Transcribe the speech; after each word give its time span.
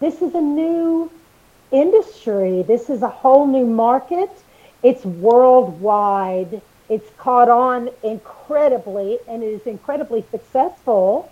this 0.00 0.22
is 0.22 0.34
a 0.34 0.40
new 0.40 1.10
industry. 1.70 2.62
This 2.62 2.88
is 2.88 3.02
a 3.02 3.08
whole 3.08 3.46
new 3.46 3.66
market. 3.66 4.30
It's 4.82 5.04
worldwide. 5.04 6.62
It's 6.88 7.08
caught 7.18 7.50
on 7.50 7.90
incredibly 8.02 9.18
and 9.28 9.42
it 9.42 9.48
is 9.48 9.66
incredibly 9.66 10.24
successful. 10.30 11.30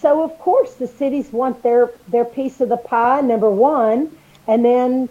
So 0.00 0.24
of 0.24 0.36
course 0.40 0.74
the 0.74 0.88
cities 0.88 1.32
want 1.32 1.62
their, 1.62 1.92
their 2.08 2.24
piece 2.24 2.60
of 2.60 2.68
the 2.68 2.76
pie, 2.76 3.20
number 3.20 3.50
one, 3.50 4.10
and 4.48 4.64
then 4.64 5.08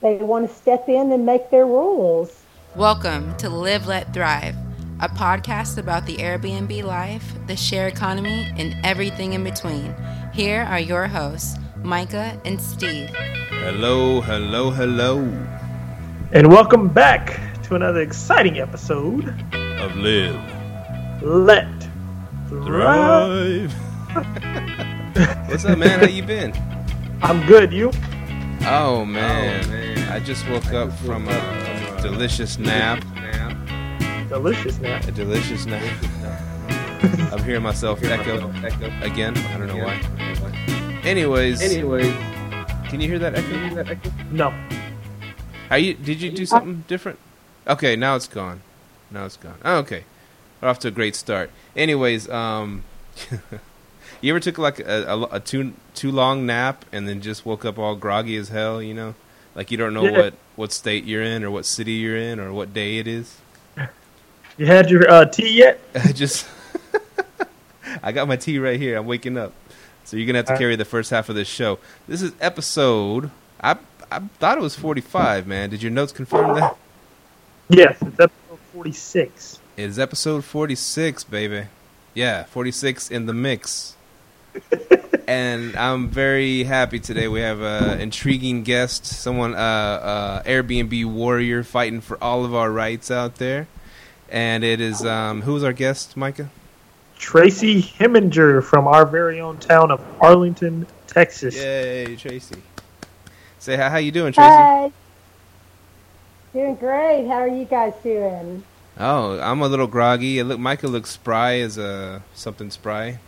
they 0.00 0.16
want 0.16 0.48
to 0.48 0.54
step 0.54 0.88
in 0.88 1.10
and 1.10 1.26
make 1.26 1.50
their 1.50 1.66
rules. 1.66 2.44
Welcome 2.76 3.36
to 3.38 3.50
Live 3.50 3.88
Let 3.88 4.14
Thrive, 4.14 4.54
a 5.00 5.08
podcast 5.08 5.76
about 5.76 6.06
the 6.06 6.18
Airbnb 6.18 6.84
life, 6.84 7.34
the 7.48 7.56
share 7.56 7.88
economy, 7.88 8.46
and 8.56 8.76
everything 8.84 9.32
in 9.32 9.42
between. 9.42 9.94
Here 10.32 10.62
are 10.62 10.80
your 10.80 11.06
hosts, 11.06 11.56
Micah 11.84 12.40
and 12.46 12.58
Steve. 12.58 13.10
Hello, 13.10 14.22
hello, 14.22 14.70
hello 14.70 15.18
And 16.32 16.50
welcome 16.50 16.88
back 16.88 17.38
to 17.64 17.74
another 17.74 18.00
exciting 18.00 18.58
episode 18.58 19.28
of 19.52 19.94
Live 19.94 20.34
Let 21.22 21.68
Thrive. 22.48 23.70
Thrive. 24.10 25.46
What's 25.46 25.66
up, 25.66 25.76
man? 25.76 26.00
How 26.00 26.06
you 26.06 26.22
been? 26.22 26.54
I'm 27.22 27.46
good. 27.46 27.70
You? 27.70 27.90
Oh 28.62 29.04
man, 29.04 30.10
I 30.10 30.20
just 30.20 30.48
woke 30.48 30.72
up 30.72 30.90
from 31.00 31.28
a 31.28 31.98
delicious 32.00 32.58
nap. 32.58 33.04
Delicious 34.30 34.78
nap. 34.78 35.06
A 35.06 35.12
delicious 35.12 35.66
nap. 35.66 36.02
I'm 37.30 37.44
hearing 37.44 37.62
myself 37.62 38.02
echo, 38.02 38.50
echo 38.62 38.86
again. 39.02 39.36
I 39.36 39.58
don't 39.58 39.66
know 39.66 39.84
why. 39.84 40.23
Anyways, 41.04 41.60
Anyways, 41.60 42.06
can 42.88 43.00
you 43.00 43.08
hear 43.08 43.18
that 43.18 43.34
echo? 43.36 44.10
No. 44.30 44.54
Are 45.70 45.78
you? 45.78 45.94
Did 45.94 46.22
you 46.22 46.30
do 46.30 46.46
something 46.46 46.84
different? 46.88 47.18
Okay, 47.66 47.94
now 47.94 48.16
it's 48.16 48.26
gone. 48.26 48.62
Now 49.10 49.26
it's 49.26 49.36
gone. 49.36 49.58
Oh, 49.64 49.76
okay, 49.78 50.04
we're 50.60 50.68
off 50.68 50.78
to 50.80 50.88
a 50.88 50.90
great 50.90 51.14
start. 51.14 51.50
Anyways, 51.76 52.28
um, 52.30 52.84
you 54.22 54.32
ever 54.32 54.40
took 54.40 54.56
like 54.56 54.80
a, 54.80 55.04
a, 55.06 55.22
a 55.36 55.40
too 55.40 55.74
too 55.94 56.10
long 56.10 56.46
nap 56.46 56.86
and 56.90 57.06
then 57.06 57.20
just 57.20 57.44
woke 57.44 57.66
up 57.66 57.78
all 57.78 57.96
groggy 57.96 58.36
as 58.36 58.48
hell? 58.48 58.80
You 58.82 58.94
know, 58.94 59.14
like 59.54 59.70
you 59.70 59.76
don't 59.76 59.92
know 59.92 60.04
Yeah. 60.04 60.18
what 60.18 60.34
what 60.56 60.72
state 60.72 61.04
you're 61.04 61.22
in 61.22 61.44
or 61.44 61.50
what 61.50 61.66
city 61.66 61.92
you're 61.92 62.16
in 62.16 62.40
or 62.40 62.50
what 62.52 62.72
day 62.72 62.98
it 62.98 63.06
is. 63.06 63.36
You 64.56 64.66
had 64.66 64.88
your 64.88 65.10
uh, 65.10 65.24
tea 65.24 65.58
yet? 65.58 65.80
I 65.96 66.12
just 66.12 66.46
I 68.04 68.12
got 68.12 68.28
my 68.28 68.36
tea 68.36 68.60
right 68.60 68.78
here. 68.78 68.96
I'm 68.96 69.04
waking 69.04 69.36
up. 69.36 69.52
So 70.04 70.16
you're 70.16 70.26
gonna 70.26 70.38
have 70.38 70.46
to 70.46 70.58
carry 70.58 70.76
the 70.76 70.84
first 70.84 71.10
half 71.10 71.28
of 71.28 71.34
this 71.34 71.48
show. 71.48 71.78
This 72.06 72.22
is 72.22 72.32
episode. 72.40 73.30
I 73.60 73.76
I 74.10 74.20
thought 74.38 74.58
it 74.58 74.60
was 74.60 74.76
45, 74.76 75.46
man. 75.46 75.70
Did 75.70 75.82
your 75.82 75.90
notes 75.90 76.12
confirm 76.12 76.54
that? 76.56 76.76
Yes, 77.68 77.96
it's 78.02 78.20
episode 78.20 78.58
46. 78.72 79.60
It 79.76 79.82
is 79.82 79.98
episode 79.98 80.44
46, 80.44 81.24
baby. 81.24 81.64
Yeah, 82.12 82.44
46 82.44 83.10
in 83.10 83.26
the 83.26 83.32
mix. 83.32 83.96
and 85.26 85.74
I'm 85.74 86.08
very 86.08 86.64
happy 86.64 87.00
today. 87.00 87.26
We 87.26 87.40
have 87.40 87.60
an 87.60 88.00
intriguing 88.00 88.62
guest, 88.62 89.06
someone, 89.06 89.54
uh, 89.54 89.58
uh, 89.58 90.42
Airbnb 90.42 91.06
warrior, 91.06 91.64
fighting 91.64 92.00
for 92.00 92.22
all 92.22 92.44
of 92.44 92.54
our 92.54 92.70
rights 92.70 93.10
out 93.10 93.36
there. 93.36 93.66
And 94.28 94.62
it 94.62 94.80
is, 94.80 95.04
um, 95.04 95.42
who's 95.42 95.64
our 95.64 95.72
guest, 95.72 96.16
Micah? 96.16 96.50
Tracy 97.18 97.82
Heminger 97.82 98.62
from 98.62 98.86
our 98.86 99.06
very 99.06 99.40
own 99.40 99.58
town 99.58 99.90
of 99.90 100.02
Arlington, 100.20 100.86
Texas. 101.06 101.56
Yay, 101.56 102.16
Tracy. 102.16 102.62
Say 103.58 103.76
hi. 103.76 103.88
How 103.88 103.96
you 103.98 104.12
doing, 104.12 104.32
Tracy? 104.32 104.48
Hi. 104.48 104.92
Doing 106.52 106.74
great. 106.76 107.26
How 107.26 107.34
are 107.34 107.48
you 107.48 107.64
guys 107.64 107.94
doing? 108.02 108.62
Oh, 108.98 109.40
I'm 109.40 109.60
a 109.62 109.68
little 109.68 109.86
groggy. 109.86 110.38
It 110.38 110.44
look, 110.44 110.60
Micah 110.60 110.86
looks 110.86 111.10
spry 111.10 111.60
as 111.60 111.78
a 111.78 112.22
something 112.34 112.70
spry. 112.70 113.18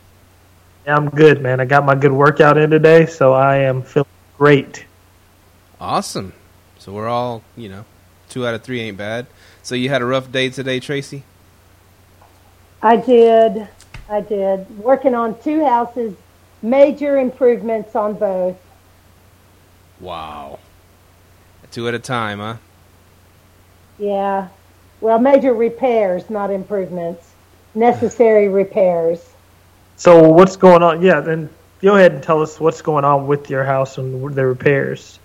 Yeah, 0.86 0.96
I'm 0.96 1.08
good, 1.08 1.42
man. 1.42 1.58
I 1.60 1.64
got 1.64 1.84
my 1.84 1.96
good 1.96 2.12
workout 2.12 2.56
in 2.56 2.70
today, 2.70 3.06
so 3.06 3.32
I 3.32 3.56
am 3.56 3.82
feeling 3.82 4.08
great. 4.38 4.84
Awesome. 5.80 6.32
So 6.78 6.92
we're 6.92 7.08
all, 7.08 7.42
you 7.56 7.68
know, 7.68 7.84
two 8.28 8.46
out 8.46 8.54
of 8.54 8.62
three 8.62 8.80
ain't 8.80 8.96
bad. 8.96 9.26
So 9.62 9.74
you 9.74 9.88
had 9.88 10.02
a 10.02 10.06
rough 10.06 10.30
day 10.30 10.50
today, 10.50 10.78
Tracy? 10.78 11.24
I 12.82 12.96
did. 12.96 13.66
I 14.08 14.20
did. 14.20 14.78
Working 14.78 15.14
on 15.14 15.38
two 15.40 15.64
houses, 15.64 16.14
major 16.62 17.18
improvements 17.18 17.96
on 17.96 18.14
both. 18.14 18.56
Wow. 20.00 20.58
Two 21.70 21.88
at 21.88 21.94
a 21.94 21.98
time, 21.98 22.38
huh? 22.38 22.56
Yeah. 23.98 24.48
Well, 25.00 25.18
major 25.18 25.54
repairs, 25.54 26.30
not 26.30 26.50
improvements. 26.50 27.32
Necessary 27.74 28.48
repairs. 28.62 29.32
So 29.96 30.28
what's 30.28 30.56
going 30.56 30.82
on? 30.82 31.02
Yeah, 31.02 31.20
then 31.20 31.50
go 31.80 31.96
ahead 31.96 32.12
and 32.12 32.22
tell 32.22 32.42
us 32.42 32.60
what's 32.60 32.82
going 32.82 33.04
on 33.04 33.26
with 33.26 33.50
your 33.50 33.64
house 33.64 33.98
and 33.98 34.34
the 34.34 34.46
repairs. 34.46 35.18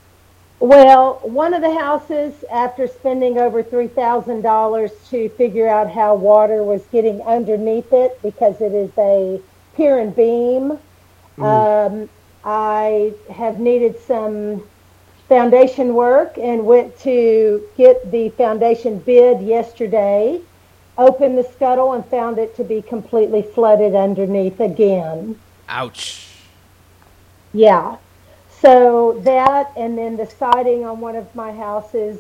Well, 0.62 1.20
one 1.24 1.56
of 1.56 1.64
the 1.64 1.74
houses, 1.74 2.36
after 2.52 2.86
spending 2.86 3.40
over 3.40 3.64
$3,000 3.64 5.10
to 5.10 5.30
figure 5.30 5.68
out 5.68 5.90
how 5.90 6.14
water 6.14 6.64
was 6.64 6.84
getting 6.92 7.20
underneath 7.24 7.92
it 7.92 8.22
because 8.22 8.62
it 8.62 8.72
is 8.72 8.92
a 8.96 9.42
pier 9.76 9.98
and 9.98 10.16
beam, 10.16 10.78
um, 11.40 12.08
I 12.46 13.12
have 13.34 13.60
needed 13.60 14.00
some 14.02 14.62
foundation 15.28 15.96
work 15.96 16.38
and 16.38 16.64
went 16.64 16.96
to 17.00 17.68
get 17.76 18.12
the 18.12 18.30
foundation 18.30 19.00
bid 19.00 19.42
yesterday, 19.42 20.42
opened 20.96 21.40
the 21.40 21.44
scuttle 21.44 21.94
and 21.94 22.06
found 22.06 22.38
it 22.38 22.56
to 22.58 22.64
be 22.64 22.84
completely 22.84 23.42
flooded 23.42 23.96
underneath 23.96 24.60
again. 24.60 25.40
Ouch. 25.68 26.28
Yeah. 27.52 27.98
So 28.62 29.20
that, 29.24 29.72
and 29.76 29.98
then 29.98 30.18
the 30.18 30.28
siding 30.28 30.86
on 30.86 31.00
one 31.00 31.16
of 31.16 31.34
my 31.34 31.52
houses 31.52 32.20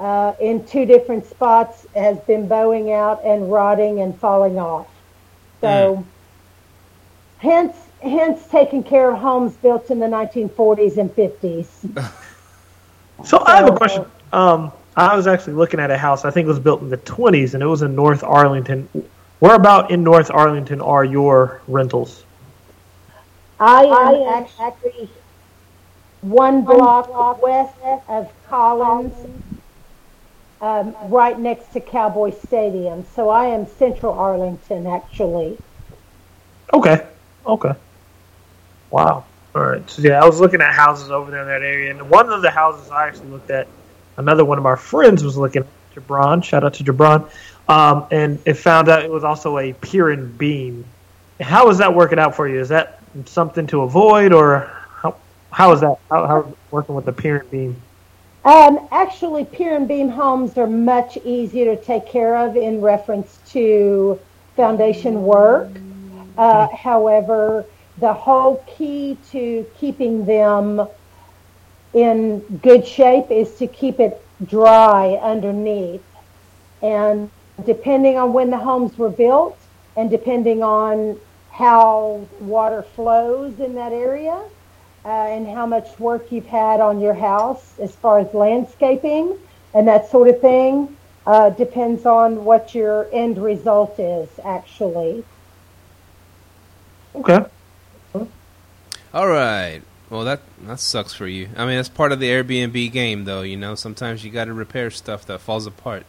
uh, 0.00 0.34
in 0.40 0.66
two 0.66 0.84
different 0.84 1.26
spots 1.26 1.86
has 1.94 2.18
been 2.20 2.48
bowing 2.48 2.92
out 2.92 3.24
and 3.24 3.50
rotting 3.50 4.00
and 4.00 4.18
falling 4.18 4.58
off. 4.58 4.88
So, 5.60 6.04
hence, 7.38 7.76
hence 8.02 8.44
taking 8.48 8.82
care 8.82 9.12
of 9.12 9.18
homes 9.18 9.54
built 9.54 9.90
in 9.90 10.00
the 10.00 10.06
1940s 10.06 10.98
and 10.98 11.10
50s. 11.10 12.12
So 13.24 13.42
I 13.44 13.56
have 13.56 13.68
a 13.68 13.76
question. 13.76 14.04
Um, 14.32 14.72
I 14.96 15.16
was 15.16 15.26
actually 15.26 15.54
looking 15.54 15.80
at 15.80 15.90
a 15.90 15.98
house. 15.98 16.24
I 16.24 16.30
think 16.30 16.46
it 16.46 16.48
was 16.48 16.60
built 16.60 16.82
in 16.82 16.90
the 16.90 16.98
20s, 16.98 17.54
and 17.54 17.62
it 17.62 17.66
was 17.66 17.82
in 17.82 17.94
North 17.94 18.22
Arlington. 18.22 18.88
Where 19.40 19.54
about 19.54 19.90
in 19.90 20.02
North 20.02 20.30
Arlington 20.30 20.80
are 20.80 21.04
your 21.04 21.60
rentals? 21.66 22.24
I 23.60 23.84
am 23.84 24.46
actually 24.60 25.10
one 26.20 26.62
block 26.62 27.42
west 27.42 27.74
of 28.08 28.32
Collins, 28.48 29.14
um, 30.60 30.94
right 31.04 31.38
next 31.38 31.72
to 31.72 31.80
Cowboy 31.80 32.30
Stadium. 32.30 33.04
So 33.14 33.28
I 33.28 33.46
am 33.46 33.66
Central 33.66 34.12
Arlington, 34.12 34.86
actually. 34.86 35.58
Okay. 36.72 37.06
Okay. 37.46 37.72
Wow. 38.90 39.24
All 39.54 39.62
right. 39.64 39.88
So 39.88 40.02
yeah, 40.02 40.22
I 40.22 40.26
was 40.26 40.40
looking 40.40 40.60
at 40.60 40.74
houses 40.74 41.10
over 41.10 41.30
there 41.30 41.42
in 41.42 41.48
that 41.48 41.62
area, 41.62 41.90
and 41.90 42.10
one 42.10 42.30
of 42.32 42.42
the 42.42 42.50
houses 42.50 42.90
I 42.90 43.06
actually 43.06 43.28
looked 43.28 43.50
at, 43.50 43.66
another 44.16 44.44
one 44.44 44.58
of 44.58 44.66
our 44.66 44.76
friends 44.76 45.22
was 45.22 45.36
looking 45.36 45.62
at 45.62 45.68
Jabron. 45.94 46.42
Shout 46.44 46.64
out 46.64 46.74
to 46.74 46.84
Jabron. 46.84 47.30
Um, 47.68 48.06
and 48.10 48.38
it 48.46 48.54
found 48.54 48.88
out 48.88 49.04
it 49.04 49.10
was 49.10 49.24
also 49.24 49.58
a 49.58 49.72
pier 49.74 50.10
and 50.10 50.36
beam. 50.36 50.84
How 51.40 51.68
is 51.70 51.78
that 51.78 51.94
working 51.94 52.18
out 52.18 52.34
for 52.34 52.48
you? 52.48 52.60
Is 52.60 52.70
that 52.70 53.00
something 53.26 53.66
to 53.68 53.82
avoid, 53.82 54.32
or 54.32 54.70
how 55.50 55.72
is 55.72 55.80
that? 55.80 55.98
How, 56.10 56.26
how 56.26 56.54
working 56.70 56.94
with 56.94 57.04
the 57.04 57.12
pier 57.12 57.38
and 57.38 57.50
beam? 57.50 57.82
Um, 58.44 58.88
actually, 58.90 59.44
pier 59.44 59.76
and 59.76 59.88
beam 59.88 60.08
homes 60.08 60.56
are 60.56 60.66
much 60.66 61.18
easier 61.18 61.74
to 61.74 61.82
take 61.82 62.06
care 62.06 62.36
of 62.36 62.56
in 62.56 62.80
reference 62.80 63.38
to 63.48 64.18
foundation 64.56 65.22
work. 65.22 65.68
Uh, 66.36 66.68
however, 66.68 67.64
the 67.98 68.12
whole 68.12 68.64
key 68.66 69.18
to 69.30 69.66
keeping 69.78 70.24
them 70.24 70.86
in 71.94 72.40
good 72.62 72.86
shape 72.86 73.30
is 73.30 73.54
to 73.56 73.66
keep 73.66 73.98
it 73.98 74.22
dry 74.46 75.14
underneath. 75.14 76.02
And 76.80 77.30
depending 77.66 78.16
on 78.16 78.32
when 78.32 78.50
the 78.50 78.58
homes 78.58 78.96
were 78.96 79.10
built 79.10 79.58
and 79.96 80.08
depending 80.08 80.62
on 80.62 81.18
how 81.50 82.26
water 82.40 82.82
flows 82.82 83.58
in 83.58 83.74
that 83.74 83.92
area, 83.92 84.40
uh, 85.08 85.28
and 85.28 85.48
how 85.48 85.64
much 85.64 85.98
work 85.98 86.30
you've 86.30 86.46
had 86.46 86.80
on 86.80 87.00
your 87.00 87.14
house 87.14 87.78
as 87.80 87.96
far 87.96 88.18
as 88.18 88.34
landscaping 88.34 89.38
and 89.72 89.88
that 89.88 90.10
sort 90.10 90.28
of 90.28 90.38
thing 90.42 90.94
uh, 91.26 91.48
depends 91.50 92.04
on 92.04 92.44
what 92.44 92.74
your 92.74 93.08
end 93.10 93.38
result 93.38 93.98
is, 93.98 94.28
actually. 94.44 95.24
Okay. 97.14 97.44
All 99.14 99.28
right. 99.28 99.80
Well, 100.10 100.24
that 100.24 100.40
that 100.62 100.78
sucks 100.80 101.14
for 101.14 101.26
you. 101.26 101.48
I 101.56 101.64
mean, 101.64 101.76
that's 101.76 101.88
part 101.88 102.12
of 102.12 102.20
the 102.20 102.28
Airbnb 102.28 102.92
game, 102.92 103.24
though. 103.24 103.42
You 103.42 103.56
know, 103.56 103.74
sometimes 103.74 104.24
you 104.24 104.30
got 104.30 104.44
to 104.44 104.52
repair 104.52 104.90
stuff 104.90 105.24
that 105.26 105.40
falls 105.40 105.66
apart, 105.66 106.04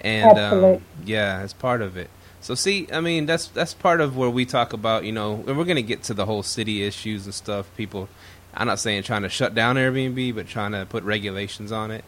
and 0.00 0.38
um, 0.38 0.84
yeah, 1.04 1.42
it's 1.42 1.52
part 1.52 1.82
of 1.82 1.96
it. 1.96 2.10
So, 2.44 2.54
see, 2.54 2.86
I 2.92 3.00
mean, 3.00 3.24
that's 3.24 3.46
that's 3.46 3.72
part 3.72 4.02
of 4.02 4.18
where 4.18 4.28
we 4.28 4.44
talk 4.44 4.74
about, 4.74 5.04
you 5.04 5.12
know, 5.12 5.42
and 5.46 5.56
we're 5.56 5.64
gonna 5.64 5.80
get 5.80 6.02
to 6.02 6.12
the 6.12 6.26
whole 6.26 6.42
city 6.42 6.84
issues 6.84 7.24
and 7.24 7.32
stuff. 7.32 7.74
People, 7.74 8.06
I'm 8.52 8.66
not 8.66 8.78
saying 8.78 9.04
trying 9.04 9.22
to 9.22 9.30
shut 9.30 9.54
down 9.54 9.76
Airbnb, 9.76 10.34
but 10.34 10.46
trying 10.46 10.72
to 10.72 10.84
put 10.84 11.04
regulations 11.04 11.72
on 11.72 11.90
it. 11.90 12.04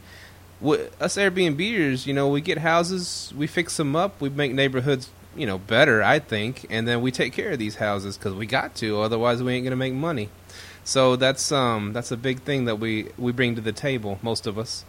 us 0.62 1.16
Airbnbers, 1.16 2.06
you 2.06 2.12
know, 2.12 2.28
we 2.28 2.42
get 2.42 2.58
houses, 2.58 3.32
we 3.34 3.46
fix 3.46 3.78
them 3.78 3.96
up, 3.96 4.20
we 4.20 4.28
make 4.28 4.52
neighborhoods, 4.52 5.08
you 5.34 5.46
know, 5.46 5.56
better, 5.56 6.02
I 6.02 6.18
think, 6.18 6.66
and 6.68 6.86
then 6.86 7.00
we 7.00 7.10
take 7.10 7.32
care 7.32 7.52
of 7.52 7.58
these 7.58 7.76
houses 7.76 8.18
because 8.18 8.34
we 8.34 8.44
got 8.44 8.74
to. 8.74 9.00
Otherwise, 9.00 9.42
we 9.42 9.54
ain't 9.54 9.64
gonna 9.64 9.74
make 9.74 9.94
money. 9.94 10.28
So 10.84 11.16
that's 11.16 11.50
um 11.50 11.94
that's 11.94 12.10
a 12.10 12.16
big 12.18 12.42
thing 12.42 12.66
that 12.66 12.76
we 12.76 13.08
we 13.16 13.32
bring 13.32 13.54
to 13.54 13.62
the 13.62 13.72
table, 13.72 14.18
most 14.20 14.46
of 14.46 14.58
us. 14.58 14.84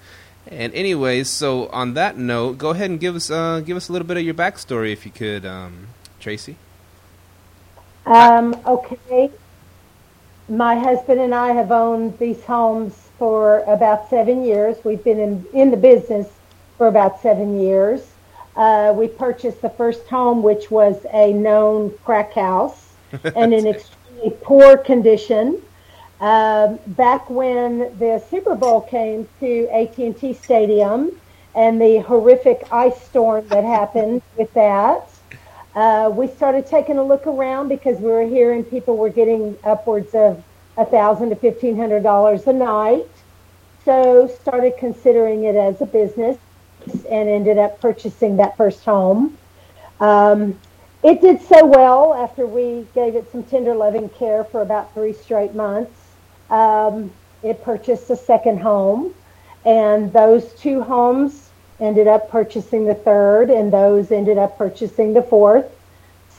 And 0.51 0.73
anyways, 0.73 1.29
so 1.29 1.67
on 1.67 1.94
that 1.95 2.17
note, 2.17 2.57
go 2.57 2.69
ahead 2.69 2.89
and 2.89 2.99
give 2.99 3.15
us 3.15 3.29
uh 3.29 3.61
give 3.61 3.77
us 3.77 3.89
a 3.89 3.91
little 3.91 4.07
bit 4.07 4.17
of 4.17 4.23
your 4.23 4.33
backstory 4.33 4.91
if 4.94 5.05
you 5.05 5.11
could, 5.11 5.45
um, 5.45 5.88
Tracy. 6.19 6.57
Um, 8.05 8.55
okay. 8.65 9.29
My 10.47 10.79
husband 10.79 11.19
and 11.19 11.35
I 11.35 11.51
have 11.51 11.71
owned 11.71 12.17
these 12.19 12.41
homes 12.45 12.94
for 13.19 13.59
about 13.63 14.09
seven 14.09 14.45
years. 14.45 14.77
We've 14.85 15.03
been 15.03 15.19
in, 15.19 15.45
in 15.53 15.71
the 15.71 15.77
business 15.77 16.27
for 16.77 16.88
about 16.88 17.21
seven 17.21 17.59
years. 17.59 18.07
Uh, 18.55 18.94
we 18.95 19.07
purchased 19.07 19.61
the 19.61 19.69
first 19.69 20.07
home, 20.07 20.41
which 20.41 20.71
was 20.71 21.05
a 21.11 21.33
known 21.33 21.94
crack 22.05 22.33
house 22.33 22.94
and 23.35 23.53
in 23.53 23.67
extremely 23.67 24.35
poor 24.41 24.77
condition. 24.77 25.61
Um, 26.19 26.79
back 26.87 27.29
when 27.29 27.95
the 27.99 28.23
Super 28.29 28.55
Bowl 28.55 28.81
came 28.81 29.27
to 29.39 29.69
AT&T 29.69 30.33
Stadium 30.33 31.11
and 31.53 31.79
the 31.79 31.99
horrific 31.99 32.67
ice 32.71 32.99
storm 33.05 33.47
that 33.49 33.63
happened 33.63 34.23
with 34.35 34.51
that, 34.55 35.07
uh, 35.75 36.09
we 36.11 36.27
started 36.27 36.65
taking 36.65 36.97
a 36.97 37.03
look 37.03 37.27
around 37.27 37.67
because 37.67 37.99
we 37.99 38.09
were 38.09 38.25
hearing 38.25 38.63
people 38.63 38.97
were 38.97 39.09
getting 39.09 39.55
upwards 39.63 40.15
of 40.15 40.43
a 40.77 40.85
thousand 40.85 41.29
to 41.29 41.35
fifteen 41.35 41.77
hundred 41.77 42.01
dollars 42.01 42.47
a 42.47 42.53
night. 42.53 43.07
So 43.85 44.27
started 44.41 44.73
considering 44.79 45.43
it 45.43 45.55
as 45.55 45.79
a 45.81 45.85
business 45.85 46.37
and 47.09 47.29
ended 47.29 47.59
up 47.59 47.79
purchasing 47.79 48.37
that 48.37 48.57
first 48.57 48.83
home. 48.83 49.37
Um, 49.99 50.59
it 51.03 51.21
did 51.21 51.41
so 51.43 51.63
well 51.63 52.13
after 52.15 52.47
we 52.47 52.87
gave 52.95 53.15
it 53.15 53.31
some 53.31 53.43
tender 53.43 53.75
loving 53.75 54.09
care 54.09 54.43
for 54.43 54.61
about 54.63 54.93
three 54.95 55.13
straight 55.13 55.53
months 55.53 55.96
um, 56.49 57.11
it 57.44 57.63
purchased 57.63 58.09
a 58.09 58.15
second 58.15 58.59
home, 58.59 59.13
and 59.65 60.11
those 60.13 60.53
two 60.53 60.81
homes 60.81 61.49
ended 61.79 62.07
up 62.07 62.29
purchasing 62.29 62.85
the 62.85 62.95
third, 62.95 63.49
and 63.49 63.71
those 63.71 64.11
ended 64.11 64.38
up 64.38 64.57
purchasing 64.57 65.13
the 65.13 65.21
fourth. 65.21 65.65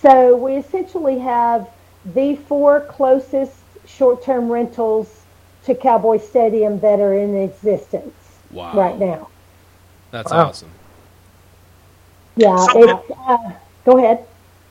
So 0.01 0.37
we 0.37 0.57
essentially 0.57 1.19
have 1.19 1.69
the 2.15 2.37
four 2.37 2.81
closest 2.83 3.55
short-term 3.87 4.51
rentals 4.51 5.23
to 5.65 5.75
Cowboy 5.75 6.19
Stadium 6.19 6.79
that 6.81 7.01
are 7.01 7.15
in 7.15 7.37
existence 7.37 8.15
wow. 8.51 8.75
right 8.75 8.99
now. 8.99 9.29
That's 10.11 10.31
wow. 10.31 10.49
awesome. 10.49 10.71
Yeah. 12.37 12.57
So, 12.67 13.05
uh, 13.27 13.53
go 13.85 13.99
ahead. 13.99 14.25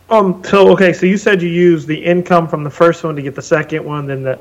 Um. 0.09 0.41
So 0.45 0.71
okay. 0.71 0.93
So 0.93 1.05
you 1.05 1.17
said 1.17 1.41
you 1.41 1.49
used 1.49 1.85
the 1.85 2.01
income 2.01 2.47
from 2.47 2.63
the 2.63 2.69
first 2.69 3.03
one 3.03 3.17
to 3.17 3.21
get 3.21 3.35
the 3.35 3.41
second 3.41 3.83
one, 3.83 4.07
then 4.07 4.23
the 4.23 4.39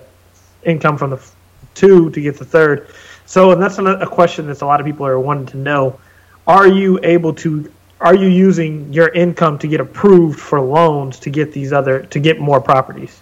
income 0.67 0.99
from 0.99 1.11
the 1.11 1.31
two 1.75 2.11
to 2.11 2.21
get 2.21 2.39
the 2.39 2.45
third. 2.45 2.89
So, 3.27 3.53
and 3.53 3.63
that's 3.63 3.79
a 3.79 4.07
question 4.07 4.47
that 4.49 4.63
a 4.63 4.67
lot 4.67 4.81
of 4.81 4.87
people 4.87 5.07
are 5.07 5.19
wanting 5.19 5.47
to 5.47 5.57
know. 5.57 5.99
Are 6.47 6.69
you 6.69 7.01
able 7.03 7.33
to? 7.35 7.73
Are 8.01 8.15
you 8.15 8.29
using 8.29 8.93
your 8.93 9.09
income 9.09 9.59
to 9.61 9.67
get 9.67 9.81
approved 9.81 10.39
for 10.39 10.61
loans 10.61 11.19
to 11.21 11.31
get 11.31 11.53
these 11.53 11.73
other 11.73 12.03
to 12.03 12.21
get 12.21 12.39
more 12.39 12.61
properties? 12.61 13.21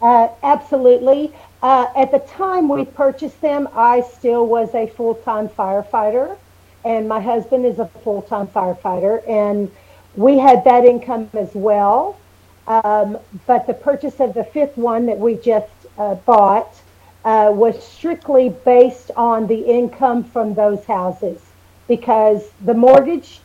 Uh, 0.00 0.28
absolutely. 0.42 1.32
Uh, 1.62 1.86
at 1.94 2.10
the 2.10 2.18
time 2.20 2.68
we 2.68 2.84
purchased 2.84 3.40
them, 3.40 3.68
I 3.74 4.00
still 4.00 4.46
was 4.46 4.74
a 4.74 4.88
full 4.88 5.14
time 5.14 5.48
firefighter, 5.48 6.36
and 6.84 7.08
my 7.08 7.20
husband 7.20 7.64
is 7.64 7.78
a 7.78 7.86
full 7.86 8.22
time 8.22 8.48
firefighter, 8.48 9.22
and 9.28 9.70
we 10.16 10.38
had 10.38 10.64
that 10.64 10.84
income 10.84 11.30
as 11.34 11.54
well. 11.54 12.18
Um, 12.66 13.18
but 13.46 13.66
the 13.66 13.74
purchase 13.74 14.18
of 14.20 14.34
the 14.34 14.44
fifth 14.44 14.76
one 14.76 15.06
that 15.06 15.18
we 15.18 15.36
just 15.36 15.70
uh, 15.98 16.14
bought 16.14 16.80
uh, 17.24 17.50
was 17.54 17.80
strictly 17.82 18.48
based 18.64 19.10
on 19.16 19.46
the 19.46 19.60
income 19.60 20.24
from 20.24 20.54
those 20.54 20.84
houses 20.84 21.40
because 21.86 22.50
the 22.64 22.74
mortgage 22.74 23.40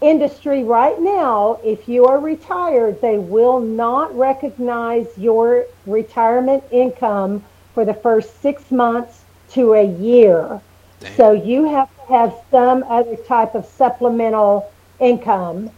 industry 0.00 0.62
right 0.62 1.00
now, 1.00 1.58
if 1.64 1.88
you 1.88 2.04
are 2.06 2.20
retired, 2.20 3.00
they 3.00 3.18
will 3.18 3.60
not 3.60 4.16
recognize 4.16 5.06
your 5.16 5.64
retirement 5.86 6.62
income 6.70 7.42
for 7.74 7.84
the 7.84 7.94
first 7.94 8.40
six 8.42 8.70
months 8.70 9.22
to 9.50 9.74
a 9.74 9.84
year. 9.84 10.60
Dang. 11.00 11.16
So 11.16 11.32
you 11.32 11.64
have 11.64 11.88
to 11.96 12.12
have 12.12 12.34
some 12.50 12.84
other 12.88 13.16
type 13.16 13.54
of 13.54 13.64
supplemental 13.66 14.70
income. 15.00 15.70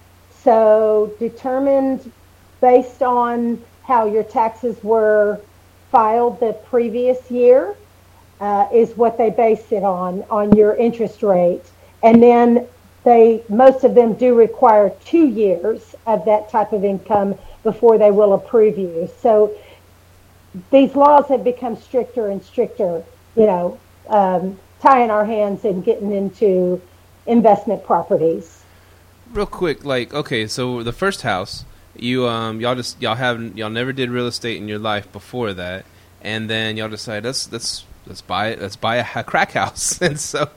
So 0.43 1.13
determined 1.19 2.11
based 2.61 3.03
on 3.03 3.63
how 3.85 4.07
your 4.07 4.25
taxes 4.25 4.83
were 4.83 5.41
filed 5.91 6.41
the 6.41 6.53
previous 6.53 7.31
year 7.31 7.75
uh, 8.41 8.69
is 8.73 8.97
what 8.97 9.19
they 9.19 9.31
base 9.31 9.73
it 9.73 9.83
on, 9.83 10.25
on 10.31 10.55
your 10.57 10.75
interest 10.75 11.23
rate. 11.23 11.65
And 12.03 12.23
then 12.23 12.67
they, 13.05 13.43
most 13.49 13.85
of 13.85 13.95
them 13.95 14.15
do 14.15 14.35
require 14.35 14.93
two 15.05 15.27
years 15.27 15.95
of 16.07 16.25
that 16.27 16.51
type 16.51 16.73
of 16.73 16.85
income 16.85 17.35
before 17.63 17.99
they 17.99 18.11
will 18.11 18.35
approve 18.35 18.79
you. 18.79 19.11
So 19.21 19.55
these 20.71 20.95
laws 20.95 21.29
have 21.29 21.45
become 21.45 21.77
stricter 21.77 22.29
and 22.29 22.43
stricter, 22.43 23.05
you 23.37 23.47
know, 23.47 23.79
um, 24.09 24.59
tying 24.81 25.11
our 25.11 25.25
hands 25.25 25.65
and 25.65 25.85
getting 25.85 26.13
into 26.13 26.81
investment 27.27 27.85
properties. 27.85 28.63
Real 29.33 29.47
quick, 29.47 29.85
like, 29.85 30.15
okay, 30.15 30.47
so 30.47 30.83
the 30.83 30.93
first 30.93 31.23
house, 31.23 31.65
you 31.99 32.27
um 32.27 32.61
y'all 32.61 32.75
just 32.75 33.01
y'all 33.01 33.15
haven't 33.15 33.57
y'all 33.57 33.71
never 33.71 33.93
did 33.93 34.11
real 34.11 34.27
estate 34.27 34.57
in 34.57 34.69
your 34.69 34.79
life 34.79 35.11
before 35.13 35.53
that, 35.55 35.85
and 36.23 36.49
then 36.49 36.77
y'all 36.77 36.89
decide 36.89 37.25
let's 37.25 37.51
let's 37.53 37.85
let's 38.07 38.21
buy 38.21 38.49
it 38.49 38.61
let's 38.61 38.77
buy 38.77 38.97
a, 38.97 39.25
crack 39.25 39.53
house, 39.53 40.01
and 40.03 40.19
so. 40.19 40.51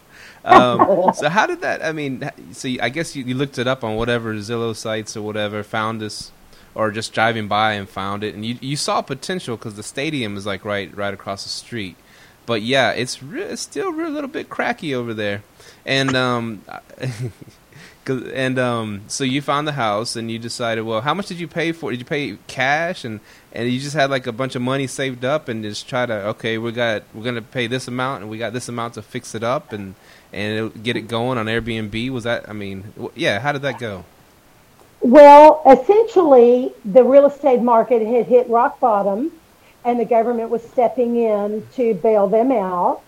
Um, 0.44 1.14
so 1.16 1.30
how 1.30 1.46
did 1.46 1.62
that? 1.62 1.86
I 1.86 1.92
mean, 1.92 2.28
so 2.52 2.68
I 2.82 2.90
guess 2.90 3.16
you, 3.16 3.24
you 3.24 3.36
looked 3.36 3.60
it 3.60 3.68
up 3.68 3.84
on 3.84 3.96
whatever 3.96 4.34
Zillow 4.36 4.76
sites 4.76 5.16
or 5.16 5.22
whatever, 5.22 5.62
found 5.62 6.02
this, 6.02 6.32
or 6.74 6.90
just 6.90 7.14
driving 7.14 7.48
by 7.48 7.74
and 7.74 7.88
found 7.88 8.24
it, 8.24 8.34
and 8.34 8.44
you 8.44 8.58
you 8.60 8.76
saw 8.76 9.04
potential 9.04 9.56
because 9.56 9.76
the 9.76 9.84
stadium 9.84 10.36
is 10.38 10.48
like 10.48 10.66
right 10.66 10.96
right 10.98 11.14
across 11.14 11.44
the 11.44 11.50
street. 11.50 11.96
But 12.48 12.64
yeah, 12.64 12.92
it's 12.92 13.22
re- 13.22 13.44
it's 13.44 13.62
still 13.62 13.90
a 13.90 13.96
little 13.96 14.30
bit 14.30 14.50
cracky 14.50 14.96
over 14.96 15.14
there, 15.14 15.44
and 15.86 16.16
um, 16.16 16.64
and 18.08 18.58
um, 18.58 19.02
so 19.08 19.24
you 19.24 19.42
found 19.42 19.68
the 19.68 19.74
house 19.74 20.16
and 20.16 20.32
you 20.32 20.40
decided, 20.40 20.82
well, 20.84 21.02
how 21.02 21.14
much 21.14 21.28
did 21.28 21.40
you 21.40 21.48
pay 21.48 21.72
for? 21.72 21.90
It? 21.90 21.94
Did 21.94 22.00
you 22.00 22.06
pay 22.06 22.38
cash 22.48 23.06
and 23.06 23.20
and 23.54 23.70
you 23.70 23.80
just 23.80 23.96
had 23.96 24.10
like 24.10 24.28
a 24.28 24.32
bunch 24.32 24.56
of 24.56 24.62
money 24.62 24.88
saved 24.88 25.24
up 25.24 25.48
and 25.48 25.64
just 25.64 25.88
try 25.88 26.06
to 26.06 26.28
okay, 26.30 26.58
we 26.58 26.72
got 26.72 27.04
we're 27.14 27.24
gonna 27.24 27.42
pay 27.42 27.68
this 27.68 27.88
amount 27.88 28.24
and 28.24 28.32
we 28.32 28.38
got 28.38 28.54
this 28.54 28.70
amount 28.70 28.96
to 28.96 29.02
fix 29.02 29.36
it 29.36 29.44
up 29.44 29.72
and 29.72 29.96
and 30.34 30.84
get 30.84 30.96
it 30.96 31.08
going 31.08 31.38
on 31.38 31.46
Airbnb. 31.46 32.10
Was 32.10 32.24
that? 32.24 32.50
I 32.50 32.54
mean, 32.54 33.12
yeah. 33.16 33.40
How 33.40 33.52
did 33.52 33.62
that 33.62 33.80
go? 33.80 34.06
Well, 35.02 35.62
essentially, 35.68 36.74
the 36.86 37.04
real 37.04 37.26
estate 37.26 37.62
market 37.62 38.06
had 38.06 38.28
hit 38.28 38.48
rock 38.50 38.80
bottom, 38.80 39.32
and 39.84 40.00
the 40.00 40.06
government 40.06 40.50
was 40.50 40.64
stepping 40.64 41.16
in 41.18 41.68
to 41.74 41.94
bail 41.96 42.28
them 42.28 42.52
out. 42.52 43.02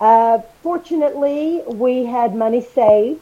Uh, 0.00 0.40
fortunately, 0.62 1.62
we 1.66 2.04
had 2.04 2.34
money 2.34 2.60
saved 2.60 3.20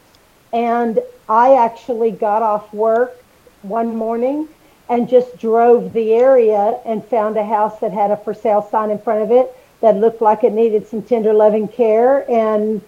and 0.52 0.99
I 1.28 1.54
actually 1.54 2.11
got 2.11 2.42
off 2.42 2.73
work 2.73 3.16
one 3.62 3.97
morning 3.97 4.49
and 4.88 5.09
just 5.09 5.38
drove 5.38 5.92
the 5.92 6.12
area 6.14 6.80
and 6.85 7.04
found 7.04 7.37
a 7.37 7.45
house 7.45 7.78
that 7.80 7.92
had 7.92 8.11
a 8.11 8.16
for 8.16 8.35
sale 8.35 8.66
sign 8.71 8.90
in 8.90 8.99
front 8.99 9.23
of 9.23 9.30
it 9.30 9.57
that 9.80 9.97
looked 9.97 10.21
like 10.21 10.45
it 10.45 10.52
needed 10.52 10.87
some 10.87 11.02
tender 11.02 11.33
loving 11.33 11.69
care. 11.69 12.28
And 12.28 12.83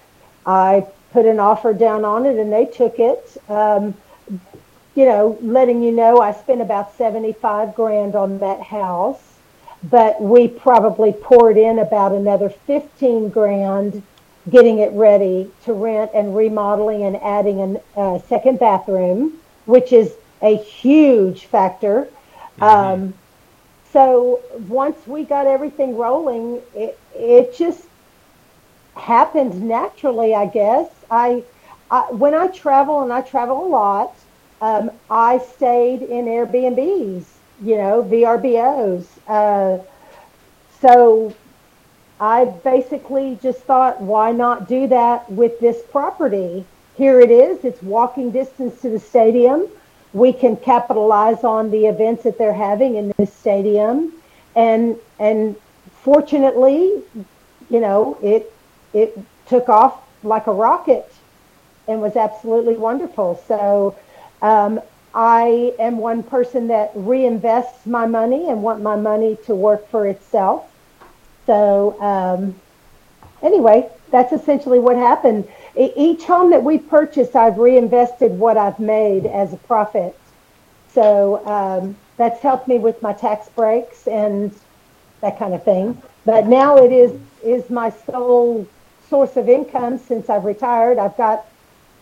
I 0.45 0.87
put 1.13 1.27
an 1.27 1.39
offer 1.39 1.73
down 1.73 2.05
on 2.05 2.27
it 2.27 2.37
and 2.37 2.53
they 2.53 2.67
took 2.67 2.99
it. 2.99 3.37
Um, 3.49 3.95
you 4.95 5.07
know, 5.07 5.39
letting 5.41 5.83
you 5.83 5.93
know 5.93 6.21
I 6.21 6.33
spent 6.33 6.61
about 6.61 6.97
75 6.97 7.75
grand 7.75 8.15
on 8.15 8.39
that 8.39 8.61
house, 8.61 9.23
but 9.85 10.21
we 10.21 10.49
probably 10.49 11.13
poured 11.13 11.57
in 11.57 11.79
about 11.79 12.13
another 12.13 12.51
15 12.51 13.31
grand 13.31 14.03
getting 14.51 14.79
it 14.79 14.93
ready 14.93 15.51
to 15.65 15.73
rent 15.73 16.11
and 16.15 16.37
remodeling 16.37 17.05
and 17.05 17.17
adding 17.17 17.81
a 17.97 18.01
uh, 18.01 18.19
second 18.23 18.59
bathroom, 18.59 19.39
which 19.67 19.93
is 19.93 20.13
a 20.43 20.57
huge 20.57 21.47
factor. 21.47 22.09
Mm-hmm. 22.59 22.63
Um, 22.63 23.15
so 23.93 24.41
once 24.69 25.07
we 25.07 25.25
got 25.25 25.47
everything 25.47 25.97
rolling, 25.97 26.61
it, 26.75 26.99
it 27.15 27.57
just 27.57 27.85
happened 28.97 29.63
naturally, 29.63 30.35
I 30.35 30.47
guess. 30.47 30.89
I, 31.11 31.45
I 31.91 32.11
when 32.11 32.35
I 32.35 32.49
travel 32.49 33.03
and 33.03 33.13
I 33.13 33.21
travel 33.21 33.67
a 33.67 33.69
lot, 33.69 34.15
um, 34.61 34.91
I 35.11 35.39
stayed 35.39 36.03
in 36.03 36.25
Airbnbs, 36.27 37.25
you 37.63 37.77
know, 37.77 38.03
VRBOs. 38.03 39.07
Uh, 39.29 39.83
so 40.81 41.35
I 42.23 42.45
basically 42.45 43.37
just 43.43 43.59
thought, 43.63 44.01
why 44.01 44.31
not 44.31 44.69
do 44.69 44.87
that 44.87 45.29
with 45.29 45.59
this 45.59 45.83
property? 45.91 46.65
Here 46.97 47.21
it 47.21 47.33
is. 47.33 47.65
It's 47.65 47.83
walking 47.83 48.31
distance 48.31 48.81
to 48.83 48.91
the 48.91 49.01
stadium. 49.01 49.67
We 50.13 50.33
can 50.33 50.57
capitalize 50.57 51.43
on 51.43 51.73
the 51.73 51.87
events 51.87 52.23
that 52.23 52.39
they're 52.39 52.55
having 52.55 52.95
in 52.95 53.13
this 53.19 53.33
stadium, 53.35 54.13
and 54.55 54.97
and 55.19 55.57
fortunately, 56.05 57.03
you 57.69 57.81
know, 57.81 58.17
it 58.23 58.53
it 58.95 59.19
took 59.49 59.69
off 59.69 60.01
like 60.23 60.47
a 60.47 60.53
rocket 60.53 61.13
and 61.89 62.01
was 62.01 62.15
absolutely 62.15 62.77
wonderful. 62.77 63.43
So 63.49 63.97
um, 64.43 64.81
I 65.13 65.75
am 65.81 65.99
one 65.99 66.23
person 66.23 66.69
that 66.69 66.95
reinvests 66.95 67.85
my 67.85 68.07
money 68.07 68.49
and 68.49 68.63
want 68.63 68.81
my 68.81 68.95
money 68.95 69.39
to 69.47 69.57
work 69.57 69.89
for 69.89 70.07
itself. 70.07 70.72
So 71.47 72.01
um, 72.01 72.55
anyway, 73.43 73.89
that's 74.11 74.33
essentially 74.33 74.79
what 74.79 74.97
happened. 74.97 75.49
each 75.77 76.25
home 76.25 76.51
that 76.51 76.63
we 76.63 76.79
purchased, 76.79 77.35
I've 77.35 77.59
reinvested 77.59 78.39
what 78.39 78.57
I've 78.57 78.79
made 78.79 79.27
as 79.27 79.53
a 79.53 79.57
profit. 79.57 80.19
So 80.93 81.45
um, 81.47 81.97
that's 82.17 82.41
helped 82.41 82.69
me 82.69 82.79
with 82.79 83.01
my 83.03 83.13
tax 83.13 83.49
breaks 83.49 84.07
and 84.07 84.55
that 85.21 85.39
kind 85.39 85.55
of 85.55 85.65
thing. 85.65 86.01
But 86.25 86.47
now 86.47 86.77
it 86.77 86.93
is 86.93 87.19
is 87.43 87.69
my 87.71 87.91
sole 87.91 88.67
source 89.09 89.37
of 89.37 89.49
income 89.49 89.99
since 89.99 90.31
I've 90.31 90.45
retired. 90.45 90.99
I've 90.99 91.17
got 91.17 91.47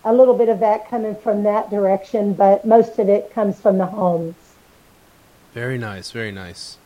a 0.04 0.12
little 0.12 0.34
bit 0.34 0.48
of 0.48 0.60
that 0.60 0.88
coming 0.88 1.14
from 1.14 1.42
that 1.44 1.70
direction, 1.70 2.34
but 2.34 2.66
most 2.66 2.98
of 2.98 3.08
it 3.08 3.32
comes 3.32 3.60
from 3.60 3.78
the 3.78 3.86
homes. 3.86 4.34
Very 5.54 5.78
nice, 5.78 6.10
very 6.10 6.32
nice. 6.32 6.78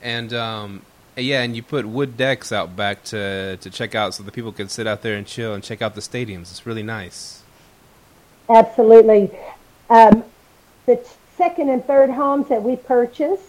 And 0.00 0.32
um, 0.32 0.82
yeah, 1.16 1.42
and 1.42 1.54
you 1.54 1.62
put 1.62 1.86
wood 1.86 2.16
decks 2.16 2.52
out 2.52 2.74
back 2.74 3.04
to 3.04 3.56
to 3.58 3.70
check 3.70 3.94
out 3.94 4.14
so 4.14 4.22
the 4.22 4.32
people 4.32 4.52
can 4.52 4.68
sit 4.68 4.86
out 4.86 5.02
there 5.02 5.16
and 5.16 5.26
chill 5.26 5.54
and 5.54 5.62
check 5.62 5.82
out 5.82 5.94
the 5.94 6.00
stadiums. 6.00 6.42
It's 6.42 6.66
really 6.66 6.82
nice. 6.82 7.42
Absolutely. 8.48 9.30
Um, 9.90 10.24
the 10.86 11.04
second 11.36 11.68
and 11.68 11.84
third 11.84 12.10
homes 12.10 12.48
that 12.48 12.62
we 12.62 12.76
purchased 12.76 13.48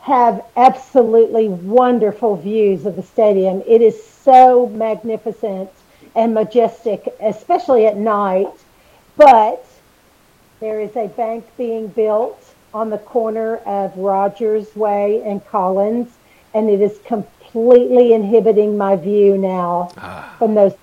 have 0.00 0.44
absolutely 0.56 1.48
wonderful 1.48 2.36
views 2.36 2.86
of 2.86 2.96
the 2.96 3.02
stadium. 3.02 3.62
It 3.66 3.80
is 3.80 4.04
so 4.04 4.66
magnificent 4.66 5.70
and 6.14 6.34
majestic, 6.34 7.06
especially 7.20 7.86
at 7.86 7.96
night. 7.96 8.48
But 9.16 9.64
there 10.60 10.80
is 10.80 10.94
a 10.96 11.08
bank 11.08 11.46
being 11.56 11.88
built 11.88 12.42
on 12.74 12.90
the 12.90 12.98
corner 12.98 13.56
of 13.58 13.96
Rogers 13.96 14.74
Way 14.74 15.22
and 15.24 15.44
Collins, 15.46 16.08
and 16.54 16.68
it 16.68 16.80
is 16.80 16.98
completely 17.04 18.12
inhibiting 18.12 18.76
my 18.76 18.96
view 18.96 19.36
now 19.38 19.90
ah. 19.98 20.34
from 20.38 20.54
those 20.54 20.74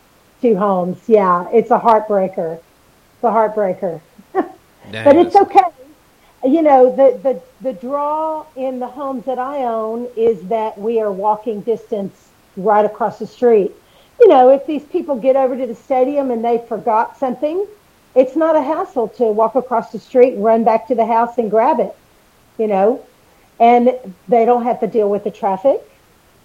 two 0.41 0.55
homes. 0.55 0.97
Yeah, 1.07 1.47
it's 1.51 1.71
a 1.71 1.79
heartbreaker. 1.79 2.55
It's 2.55 3.23
a 3.23 3.27
heartbreaker. 3.27 4.01
but 4.33 5.15
it's 5.15 5.35
okay. 5.35 5.61
You 6.43 6.61
know, 6.61 6.95
the, 6.95 7.17
the, 7.21 7.41
the 7.61 7.73
draw 7.73 8.45
in 8.55 8.79
the 8.79 8.87
homes 8.87 9.25
that 9.25 9.39
I 9.39 9.63
own 9.63 10.07
is 10.15 10.41
that 10.43 10.77
we 10.77 11.01
are 11.01 11.11
walking 11.11 11.61
distance 11.61 12.29
right 12.55 12.85
across 12.85 13.19
the 13.19 13.27
street. 13.27 13.71
You 14.19 14.27
know, 14.29 14.49
if 14.49 14.65
these 14.65 14.83
people 14.83 15.17
get 15.17 15.35
over 15.35 15.57
to 15.57 15.67
the 15.67 15.75
stadium 15.75 16.31
and 16.31 16.43
they 16.43 16.63
forgot 16.67 17.17
something, 17.17 17.65
it's 18.15 18.35
not 18.35 18.55
a 18.55 18.61
hassle 18.61 19.09
to 19.09 19.25
walk 19.25 19.55
across 19.55 19.91
the 19.91 19.99
street 19.99 20.33
and 20.33 20.43
run 20.43 20.63
back 20.63 20.87
to 20.87 20.95
the 20.95 21.05
house 21.05 21.37
and 21.37 21.49
grab 21.49 21.79
it, 21.79 21.95
you 22.57 22.67
know, 22.67 23.03
and 23.59 23.91
they 24.27 24.45
don't 24.45 24.63
have 24.63 24.79
to 24.79 24.87
deal 24.87 25.09
with 25.09 25.23
the 25.23 25.31
traffic, 25.31 25.81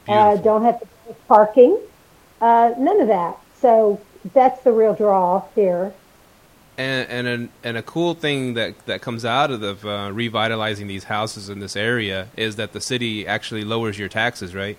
uh, 0.08 0.36
don't 0.36 0.64
have 0.64 0.80
to 0.80 0.84
deal 0.84 0.94
with 1.08 1.28
parking, 1.28 1.78
uh, 2.40 2.74
none 2.78 3.00
of 3.00 3.08
that. 3.08 3.38
So 3.60 4.00
that's 4.32 4.62
the 4.62 4.72
real 4.72 4.94
draw 4.94 5.44
here. 5.54 5.92
And 6.76 7.08
and 7.08 7.28
a, 7.28 7.68
and 7.68 7.76
a 7.76 7.82
cool 7.82 8.14
thing 8.14 8.54
that 8.54 8.86
that 8.86 9.00
comes 9.00 9.24
out 9.24 9.52
of 9.52 9.60
the, 9.60 9.88
uh, 9.88 10.10
revitalizing 10.10 10.88
these 10.88 11.04
houses 11.04 11.48
in 11.48 11.60
this 11.60 11.76
area 11.76 12.28
is 12.36 12.56
that 12.56 12.72
the 12.72 12.80
city 12.80 13.26
actually 13.26 13.64
lowers 13.64 13.98
your 13.98 14.08
taxes, 14.08 14.54
right? 14.54 14.76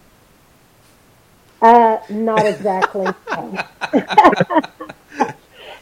Uh, 1.62 1.98
not 2.10 2.46
exactly. 2.46 3.08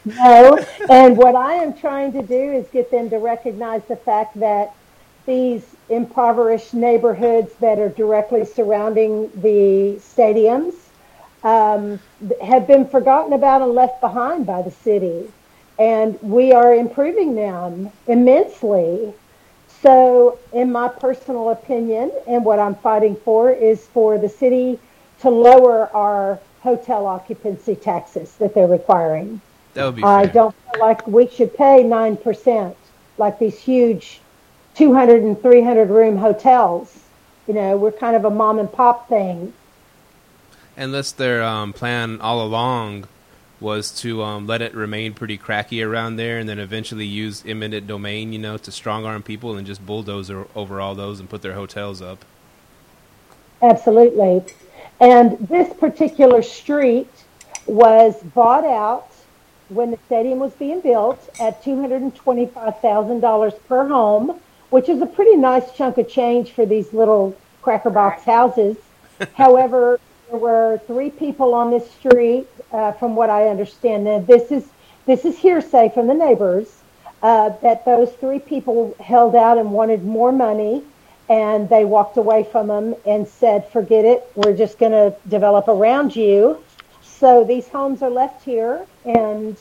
no. 0.06 0.60
And 0.90 1.18
what 1.18 1.36
I 1.36 1.56
am 1.56 1.74
trying 1.74 2.14
to 2.14 2.22
do 2.22 2.54
is 2.54 2.68
get 2.68 2.92
them 2.92 3.10
to 3.10 3.18
recognize 3.18 3.84
the 3.86 3.96
fact 3.96 4.40
that 4.40 4.76
these 5.26 5.64
impoverished 5.90 6.74
neighborhoods 6.74 7.54
that 7.60 7.80
are 7.80 7.90
directly 7.90 8.46
surrounding 8.46 9.30
the 9.42 10.00
stadiums 10.00 10.74
um, 11.44 12.00
have 12.42 12.68
been 12.68 12.88
forgotten 12.88 13.34
about 13.34 13.62
and 13.62 13.74
left 13.74 14.00
behind 14.02 14.46
by 14.46 14.62
the 14.62 14.72
city. 14.72 15.32
And 15.80 16.22
we 16.22 16.52
are 16.54 16.74
improving 16.74 17.36
them 17.36 17.92
immensely. 18.08 19.14
So, 19.82 20.40
in 20.54 20.72
my 20.72 20.88
personal 20.88 21.50
opinion, 21.50 22.12
and 22.28 22.46
what 22.46 22.60
I'm 22.60 22.76
fighting 22.76 23.16
for 23.16 23.52
is 23.52 23.86
for 23.88 24.18
the 24.18 24.30
city 24.30 24.80
to 25.22 25.30
lower 25.30 25.90
our 25.96 26.40
hotel 26.62 27.06
occupancy 27.08 27.76
taxes 27.76 28.36
that 28.36 28.54
they're 28.54 28.68
requiring. 28.68 29.42
That 29.74 29.86
would 29.86 29.96
be. 29.96 30.04
I 30.04 30.28
don't 30.28 30.56
feel 30.72 30.80
like 30.80 31.06
we 31.08 31.28
should 31.28 31.54
pay 31.56 31.84
nine 31.84 32.16
percent 32.16 32.78
like 33.18 33.40
these 33.40 33.60
huge 33.60 34.20
200 34.76 35.24
and 35.24 35.42
300 35.42 35.90
room 35.90 36.18
hotels. 36.18 37.00
You 37.48 37.54
know, 37.54 37.78
we're 37.78 37.92
kind 37.92 38.16
of 38.16 38.26
a 38.26 38.30
mom 38.30 38.60
and 38.60 38.72
pop 38.72 39.10
thing. 39.10 39.54
Unless 40.76 41.12
their 41.14 41.44
um, 41.44 41.74
plan 41.74 42.20
all 42.22 42.42
along 42.42 43.08
was 43.60 43.92
to 44.02 44.24
um, 44.24 44.46
let 44.46 44.62
it 44.62 44.74
remain 44.74 45.14
pretty 45.14 45.38
cracky 45.38 45.82
around 45.82 46.18
there, 46.18 46.38
and 46.38 46.50
then 46.50 46.60
eventually 46.60 47.06
use 47.06 47.44
eminent 47.46 47.88
domain, 47.88 48.34
you 48.34 48.40
know, 48.40 48.58
to 48.58 48.72
strong 48.72 49.06
arm 49.06 49.24
people 49.24 49.56
and 49.56 49.66
just 49.66 49.86
bulldoze 49.86 50.30
over 50.30 50.82
all 50.82 50.96
those 50.96 51.20
and 51.20 51.30
put 51.30 51.42
their 51.42 51.54
hotels 51.54 52.02
up. 52.02 52.26
Absolutely. 53.62 54.44
And 55.00 55.38
this 55.48 55.74
particular 55.74 56.42
street 56.42 57.10
was 57.66 58.22
bought 58.22 58.66
out 58.66 59.10
when 59.70 59.92
the 59.92 60.00
stadium 60.06 60.40
was 60.40 60.54
being 60.54 60.82
built 60.82 61.30
at 61.40 61.64
$225,000 61.64 63.60
per 63.68 63.88
home, 63.88 64.40
which 64.74 64.90
is 64.90 65.04
a 65.04 65.06
pretty 65.06 65.36
nice 65.36 65.72
chunk 65.74 66.00
of 66.00 66.10
change 66.10 66.50
for 66.50 66.66
these 66.66 66.94
little 66.94 67.38
cracker 67.62 67.92
box 67.92 68.24
houses. 68.24 68.76
However, 69.36 70.00
there 70.32 70.40
were 70.40 70.82
three 70.88 71.12
people 71.12 71.54
on 71.54 71.70
this 71.70 71.88
street, 71.92 72.48
uh, 72.72 72.92
from 72.94 73.16
what 73.16 73.30
I 73.30 73.50
understand. 73.50 74.06
Now, 74.06 74.18
this 74.18 74.52
is 74.52 74.66
this 75.06 75.26
is 75.26 75.38
hearsay 75.38 75.92
from 75.94 76.08
the 76.08 76.16
neighbors 76.16 76.82
uh, 77.22 77.50
that 77.62 77.86
those 77.86 78.14
three 78.14 78.40
people 78.40 78.96
held 79.00 79.36
out 79.36 79.60
and 79.60 79.72
wanted 79.72 80.04
more 80.06 80.32
money 80.32 80.82
and 81.30 81.70
they 81.70 81.86
walked 81.86 82.18
away 82.18 82.44
from 82.44 82.66
them 82.66 82.96
and 83.06 83.28
said, 83.28 83.70
forget 83.70 84.06
it, 84.06 84.28
we're 84.34 84.58
just 84.58 84.80
going 84.80 84.92
to 84.92 85.16
develop 85.30 85.68
around 85.68 86.16
you. 86.16 86.58
So 87.04 87.44
these 87.44 87.68
homes 87.68 88.02
are 88.02 88.10
left 88.10 88.44
here, 88.44 88.88
and 89.06 89.56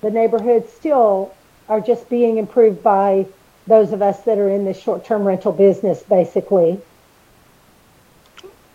the 0.00 0.10
neighborhoods 0.10 0.72
still 0.72 1.34
are 1.68 1.80
just 1.80 2.08
being 2.08 2.38
improved 2.38 2.84
by 2.84 3.26
those 3.68 3.92
of 3.92 4.00
us 4.00 4.22
that 4.22 4.38
are 4.38 4.48
in 4.48 4.64
the 4.64 4.74
short 4.74 5.04
term 5.04 5.24
rental 5.24 5.52
business, 5.52 6.02
basically. 6.02 6.80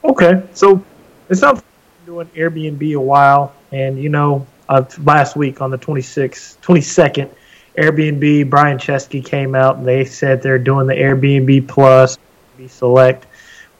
Okay, 0.03 0.43
so 0.53 0.83
it 1.29 1.35
sounds 1.35 1.57
like 1.57 2.05
doing 2.05 2.27
Airbnb 2.27 2.95
a 2.95 2.99
while, 2.99 3.53
and 3.71 4.01
you 4.01 4.09
know, 4.09 4.45
uh, 4.69 4.83
last 5.03 5.35
week 5.35 5.61
on 5.61 5.71
the 5.71 5.77
26th, 5.77 6.57
22nd, 6.59 7.29
Airbnb, 7.77 8.49
Brian 8.49 8.77
Chesky 8.77 9.25
came 9.25 9.55
out 9.55 9.77
and 9.77 9.87
they 9.87 10.05
said 10.05 10.41
they're 10.41 10.59
doing 10.59 10.85
the 10.85 10.93
Airbnb 10.93 11.67
Plus, 11.67 12.17
Airbnb 12.59 12.69
Select. 12.69 13.25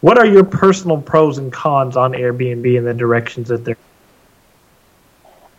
What 0.02 0.18
are 0.18 0.26
your 0.26 0.44
personal 0.44 1.00
pros 1.00 1.38
and 1.38 1.54
cons 1.54 1.96
on 1.96 2.14
Airbnb 2.14 2.78
and 2.78 2.88
the 2.88 2.94
directions 2.94 3.50
that 3.50 3.64
they're? 3.64 3.78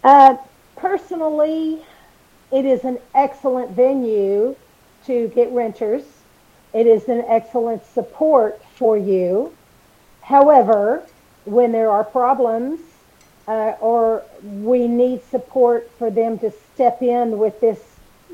Uh, 0.02 0.36
personally, 0.76 1.80
it 2.52 2.64
is 2.64 2.84
an 2.84 2.98
excellent 3.14 3.70
venue 3.70 4.56
to 5.06 5.28
get 5.28 5.50
renters. 5.52 6.04
It 6.72 6.86
is 6.86 7.08
an 7.08 7.24
excellent 7.28 7.84
support 7.86 8.60
for 8.76 8.96
you. 8.96 9.54
However, 10.22 11.02
when 11.44 11.72
there 11.72 11.90
are 11.90 12.04
problems 12.04 12.80
uh, 13.46 13.74
or 13.80 14.22
we 14.42 14.88
need 14.88 15.22
support 15.30 15.90
for 15.98 16.10
them 16.10 16.38
to 16.38 16.50
step 16.74 17.02
in 17.02 17.38
with 17.38 17.60
this 17.60 17.80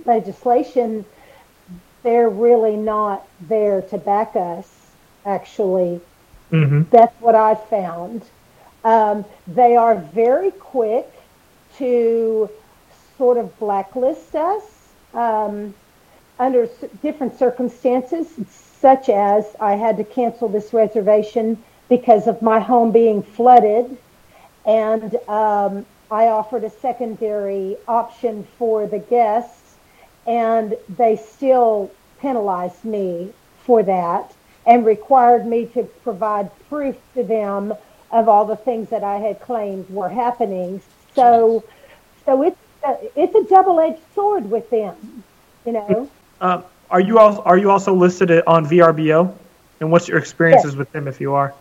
legislation, 0.04 1.04
they're 2.02 2.30
really 2.30 2.76
not 2.76 3.26
there 3.40 3.82
to 3.82 3.98
back 3.98 4.36
us. 4.36 4.68
actually. 5.26 6.00
Mm-hmm. 6.50 6.82
That's 6.90 7.20
what 7.20 7.34
I 7.34 7.54
found. 7.54 8.22
Um, 8.84 9.24
they 9.46 9.76
are 9.76 9.96
very 9.96 10.50
quick 10.50 11.06
to 11.76 12.48
sort 13.18 13.36
of 13.36 13.56
blacklist 13.58 14.34
us 14.34 14.62
um, 15.14 15.74
under 16.40 16.68
different 17.02 17.38
circumstances, 17.38 18.26
such 18.80 19.10
as 19.10 19.44
I 19.60 19.74
had 19.74 19.98
to 19.98 20.04
cancel 20.04 20.48
this 20.48 20.72
reservation 20.72 21.62
because 21.90 22.26
of 22.26 22.40
my 22.40 22.58
home 22.58 22.92
being 22.92 23.22
flooded, 23.22 23.96
and 24.64 25.14
um, 25.28 25.84
I 26.10 26.28
offered 26.28 26.64
a 26.64 26.70
secondary 26.70 27.76
option 27.86 28.46
for 28.58 28.86
the 28.86 28.98
guests, 28.98 29.76
and 30.26 30.76
they 30.96 31.16
still 31.16 31.90
penalized 32.20 32.84
me 32.84 33.32
for 33.64 33.82
that 33.82 34.32
and 34.66 34.86
required 34.86 35.46
me 35.46 35.66
to 35.66 35.82
provide 36.02 36.50
proof 36.68 36.96
to 37.14 37.22
them 37.22 37.74
of 38.10 38.28
all 38.28 38.44
the 38.46 38.56
things 38.56 38.88
that 38.90 39.04
I 39.04 39.18
had 39.18 39.40
claimed 39.40 39.88
were 39.90 40.08
happening. 40.08 40.80
So, 41.14 41.64
so 42.24 42.42
it's 42.42 42.58
a, 42.86 42.96
it's 43.14 43.34
a 43.34 43.44
double-edged 43.44 44.00
sword 44.14 44.50
with 44.50 44.70
them, 44.70 45.22
you 45.66 45.72
know. 45.72 46.10
Um, 46.40 46.64
are 46.90 47.00
you 47.00 47.18
all 47.18 47.42
are 47.44 47.58
you 47.58 47.70
also 47.70 47.94
listed 47.94 48.30
on 48.46 48.66
VRBO? 48.66 49.34
And 49.80 49.90
what's 49.90 50.08
your 50.08 50.18
experiences 50.18 50.76
with 50.76 50.92
them 50.92 51.08
if 51.08 51.20
you 51.20 51.34
are? 51.34 51.54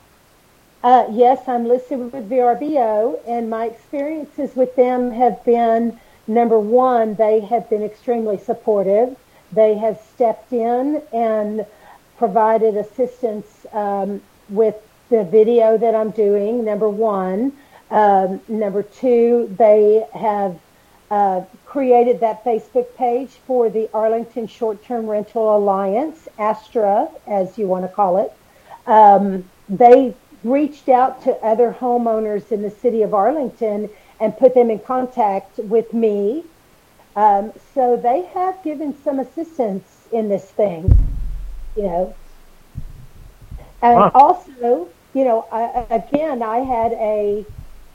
Uh, 0.83 1.05
yes, 1.11 1.47
I'm 1.47 1.67
listed 1.67 1.99
with 2.13 2.29
VRBO, 2.29 3.19
and 3.27 3.49
my 3.49 3.65
experiences 3.65 4.55
with 4.55 4.75
them 4.75 5.11
have 5.11 5.43
been 5.43 5.99
number 6.27 6.59
one, 6.59 7.15
they 7.15 7.41
have 7.41 7.69
been 7.69 7.83
extremely 7.83 8.37
supportive. 8.37 9.17
They 9.51 9.75
have 9.75 9.99
stepped 10.13 10.53
in 10.53 11.01
and 11.11 11.65
provided 12.17 12.77
assistance 12.77 13.65
um, 13.73 14.21
with 14.47 14.75
the 15.09 15.23
video 15.23 15.77
that 15.77 15.95
I'm 15.95 16.11
doing, 16.11 16.63
number 16.63 16.87
one. 16.87 17.51
Um, 17.89 18.39
number 18.47 18.83
two, 18.83 19.53
they 19.57 20.05
have 20.13 20.59
uh, 21.11 21.41
created 21.65 22.19
that 22.19 22.43
Facebook 22.43 22.95
page 22.95 23.29
for 23.47 23.69
the 23.69 23.89
Arlington 23.93 24.47
Short 24.47 24.83
Term 24.83 25.07
Rental 25.07 25.55
Alliance, 25.57 26.27
ASTRA, 26.37 27.09
as 27.27 27.57
you 27.57 27.67
want 27.67 27.83
to 27.85 27.89
call 27.89 28.17
it. 28.17 28.31
Um, 28.85 29.43
they 29.67 30.13
reached 30.43 30.89
out 30.89 31.23
to 31.23 31.31
other 31.43 31.75
homeowners 31.79 32.51
in 32.51 32.61
the 32.61 32.69
city 32.69 33.01
of 33.03 33.13
Arlington 33.13 33.89
and 34.19 34.37
put 34.37 34.53
them 34.53 34.69
in 34.69 34.79
contact 34.79 35.57
with 35.57 35.93
me. 35.93 36.43
Um, 37.15 37.51
so 37.73 37.97
they 37.97 38.23
have 38.33 38.63
given 38.63 38.95
some 39.03 39.19
assistance 39.19 40.07
in 40.11 40.29
this 40.29 40.45
thing, 40.51 40.97
you 41.75 41.83
know. 41.83 42.15
And 43.81 43.97
Wow. 43.99 44.11
also, 44.13 44.89
you 45.13 45.23
know, 45.25 45.45
I, 45.51 45.85
again, 45.89 46.41
I 46.43 46.59
had 46.59 46.93
a 46.93 47.45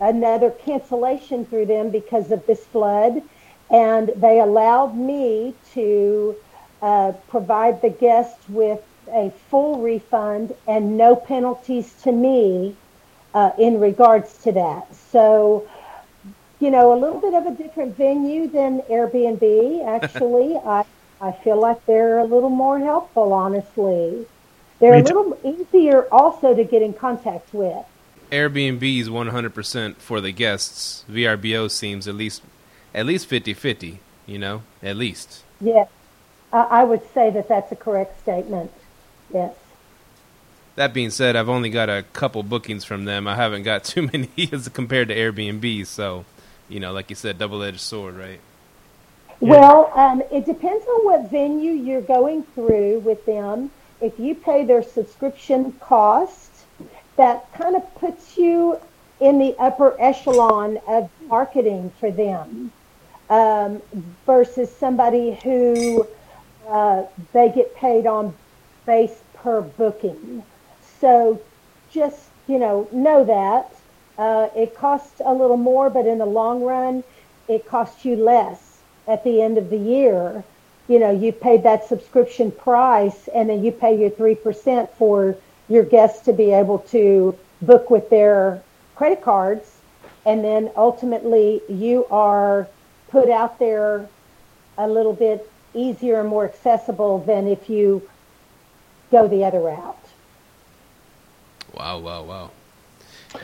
another 0.04 0.50
cancellation 0.50 1.46
through 1.46 1.66
them 1.66 1.90
because 1.90 2.30
of 2.30 2.46
this 2.46 2.66
flood, 2.66 3.22
and 3.70 4.10
they 4.16 4.40
allowed 4.40 4.96
me 4.96 5.56
to 5.74 6.36
uh, 6.82 7.12
provide 7.28 7.80
the 7.82 7.90
guest 7.90 8.48
with 8.48 8.80
a 9.12 9.30
full 9.50 9.80
refund 9.82 10.52
and 10.66 10.96
no 10.96 11.16
penalties 11.16 11.94
to 12.02 12.12
me 12.12 12.78
uh, 13.34 13.50
in 13.58 13.80
regards 13.80 14.38
to 14.38 14.52
that. 14.52 14.94
So, 14.94 15.68
you 16.60 16.70
know, 16.70 16.92
a 16.92 16.98
little 17.00 17.20
bit 17.20 17.34
of 17.34 17.46
a 17.46 17.56
different 17.56 17.96
venue 17.96 18.48
than 18.48 18.80
Airbnb. 18.90 19.86
Actually, 19.86 20.56
I 20.64 20.84
I 21.20 21.32
feel 21.32 21.60
like 21.60 21.78
they're 21.86 22.18
a 22.18 22.24
little 22.24 22.50
more 22.50 22.78
helpful. 22.78 23.32
Honestly, 23.32 24.26
they're 24.80 24.94
Me 24.94 25.02
a 25.02 25.02
little 25.02 25.38
easier 25.44 26.08
also 26.12 26.54
to 26.54 26.64
get 26.64 26.82
in 26.82 26.94
contact 26.94 27.52
with. 27.52 27.84
Airbnb 28.30 29.00
is 29.00 29.08
100% 29.08 29.96
for 29.96 30.20
the 30.20 30.32
guests. 30.32 31.04
VRBO 31.10 31.70
seems 31.70 32.08
at 32.08 32.14
least 32.14 32.42
at 32.94 33.06
least 33.06 33.28
50-50, 33.28 33.98
you 34.26 34.38
know, 34.38 34.62
at 34.82 34.96
least. 34.96 35.42
Yes, 35.60 35.88
I, 36.52 36.62
I 36.62 36.84
would 36.84 37.02
say 37.12 37.30
that 37.30 37.48
that's 37.48 37.72
a 37.72 37.76
correct 37.76 38.20
statement. 38.20 38.70
Yes. 39.32 39.54
That 40.76 40.92
being 40.94 41.10
said, 41.10 41.36
I've 41.36 41.48
only 41.48 41.70
got 41.70 41.88
a 41.88 42.04
couple 42.12 42.42
bookings 42.42 42.84
from 42.84 43.04
them. 43.04 43.26
I 43.26 43.34
haven't 43.34 43.62
got 43.64 43.84
too 43.84 44.02
many 44.12 44.30
as 44.52 44.68
compared 44.68 45.08
to 45.08 45.16
Airbnb, 45.16 45.86
so, 45.86 46.24
you 46.68 46.80
know, 46.80 46.92
like 46.92 47.10
you 47.10 47.16
said, 47.16 47.38
double-edged 47.38 47.80
sword, 47.80 48.16
right? 48.16 48.40
Well, 49.40 49.92
um, 49.94 50.22
it 50.32 50.46
depends 50.46 50.86
on 50.86 51.04
what 51.04 51.30
venue 51.30 51.72
you're 51.72 52.00
going 52.00 52.44
through 52.54 53.00
with 53.00 53.26
them. 53.26 53.70
If 54.00 54.18
you 54.18 54.34
pay 54.34 54.64
their 54.64 54.82
subscription 54.82 55.72
cost, 55.80 56.50
that 57.16 57.52
kind 57.54 57.76
of 57.76 57.94
puts 57.96 58.36
you 58.36 58.78
in 59.20 59.38
the 59.38 59.54
upper 59.58 59.96
echelon 60.00 60.78
of 60.86 61.08
marketing 61.28 61.90
for 62.00 62.10
them 62.10 62.72
um, 63.30 63.80
versus 64.26 64.74
somebody 64.74 65.34
who 65.42 66.06
uh, 66.68 67.04
they 67.32 67.50
get 67.50 67.74
paid 67.76 68.06
on 68.06 68.34
base 68.86 69.22
per 69.34 69.60
booking. 69.60 70.42
So 71.00 71.40
just, 71.90 72.28
you 72.46 72.58
know, 72.58 72.88
know 72.92 73.24
that. 73.24 73.74
Uh, 74.16 74.48
it 74.54 74.76
costs 74.76 75.20
a 75.24 75.32
little 75.32 75.56
more, 75.56 75.90
but 75.90 76.06
in 76.06 76.18
the 76.18 76.26
long 76.26 76.62
run, 76.62 77.02
it 77.48 77.66
costs 77.66 78.04
you 78.04 78.16
less 78.16 78.78
at 79.06 79.24
the 79.24 79.42
end 79.42 79.58
of 79.58 79.70
the 79.70 79.76
year. 79.78 80.44
You 80.88 80.98
know, 80.98 81.10
you 81.10 81.32
paid 81.32 81.62
that 81.62 81.88
subscription 81.88 82.50
price 82.50 83.28
and 83.34 83.48
then 83.48 83.64
you 83.64 83.72
pay 83.72 83.98
your 83.98 84.10
3% 84.10 84.88
for 84.90 85.36
your 85.68 85.84
guests 85.84 86.24
to 86.26 86.32
be 86.32 86.52
able 86.52 86.78
to 86.78 87.36
book 87.62 87.90
with 87.90 88.10
their 88.10 88.62
credit 88.96 89.22
cards. 89.22 89.78
And 90.26 90.44
then 90.44 90.70
ultimately 90.76 91.60
you 91.68 92.06
are 92.06 92.68
put 93.08 93.30
out 93.30 93.58
there 93.58 94.08
a 94.78 94.88
little 94.88 95.12
bit 95.12 95.50
easier 95.74 96.20
and 96.20 96.28
more 96.28 96.44
accessible 96.44 97.18
than 97.18 97.46
if 97.46 97.68
you 97.68 98.08
go 99.10 99.28
the 99.28 99.44
other 99.44 99.60
route. 99.60 99.96
Wow, 101.74 101.98
wow, 101.98 102.22
wow. 102.22 102.50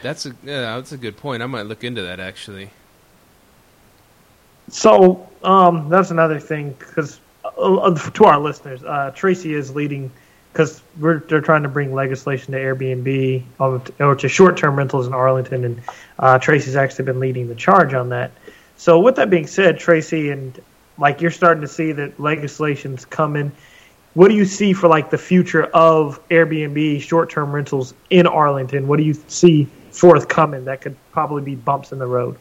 That's 0.03 0.27
a 0.27 0.31
yeah, 0.45 0.77
that's 0.77 0.93
a 0.93 0.97
good 0.97 1.17
point. 1.17 1.43
I 1.43 1.47
might 1.47 1.67
look 1.67 1.83
into 1.83 2.03
that 2.03 2.21
actually. 2.21 2.71
So 4.69 5.29
um, 5.43 5.89
that's 5.89 6.11
another 6.11 6.39
thing 6.39 6.77
because 6.79 7.21
uh, 7.45 8.11
to 8.11 8.25
our 8.25 8.39
listeners, 8.39 8.85
uh, 8.85 9.11
Tracy 9.15 9.55
is 9.55 9.75
leading 9.75 10.11
because 10.53 10.83
we're 10.99 11.21
they're 11.21 11.41
trying 11.41 11.63
to 11.63 11.69
bring 11.69 11.95
legislation 11.95 12.53
to 12.53 12.59
Airbnb 12.59 13.45
or 13.99 14.15
to 14.15 14.29
short-term 14.29 14.77
rentals 14.77 15.07
in 15.07 15.15
Arlington, 15.15 15.65
and 15.65 15.83
uh, 16.19 16.39
Tracy's 16.39 16.77
actually 16.77 17.05
been 17.05 17.21
leading 17.21 17.49
the 17.49 17.55
charge 17.55 17.95
on 17.95 18.09
that. 18.11 18.33
So 18.77 18.99
with 18.99 19.17
that 19.17 19.31
being 19.31 19.47
said, 19.47 19.79
Tracy, 19.79 20.31
and 20.31 20.61
like 20.99 21.21
you're 21.21 21.31
starting 21.31 21.61
to 21.61 21.69
see 21.69 21.93
that 21.93 22.19
legislation's 22.19 23.05
coming. 23.05 23.53
What 24.15 24.29
do 24.29 24.35
you 24.35 24.45
see 24.45 24.73
for 24.73 24.89
like 24.89 25.11
the 25.11 25.19
future 25.19 25.65
of 25.67 26.27
Airbnb 26.31 27.01
short-term 27.01 27.53
rentals 27.53 27.95
in 28.11 28.27
Arlington? 28.27 28.89
What 28.89 28.97
do 28.97 29.05
you 29.05 29.15
see 29.29 29.69
forthcoming 29.93 30.65
that 30.65 30.81
could 30.81 30.97
probably 31.13 31.43
be 31.43 31.55
bumps 31.55 31.93
in 31.93 31.99
the 32.01 32.07
road? 32.07 32.37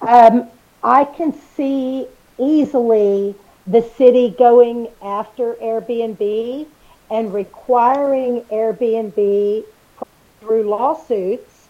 Um, 0.00 0.48
I 0.82 1.04
can 1.04 1.32
see 1.54 2.08
easily 2.38 3.36
the 3.66 3.82
city 3.96 4.30
going 4.30 4.88
after 5.02 5.54
Airbnb 5.54 6.66
and 7.10 7.32
requiring 7.32 8.42
Airbnb 8.42 9.64
through 10.40 10.62
lawsuits 10.64 11.68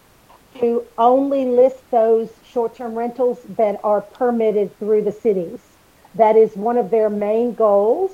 to 0.59 0.85
only 0.97 1.45
list 1.45 1.79
those 1.91 2.29
short-term 2.45 2.95
rentals 2.95 3.39
that 3.57 3.79
are 3.83 4.01
permitted 4.01 4.77
through 4.79 5.03
the 5.03 5.11
cities. 5.11 5.59
That 6.15 6.35
is 6.35 6.55
one 6.55 6.77
of 6.77 6.91
their 6.91 7.09
main 7.09 7.53
goals. 7.53 8.11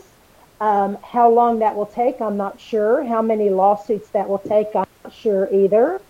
Um, 0.61 0.97
how 1.03 1.29
long 1.29 1.59
that 1.59 1.75
will 1.75 1.85
take, 1.85 2.21
I'm 2.21 2.37
not 2.37 2.59
sure. 2.59 3.03
How 3.03 3.21
many 3.21 3.49
lawsuits 3.49 4.09
that 4.09 4.27
will 4.27 4.39
take, 4.39 4.67
I'm 4.75 4.87
not 5.03 5.13
sure 5.13 5.53
either. 5.53 6.01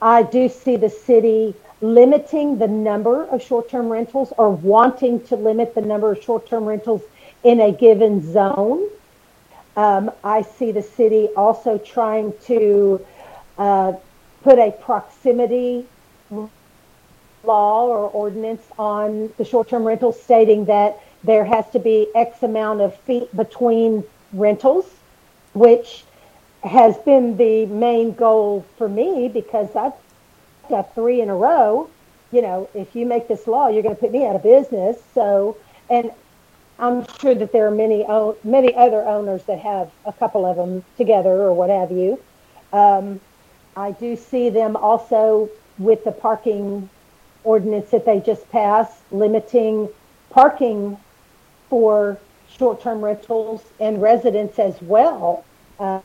I 0.00 0.22
do 0.22 0.48
see 0.48 0.76
the 0.76 0.90
city 0.90 1.54
limiting 1.82 2.58
the 2.58 2.68
number 2.68 3.24
of 3.24 3.42
short-term 3.42 3.88
rentals 3.88 4.32
or 4.38 4.50
wanting 4.50 5.20
to 5.26 5.36
limit 5.36 5.74
the 5.74 5.80
number 5.80 6.12
of 6.12 6.22
short-term 6.22 6.64
rentals 6.64 7.02
in 7.42 7.60
a 7.60 7.72
given 7.72 8.32
zone. 8.32 8.88
Um, 9.76 10.10
I 10.22 10.42
see 10.42 10.70
the 10.70 10.82
city 10.82 11.28
also 11.36 11.78
trying 11.78 12.32
to 12.44 13.04
uh, 13.58 13.94
put 14.42 14.58
a 14.58 14.70
proximity 14.70 15.86
law 17.44 17.86
or 17.86 18.08
ordinance 18.10 18.62
on 18.78 19.32
the 19.36 19.44
short-term 19.44 19.82
rentals 19.82 20.22
stating 20.22 20.66
that 20.66 21.00
there 21.24 21.44
has 21.44 21.68
to 21.70 21.80
be 21.80 22.06
X 22.14 22.42
amount 22.42 22.80
of 22.80 22.96
feet 23.00 23.34
between 23.36 24.04
rentals, 24.32 24.86
which 25.52 26.04
has 26.62 26.96
been 26.98 27.36
the 27.36 27.66
main 27.66 28.12
goal 28.12 28.64
for 28.78 28.88
me 28.88 29.28
because 29.28 29.74
I've 29.74 29.94
got 30.72 30.94
three 30.94 31.20
in 31.20 31.28
a 31.28 31.36
row. 31.36 31.88
You 32.32 32.42
know, 32.42 32.68
if 32.74 32.96
you 32.96 33.06
make 33.06 33.28
this 33.28 33.46
law, 33.46 33.68
you're 33.68 33.82
going 33.82 33.94
to 33.94 34.00
put 34.00 34.10
me 34.10 34.26
out 34.26 34.34
of 34.34 34.42
business. 34.42 34.96
So, 35.14 35.56
and 35.88 36.10
I'm 36.78 37.06
sure 37.20 37.34
that 37.34 37.52
there 37.52 37.66
are 37.68 37.70
many 37.70 38.04
many 38.42 38.74
other 38.74 39.04
owners 39.04 39.44
that 39.44 39.60
have 39.60 39.92
a 40.04 40.12
couple 40.12 40.44
of 40.44 40.56
them 40.56 40.82
together 40.96 41.30
or 41.30 41.52
what 41.52 41.70
have 41.70 41.92
you. 41.92 42.18
Um, 42.72 43.20
I 43.76 43.92
do 43.92 44.16
see 44.16 44.50
them 44.50 44.76
also 44.76 45.48
with 45.78 46.04
the 46.04 46.12
parking 46.12 46.88
ordinance 47.44 47.90
that 47.90 48.04
they 48.04 48.20
just 48.20 48.50
passed, 48.50 49.00
limiting 49.12 49.88
parking 50.30 50.96
for 51.68 52.18
short-term 52.58 53.02
rentals 53.02 53.62
and 53.80 54.00
residents 54.00 54.58
as 54.58 54.80
well 54.82 55.44
uh, 55.78 56.00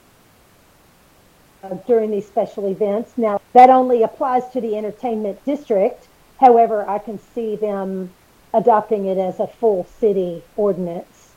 Uh, 1.69 1.75
during 1.87 2.11
these 2.11 2.25
special 2.25 2.67
events. 2.67 3.17
Now, 3.17 3.41
that 3.53 3.69
only 3.69 4.03
applies 4.03 4.47
to 4.49 4.61
the 4.61 4.77
entertainment 4.77 5.43
district. 5.43 6.07
However, 6.39 6.87
I 6.87 6.99
can 6.99 7.19
see 7.33 7.55
them 7.55 8.11
adopting 8.53 9.05
it 9.05 9.17
as 9.17 9.39
a 9.39 9.47
full 9.47 9.85
city 9.99 10.43
ordinance. 10.55 11.31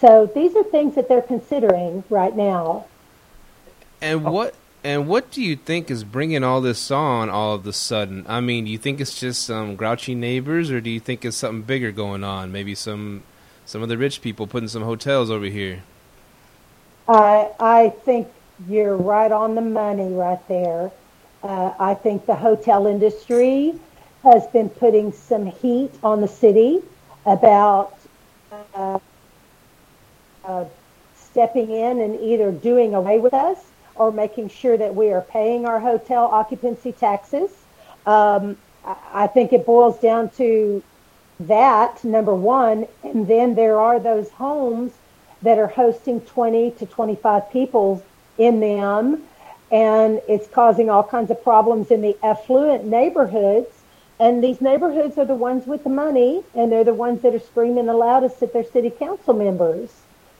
So 0.00 0.26
these 0.34 0.56
are 0.56 0.64
things 0.64 0.94
that 0.94 1.08
they're 1.08 1.22
considering 1.22 2.04
right 2.10 2.34
now. 2.34 2.86
And 4.00 4.26
oh. 4.26 4.30
what 4.30 4.54
and 4.84 5.08
what 5.08 5.30
do 5.30 5.42
you 5.42 5.56
think 5.56 5.90
is 5.90 6.04
bringing 6.04 6.44
all 6.44 6.60
this 6.60 6.90
on 6.90 7.28
all 7.28 7.54
of 7.54 7.66
a 7.66 7.72
sudden? 7.72 8.24
I 8.28 8.40
mean, 8.40 8.64
do 8.64 8.70
you 8.70 8.78
think 8.78 9.00
it's 9.00 9.18
just 9.18 9.42
some 9.42 9.76
grouchy 9.76 10.14
neighbors, 10.14 10.70
or 10.70 10.80
do 10.80 10.88
you 10.88 11.00
think 11.00 11.24
it's 11.24 11.36
something 11.36 11.62
bigger 11.62 11.92
going 11.92 12.24
on? 12.24 12.52
Maybe 12.52 12.74
some 12.74 13.22
some 13.66 13.82
of 13.82 13.88
the 13.88 13.98
rich 13.98 14.22
people 14.22 14.46
putting 14.46 14.68
some 14.68 14.82
hotels 14.82 15.30
over 15.30 15.46
here. 15.46 15.82
I 17.08 17.50
I 17.58 17.88
think 18.04 18.28
you're 18.66 18.96
right 18.96 19.30
on 19.30 19.54
the 19.54 19.60
money 19.60 20.12
right 20.12 20.46
there. 20.48 20.90
Uh, 21.42 21.72
I 21.78 21.94
think 21.94 22.26
the 22.26 22.34
hotel 22.34 22.86
industry 22.86 23.74
has 24.24 24.46
been 24.48 24.68
putting 24.68 25.12
some 25.12 25.46
heat 25.46 25.92
on 26.02 26.20
the 26.20 26.28
city 26.28 26.82
about 27.24 27.96
uh, 28.74 28.98
uh, 30.44 30.64
stepping 31.16 31.70
in 31.70 32.00
and 32.00 32.20
either 32.20 32.50
doing 32.50 32.94
away 32.94 33.20
with 33.20 33.34
us 33.34 33.58
or 33.94 34.10
making 34.10 34.48
sure 34.48 34.76
that 34.76 34.94
we 34.94 35.12
are 35.12 35.20
paying 35.20 35.66
our 35.66 35.78
hotel 35.78 36.24
occupancy 36.24 36.92
taxes. 36.92 37.50
Um, 38.06 38.56
I 38.84 39.26
think 39.26 39.52
it 39.52 39.66
boils 39.66 40.00
down 40.00 40.30
to 40.30 40.82
that, 41.40 42.02
number 42.02 42.34
one. 42.34 42.86
And 43.04 43.28
then 43.28 43.54
there 43.54 43.78
are 43.78 44.00
those 44.00 44.30
homes 44.30 44.92
that 45.42 45.58
are 45.58 45.66
hosting 45.66 46.20
20 46.22 46.72
to 46.72 46.86
25 46.86 47.50
people 47.50 48.02
in 48.38 48.60
them. 48.60 49.22
And 49.70 50.22
it's 50.28 50.46
causing 50.48 50.88
all 50.88 51.02
kinds 51.02 51.30
of 51.30 51.42
problems 51.42 51.90
in 51.90 52.00
the 52.00 52.16
affluent 52.22 52.84
neighborhoods. 52.84 53.68
And 54.18 54.42
these 54.42 54.60
neighborhoods 54.60 55.18
are 55.18 55.24
the 55.24 55.34
ones 55.34 55.66
with 55.66 55.84
the 55.84 55.90
money, 55.90 56.42
and 56.54 56.72
they're 56.72 56.82
the 56.82 56.94
ones 56.94 57.22
that 57.22 57.34
are 57.34 57.38
screaming 57.40 57.86
the 57.86 57.94
loudest 57.94 58.42
at 58.42 58.52
their 58.52 58.64
city 58.64 58.90
council 58.90 59.34
members. 59.34 59.90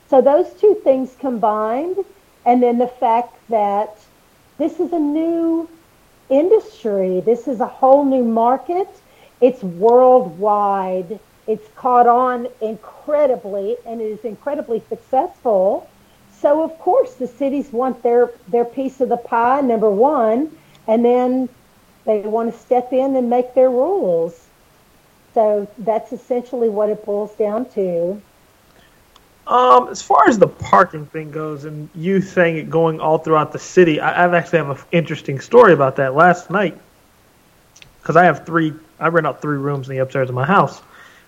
So 0.09 0.23
those 0.23 0.49
two 0.55 0.75
things 0.83 1.15
combined 1.21 1.99
and 2.47 2.63
then 2.63 2.79
the 2.79 2.89
fact 2.89 3.37
that 3.51 3.99
this 4.57 4.81
is 4.81 4.93
a 4.93 4.99
new 4.99 5.69
industry, 6.31 7.21
this 7.21 7.47
is 7.47 7.61
a 7.61 7.67
whole 7.67 8.05
new 8.05 8.25
market. 8.25 8.89
It's 9.43 9.63
worldwide. 9.63 11.21
It's 11.47 11.69
caught 11.77 12.07
on 12.07 12.49
incredibly 12.63 13.77
and 13.85 14.01
it 14.01 14.07
is 14.07 14.25
incredibly 14.25 14.83
successful. 14.89 15.89
So 16.41 16.63
of 16.63 16.79
course 16.79 17.15
the 17.15 17.27
cities 17.27 17.73
want 17.73 18.03
their, 18.03 18.31
their 18.49 18.65
piece 18.65 19.01
of 19.01 19.09
the 19.09 19.17
pie, 19.17 19.61
number 19.61 19.91
one, 19.91 20.57
and 20.87 21.05
then 21.05 21.49
they 22.05 22.21
want 22.21 22.53
to 22.53 22.59
step 22.59 22.93
in 22.93 23.17
and 23.17 23.29
make 23.29 23.55
their 23.55 23.71
rules. 23.71 24.47
So 25.35 25.69
that's 25.79 26.13
essentially 26.13 26.69
what 26.69 26.89
it 26.89 27.05
boils 27.05 27.35
down 27.35 27.69
to. 27.71 28.21
Um, 29.47 29.89
as 29.89 30.03
far 30.03 30.29
as 30.29 30.39
the 30.39 30.47
parking 30.47 31.07
thing 31.07 31.31
goes, 31.31 31.65
and 31.65 31.89
you 31.95 32.21
saying 32.21 32.59
it 32.59 32.69
going 32.69 33.01
all 33.01 33.19
throughout 33.19 33.53
the 33.53 33.59
city, 33.59 33.99
I, 33.99 34.25
I've 34.25 34.35
actually 34.35 34.59
have 34.59 34.71
an 34.71 34.85
interesting 34.93 35.41
story 35.41 35.73
about 35.73 35.97
that 35.97 36.15
last 36.15 36.51
night. 36.51 36.79
Because 38.01 38.17
I 38.17 38.25
have 38.25 38.45
three, 38.45 38.75
I 39.01 39.09
rent 39.09 39.27
out 39.27 39.41
three 39.41 39.57
rooms 39.57 39.89
in 39.89 39.97
the 39.97 40.03
upstairs 40.03 40.29
of 40.29 40.35
my 40.35 40.45
house, 40.45 40.83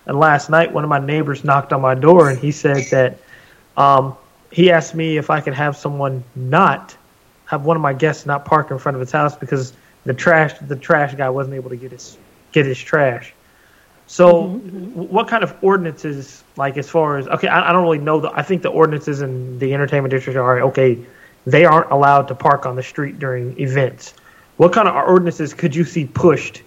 and 0.05 0.19
last 0.19 0.49
night 0.49 0.71
one 0.71 0.83
of 0.83 0.89
my 0.89 0.99
neighbors 0.99 1.43
knocked 1.43 1.73
on 1.73 1.81
my 1.81 1.95
door 1.95 2.29
and 2.29 2.39
he 2.39 2.51
said 2.51 2.85
that 2.91 3.17
um, 3.77 4.15
he 4.51 4.71
asked 4.71 4.93
me 4.93 5.17
if 5.17 5.29
I 5.29 5.41
could 5.41 5.53
have 5.53 5.77
someone 5.77 6.23
not 6.35 6.95
have 7.45 7.65
one 7.65 7.75
of 7.75 7.81
my 7.81 7.93
guests 7.93 8.25
not 8.25 8.45
park 8.45 8.71
in 8.71 8.77
front 8.77 8.95
of 8.95 8.99
his 8.99 9.11
house 9.11 9.35
because 9.35 9.73
the 10.05 10.13
trash 10.13 10.53
the 10.59 10.75
trash 10.75 11.15
guy 11.15 11.29
wasn't 11.29 11.55
able 11.55 11.69
to 11.69 11.75
get 11.75 11.91
his 11.91 12.17
get 12.51 12.65
his 12.65 12.79
trash. 12.79 13.33
So, 14.07 14.43
mm-hmm, 14.43 14.77
mm-hmm. 14.77 15.01
what 15.03 15.29
kind 15.29 15.41
of 15.43 15.55
ordinances, 15.61 16.43
like 16.57 16.77
as 16.77 16.89
far 16.89 17.17
as 17.17 17.27
okay, 17.27 17.47
I, 17.47 17.69
I 17.69 17.73
don't 17.73 17.83
really 17.83 17.97
know. 17.97 18.19
The, 18.19 18.31
I 18.33 18.41
think 18.41 18.61
the 18.61 18.69
ordinances 18.69 19.21
in 19.21 19.57
the 19.59 19.73
entertainment 19.73 20.11
district 20.11 20.37
are 20.37 20.61
okay. 20.63 20.99
They 21.45 21.65
aren't 21.65 21.89
allowed 21.91 22.27
to 22.27 22.35
park 22.35 22.65
on 22.65 22.75
the 22.75 22.83
street 22.83 23.17
during 23.17 23.59
events. 23.59 24.13
What 24.57 24.73
kind 24.73 24.87
of 24.87 24.95
ordinances 24.95 25.53
could 25.53 25.75
you 25.75 25.85
see 25.85 26.05
pushed 26.05 26.61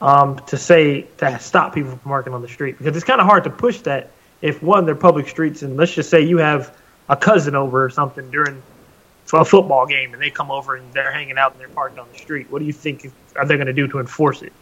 um, 0.00 0.38
to 0.46 0.56
say 0.56 1.02
to 1.18 1.38
stop 1.38 1.74
people 1.74 1.90
from 1.90 2.00
parking 2.00 2.34
on 2.34 2.42
the 2.42 2.48
street? 2.48 2.76
Because 2.78 2.96
it's 2.96 3.04
kind 3.04 3.20
of 3.20 3.26
hard 3.26 3.44
to 3.44 3.50
push 3.50 3.80
that 3.82 4.10
if 4.42 4.62
one 4.62 4.84
they're 4.84 4.96
public 4.96 5.28
streets, 5.28 5.62
and 5.62 5.76
let's 5.76 5.94
just 5.94 6.10
say 6.10 6.22
you 6.22 6.38
have 6.38 6.76
a 7.08 7.16
cousin 7.16 7.54
over 7.54 7.84
or 7.84 7.90
something 7.90 8.30
during 8.30 8.62
a 9.32 9.44
football 9.44 9.86
game, 9.86 10.12
and 10.12 10.22
they 10.22 10.30
come 10.30 10.50
over 10.50 10.76
and 10.76 10.92
they're 10.92 11.12
hanging 11.12 11.38
out 11.38 11.52
and 11.52 11.60
they're 11.60 11.68
parked 11.68 11.98
on 11.98 12.06
the 12.12 12.18
street. 12.18 12.50
What 12.50 12.60
do 12.60 12.64
you 12.64 12.72
think 12.72 13.10
are 13.34 13.44
they 13.44 13.56
going 13.56 13.66
to 13.66 13.72
do 13.72 13.88
to 13.88 13.98
enforce 13.98 14.42
it? 14.42 14.52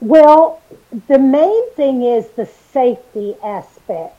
Well, 0.00 0.60
the 1.08 1.18
main 1.18 1.70
thing 1.72 2.02
is 2.02 2.28
the 2.30 2.46
safety 2.46 3.36
aspect. 3.42 4.16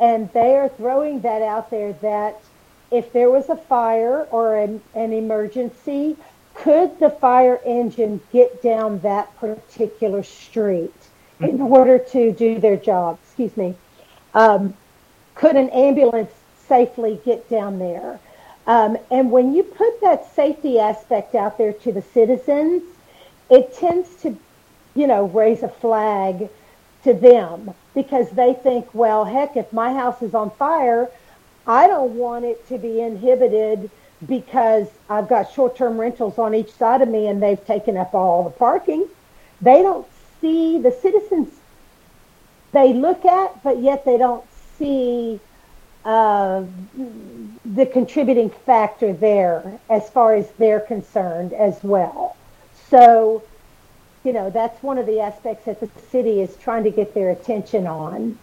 And 0.00 0.32
they 0.32 0.56
are 0.56 0.68
throwing 0.68 1.20
that 1.22 1.42
out 1.42 1.70
there 1.70 1.92
that 1.94 2.40
if 2.90 3.12
there 3.12 3.30
was 3.30 3.48
a 3.48 3.56
fire 3.56 4.22
or 4.30 4.56
an, 4.56 4.80
an 4.94 5.12
emergency, 5.12 6.16
could 6.54 6.98
the 7.00 7.10
fire 7.10 7.60
engine 7.64 8.20
get 8.32 8.62
down 8.62 9.00
that 9.00 9.36
particular 9.38 10.22
street 10.22 10.94
in 11.40 11.60
order 11.60 11.98
to 11.98 12.32
do 12.32 12.58
their 12.58 12.76
job? 12.76 13.18
Excuse 13.24 13.56
me. 13.56 13.74
Um, 14.34 14.74
could 15.34 15.56
an 15.56 15.68
ambulance 15.70 16.32
safely 16.68 17.20
get 17.24 17.48
down 17.48 17.78
there? 17.78 18.20
Um, 18.66 18.98
and 19.10 19.30
when 19.32 19.54
you 19.54 19.62
put 19.62 20.00
that 20.02 20.34
safety 20.34 20.78
aspect 20.78 21.34
out 21.34 21.56
there 21.58 21.72
to 21.72 21.92
the 21.92 22.02
citizens, 22.02 22.82
it 23.50 23.74
tends 23.74 24.14
to 24.22 24.36
you 24.98 25.06
know, 25.06 25.26
raise 25.26 25.62
a 25.62 25.68
flag 25.68 26.48
to 27.04 27.14
them 27.14 27.72
because 27.94 28.28
they 28.30 28.52
think, 28.52 28.92
well, 28.92 29.24
heck, 29.24 29.56
if 29.56 29.72
my 29.72 29.92
house 29.92 30.20
is 30.22 30.34
on 30.34 30.50
fire, 30.50 31.08
I 31.66 31.86
don't 31.86 32.14
want 32.14 32.44
it 32.44 32.66
to 32.68 32.78
be 32.78 33.00
inhibited 33.00 33.90
because 34.26 34.88
I've 35.08 35.28
got 35.28 35.52
short-term 35.52 36.00
rentals 36.00 36.36
on 36.38 36.52
each 36.52 36.72
side 36.72 37.00
of 37.00 37.08
me 37.08 37.28
and 37.28 37.40
they've 37.40 37.64
taken 37.64 37.96
up 37.96 38.12
all 38.12 38.42
the 38.42 38.50
parking. 38.50 39.06
They 39.60 39.82
don't 39.82 40.06
see 40.40 40.78
the 40.78 40.90
citizens 40.90 41.54
they 42.72 42.92
look 42.92 43.24
at, 43.24 43.62
but 43.62 43.78
yet 43.78 44.04
they 44.04 44.18
don't 44.18 44.44
see 44.76 45.38
uh, 46.04 46.64
the 47.64 47.86
contributing 47.86 48.50
factor 48.50 49.12
there 49.12 49.78
as 49.90 50.08
far 50.10 50.34
as 50.34 50.50
they're 50.52 50.80
concerned 50.80 51.52
as 51.52 51.82
well. 51.82 52.36
So 52.90 53.42
you 54.24 54.32
know, 54.32 54.50
that's 54.50 54.82
one 54.82 54.98
of 54.98 55.06
the 55.06 55.20
aspects 55.20 55.64
that 55.66 55.80
the 55.80 55.88
city 56.10 56.40
is 56.40 56.56
trying 56.56 56.84
to 56.84 56.90
get 56.90 57.14
their 57.14 57.30
attention 57.30 57.86
on. 57.86 58.38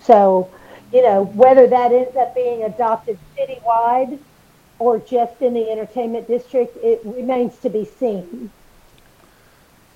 So, 0.00 0.48
you 0.92 1.02
know, 1.02 1.24
whether 1.24 1.66
that 1.66 1.92
ends 1.92 2.16
up 2.16 2.34
being 2.34 2.62
adopted 2.62 3.18
citywide 3.36 4.18
or 4.78 4.98
just 4.98 5.42
in 5.42 5.52
the 5.52 5.70
entertainment 5.70 6.26
district, 6.26 6.76
it 6.82 7.00
remains 7.04 7.58
to 7.58 7.68
be 7.68 7.84
seen. 7.84 8.50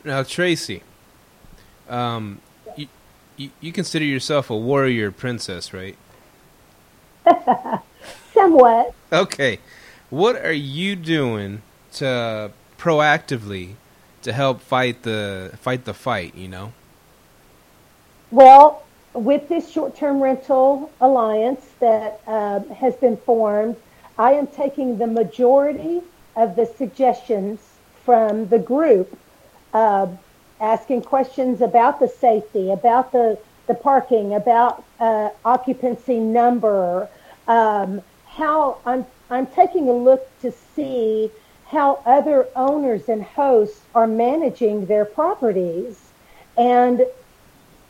Now, 0.05 0.23
Tracy, 0.25 0.83
um, 1.89 2.41
you, 2.77 2.89
you, 3.37 3.51
you 3.61 3.73
consider 3.73 4.05
yourself 4.05 4.51
a 4.51 4.57
warrior 4.57 5.11
princess, 5.11 5.73
right? 5.73 5.97
Somewhat. 8.35 8.95
Okay. 9.13 9.59
What 10.11 10.37
are 10.37 10.53
you 10.53 10.97
doing 10.97 11.63
to 11.95 12.51
proactively 12.79 13.75
to 14.23 14.33
help 14.33 14.61
fight 14.61 15.03
the 15.03 15.53
fight 15.61 15.85
the 15.85 15.95
fight, 15.95 16.35
you 16.35 16.49
know? 16.49 16.73
Well, 18.31 18.83
with 19.13 19.49
this 19.49 19.71
short-term 19.71 20.21
rental 20.21 20.91
alliance 21.01 21.65
that 21.79 22.21
uh, 22.27 22.61
has 22.75 22.97
been 22.97 23.17
formed, 23.17 23.77
I 24.19 24.33
am 24.33 24.47
taking 24.49 24.99
the 24.99 25.07
majority 25.07 26.03
of 26.37 26.57
the 26.57 26.67
suggestions 26.67 27.61
from 28.05 28.49
the 28.49 28.59
group, 28.59 29.17
uh, 29.73 30.09
asking 30.61 31.03
questions 31.03 31.61
about 31.61 32.01
the 32.01 32.09
safety, 32.09 32.71
about 32.71 33.13
the 33.13 33.39
the 33.67 33.75
parking, 33.75 34.35
about 34.35 34.85
uh, 35.01 35.31
occupancy 35.45 36.19
number. 36.19 37.09
Um, 37.47 38.03
how 38.27 38.79
I'm 38.85 39.07
I'm 39.31 39.47
taking 39.47 39.89
a 39.89 39.93
look 39.93 40.29
to 40.41 40.53
see 40.75 41.31
how 41.67 42.03
other 42.05 42.47
owners 42.55 43.09
and 43.09 43.23
hosts 43.23 43.81
are 43.95 44.07
managing 44.07 44.87
their 44.87 45.05
properties. 45.05 46.01
And 46.57 47.01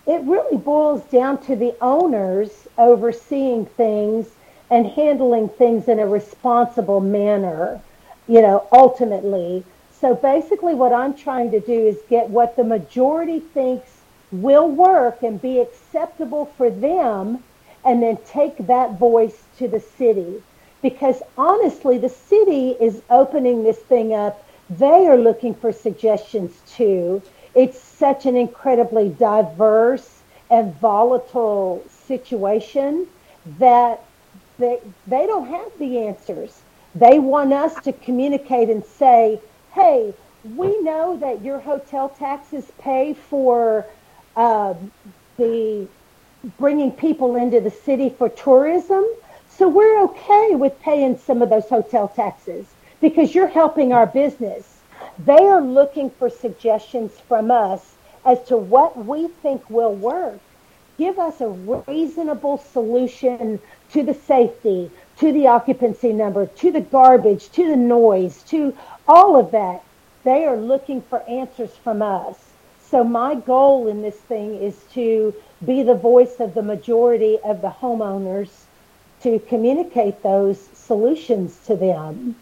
it 0.07 0.21
really 0.23 0.57
boils 0.57 1.03
down 1.05 1.43
to 1.45 1.57
the 1.57 1.75
owners 1.81 2.69
overseeing 2.79 3.67
things 3.67 4.29
and 4.71 4.87
handling 4.87 5.49
things 5.49 5.89
in 5.89 5.99
a 5.99 6.07
responsible 6.07 7.01
manner, 7.01 7.81
you 8.27 8.41
know, 8.41 8.67
ultimately. 8.73 9.65
So 10.01 10.15
basically, 10.15 10.75
what 10.75 10.93
I'm 10.93 11.15
trying 11.15 11.51
to 11.51 11.61
do 11.61 11.87
is 11.87 11.99
get 12.09 12.31
what 12.31 12.57
the 12.57 12.65
majority 12.65 13.41
thinks 13.41 13.94
will 14.43 14.69
work 14.69 15.23
and 15.23 15.41
be 15.41 15.61
acceptable 15.61 16.47
for 16.57 16.71
them, 16.71 17.43
and 17.85 18.03
then 18.03 18.19
take 18.27 18.57
that 18.67 18.99
voice 18.99 19.43
to 19.59 19.69
the 19.69 19.81
city. 19.81 20.43
Because 20.83 21.23
honestly, 21.37 21.99
the 21.99 22.09
city 22.09 22.71
is 22.71 23.03
opening 23.11 23.63
this 23.63 23.79
thing 23.79 24.13
up. 24.15 24.47
They 24.71 25.07
are 25.07 25.17
looking 25.17 25.55
for 25.55 25.73
suggestions 25.73 26.61
too. 26.67 27.23
It's 27.55 27.79
such 27.79 28.27
an 28.27 28.37
incredibly 28.37 29.11
diverse 29.11 30.23
and 30.51 30.75
volatile 30.81 31.85
situation 32.07 33.07
that 33.59 34.03
they, 34.59 34.81
they 35.07 35.27
don't 35.27 35.49
have 35.49 35.79
the 35.79 35.99
answers. 36.07 36.61
They 36.95 37.19
want 37.19 37.53
us 37.53 37.75
to 37.83 37.93
communicate 37.93 38.69
and 38.71 38.85
say, 38.85 39.41
hey, 39.73 40.15
we 40.57 40.81
know 40.83 41.17
that 41.17 41.43
your 41.43 41.59
hotel 41.59 42.09
taxes 42.09 42.71
pay 42.79 43.15
for 43.15 43.87
uh, 44.37 44.75
the 45.37 45.87
bringing 46.59 46.93
people 46.93 47.37
into 47.37 47.61
the 47.61 47.71
city 47.71 48.11
for 48.11 48.29
tourism. 48.29 49.05
So 49.49 49.69
we're 49.69 50.03
okay 50.05 50.55
with 50.55 50.79
paying 50.81 51.17
some 51.19 51.43
of 51.43 51.51
those 51.51 51.69
hotel 51.69 52.09
taxes 52.09 52.67
because 53.01 53.35
you're 53.35 53.47
helping 53.47 53.93
our 53.93 54.07
business. 54.07 54.79
They 55.25 55.47
are 55.47 55.61
looking 55.61 56.11
for 56.11 56.29
suggestions 56.29 57.13
from 57.29 57.51
us 57.51 57.95
as 58.25 58.43
to 58.45 58.57
what 58.57 59.05
we 59.05 59.29
think 59.29 59.69
will 59.71 59.95
work. 59.95 60.39
Give 60.99 61.19
us 61.19 61.41
a 61.41 61.49
reasonable 61.49 62.59
solution 62.59 63.61
to 63.93 64.03
the 64.03 64.15
safety, 64.15 64.91
to 65.19 65.33
the 65.33 65.49
occupancy 65.49 66.13
number, 66.13 66.47
to 66.47 66.71
the 66.71 66.81
garbage, 66.81 67.51
to 67.51 67.69
the 67.69 67.77
noise, 67.77 68.43
to 68.45 68.77
all 69.07 69.37
of 69.39 69.51
that. 69.53 69.83
They 70.25 70.47
are 70.47 70.57
looking 70.57 71.03
for 71.03 71.23
answers 71.29 71.75
from 71.77 72.01
us. 72.03 72.39
So 72.95 73.03
my 73.03 73.35
goal 73.35 73.89
in 73.89 74.03
this 74.03 74.15
thing 74.15 74.55
is 74.55 74.85
to 74.93 75.35
be 75.67 75.83
the 75.83 75.97
voice 75.97 76.39
of 76.39 76.55
the 76.55 76.63
majority 76.63 77.41
of 77.45 77.61
the 77.61 77.69
homeowners 77.69 78.51
to 79.23 79.41
communicate 79.41 80.23
those 80.23 80.61
solutions 80.75 81.59
to 81.67 81.75
them. 81.75 82.37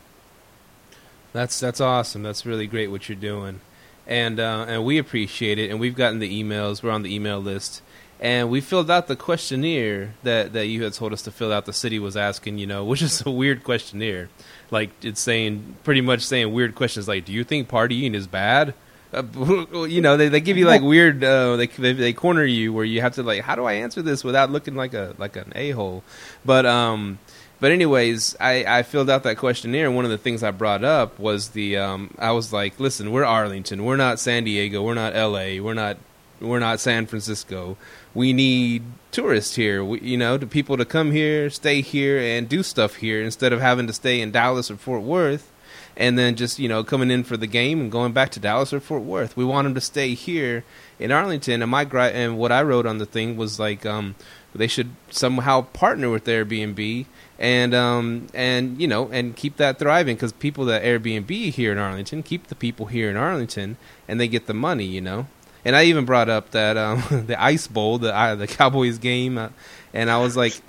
That's 1.33 1.59
that's 1.59 1.81
awesome. 1.81 2.23
That's 2.23 2.45
really 2.45 2.67
great 2.67 2.91
what 2.91 3.09
you're 3.09 3.17
doing, 3.17 3.62
and 4.07 4.38
uh, 4.38 4.67
and 4.69 4.85
we 4.85 4.99
appreciate 4.99 5.59
it. 5.59 5.71
And 5.71 5.81
we've 5.81 5.97
gotten 5.97 6.19
the 6.19 6.43
emails. 6.43 6.83
We're 6.83 6.91
on 6.91 7.01
the 7.03 7.15
email 7.15 7.41
list, 7.41 7.81
and 8.21 8.51
we 8.51 8.61
filled 8.61 8.91
out 8.91 9.07
the 9.07 9.17
questionnaire 9.17 10.12
that 10.23 10.53
that 10.53 10.67
you 10.67 10.85
had 10.85 10.93
told 10.93 11.15
us 11.15 11.23
to 11.23 11.31
fill 11.31 11.51
out. 11.51 11.65
The 11.65 11.73
city 11.73 11.99
was 11.99 12.15
asking, 12.15 12.59
you 12.59 12.67
know, 12.67 12.85
which 12.91 13.01
is 13.01 13.25
a 13.25 13.31
weird 13.31 13.65
questionnaire. 13.65 14.29
Like 14.71 14.91
it's 15.03 15.23
saying 15.23 15.77
pretty 15.83 16.03
much 16.03 16.21
saying 16.21 16.53
weird 16.53 16.75
questions 16.75 17.09
like, 17.09 17.25
"Do 17.25 17.33
you 17.33 17.43
think 17.43 17.71
partying 17.71 18.12
is 18.15 18.27
bad?" 18.27 18.75
Uh, 19.12 19.22
you 19.87 20.01
know, 20.01 20.16
they, 20.16 20.29
they 20.29 20.40
give 20.40 20.57
you 20.57 20.66
like 20.66 20.83
weird. 20.83 21.22
Uh, 21.22 21.57
they 21.57 21.66
they 21.66 22.12
corner 22.12 22.44
you 22.44 22.72
where 22.72 22.85
you 22.85 23.01
have 23.01 23.14
to 23.14 23.22
like, 23.22 23.42
how 23.42 23.55
do 23.55 23.64
I 23.64 23.75
answer 23.75 24.03
this 24.03 24.25
without 24.25 24.51
looking 24.51 24.75
like 24.75 24.94
a 24.94 25.14
like 25.18 25.37
an 25.37 25.53
a 25.55 25.70
hole? 25.70 26.03
But 26.44 26.66
um, 26.66 27.18
but 27.62 27.70
anyways, 27.70 28.35
I, 28.40 28.64
I 28.66 28.83
filled 28.83 29.09
out 29.09 29.22
that 29.22 29.37
questionnaire. 29.37 29.87
And 29.87 29.94
one 29.94 30.05
of 30.05 30.11
the 30.11 30.18
things 30.18 30.42
I 30.42 30.51
brought 30.51 30.83
up 30.83 31.18
was 31.20 31.51
the 31.51 31.77
um, 31.77 32.12
I 32.18 32.33
was 32.33 32.53
like, 32.53 32.81
listen, 32.81 33.12
we're 33.12 33.25
Arlington, 33.25 33.85
we're 33.85 33.96
not 33.96 34.18
San 34.18 34.42
Diego, 34.42 34.83
we're 34.83 34.94
not 34.94 35.14
L.A., 35.14 35.61
we're 35.61 35.72
not 35.72 35.96
we're 36.40 36.59
not 36.59 36.81
San 36.81 37.07
Francisco. 37.07 37.77
We 38.14 38.33
need 38.33 38.83
tourists 39.12 39.55
here. 39.55 39.85
We, 39.85 40.01
you 40.01 40.16
know, 40.16 40.37
the 40.37 40.46
people 40.48 40.77
to 40.77 40.85
come 40.85 41.12
here, 41.12 41.51
stay 41.51 41.83
here, 41.83 42.18
and 42.18 42.48
do 42.48 42.64
stuff 42.64 42.96
here 42.96 43.22
instead 43.22 43.53
of 43.53 43.61
having 43.61 43.87
to 43.87 43.92
stay 43.92 44.20
in 44.20 44.33
Dallas 44.33 44.68
or 44.68 44.77
Fort 44.77 45.03
Worth 45.03 45.52
and 45.97 46.19
then 46.19 46.37
just 46.37 46.59
you 46.59 46.69
know 46.69 46.83
coming 46.85 47.11
in 47.11 47.25
for 47.25 47.37
the 47.37 47.47
game 47.47 47.81
and 47.81 47.93
going 47.93 48.13
back 48.13 48.31
to 48.31 48.41
Dallas 48.41 48.73
or 48.73 48.81
Fort 48.81 49.03
Worth. 49.03 49.37
We 49.37 49.45
want 49.45 49.67
them 49.67 49.75
to 49.75 49.81
stay 49.81 50.15
here 50.15 50.65
in 50.99 51.13
Arlington. 51.13 51.63
And 51.63 51.71
my 51.71 51.83
and 51.85 52.39
what 52.39 52.53
I 52.53 52.63
wrote 52.63 52.87
on 52.87 52.99
the 52.99 53.07
thing 53.07 53.37
was 53.37 53.59
like 53.59 53.85
um, 53.85 54.15
they 54.55 54.67
should 54.67 54.91
somehow 55.11 55.63
partner 55.63 56.11
with 56.11 56.25
Airbnb 56.25 57.07
and 57.39 57.75
um, 57.75 58.27
and 58.33 58.81
you 58.81 58.89
know 58.89 59.09
and 59.11 59.37
keep 59.37 59.57
that 59.57 59.79
thriving 59.79 60.17
because 60.17 60.33
people 60.33 60.65
that 60.67 60.83
Airbnb 60.83 61.31
here 61.53 61.73
in 61.73 61.79
Arlington 61.79 62.23
keep 62.23 62.47
the 62.47 62.55
people 62.55 62.87
here 62.87 63.11
in 63.11 63.17
Arlington 63.17 63.77
and 64.09 64.21
they 64.21 64.29
get 64.29 64.47
the 64.47 64.55
money. 64.55 64.87
You 64.87 65.01
know. 65.01 65.27
And 65.65 65.77
I 65.77 65.85
even 65.85 66.05
brought 66.05 66.29
up 66.29 66.51
that 66.51 66.77
um, 66.77 67.05
the 67.27 67.41
Ice 67.41 67.69
Bowl, 67.69 67.99
the 67.99 68.15
uh, 68.15 68.35
the 68.35 68.49
Cowboys 68.49 68.99
game, 68.99 69.39
uh, 69.39 69.51
and 69.95 70.11
I 70.11 70.19
was 70.19 70.37
like, 70.37 70.61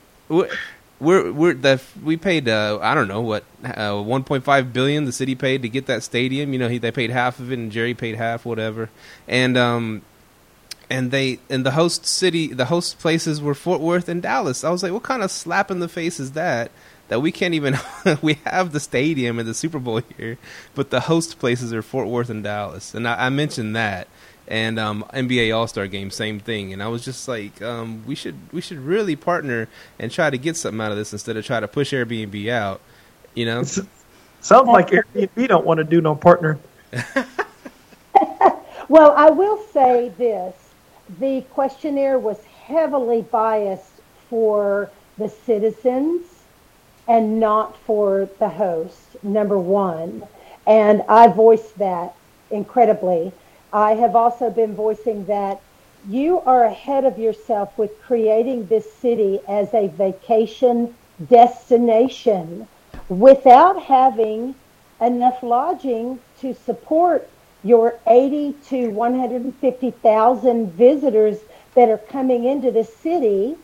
we're 1.04 1.32
we're 1.32 1.54
the 1.54 1.82
we 2.04 2.18
paid 2.18 2.48
uh, 2.48 2.80
I 2.82 2.96
don't 2.96 3.08
know 3.08 3.22
what 3.22 3.44
uh, 3.64 3.92
1.5 3.92 4.74
billion 4.74 5.06
the 5.06 5.12
city 5.12 5.36
paid 5.36 5.62
to 5.62 5.70
get 5.70 5.86
that 5.88 6.04
stadium. 6.04 6.54
You 6.54 6.60
know, 6.60 6.70
he, 6.70 6.78
they 6.78 6.92
paid 6.92 7.10
half 7.10 7.40
of 7.40 7.52
it, 7.52 7.60
and 7.60 7.72
Jerry 7.72 7.94
paid 7.94 8.16
half, 8.16 8.46
whatever. 8.46 8.90
And 9.28 9.58
um, 9.58 10.02
and 10.90 11.12
they 11.12 11.40
and 11.50 11.66
the 11.66 11.72
host 11.72 12.06
city, 12.06 12.48
the 12.48 12.66
host 12.66 13.00
places 13.00 13.42
were 13.42 13.54
Fort 13.54 13.82
Worth 13.82 14.08
and 14.08 14.22
Dallas. 14.22 14.64
I 14.64 14.70
was 14.70 14.84
like, 14.84 14.94
what 14.94 15.04
kind 15.04 15.24
of 15.24 15.32
slap 15.32 15.70
in 15.70 15.80
the 15.80 15.90
face 15.90 16.20
is 16.20 16.32
that? 16.32 16.72
That 17.10 17.20
we 17.20 17.32
can't 17.32 17.54
even 17.54 17.78
we 18.22 18.36
have 18.46 18.72
the 18.72 18.80
stadium 18.80 19.38
and 19.40 19.48
the 19.48 19.54
Super 19.54 19.80
Bowl 19.80 20.02
here, 20.18 20.38
but 20.74 20.90
the 20.90 21.02
host 21.02 21.38
places 21.38 21.74
are 21.74 21.82
Fort 21.82 22.08
Worth 22.08 22.30
and 22.30 22.44
Dallas. 22.44 22.94
And 22.94 23.08
I, 23.08 23.28
I 23.28 23.30
mentioned 23.30 23.76
that 23.76 24.08
and 24.48 24.80
um, 24.80 25.06
NBA 25.14 25.56
All 25.56 25.68
Star 25.68 25.88
Game, 25.88 26.12
same 26.12 26.40
thing. 26.40 26.74
And 26.74 26.84
I 26.84 26.88
was 26.88 27.06
just 27.06 27.28
like, 27.28 27.62
um, 27.62 28.04
we 28.06 28.16
should 28.16 28.36
we 28.52 28.62
should 28.62 28.80
really 28.80 29.16
partner 29.16 29.68
and 30.00 30.12
try 30.12 30.30
to 30.30 30.38
get 30.38 30.58
something 30.58 30.82
out 30.82 30.92
of 30.92 30.98
this 30.98 31.14
instead 31.14 31.38
of 31.38 31.46
try 31.46 31.60
to 31.60 31.68
push 31.68 31.94
Airbnb 31.94 32.50
out. 32.50 32.82
You 33.36 33.46
know, 33.46 33.64
sounds 33.64 33.88
like 34.68 34.90
Airbnb 34.90 35.48
don't 35.48 35.66
want 35.66 35.78
to 35.80 35.84
do 35.84 36.02
no 36.02 36.16
partner. 36.16 36.60
well, 38.90 39.14
I 39.16 39.30
will 39.30 39.64
say 39.72 40.10
this: 40.18 40.56
the 41.20 41.42
questionnaire 41.52 42.20
was 42.20 42.44
heavily 42.66 43.22
biased 43.22 43.92
for 44.30 44.90
the 45.18 45.30
citizens 45.30 46.26
and 47.08 47.40
not 47.40 47.78
for 47.78 48.30
the 48.40 48.50
host. 48.50 49.00
Number 49.24 49.58
one, 49.58 50.24
and 50.68 51.02
I 51.08 51.28
voiced 51.28 51.78
that 51.78 52.16
incredibly. 52.52 53.32
I 53.74 53.96
have 53.96 54.16
also 54.16 54.52
been 54.52 54.76
voicing 54.76 55.26
that 55.26 55.60
you 56.08 56.42
are 56.42 56.66
ahead 56.66 57.06
of 57.06 57.18
yourself 57.18 57.76
with 57.76 58.00
creating 58.04 58.68
this 58.68 58.94
city 58.94 59.40
as 59.48 59.74
a 59.74 59.88
vacation 59.88 60.94
destination 61.28 62.68
without 63.10 63.82
having 63.82 64.54
enough 65.02 65.42
lodging 65.42 66.20
to 66.42 66.54
support 66.54 67.28
your 67.64 67.98
80 68.06 68.54
to 68.68 68.90
150,000 68.90 70.72
visitors 70.74 71.40
that 71.74 71.90
are 71.90 71.98
coming 71.98 72.44
into 72.44 72.70
the 72.70 72.84
city. 72.84 73.56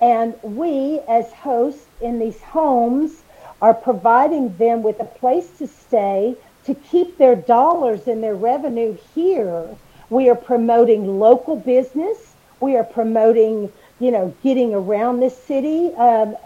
And 0.00 0.34
we, 0.42 1.00
as 1.08 1.32
hosts 1.32 1.86
in 2.00 2.18
these 2.18 2.42
homes, 2.42 3.22
are 3.62 3.74
providing 3.74 4.56
them 4.56 4.82
with 4.82 4.98
a 4.98 5.04
place 5.04 5.48
to 5.58 5.68
stay 5.68 6.36
to 6.66 6.74
keep 6.74 7.16
their 7.16 7.36
dollars 7.36 8.06
and 8.06 8.22
their 8.22 8.34
revenue 8.34 8.96
here. 9.14 9.66
We 10.10 10.28
are 10.28 10.36
promoting 10.36 11.18
local 11.18 11.56
business. 11.56 12.34
We 12.60 12.76
are 12.76 12.84
promoting, 12.84 13.72
you 13.98 14.10
know, 14.10 14.34
getting 14.42 14.74
around 14.74 15.20
this 15.20 15.36
city, 15.36 15.94
um, 15.94 16.36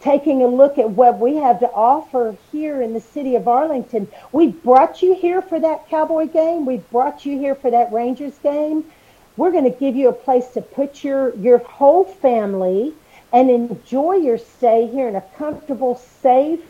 taking 0.00 0.42
a 0.42 0.46
look 0.46 0.78
at 0.78 0.90
what 0.90 1.18
we 1.18 1.36
have 1.36 1.60
to 1.60 1.70
offer 1.70 2.36
here 2.52 2.80
in 2.80 2.94
the 2.94 3.00
city 3.00 3.36
of 3.36 3.48
Arlington. 3.48 4.08
We 4.32 4.48
brought 4.48 5.02
you 5.02 5.14
here 5.14 5.42
for 5.42 5.60
that 5.60 5.88
Cowboy 5.88 6.28
game. 6.28 6.64
We 6.64 6.78
brought 6.78 7.26
you 7.26 7.38
here 7.38 7.54
for 7.54 7.70
that 7.70 7.92
Rangers 7.92 8.38
game. 8.42 8.84
We're 9.36 9.50
going 9.50 9.70
to 9.70 9.78
give 9.78 9.96
you 9.96 10.08
a 10.08 10.12
place 10.12 10.48
to 10.54 10.62
put 10.62 11.02
your, 11.02 11.34
your 11.36 11.58
whole 11.58 12.04
family 12.04 12.94
and 13.32 13.50
enjoy 13.50 14.14
your 14.14 14.38
stay 14.38 14.86
here 14.86 15.08
in 15.08 15.16
a 15.16 15.20
comfortable, 15.36 15.96
safe, 16.22 16.60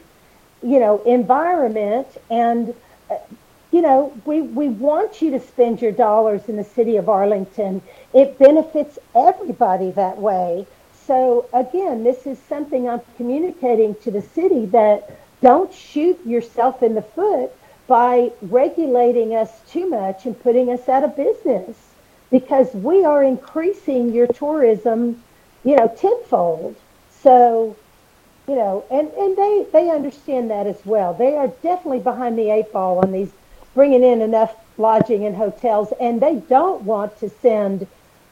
you 0.65 0.81
know, 0.81 1.03
environment. 1.05 2.09
And, 2.31 2.75
you 3.71 3.83
know, 3.83 4.13
we, 4.25 4.41
we 4.41 4.69
want 4.69 5.21
you 5.21 5.31
to 5.33 5.41
spend 5.41 5.83
your 5.83 5.93
dollars 5.93 6.49
in 6.49 6.57
the 6.57 6.65
city 6.65 6.97
of 6.97 7.09
Arlington. 7.09 7.83
It 8.15 8.39
benefits 8.39 8.99
everybody 9.15 9.91
that 9.93 10.17
way. 10.19 10.67
So 11.07 11.47
again, 11.53 12.03
this 12.03 12.27
is 12.27 12.39
something 12.49 12.89
I'm 12.89 13.03
communicating 13.17 13.95
to 13.97 14.11
the 14.11 14.23
city 14.23 14.65
that 14.67 15.11
don't 15.43 15.73
shoot 15.73 16.19
yourself 16.25 16.83
in 16.83 16.95
the 16.95 17.03
foot 17.03 17.51
by 17.87 18.33
regulating 18.41 19.35
us 19.35 19.51
too 19.69 19.91
much 19.91 20.25
and 20.25 20.41
putting 20.43 20.71
us 20.71 20.89
out 20.89 21.05
of 21.05 21.15
business 21.15 21.77
because 22.31 22.73
we 22.73 23.05
are 23.05 23.23
increasing 23.23 24.15
your 24.15 24.27
tourism, 24.29 25.23
you 25.63 25.77
know, 25.77 25.89
tenfold. 25.89 26.75
So 27.23 27.77
you 28.47 28.55
know, 28.55 28.85
and, 28.91 29.09
and 29.13 29.37
they, 29.37 29.67
they 29.73 29.91
understand 29.91 30.51
that 30.51 30.67
as 30.67 30.85
well. 30.85 31.15
They 31.15 31.37
are 31.37 31.49
definitely 31.49 32.01
behind 32.01 32.39
the 32.39 32.51
eight 32.51 32.73
ball 32.73 32.99
on 32.99 33.13
these 33.13 33.33
bringing 33.75 34.05
in 34.05 34.21
enough 34.21 34.55
lodging 34.79 35.25
and 35.25 35.37
hotels, 35.37 35.93
and 36.01 36.21
they 36.21 36.37
don't 36.37 36.83
want 36.83 37.19
to 37.21 37.29
send 37.29 37.87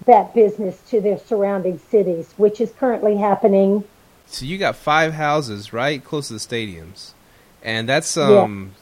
that 0.07 0.35
business 0.35 0.81
to 0.91 1.01
their 1.01 1.19
surrounding 1.19 1.79
cities, 1.79 2.33
which 2.37 2.61
is 2.61 2.73
currently 2.73 3.17
happening. 3.17 3.85
So 4.27 4.45
you 4.45 4.59
got 4.59 4.77
five 4.77 5.15
houses 5.15 5.73
right 5.73 6.03
close 6.03 6.29
to 6.29 6.35
the 6.35 6.39
stadiums, 6.41 7.13
and 7.63 7.89
that's 7.89 8.17
um, 8.17 8.73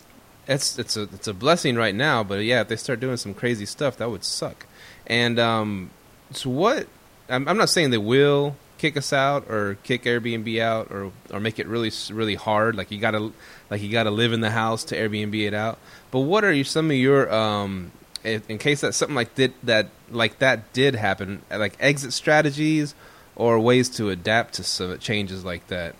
yeah. 0.47 0.55
it's 0.55 0.79
it's 0.79 0.97
a 0.97 1.03
it's 1.03 1.29
a 1.29 1.35
blessing 1.35 1.77
right 1.77 1.95
now. 1.95 2.23
But 2.23 2.45
yeah, 2.45 2.63
if 2.63 2.69
they 2.69 2.77
start 2.77 3.01
doing 3.01 3.17
some 3.17 3.35
crazy 3.35 3.67
stuff, 3.67 3.97
that 3.99 4.11
would 4.11 4.25
suck. 4.25 4.67
And 5.07 5.39
um, 5.39 5.91
so 6.31 6.51
what? 6.51 6.87
I'm, 7.29 7.47
I'm 7.49 7.57
not 7.57 7.71
saying 7.71 7.91
they 7.91 7.99
will 7.99 8.57
kick 8.81 8.97
us 8.97 9.13
out 9.13 9.51
or 9.51 9.77
kick 9.83 10.05
Airbnb 10.05 10.59
out 10.59 10.91
or 10.91 11.13
or 11.31 11.39
make 11.39 11.59
it 11.59 11.67
really 11.67 11.93
really 12.11 12.35
hard. 12.35 12.77
Like 12.77 12.91
you 12.91 12.99
gotta 12.99 13.31
like 13.69 13.83
you 13.83 13.93
gotta 13.93 14.11
live 14.11 14.33
in 14.33 14.41
the 14.41 14.51
house 14.51 14.85
to 14.85 14.97
Airbnb 14.97 15.39
it 15.47 15.53
out. 15.53 15.79
But 16.11 16.21
what 16.21 16.45
are 16.45 16.65
some 16.65 16.91
of 16.91 16.97
your 16.97 17.33
um, 17.33 17.93
in, 18.25 18.43
in 18.49 18.59
case 18.59 18.81
that 18.81 18.95
something 18.95 19.15
like 19.15 19.35
did 19.35 19.53
that 19.65 19.89
like 20.11 20.39
that 20.39 20.73
did 20.73 20.95
happen, 20.95 21.43
like 21.51 21.77
exit 21.79 22.15
strategies 22.15 22.95
or 23.37 23.61
ways 23.61 23.91
to 23.91 24.09
adapt 24.09 24.55
to 24.55 24.65
some 24.65 24.99
changes 24.99 25.45
like 25.45 25.67
that? 25.69 25.95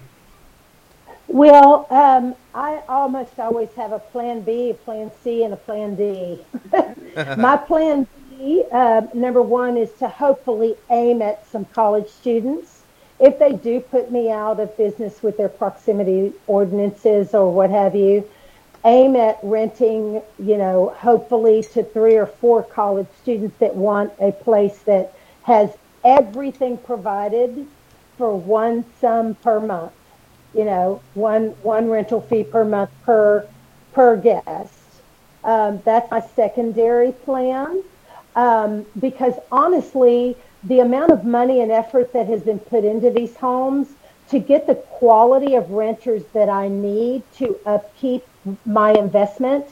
Well, 1.29 1.87
um, 1.91 2.35
I 2.55 2.83
almost 2.89 3.39
always 3.39 3.69
have 3.77 3.93
a 3.93 4.01
plan 4.01 4.41
B, 4.41 4.71
a 4.71 4.75
plan 4.75 5.13
C, 5.23 5.45
and 5.45 5.53
a 5.53 5.57
plan 5.57 5.95
D. 5.95 6.41
My 7.37 7.57
plan 7.57 8.09
Uh, 8.41 9.03
number 9.13 9.43
one, 9.43 9.77
is 9.77 9.93
to 9.99 10.09
hopefully 10.09 10.75
aim 10.89 11.21
at 11.21 11.47
some 11.51 11.67
college 11.67 12.09
students. 12.09 12.83
If 13.19 13.39
they 13.39 13.53
do 13.53 13.81
put 13.81 14.11
me 14.11 14.31
out 14.31 14.61
of 14.61 14.75
business 14.79 15.23
with 15.23 15.37
their 15.37 15.51
proximity 15.51 16.33
ordinances 16.47 17.35
or 17.35 17.53
what 17.53 17.69
have 17.69 17.95
you, 17.95 18.27
aim 18.87 19.15
at 19.17 19.39
renting, 19.43 20.23
you 20.39 20.57
know, 20.57 20.95
hopefully 20.97 21.63
to 21.75 21.83
three 21.83 22.17
or 22.17 22.25
four 22.25 22.63
college 22.63 23.09
students 23.21 23.59
that 23.59 23.77
want 23.77 24.11
a 24.21 24.33
place 24.33 24.79
that 24.85 25.13
has 25.43 25.71
everything 26.03 26.79
provided 26.79 27.67
for 28.17 28.35
one 28.35 28.87
sum 29.03 29.35
per 29.35 29.61
month. 29.61 29.93
You 30.55 30.65
know, 30.65 31.03
one 31.13 31.51
one 31.63 31.91
rental 31.91 32.23
fee 32.23 32.43
per 32.43 32.65
month 32.65 32.91
per 33.05 33.47
per 33.93 34.17
guest. 34.17 34.73
Um, 35.45 35.83
that's 35.85 36.11
my 36.11 36.21
secondary 36.21 37.13
plan 37.13 37.83
um, 38.37 38.87
because 38.99 39.35
honestly, 39.51 40.37
the 40.65 40.81
amount 40.81 41.11
of 41.11 41.25
money 41.25 41.61
and 41.61 41.71
effort 41.73 42.13
that 42.13 42.27
has 42.27 42.43
been 42.43 42.59
put 42.59 42.85
into 42.85 43.11
these 43.11 43.37
homes 43.37 43.89
to 44.29 44.39
get 44.39 44.67
the 44.67 44.75
quality 44.75 45.55
of 45.55 45.71
renters 45.71 46.23
that 46.33 46.49
I 46.49 46.69
need 46.69 47.23
to 47.39 47.59
upkeep 47.67 48.25
my 48.65 48.93
investment, 48.93 49.67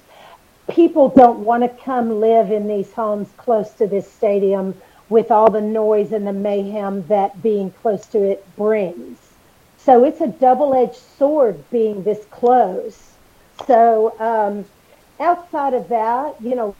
people 0.68 1.08
don't 1.08 1.40
want 1.40 1.62
to 1.62 1.68
come 1.84 2.20
live 2.20 2.50
in 2.50 2.66
these 2.66 2.92
homes 2.92 3.28
close 3.36 3.70
to 3.74 3.86
this 3.86 4.10
stadium 4.10 4.74
with 5.08 5.30
all 5.30 5.50
the 5.50 5.60
noise 5.60 6.12
and 6.12 6.26
the 6.26 6.32
mayhem 6.32 7.06
that 7.06 7.42
being 7.42 7.70
close 7.70 8.04
to 8.06 8.22
it 8.22 8.44
brings. 8.56 9.18
So 9.78 10.04
it's 10.04 10.20
a 10.20 10.26
double-edged 10.26 11.00
sword 11.16 11.62
being 11.70 12.02
this 12.02 12.24
close. 12.30 13.12
So 13.66 14.14
um, 14.18 14.64
outside 15.18 15.72
of 15.72 15.88
that, 15.88 16.40
you 16.42 16.54
know, 16.54 16.74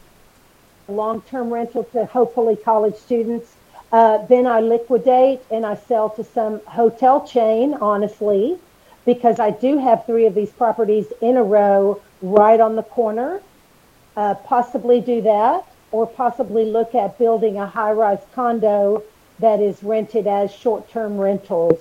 long-term 0.89 1.51
rental 1.51 1.83
to 1.85 2.05
hopefully 2.05 2.55
college 2.55 2.95
students. 2.95 3.55
Uh, 3.91 4.25
then 4.27 4.45
I 4.45 4.59
liquidate 4.59 5.41
and 5.49 5.65
I 5.65 5.75
sell 5.75 6.09
to 6.11 6.23
some 6.23 6.61
hotel 6.65 7.25
chain, 7.25 7.73
honestly, 7.75 8.57
because 9.05 9.39
I 9.39 9.51
do 9.51 9.79
have 9.79 10.05
three 10.05 10.25
of 10.25 10.35
these 10.35 10.51
properties 10.51 11.07
in 11.21 11.37
a 11.37 11.43
row 11.43 12.01
right 12.21 12.59
on 12.59 12.75
the 12.75 12.83
corner. 12.83 13.41
Uh, 14.15 14.35
possibly 14.35 15.01
do 15.01 15.21
that, 15.21 15.65
or 15.91 16.05
possibly 16.05 16.65
look 16.65 16.93
at 16.93 17.17
building 17.17 17.57
a 17.57 17.65
high-rise 17.65 18.19
condo 18.35 19.01
that 19.39 19.59
is 19.59 19.81
rented 19.81 20.27
as 20.27 20.53
short-term 20.53 21.17
rentals, 21.17 21.79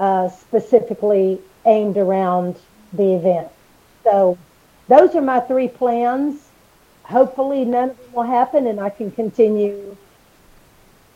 uh, 0.00 0.28
specifically 0.28 1.40
aimed 1.64 1.96
around 1.96 2.56
the 2.92 3.14
event. 3.14 3.48
So 4.02 4.36
those 4.88 5.14
are 5.14 5.22
my 5.22 5.40
three 5.40 5.68
plans. 5.68 6.49
Hopefully, 7.10 7.64
none 7.64 7.90
of 7.90 7.96
them 7.98 8.12
will 8.12 8.22
happen, 8.22 8.66
and 8.66 8.78
I 8.78 8.90
can 8.90 9.10
continue, 9.10 9.96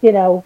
you 0.02 0.12
know, 0.12 0.44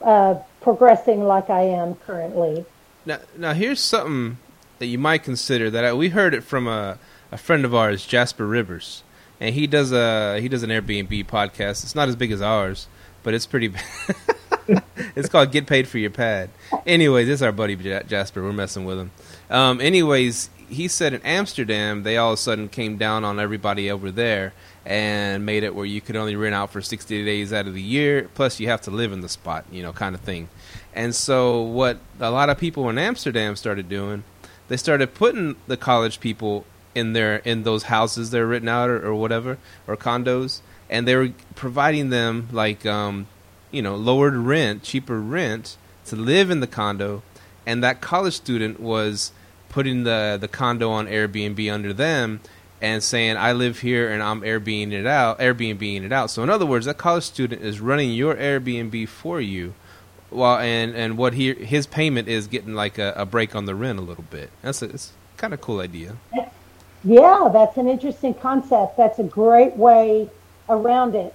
uh, 0.00 0.36
progressing 0.62 1.24
like 1.24 1.50
I 1.50 1.62
am 1.62 1.96
currently. 1.96 2.64
Now, 3.04 3.18
now 3.36 3.52
here's 3.52 3.80
something 3.80 4.38
that 4.78 4.86
you 4.86 4.98
might 4.98 5.22
consider 5.22 5.70
that 5.70 5.84
I, 5.84 5.92
we 5.92 6.08
heard 6.08 6.32
it 6.32 6.42
from 6.42 6.66
a, 6.66 6.98
a 7.30 7.36
friend 7.36 7.64
of 7.64 7.74
ours, 7.74 8.06
Jasper 8.06 8.46
Ribbers, 8.46 9.02
and 9.38 9.54
he 9.54 9.66
does 9.66 9.92
a 9.92 10.40
he 10.40 10.48
does 10.48 10.62
an 10.62 10.70
Airbnb 10.70 11.26
podcast. 11.26 11.84
It's 11.84 11.94
not 11.94 12.08
as 12.08 12.16
big 12.16 12.32
as 12.32 12.40
ours, 12.40 12.88
but 13.22 13.34
it's 13.34 13.46
pretty. 13.46 13.72
it's 15.14 15.28
called 15.28 15.52
Get 15.52 15.66
Paid 15.66 15.88
for 15.88 15.98
Your 15.98 16.10
Pad. 16.10 16.48
Anyways, 16.86 17.28
is 17.28 17.42
our 17.42 17.52
buddy 17.52 17.76
Jasper. 17.76 18.42
We're 18.42 18.52
messing 18.52 18.86
with 18.86 18.98
him. 18.98 19.10
Um, 19.50 19.80
anyways, 19.80 20.50
he 20.68 20.88
said 20.88 21.12
in 21.12 21.22
Amsterdam 21.22 22.02
they 22.02 22.16
all 22.16 22.32
of 22.32 22.38
a 22.38 22.42
sudden 22.42 22.68
came 22.68 22.96
down 22.96 23.24
on 23.24 23.38
everybody 23.38 23.90
over 23.90 24.10
there 24.10 24.52
and 24.86 25.44
made 25.44 25.64
it 25.64 25.74
where 25.74 25.84
you 25.84 26.00
could 26.00 26.16
only 26.16 26.36
rent 26.36 26.54
out 26.54 26.70
for 26.70 26.80
60 26.80 27.24
days 27.24 27.52
out 27.52 27.66
of 27.66 27.74
the 27.74 27.82
year 27.82 28.30
plus 28.34 28.60
you 28.60 28.68
have 28.68 28.80
to 28.80 28.90
live 28.90 29.12
in 29.12 29.20
the 29.20 29.28
spot 29.28 29.64
you 29.70 29.82
know 29.82 29.92
kind 29.92 30.14
of 30.14 30.20
thing. 30.20 30.48
And 30.94 31.14
so 31.14 31.60
what 31.60 31.98
a 32.20 32.30
lot 32.30 32.48
of 32.48 32.56
people 32.56 32.88
in 32.88 32.96
amsterdam 32.96 33.56
started 33.56 33.88
doing 33.88 34.24
they 34.68 34.76
started 34.76 35.14
putting 35.14 35.56
the 35.66 35.76
college 35.76 36.20
people 36.20 36.64
in 36.94 37.12
their 37.12 37.36
in 37.38 37.64
those 37.64 37.84
houses 37.84 38.30
they're 38.30 38.46
written 38.46 38.68
out 38.68 38.88
or, 38.88 39.04
or 39.04 39.14
whatever 39.14 39.58
or 39.86 39.96
condos 39.96 40.60
and 40.88 41.06
they 41.06 41.16
were 41.16 41.30
providing 41.54 42.10
them 42.10 42.48
like 42.52 42.86
um, 42.86 43.26
you 43.70 43.82
know 43.82 43.96
lowered 43.96 44.34
rent 44.34 44.82
cheaper 44.82 45.20
rent 45.20 45.76
to 46.06 46.16
live 46.16 46.50
in 46.50 46.60
the 46.60 46.66
condo. 46.66 47.22
And 47.66 47.82
that 47.82 48.00
college 48.00 48.34
student 48.34 48.78
was 48.78 49.32
putting 49.68 50.04
the 50.04 50.38
the 50.40 50.48
condo 50.48 50.90
on 50.90 51.06
Airbnb 51.06 51.72
under 51.72 51.92
them 51.92 52.40
and 52.80 53.02
saying 53.02 53.36
I 53.36 53.52
live 53.52 53.80
here 53.80 54.10
and 54.10 54.22
I'm 54.22 54.42
Airbnb 54.42 54.92
it 54.92 55.06
out, 55.06 55.38
Airbnb 55.38 56.04
it 56.04 56.12
out. 56.12 56.30
So 56.30 56.42
in 56.42 56.50
other 56.50 56.66
words, 56.66 56.86
that 56.86 56.98
college 56.98 57.24
student 57.24 57.62
is 57.62 57.80
running 57.80 58.12
your 58.12 58.34
Airbnb 58.34 59.08
for 59.08 59.40
you, 59.40 59.74
while 60.30 60.58
and 60.58 60.94
and 60.94 61.16
what 61.16 61.34
he 61.34 61.54
his 61.54 61.86
payment 61.86 62.28
is 62.28 62.46
getting 62.46 62.74
like 62.74 62.98
a, 62.98 63.12
a 63.16 63.26
break 63.26 63.54
on 63.54 63.64
the 63.64 63.74
rent 63.74 63.98
a 63.98 64.02
little 64.02 64.24
bit. 64.24 64.50
That's 64.62 64.82
a, 64.82 64.86
it's 64.86 65.12
kind 65.36 65.54
of 65.54 65.60
cool 65.60 65.80
idea. 65.80 66.16
Yeah, 67.04 67.48
that's 67.52 67.76
an 67.76 67.88
interesting 67.88 68.34
concept. 68.34 68.96
That's 68.96 69.18
a 69.18 69.24
great 69.24 69.76
way 69.76 70.28
around 70.68 71.14
it. 71.14 71.34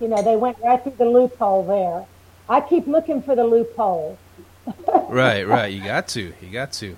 You 0.00 0.08
know, 0.08 0.22
they 0.22 0.36
went 0.36 0.58
right 0.62 0.82
through 0.82 0.96
the 0.98 1.06
loophole 1.06 1.64
there. 1.64 2.06
I 2.48 2.60
keep 2.60 2.86
looking 2.86 3.22
for 3.22 3.34
the 3.34 3.44
loophole. 3.44 4.18
right, 5.08 5.46
right. 5.46 5.72
You 5.72 5.82
got 5.82 6.08
to. 6.08 6.32
You 6.40 6.50
got 6.52 6.72
to. 6.74 6.96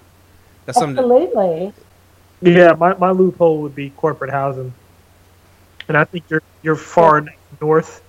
That's 0.66 0.81
Absolutely. 0.81 1.72
Yeah, 2.40 2.72
my, 2.72 2.94
my 2.94 3.11
loophole 3.11 3.62
would 3.62 3.74
be 3.74 3.90
corporate 3.90 4.31
housing, 4.31 4.72
and 5.88 5.96
I 5.96 6.05
think 6.05 6.24
you're 6.29 6.42
you're 6.62 6.77
far 6.77 7.20
yeah. 7.20 7.31
north 7.61 8.03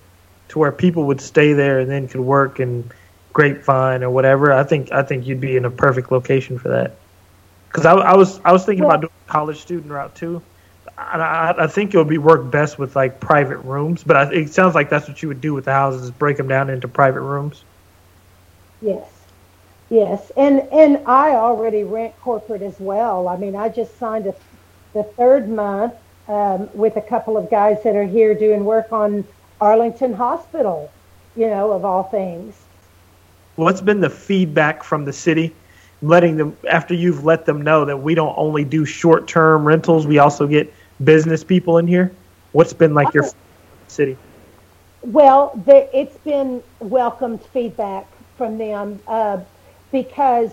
to 0.48 0.58
where 0.58 0.72
people 0.72 1.04
would 1.06 1.20
stay 1.20 1.52
there 1.52 1.80
and 1.80 1.90
then 1.90 2.08
could 2.08 2.20
work 2.20 2.60
in 2.60 2.90
Grapevine 3.32 4.02
or 4.02 4.10
whatever. 4.10 4.52
I 4.52 4.64
think 4.64 4.92
I 4.92 5.02
think 5.02 5.26
you'd 5.26 5.40
be 5.40 5.56
in 5.56 5.64
a 5.64 5.70
perfect 5.70 6.12
location 6.12 6.58
for 6.58 6.68
that. 6.70 6.96
Because 7.68 7.86
I, 7.86 7.92
I, 7.92 8.16
was 8.16 8.40
I 8.44 8.52
was 8.52 8.64
thinking 8.64 8.84
about 8.84 9.00
doing 9.00 9.12
a 9.28 9.30
college 9.30 9.58
student 9.58 9.92
route 9.92 10.14
too. 10.16 10.42
I, 10.98 11.54
I, 11.56 11.66
think 11.68 11.94
it 11.94 11.98
would 11.98 12.08
be 12.08 12.18
work 12.18 12.50
best 12.50 12.78
with 12.78 12.96
like 12.96 13.20
private 13.20 13.58
rooms, 13.58 14.02
but 14.02 14.16
I, 14.16 14.32
it 14.32 14.52
sounds 14.52 14.74
like 14.74 14.90
that's 14.90 15.08
what 15.08 15.22
you 15.22 15.28
would 15.28 15.40
do 15.40 15.54
with 15.54 15.64
the 15.66 15.72
houses: 15.72 16.10
break 16.10 16.36
them 16.36 16.48
down 16.48 16.68
into 16.68 16.88
private 16.88 17.20
rooms. 17.20 17.62
Yes. 18.82 19.08
Yes, 19.90 20.30
and 20.36 20.60
and 20.72 20.98
I 21.06 21.32
already 21.32 21.82
rent 21.82 22.14
corporate 22.20 22.62
as 22.62 22.78
well. 22.78 23.26
I 23.26 23.36
mean, 23.36 23.56
I 23.56 23.68
just 23.68 23.98
signed 23.98 24.26
a, 24.26 24.34
the 24.92 25.02
third 25.02 25.48
month 25.48 25.94
um, 26.28 26.70
with 26.74 26.96
a 26.96 27.00
couple 27.00 27.36
of 27.36 27.50
guys 27.50 27.82
that 27.82 27.96
are 27.96 28.06
here 28.06 28.32
doing 28.34 28.64
work 28.64 28.92
on 28.92 29.24
Arlington 29.60 30.14
Hospital. 30.14 30.90
You 31.36 31.48
know, 31.48 31.72
of 31.72 31.84
all 31.84 32.04
things. 32.04 32.56
What's 33.56 33.80
been 33.80 34.00
the 34.00 34.10
feedback 34.10 34.82
from 34.82 35.04
the 35.04 35.12
city, 35.12 35.54
letting 36.02 36.36
them 36.36 36.56
after 36.68 36.94
you've 36.94 37.24
let 37.24 37.44
them 37.44 37.62
know 37.62 37.84
that 37.84 37.96
we 37.96 38.14
don't 38.14 38.34
only 38.36 38.64
do 38.64 38.84
short-term 38.84 39.64
rentals, 39.64 40.06
we 40.06 40.18
also 40.18 40.46
get 40.46 40.72
business 41.02 41.42
people 41.44 41.78
in 41.78 41.86
here? 41.86 42.12
What's 42.52 42.72
been 42.72 42.94
like 42.94 43.12
your 43.12 43.28
city? 43.88 44.16
Well, 45.02 45.60
the, 45.66 45.88
it's 45.96 46.16
been 46.18 46.62
welcomed 46.80 47.42
feedback 47.52 48.06
from 48.36 48.58
them. 48.58 49.00
Uh, 49.06 49.38
because, 49.92 50.52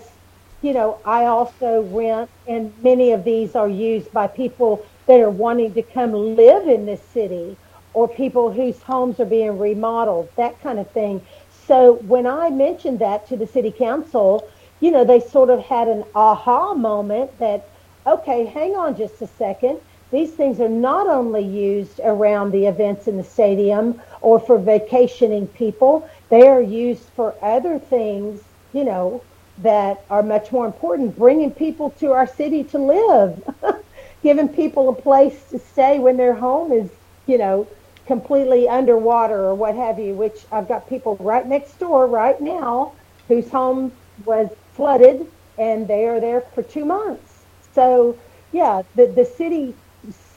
you 0.62 0.72
know, 0.72 0.98
I 1.04 1.26
also 1.26 1.82
rent, 1.82 2.30
and 2.46 2.72
many 2.82 3.12
of 3.12 3.24
these 3.24 3.54
are 3.54 3.68
used 3.68 4.12
by 4.12 4.26
people 4.26 4.84
that 5.06 5.20
are 5.20 5.30
wanting 5.30 5.74
to 5.74 5.82
come 5.82 6.12
live 6.36 6.68
in 6.68 6.86
this 6.86 7.02
city 7.02 7.56
or 7.94 8.08
people 8.08 8.52
whose 8.52 8.80
homes 8.82 9.18
are 9.20 9.24
being 9.24 9.58
remodeled, 9.58 10.28
that 10.36 10.60
kind 10.60 10.78
of 10.78 10.90
thing. 10.90 11.20
So 11.66 11.94
when 12.06 12.26
I 12.26 12.50
mentioned 12.50 12.98
that 13.00 13.26
to 13.28 13.36
the 13.36 13.46
city 13.46 13.70
council, 13.70 14.48
you 14.80 14.90
know, 14.90 15.04
they 15.04 15.20
sort 15.20 15.50
of 15.50 15.60
had 15.60 15.88
an 15.88 16.04
aha 16.14 16.74
moment 16.74 17.36
that, 17.38 17.68
okay, 18.06 18.44
hang 18.46 18.76
on 18.76 18.96
just 18.96 19.20
a 19.22 19.26
second. 19.26 19.80
these 20.10 20.32
things 20.32 20.60
are 20.60 20.68
not 20.68 21.06
only 21.06 21.42
used 21.44 22.00
around 22.02 22.50
the 22.50 22.66
events 22.66 23.08
in 23.08 23.16
the 23.16 23.24
stadium 23.24 24.00
or 24.20 24.40
for 24.40 24.58
vacationing 24.58 25.46
people, 25.48 26.08
they 26.30 26.48
are 26.48 26.62
used 26.62 27.04
for 27.14 27.34
other 27.42 27.78
things, 27.78 28.42
you 28.72 28.84
know, 28.84 29.22
that 29.58 30.04
are 30.10 30.22
much 30.22 30.52
more 30.52 30.66
important, 30.66 31.16
bringing 31.16 31.52
people 31.52 31.90
to 31.92 32.12
our 32.12 32.26
city 32.26 32.64
to 32.64 32.78
live, 32.78 33.42
giving 34.22 34.48
people 34.48 34.88
a 34.90 34.94
place 34.94 35.44
to 35.50 35.58
stay 35.58 35.98
when 35.98 36.16
their 36.16 36.34
home 36.34 36.72
is, 36.72 36.90
you 37.26 37.38
know, 37.38 37.68
completely 38.06 38.68
underwater 38.68 39.36
or 39.46 39.54
what 39.54 39.74
have 39.76 39.98
you, 39.98 40.14
which 40.14 40.46
I've 40.52 40.68
got 40.68 40.88
people 40.88 41.16
right 41.20 41.46
next 41.46 41.78
door 41.78 42.06
right 42.06 42.40
now 42.40 42.94
whose 43.28 43.50
home 43.50 43.92
was 44.24 44.48
flooded 44.74 45.26
and 45.58 45.88
they 45.88 46.06
are 46.06 46.20
there 46.20 46.42
for 46.54 46.62
two 46.62 46.84
months. 46.86 47.46
So, 47.74 48.18
yeah, 48.52 48.82
the, 48.96 49.06
the 49.06 49.24
city 49.24 49.76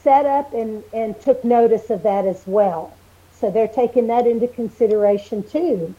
set 0.04 0.26
up 0.26 0.54
and, 0.54 0.84
and 0.94 1.20
took 1.22 1.44
notice 1.44 1.90
of 1.90 2.04
that 2.04 2.26
as 2.26 2.44
well. 2.46 2.98
So 3.32 3.52
they're 3.52 3.68
taking 3.68 4.08
that 4.08 4.28
into 4.28 4.48
consideration 4.48 5.44
too. 5.44 5.96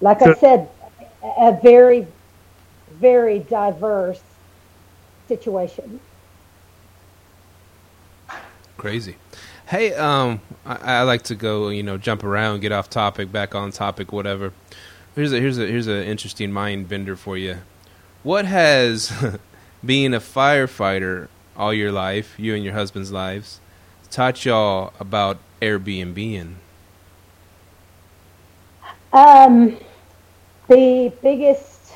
Like 0.00 0.22
I 0.22 0.30
said, 0.30 0.70
a 1.24 1.58
very, 1.62 2.06
very 2.92 3.40
diverse 3.40 4.22
situation. 5.28 6.00
Crazy. 8.76 9.16
Hey, 9.66 9.94
um, 9.94 10.42
I, 10.66 10.98
I, 10.98 11.02
like 11.02 11.22
to 11.22 11.34
go, 11.34 11.70
you 11.70 11.82
know, 11.82 11.96
jump 11.96 12.22
around, 12.22 12.60
get 12.60 12.70
off 12.70 12.90
topic, 12.90 13.32
back 13.32 13.54
on 13.54 13.70
topic, 13.70 14.12
whatever. 14.12 14.52
Here's 15.14 15.32
a 15.32 15.40
here's 15.40 15.58
a 15.58 15.66
here's 15.66 15.86
an 15.86 16.02
interesting 16.02 16.52
mind 16.52 16.88
bender 16.88 17.16
for 17.16 17.38
you. 17.38 17.58
What 18.22 18.44
has 18.44 19.12
being 19.84 20.12
a 20.12 20.20
firefighter 20.20 21.28
all 21.56 21.72
your 21.72 21.92
life, 21.92 22.34
you 22.36 22.54
and 22.54 22.62
your 22.62 22.74
husband's 22.74 23.12
lives, 23.12 23.60
taught 24.10 24.44
y'all 24.44 24.92
about 25.00 25.38
Airbnb? 25.62 26.54
Um, 29.12 29.78
the 30.68 31.12
biggest 31.22 31.92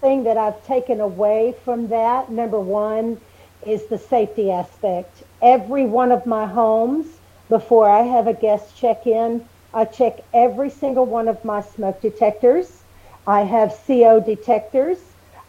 thing 0.00 0.24
that 0.24 0.36
I've 0.36 0.64
taken 0.66 1.00
away 1.00 1.54
from 1.64 1.88
that, 1.88 2.30
number 2.30 2.60
one, 2.60 3.20
is 3.66 3.86
the 3.86 3.98
safety 3.98 4.50
aspect. 4.50 5.22
Every 5.40 5.86
one 5.86 6.12
of 6.12 6.26
my 6.26 6.46
homes, 6.46 7.06
before 7.48 7.88
I 7.88 8.02
have 8.02 8.26
a 8.26 8.34
guest 8.34 8.76
check 8.76 9.06
in, 9.06 9.46
I 9.72 9.84
check 9.84 10.20
every 10.34 10.70
single 10.70 11.06
one 11.06 11.28
of 11.28 11.44
my 11.44 11.62
smoke 11.62 12.00
detectors. 12.00 12.82
I 13.26 13.42
have 13.42 13.78
CO 13.86 14.20
detectors. 14.20 14.98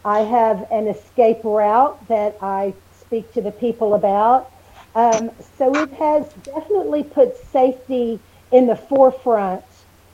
I 0.04 0.20
have 0.20 0.66
an 0.70 0.88
escape 0.88 1.40
route 1.44 2.08
that 2.08 2.36
I 2.40 2.74
speak 3.00 3.32
to 3.34 3.42
the 3.42 3.52
people 3.52 3.94
about. 3.94 4.50
Um, 4.94 5.30
so 5.56 5.74
it 5.74 5.92
has 5.92 6.26
definitely 6.42 7.04
put 7.04 7.36
safety 7.52 8.18
in 8.50 8.66
the 8.66 8.76
forefront 8.76 9.64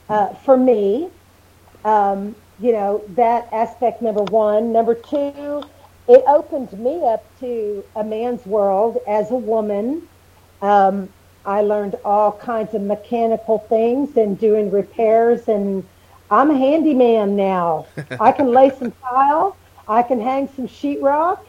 uh, 0.08 0.28
for 0.34 0.56
me 0.56 1.10
um, 1.84 2.34
you 2.60 2.72
know, 2.72 3.02
that 3.10 3.48
aspect 3.52 4.02
number 4.02 4.22
one. 4.22 4.72
Number 4.72 4.94
two, 4.94 5.62
it 6.08 6.22
opened 6.26 6.72
me 6.78 7.04
up 7.06 7.24
to 7.40 7.84
a 7.96 8.04
man's 8.04 8.44
world 8.46 8.98
as 9.06 9.30
a 9.30 9.36
woman. 9.36 10.08
Um, 10.62 11.08
I 11.46 11.60
learned 11.60 11.96
all 12.04 12.32
kinds 12.32 12.74
of 12.74 12.82
mechanical 12.82 13.58
things 13.58 14.16
and 14.16 14.38
doing 14.38 14.70
repairs, 14.70 15.48
and 15.48 15.84
I'm 16.30 16.50
a 16.50 16.56
handyman 16.56 17.36
now. 17.36 17.86
I 18.18 18.32
can 18.32 18.52
lay 18.52 18.70
some 18.70 18.92
tile, 19.10 19.56
I 19.88 20.02
can 20.02 20.20
hang 20.20 20.48
some 20.48 20.68
sheetrock. 20.68 21.40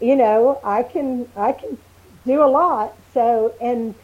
You 0.00 0.16
know, 0.16 0.60
I 0.64 0.82
can 0.82 1.28
I 1.36 1.52
can 1.52 1.78
do 2.26 2.42
a 2.42 2.46
lot. 2.46 2.94
So, 3.12 3.54
and 3.60 3.94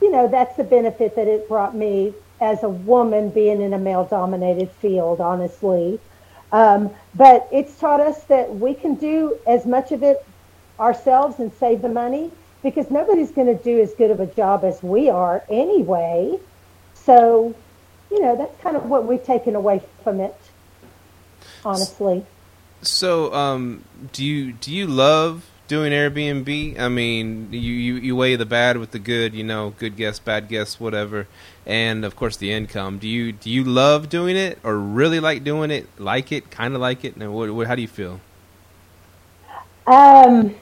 you 0.00 0.10
know, 0.10 0.26
that's 0.28 0.56
the 0.56 0.64
benefit 0.64 1.14
that 1.16 1.28
it 1.28 1.48
brought 1.48 1.74
me 1.76 2.12
as 2.40 2.62
a 2.62 2.68
woman 2.68 3.30
being 3.30 3.60
in 3.60 3.72
a 3.72 3.78
male 3.78 4.04
dominated 4.04 4.70
field, 4.70 5.20
honestly. 5.20 5.98
Um, 6.52 6.90
but 7.14 7.48
it's 7.50 7.78
taught 7.78 8.00
us 8.00 8.22
that 8.24 8.54
we 8.56 8.74
can 8.74 8.94
do 8.94 9.38
as 9.46 9.66
much 9.66 9.92
of 9.92 10.02
it 10.02 10.24
ourselves 10.78 11.38
and 11.38 11.52
save 11.54 11.82
the 11.82 11.88
money 11.88 12.30
because 12.62 12.90
nobody's 12.90 13.30
going 13.30 13.46
to 13.46 13.62
do 13.62 13.80
as 13.80 13.94
good 13.94 14.10
of 14.10 14.20
a 14.20 14.26
job 14.26 14.64
as 14.64 14.82
we 14.82 15.08
are 15.08 15.42
anyway. 15.48 16.38
So, 16.94 17.54
you 18.10 18.20
know, 18.20 18.36
that's 18.36 18.60
kind 18.60 18.76
of 18.76 18.86
what 18.86 19.06
we've 19.06 19.24
taken 19.24 19.54
away 19.54 19.82
from 20.02 20.20
it, 20.20 20.36
honestly. 21.64 22.24
So, 22.82 23.32
um, 23.32 23.84
do 24.12 24.24
you 24.24 24.52
do 24.52 24.72
you 24.72 24.86
love 24.86 25.44
doing 25.68 25.92
Airbnb? 25.92 26.78
I 26.78 26.88
mean, 26.88 27.48
you, 27.50 27.58
you, 27.58 27.94
you 27.96 28.16
weigh 28.16 28.36
the 28.36 28.46
bad 28.46 28.76
with 28.78 28.90
the 28.90 28.98
good, 28.98 29.34
you 29.34 29.44
know, 29.44 29.74
good 29.78 29.96
guess, 29.96 30.18
bad 30.18 30.48
guess, 30.48 30.78
whatever, 30.78 31.26
and 31.64 32.04
of 32.04 32.16
course 32.16 32.36
the 32.36 32.52
income. 32.52 32.98
Do 32.98 33.08
you 33.08 33.32
do 33.32 33.50
you 33.50 33.64
love 33.64 34.08
doing 34.08 34.36
it, 34.36 34.58
or 34.62 34.78
really 34.78 35.20
like 35.20 35.44
doing 35.44 35.70
it? 35.70 35.88
Like 35.98 36.32
it, 36.32 36.50
kind 36.50 36.74
of 36.74 36.80
like 36.80 37.04
it, 37.04 37.16
and 37.16 37.34
what, 37.34 37.50
what, 37.50 37.66
how 37.66 37.74
do 37.74 37.82
you 37.82 37.88
feel? 37.88 38.20
Um, 39.86 40.54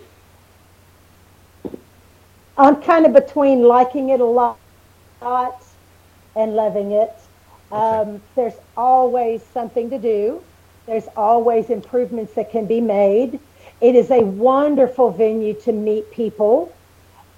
I'm 2.56 2.82
kind 2.82 3.06
of 3.06 3.12
between 3.12 3.62
liking 3.62 4.10
it 4.10 4.20
a 4.20 4.24
lot 4.24 4.58
and 6.36 6.54
loving 6.54 6.92
it. 6.92 7.12
Okay. 7.72 7.80
Um, 7.80 8.20
there's 8.36 8.54
always 8.76 9.42
something 9.42 9.90
to 9.90 9.98
do. 9.98 10.42
There's 10.86 11.08
always 11.16 11.70
improvements 11.70 12.34
that 12.34 12.50
can 12.50 12.66
be 12.66 12.80
made. 12.80 13.40
It 13.84 13.96
is 13.96 14.10
a 14.10 14.22
wonderful 14.22 15.12
venue 15.12 15.54
to 15.62 15.72
meet 15.72 16.10
people. 16.12 16.78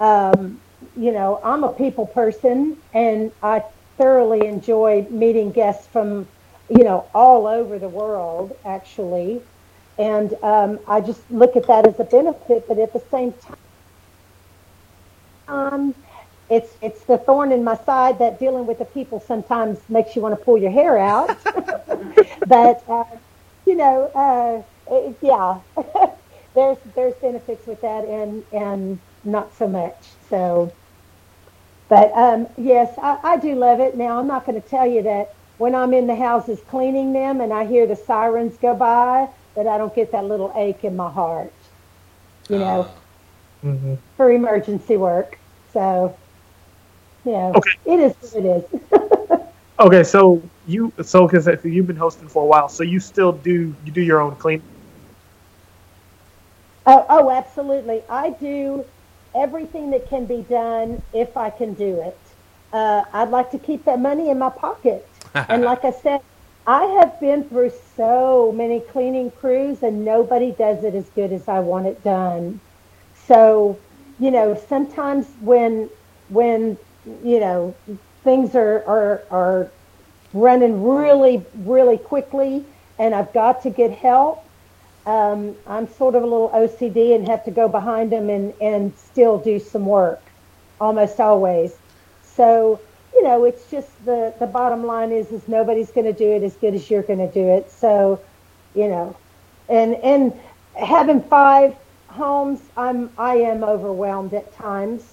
Um, 0.00 0.62
you 0.96 1.12
know, 1.12 1.40
I'm 1.44 1.64
a 1.64 1.72
people 1.74 2.06
person 2.06 2.78
and 2.94 3.32
I 3.42 3.64
thoroughly 3.98 4.46
enjoy 4.46 5.08
meeting 5.10 5.52
guests 5.52 5.88
from, 5.92 6.28
you 6.70 6.84
know, 6.84 7.10
all 7.14 7.48
over 7.48 7.78
the 7.80 7.90
world, 7.90 8.54
actually. 8.66 9.44
And 9.98 10.34
um, 10.44 10.80
I 10.88 11.02
just 11.02 11.30
look 11.30 11.56
at 11.56 11.68
that 11.68 11.88
as 11.88 12.00
a 12.00 12.04
benefit, 12.04 12.64
but 12.68 12.78
at 12.80 12.94
the 12.94 13.02
same 13.12 13.34
time, 15.48 15.94
it's 16.50 16.70
it's 16.82 17.04
the 17.06 17.18
thorn 17.18 17.52
in 17.52 17.64
my 17.64 17.76
side 17.76 18.20
that 18.20 18.40
dealing 18.40 18.66
with 18.66 18.78
the 18.78 18.86
people 18.86 19.20
sometimes 19.20 19.80
makes 19.88 20.16
you 20.16 20.22
want 20.22 20.32
to 20.38 20.44
pull 20.44 20.58
your 20.58 20.72
hair 20.72 20.98
out. 20.98 21.38
but 22.46 22.78
uh, 22.88 23.04
you 23.66 23.76
know, 23.76 24.10
uh, 24.14 24.62
it, 24.94 25.18
yeah, 25.22 25.60
there's 26.56 26.78
there's 26.96 27.14
benefits 27.16 27.66
with 27.66 27.80
that 27.82 28.04
and 28.04 28.42
and 28.52 28.98
not 29.22 29.56
so 29.56 29.68
much. 29.68 29.94
So, 30.28 30.72
but 31.88 32.10
um, 32.12 32.48
yes, 32.56 32.98
I, 32.98 33.18
I 33.22 33.36
do 33.36 33.54
love 33.54 33.78
it. 33.78 33.96
Now 33.96 34.18
I'm 34.18 34.26
not 34.26 34.44
going 34.44 34.60
to 34.60 34.68
tell 34.68 34.86
you 34.86 35.02
that 35.02 35.34
when 35.58 35.74
I'm 35.74 35.92
in 35.92 36.08
the 36.08 36.16
houses 36.16 36.58
cleaning 36.68 37.12
them 37.12 37.40
and 37.40 37.52
I 37.52 37.64
hear 37.64 37.86
the 37.86 37.94
sirens 37.94 38.56
go 38.56 38.74
by 38.74 39.28
that 39.54 39.66
I 39.66 39.78
don't 39.78 39.94
get 39.94 40.10
that 40.12 40.24
little 40.24 40.52
ache 40.56 40.82
in 40.82 40.96
my 40.96 41.10
heart. 41.10 41.52
You 42.48 42.58
know, 42.58 42.88
mm-hmm. 43.62 43.94
for 44.16 44.32
emergency 44.32 44.96
work. 44.96 45.38
So, 45.72 46.16
yeah, 47.24 47.52
okay. 47.54 47.70
it 47.84 48.00
is 48.00 48.32
what 48.32 48.44
it 48.44 48.70
is. 48.92 49.40
okay, 49.80 50.04
so 50.04 50.42
you 50.66 50.92
so 51.02 51.26
because 51.26 51.48
you've 51.64 51.86
been 51.86 51.96
hosting 51.96 52.28
for 52.28 52.44
a 52.44 52.46
while, 52.46 52.68
so 52.68 52.82
you 52.82 52.98
still 52.98 53.32
do 53.32 53.74
you 53.84 53.92
do 53.92 54.00
your 54.00 54.20
own 54.20 54.36
cleaning 54.36 54.62
Oh, 56.86 57.04
oh, 57.08 57.30
absolutely. 57.30 58.02
I 58.08 58.30
do 58.30 58.84
everything 59.34 59.90
that 59.90 60.08
can 60.08 60.24
be 60.26 60.42
done 60.42 61.02
if 61.12 61.36
I 61.36 61.50
can 61.50 61.74
do 61.74 62.00
it. 62.00 62.18
Uh, 62.72 63.04
I'd 63.12 63.30
like 63.30 63.50
to 63.50 63.58
keep 63.58 63.84
that 63.84 64.00
money 64.00 64.30
in 64.30 64.38
my 64.38 64.50
pocket. 64.50 65.06
and 65.34 65.62
like 65.62 65.84
I 65.84 65.90
said, 65.90 66.20
I 66.66 66.84
have 67.00 67.20
been 67.20 67.44
through 67.48 67.72
so 67.96 68.52
many 68.52 68.80
cleaning 68.80 69.30
crews 69.32 69.82
and 69.82 70.04
nobody 70.04 70.52
does 70.52 70.84
it 70.84 70.94
as 70.94 71.08
good 71.10 71.32
as 71.32 71.48
I 71.48 71.60
want 71.60 71.86
it 71.86 72.02
done. 72.04 72.60
So, 73.26 73.78
you 74.20 74.30
know, 74.30 74.54
sometimes 74.68 75.26
when, 75.40 75.90
when, 76.28 76.78
you 77.24 77.40
know, 77.40 77.74
things 78.22 78.54
are, 78.54 78.84
are, 78.86 79.22
are 79.30 79.70
running 80.32 80.84
really, 80.84 81.44
really 81.58 81.98
quickly 81.98 82.64
and 82.98 83.14
I've 83.14 83.32
got 83.32 83.62
to 83.62 83.70
get 83.70 83.92
help, 83.92 84.45
um, 85.06 85.54
I'm 85.66 85.88
sort 85.88 86.14
of 86.14 86.22
a 86.22 86.26
little 86.26 86.50
OCD 86.50 87.14
and 87.14 87.26
have 87.28 87.44
to 87.44 87.50
go 87.50 87.68
behind 87.68 88.10
them 88.12 88.28
and, 88.28 88.52
and 88.60 88.94
still 88.96 89.38
do 89.38 89.58
some 89.58 89.86
work 89.86 90.20
almost 90.80 91.20
always. 91.20 91.76
So, 92.24 92.80
you 93.14 93.22
know, 93.22 93.44
it's 93.44 93.70
just 93.70 93.88
the, 94.04 94.34
the 94.38 94.46
bottom 94.46 94.84
line 94.84 95.12
is, 95.12 95.30
is 95.30 95.48
nobody's 95.48 95.90
going 95.90 96.06
to 96.06 96.12
do 96.12 96.32
it 96.32 96.42
as 96.42 96.54
good 96.56 96.74
as 96.74 96.90
you're 96.90 97.02
going 97.02 97.20
to 97.20 97.32
do 97.32 97.48
it. 97.48 97.70
So, 97.70 98.20
you 98.74 98.88
know, 98.88 99.16
and, 99.68 99.94
and 99.96 100.32
having 100.74 101.22
five 101.22 101.76
homes, 102.08 102.60
I'm, 102.76 103.10
I 103.16 103.36
am 103.36 103.64
overwhelmed 103.64 104.34
at 104.34 104.52
times. 104.54 105.04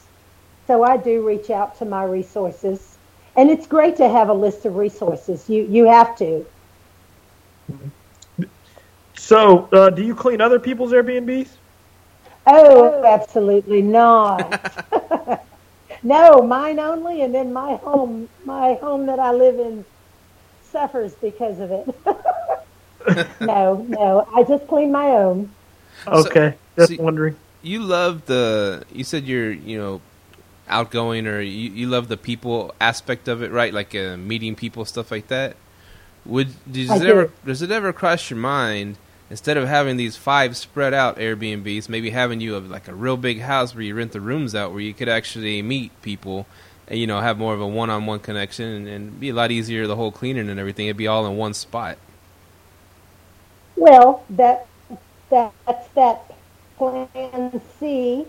So 0.67 0.83
I 0.83 0.97
do 0.97 1.25
reach 1.25 1.49
out 1.49 1.77
to 1.79 1.85
my 1.85 2.03
resources 2.03 2.97
and 3.35 3.49
it's 3.49 3.67
great 3.67 3.97
to 3.97 4.07
have 4.09 4.29
a 4.29 4.33
list 4.33 4.65
of 4.65 4.75
resources. 4.75 5.49
You, 5.49 5.63
you 5.63 5.85
have 5.85 6.15
to. 6.17 6.45
Mm-hmm. 7.71 8.02
So, 9.23 9.69
uh, 9.71 9.89
do 9.89 10.03
you 10.03 10.15
clean 10.15 10.41
other 10.41 10.59
people's 10.59 10.91
Airbnbs? 10.91 11.47
Oh, 12.45 13.05
absolutely 13.05 13.81
not. 13.81 14.59
no, 16.03 16.41
mine 16.41 16.77
only, 16.77 17.21
and 17.21 17.33
then 17.33 17.53
my 17.53 17.75
home, 17.77 18.27
my 18.43 18.73
home 18.73 19.05
that 19.05 19.19
I 19.19 19.31
live 19.31 19.57
in, 19.59 19.85
suffers 20.69 21.13
because 21.13 21.61
of 21.61 21.71
it. 21.71 23.29
no, 23.39 23.85
no, 23.87 24.27
I 24.35 24.43
just 24.43 24.67
clean 24.67 24.91
my 24.91 25.07
own. 25.11 25.49
Okay, 26.05 26.55
So- 26.75 26.81
just 26.85 26.97
so- 26.97 27.03
wondering. 27.03 27.37
You 27.61 27.79
love 27.79 28.25
the. 28.25 28.83
You 28.91 29.05
said 29.05 29.23
you're, 29.23 29.53
you 29.53 29.77
know, 29.77 30.01
outgoing, 30.67 31.27
or 31.27 31.39
you, 31.39 31.71
you 31.71 31.87
love 31.87 32.09
the 32.09 32.17
people 32.17 32.75
aspect 32.81 33.29
of 33.29 33.41
it, 33.41 33.51
right? 33.51 33.73
Like 33.73 33.95
uh, 33.95 34.17
meeting 34.17 34.53
people, 34.57 34.83
stuff 34.83 35.11
like 35.11 35.29
that. 35.29 35.55
Would 36.25 36.49
does 36.69 36.89
I 36.89 36.97
it 36.97 36.99
do. 36.99 37.07
ever 37.07 37.31
does 37.45 37.61
it 37.61 37.71
ever 37.71 37.93
cross 37.93 38.29
your 38.29 38.37
mind 38.39 38.97
instead 39.33 39.57
of 39.57 39.67
having 39.67 39.97
these 39.97 40.15
five 40.15 40.55
spread 40.55 40.93
out 40.93 41.17
Airbnbs, 41.17 41.89
maybe 41.89 42.11
having 42.11 42.39
you 42.39 42.55
a, 42.55 42.59
like 42.59 42.87
a 42.87 42.93
real 42.93 43.17
big 43.17 43.41
house 43.41 43.73
where 43.73 43.81
you 43.81 43.95
rent 43.95 44.11
the 44.11 44.21
rooms 44.21 44.53
out, 44.53 44.71
where 44.71 44.79
you 44.79 44.93
could 44.93 45.09
actually 45.09 45.59
meet 45.63 45.91
people, 46.03 46.45
and 46.87 46.99
you 46.99 47.07
know 47.07 47.19
have 47.19 47.39
more 47.39 47.55
of 47.55 47.59
a 47.59 47.65
one 47.65 47.89
on 47.89 48.05
one 48.05 48.19
connection, 48.19 48.67
and, 48.67 48.87
and 48.87 49.19
be 49.19 49.29
a 49.29 49.33
lot 49.33 49.49
easier 49.49 49.87
the 49.87 49.95
whole 49.95 50.11
cleaning 50.11 50.49
and 50.49 50.59
everything. 50.59 50.85
It'd 50.85 50.97
be 50.97 51.07
all 51.07 51.25
in 51.25 51.35
one 51.35 51.55
spot. 51.55 51.97
Well, 53.75 54.23
that 54.29 54.67
that's 55.31 55.87
that 55.95 56.31
plan 56.77 57.59
C, 57.79 58.27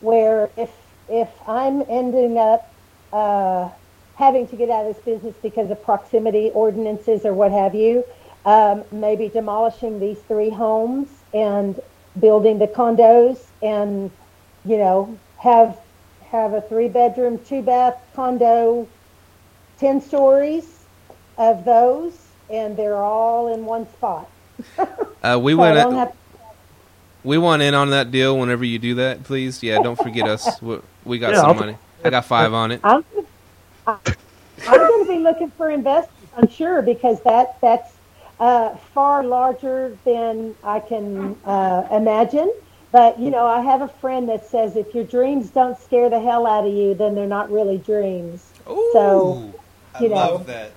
where 0.00 0.48
if 0.56 0.70
if 1.10 1.28
I'm 1.46 1.84
ending 1.86 2.38
up 2.38 2.72
uh, 3.12 3.68
having 4.14 4.48
to 4.48 4.56
get 4.56 4.70
out 4.70 4.86
of 4.86 4.94
this 4.94 5.04
business 5.04 5.36
because 5.42 5.70
of 5.70 5.84
proximity 5.84 6.50
ordinances 6.54 7.26
or 7.26 7.34
what 7.34 7.52
have 7.52 7.74
you, 7.74 8.06
um, 8.44 8.84
maybe 8.92 9.30
demolishing 9.30 10.00
these 10.00 10.22
three 10.28 10.50
homes 10.50 11.10
and 11.34 11.80
building 12.20 12.58
the 12.58 12.68
condos, 12.68 13.38
and 13.62 14.12
you 14.64 14.78
know 14.78 15.22
have 15.36 15.78
have 16.30 16.54
a 16.54 16.62
three 16.62 16.88
bedroom, 16.88 17.40
two 17.44 17.62
bath 17.62 17.94
condo, 18.14 18.90
ten 19.78 20.00
stories 20.00 20.66
of 21.38 21.64
those, 21.64 22.14
and 22.50 22.76
they're 22.78 23.02
all 23.02 23.52
in 23.54 23.64
one 23.66 23.88
spot. 23.90 24.30
Uh, 25.22 25.38
we 25.42 25.54
So 25.56 25.60
went. 25.60 25.74
don't 25.74 25.94
have 25.96 26.12
We 27.24 27.38
want 27.38 27.62
in 27.62 27.74
on 27.74 27.90
that 27.90 28.10
deal 28.10 28.38
whenever 28.38 28.64
you 28.64 28.78
do 28.78 28.94
that, 28.96 29.24
please. 29.24 29.62
Yeah, 29.62 29.78
don't 29.80 29.98
forget 29.98 30.26
us. 30.26 30.60
We, 30.62 30.80
we 31.04 31.18
got 31.18 31.36
Yeah, 31.36 31.38
some 31.38 31.52
I'll- 31.52 31.54
money. 31.54 31.78
I 32.04 32.10
got 32.10 32.24
five 32.26 32.52
on 32.54 32.72
it. 32.72 32.82
I'm 32.82 33.04
I'm 34.66 34.86
going 34.86 35.06
to 35.06 35.08
be 35.08 35.18
looking 35.20 35.52
for 35.56 35.70
investors, 35.70 36.30
I'm 36.36 36.48
sure, 36.48 36.82
because 36.82 37.22
that 37.24 37.48
that's 37.62 37.99
uh, 38.40 38.74
far 38.94 39.22
larger 39.22 39.96
than 40.04 40.54
I 40.64 40.80
can 40.80 41.36
uh, 41.44 41.86
imagine. 41.92 42.52
But 42.90 43.20
you 43.20 43.30
know, 43.30 43.46
I 43.46 43.60
have 43.60 43.82
a 43.82 43.88
friend 43.88 44.28
that 44.28 44.46
says 44.46 44.74
if 44.74 44.94
your 44.94 45.04
dreams 45.04 45.50
don't 45.50 45.78
scare 45.78 46.10
the 46.10 46.20
hell 46.20 46.46
out 46.46 46.66
of 46.66 46.72
you, 46.72 46.94
then 46.94 47.14
they're 47.14 47.26
not 47.26 47.52
really 47.52 47.78
dreams. 47.78 48.50
So, 48.64 49.52
I 49.94 50.02
you 50.02 50.08
know. 50.08 50.14
love 50.16 50.46
that. 50.46 50.72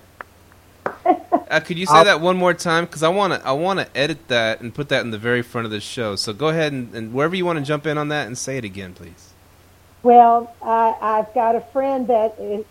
Uh, 1.05 1.59
could 1.59 1.77
you 1.77 1.85
say 1.85 2.03
that 2.03 2.21
one 2.21 2.37
more 2.37 2.53
time? 2.53 2.85
Because 2.85 3.03
I 3.03 3.09
want 3.09 3.33
to, 3.33 3.45
I 3.45 3.51
want 3.51 3.79
to 3.79 3.97
edit 3.97 4.27
that 4.27 4.61
and 4.61 4.73
put 4.73 4.89
that 4.89 5.01
in 5.01 5.11
the 5.11 5.17
very 5.17 5.41
front 5.41 5.65
of 5.65 5.71
the 5.71 5.79
show. 5.79 6.15
So 6.15 6.33
go 6.33 6.49
ahead 6.49 6.71
and, 6.71 6.93
and 6.95 7.13
wherever 7.13 7.35
you 7.35 7.45
want 7.45 7.59
to 7.59 7.65
jump 7.65 7.85
in 7.85 7.97
on 7.97 8.09
that 8.09 8.27
and 8.27 8.37
say 8.37 8.57
it 8.57 8.63
again, 8.63 8.93
please. 8.93 9.33
Well, 10.01 10.53
I, 10.61 10.95
I've 11.01 11.33
got 11.33 11.55
a 11.55 11.61
friend 11.61 12.07
that 12.07 12.35
is, 12.39 12.65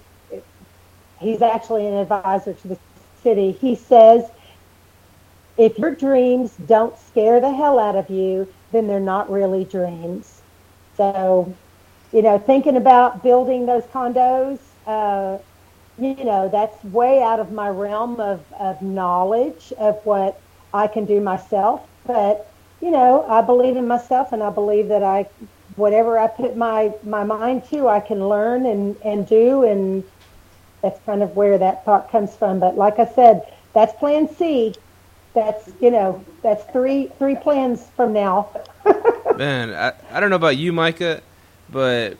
he's 1.20 1.42
actually 1.42 1.86
an 1.86 1.94
advisor 1.94 2.54
to 2.54 2.68
the 2.68 2.78
city. 3.22 3.52
He 3.52 3.76
says, 3.76 4.28
if 5.62 5.78
your 5.78 5.94
dreams 5.94 6.56
don't 6.56 6.98
scare 6.98 7.40
the 7.40 7.54
hell 7.54 7.78
out 7.78 7.94
of 7.96 8.10
you, 8.10 8.52
then 8.72 8.88
they're 8.88 9.00
not 9.00 9.30
really 9.30 9.64
dreams. 9.64 10.42
So, 10.96 11.60
you 12.12 12.22
know, 12.22 12.38
thinking 12.38 12.76
about 12.76 13.22
building 13.22 13.66
those 13.66 13.84
condos, 13.86 14.58
uh, 14.86 15.38
you 15.96 16.24
know, 16.24 16.48
that's 16.50 16.82
way 16.82 17.22
out 17.22 17.38
of 17.38 17.52
my 17.52 17.68
realm 17.68 18.18
of, 18.20 18.44
of 18.58 18.82
knowledge 18.82 19.72
of 19.78 19.96
what 20.04 20.42
I 20.72 20.88
can 20.88 21.06
do 21.06 21.20
myself. 21.20 21.88
But, 22.04 22.44
you 22.80 22.90
know, 22.90 23.24
I 23.28 23.42
believe 23.42 23.76
in 23.76 23.86
myself 23.86 24.32
and 24.32 24.42
I 24.42 24.50
believe 24.50 24.88
that 24.88 25.04
I, 25.04 25.26
whatever 25.76 26.18
I 26.18 26.26
put 26.26 26.56
my, 26.56 26.90
my 27.04 27.22
mind 27.22 27.66
to, 27.70 27.88
I 27.88 28.00
can 28.00 28.28
learn 28.28 28.66
and, 28.66 28.96
and 29.04 29.28
do. 29.28 29.62
And 29.64 30.04
that's 30.82 30.98
kind 31.06 31.22
of 31.22 31.30
where 31.36 31.58
that 31.58 31.84
thought 31.84 32.10
comes 32.10 32.36
from. 32.36 32.58
But 32.58 32.76
like 32.76 32.98
I 32.98 33.06
said, 33.06 33.42
that's 33.74 33.92
plan 34.00 34.28
C. 34.28 34.74
That's, 35.34 35.70
you 35.80 35.90
know, 35.90 36.24
that's 36.42 36.64
three, 36.72 37.10
three 37.18 37.36
plans 37.36 37.86
from 37.96 38.12
now. 38.12 38.50
Man, 39.36 39.72
I, 39.72 39.92
I 40.10 40.20
don't 40.20 40.30
know 40.30 40.36
about 40.36 40.56
you, 40.58 40.72
Micah, 40.72 41.22
but 41.70 42.18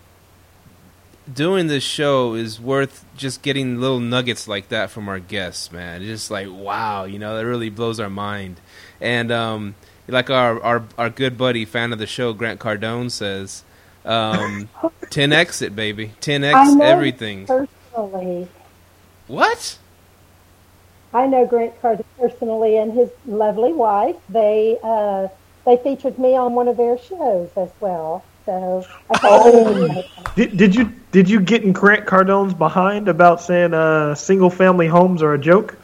doing 1.32 1.66
this 1.66 1.82
show 1.82 2.34
is 2.34 2.60
worth 2.60 3.04
just 3.16 3.42
getting 3.42 3.80
little 3.80 4.00
nuggets 4.00 4.48
like 4.48 4.68
that 4.68 4.90
from 4.90 5.08
our 5.08 5.18
guests, 5.18 5.70
man. 5.70 6.02
It's 6.02 6.10
just 6.10 6.30
like, 6.30 6.48
wow, 6.50 7.04
you 7.04 7.18
know, 7.18 7.36
that 7.36 7.46
really 7.46 7.70
blows 7.70 8.00
our 8.00 8.10
mind. 8.10 8.60
And 9.00 9.30
um, 9.30 9.74
like 10.08 10.30
our, 10.30 10.60
our, 10.62 10.84
our 10.98 11.10
good 11.10 11.36
buddy, 11.38 11.64
fan 11.64 11.92
of 11.92 11.98
the 11.98 12.06
show, 12.06 12.32
Grant 12.32 12.60
Cardone 12.60 13.10
says, 13.10 13.64
um, 14.04 14.68
10x 15.04 15.62
it, 15.62 15.76
baby. 15.76 16.12
10x 16.20 16.54
I 16.54 16.74
know 16.74 16.84
everything. 16.84 17.46
Personally, 17.46 18.48
What? 19.26 19.78
I 21.12 21.26
know 21.26 21.46
Grant 21.46 21.80
Cardone 21.80 22.04
personally 22.18 22.76
and 22.76 22.92
his 22.92 23.10
lovely 23.26 23.72
wife. 23.72 24.16
They 24.28 24.78
uh, 24.82 25.28
they 25.66 25.76
featured 25.76 26.18
me 26.18 26.36
on 26.36 26.54
one 26.54 26.68
of 26.68 26.76
their 26.76 26.98
shows 26.98 27.50
as 27.56 27.70
well. 27.80 28.24
So 28.46 28.86
I 29.10 29.14
Oh. 29.24 30.04
Did, 30.36 30.56
did 30.56 30.74
you 30.74 30.84
did 31.12 31.28
you 31.28 31.40
get 31.40 31.62
in 31.62 31.72
Grant 31.72 32.06
Cardone's 32.06 32.54
behind 32.54 33.08
about 33.08 33.40
saying 33.40 33.74
uh, 33.74 34.14
single 34.14 34.50
family 34.50 34.86
homes 34.88 35.22
are 35.22 35.34
a 35.34 35.38
joke? 35.38 35.76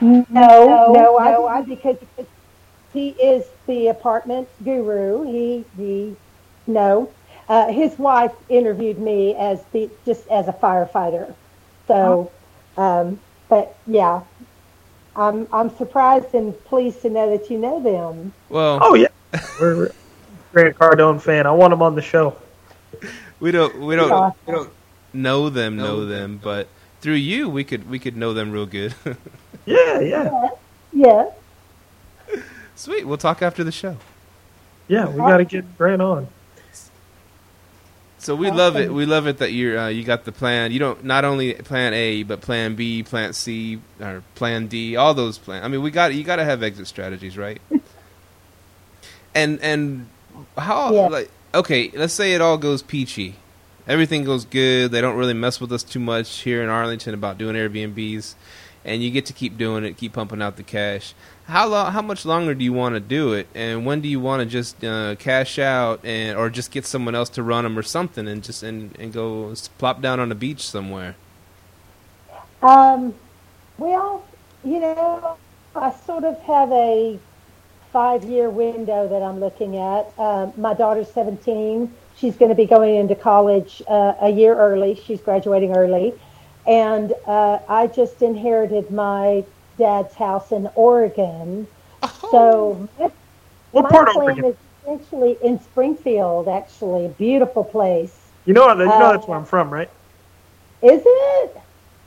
no, 0.00 0.92
no, 0.92 1.16
I, 1.16 1.58
I 1.58 1.62
because 1.62 1.96
he 2.92 3.10
is 3.10 3.44
the 3.66 3.88
apartment 3.88 4.48
guru. 4.64 5.24
He 5.24 5.64
he 5.76 6.16
no. 6.66 7.10
Uh, 7.48 7.72
his 7.72 7.98
wife 7.98 8.32
interviewed 8.48 8.98
me 8.98 9.34
as 9.34 9.64
the 9.72 9.90
just 10.06 10.26
as 10.28 10.48
a 10.48 10.52
firefighter. 10.52 11.34
So, 11.88 12.30
um, 12.76 13.18
but 13.50 13.76
yeah, 13.86 14.22
I'm 15.14 15.46
I'm 15.52 15.68
surprised 15.76 16.32
and 16.34 16.58
pleased 16.64 17.02
to 17.02 17.10
know 17.10 17.36
that 17.36 17.50
you 17.50 17.58
know 17.58 17.82
them. 17.82 18.32
Well, 18.48 18.78
Oh 18.80 18.94
yeah, 18.94 19.08
we're, 19.60 19.76
we're 19.76 19.92
Grant 20.52 20.78
Cardone 20.78 21.20
fan. 21.20 21.46
I 21.46 21.50
want 21.50 21.72
him 21.74 21.82
on 21.82 21.94
the 21.94 22.02
show. 22.02 22.36
we 23.40 23.50
don't 23.50 23.78
we 23.80 23.96
don't 23.96 24.10
Awesome. 24.10 24.38
we 24.46 24.52
don't 24.54 24.70
know 25.12 25.50
them 25.50 25.76
know 25.76 26.06
them, 26.06 26.40
but 26.42 26.68
through 27.00 27.14
you 27.14 27.48
we 27.48 27.64
could 27.64 27.90
we 27.90 27.98
could 27.98 28.16
know 28.16 28.32
them 28.32 28.50
real 28.52 28.66
good. 28.66 28.94
Yeah, 29.66 30.00
yeah, 30.00 30.48
Yeah. 30.92 31.30
Sweet, 32.74 33.06
we'll 33.06 33.18
talk 33.18 33.42
after 33.42 33.62
the 33.62 33.70
show. 33.70 33.98
yeah. 34.88 35.06
We 35.08 35.18
got 35.18 35.36
to 35.36 35.44
get 35.44 35.76
Grant 35.76 36.00
on. 36.00 36.26
So 38.20 38.34
we 38.36 38.50
love 38.50 38.76
it. 38.76 38.92
We 38.92 39.06
love 39.06 39.26
it 39.26 39.38
that 39.38 39.52
you're 39.52 39.78
uh, 39.78 39.88
you 39.88 40.04
got 40.04 40.24
the 40.24 40.32
plan. 40.32 40.72
You 40.72 40.78
don't 40.78 41.04
not 41.04 41.24
only 41.24 41.54
plan 41.54 41.94
A 41.94 42.22
but 42.22 42.42
plan 42.42 42.74
B, 42.74 43.02
plan 43.02 43.32
C, 43.32 43.80
or 44.00 44.22
plan 44.34 44.66
D. 44.66 44.94
All 44.96 45.14
those 45.14 45.38
plans. 45.38 45.64
I 45.64 45.68
mean, 45.68 45.80
we 45.82 45.90
got 45.90 46.14
you 46.14 46.22
got 46.22 46.36
to 46.36 46.44
have 46.44 46.62
exit 46.62 46.86
strategies, 46.86 47.38
right? 47.38 47.60
and 49.34 49.58
and 49.60 50.06
how 50.56 50.92
Yeah. 50.92 51.06
like 51.08 51.30
okay, 51.54 51.90
let's 51.94 52.12
say 52.12 52.34
it 52.34 52.40
all 52.40 52.58
goes 52.58 52.82
peachy. 52.82 53.36
Everything 53.88 54.22
goes 54.24 54.44
good. 54.44 54.90
They 54.92 55.00
don't 55.00 55.16
really 55.16 55.34
mess 55.34 55.60
with 55.60 55.72
us 55.72 55.82
too 55.82 55.98
much 55.98 56.40
here 56.40 56.62
in 56.62 56.68
Arlington 56.68 57.14
about 57.14 57.38
doing 57.38 57.56
Airbnbs, 57.56 58.34
and 58.84 59.02
you 59.02 59.10
get 59.10 59.26
to 59.26 59.32
keep 59.32 59.56
doing 59.56 59.84
it, 59.84 59.96
keep 59.96 60.12
pumping 60.12 60.42
out 60.42 60.56
the 60.56 60.62
cash. 60.62 61.14
How 61.50 61.66
long? 61.66 61.92
How 61.92 62.00
much 62.00 62.24
longer 62.24 62.54
do 62.54 62.62
you 62.62 62.72
want 62.72 62.94
to 62.94 63.00
do 63.00 63.32
it, 63.32 63.48
and 63.56 63.84
when 63.84 64.00
do 64.00 64.08
you 64.08 64.20
want 64.20 64.40
to 64.40 64.46
just 64.46 64.84
uh, 64.84 65.16
cash 65.16 65.58
out, 65.58 66.04
and 66.04 66.38
or 66.38 66.48
just 66.48 66.70
get 66.70 66.86
someone 66.86 67.16
else 67.16 67.28
to 67.30 67.42
run 67.42 67.64
them 67.64 67.76
or 67.76 67.82
something, 67.82 68.28
and 68.28 68.44
just 68.44 68.62
and, 68.62 68.96
and 69.00 69.12
go 69.12 69.52
plop 69.76 70.00
down 70.00 70.20
on 70.20 70.30
a 70.30 70.36
beach 70.36 70.68
somewhere? 70.68 71.16
Um, 72.62 73.14
well, 73.78 74.24
you 74.64 74.78
know, 74.78 75.36
I 75.74 75.92
sort 75.92 76.22
of 76.22 76.38
have 76.42 76.70
a 76.70 77.18
five 77.92 78.22
year 78.22 78.48
window 78.48 79.08
that 79.08 79.20
I'm 79.20 79.40
looking 79.40 79.76
at. 79.76 80.16
Um, 80.18 80.52
my 80.56 80.74
daughter's 80.74 81.10
17. 81.10 81.92
She's 82.16 82.36
going 82.36 82.50
to 82.50 82.54
be 82.54 82.66
going 82.66 82.94
into 82.94 83.16
college 83.16 83.82
uh, 83.88 84.14
a 84.20 84.30
year 84.30 84.54
early. 84.54 84.94
She's 84.94 85.20
graduating 85.20 85.76
early. 85.76 86.14
And 86.66 87.12
uh, 87.26 87.58
I 87.68 87.88
just 87.88 88.22
inherited 88.22 88.92
my 88.92 89.44
dad's 89.80 90.16
house 90.16 90.52
in 90.52 90.68
Oregon. 90.76 91.68
So 92.16 92.90
my, 92.98 93.10
What 93.72 93.88
my 93.90 93.90
part 93.90 94.08
of 94.08 94.16
Oregon? 94.16 94.44
is 94.44 94.56
essentially 94.84 95.38
in 95.42 95.60
Springfield, 95.60 96.48
actually. 96.48 97.06
A 97.06 97.10
beautiful 97.10 97.64
place. 97.64 98.32
You 98.46 98.54
know, 98.54 98.68
you 98.82 98.98
know 98.98 99.08
Uh, 99.08 99.12
that's 99.12 99.28
where 99.28 99.38
I'm 99.38 99.46
from, 99.46 99.70
right? 99.72 99.90
Is 100.82 101.02
it? 101.06 101.56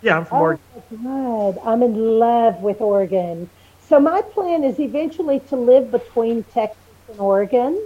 Yeah, 0.01 0.17
I'm 0.17 0.26
from 0.26 0.39
Oh, 0.39 0.41
Oregon. 0.41 0.59
God. 1.03 1.59
I'm 1.65 1.84
in 1.84 1.95
love 1.95 2.61
with 2.61 2.82
Oregon. 2.82 3.51
So 3.80 3.99
my 3.99 4.21
plan 4.34 4.63
is 4.65 4.80
eventually 4.80 5.41
to 5.49 5.57
live 5.57 5.91
between 5.91 6.43
Texas 6.45 6.78
and 7.09 7.19
Oregon 7.19 7.80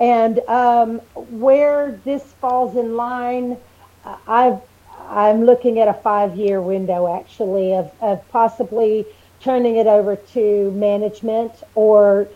And 0.00 0.40
um, 0.48 1.02
where 1.16 2.02
this 2.04 2.34
falls 2.40 2.76
in 2.76 2.96
line, 2.96 3.58
uh, 4.04 4.16
I've, 4.28 4.60
I'm 5.08 5.44
looking 5.44 5.78
at 5.78 5.88
a 5.88 5.94
five 5.94 6.36
year 6.36 6.60
window 6.60 7.16
actually 7.16 7.74
of, 7.74 7.90
of 8.00 8.26
possibly 8.30 9.06
turning 9.40 9.76
it 9.76 9.86
over 9.86 10.16
to 10.16 10.70
management 10.72 11.52
or 11.74 12.28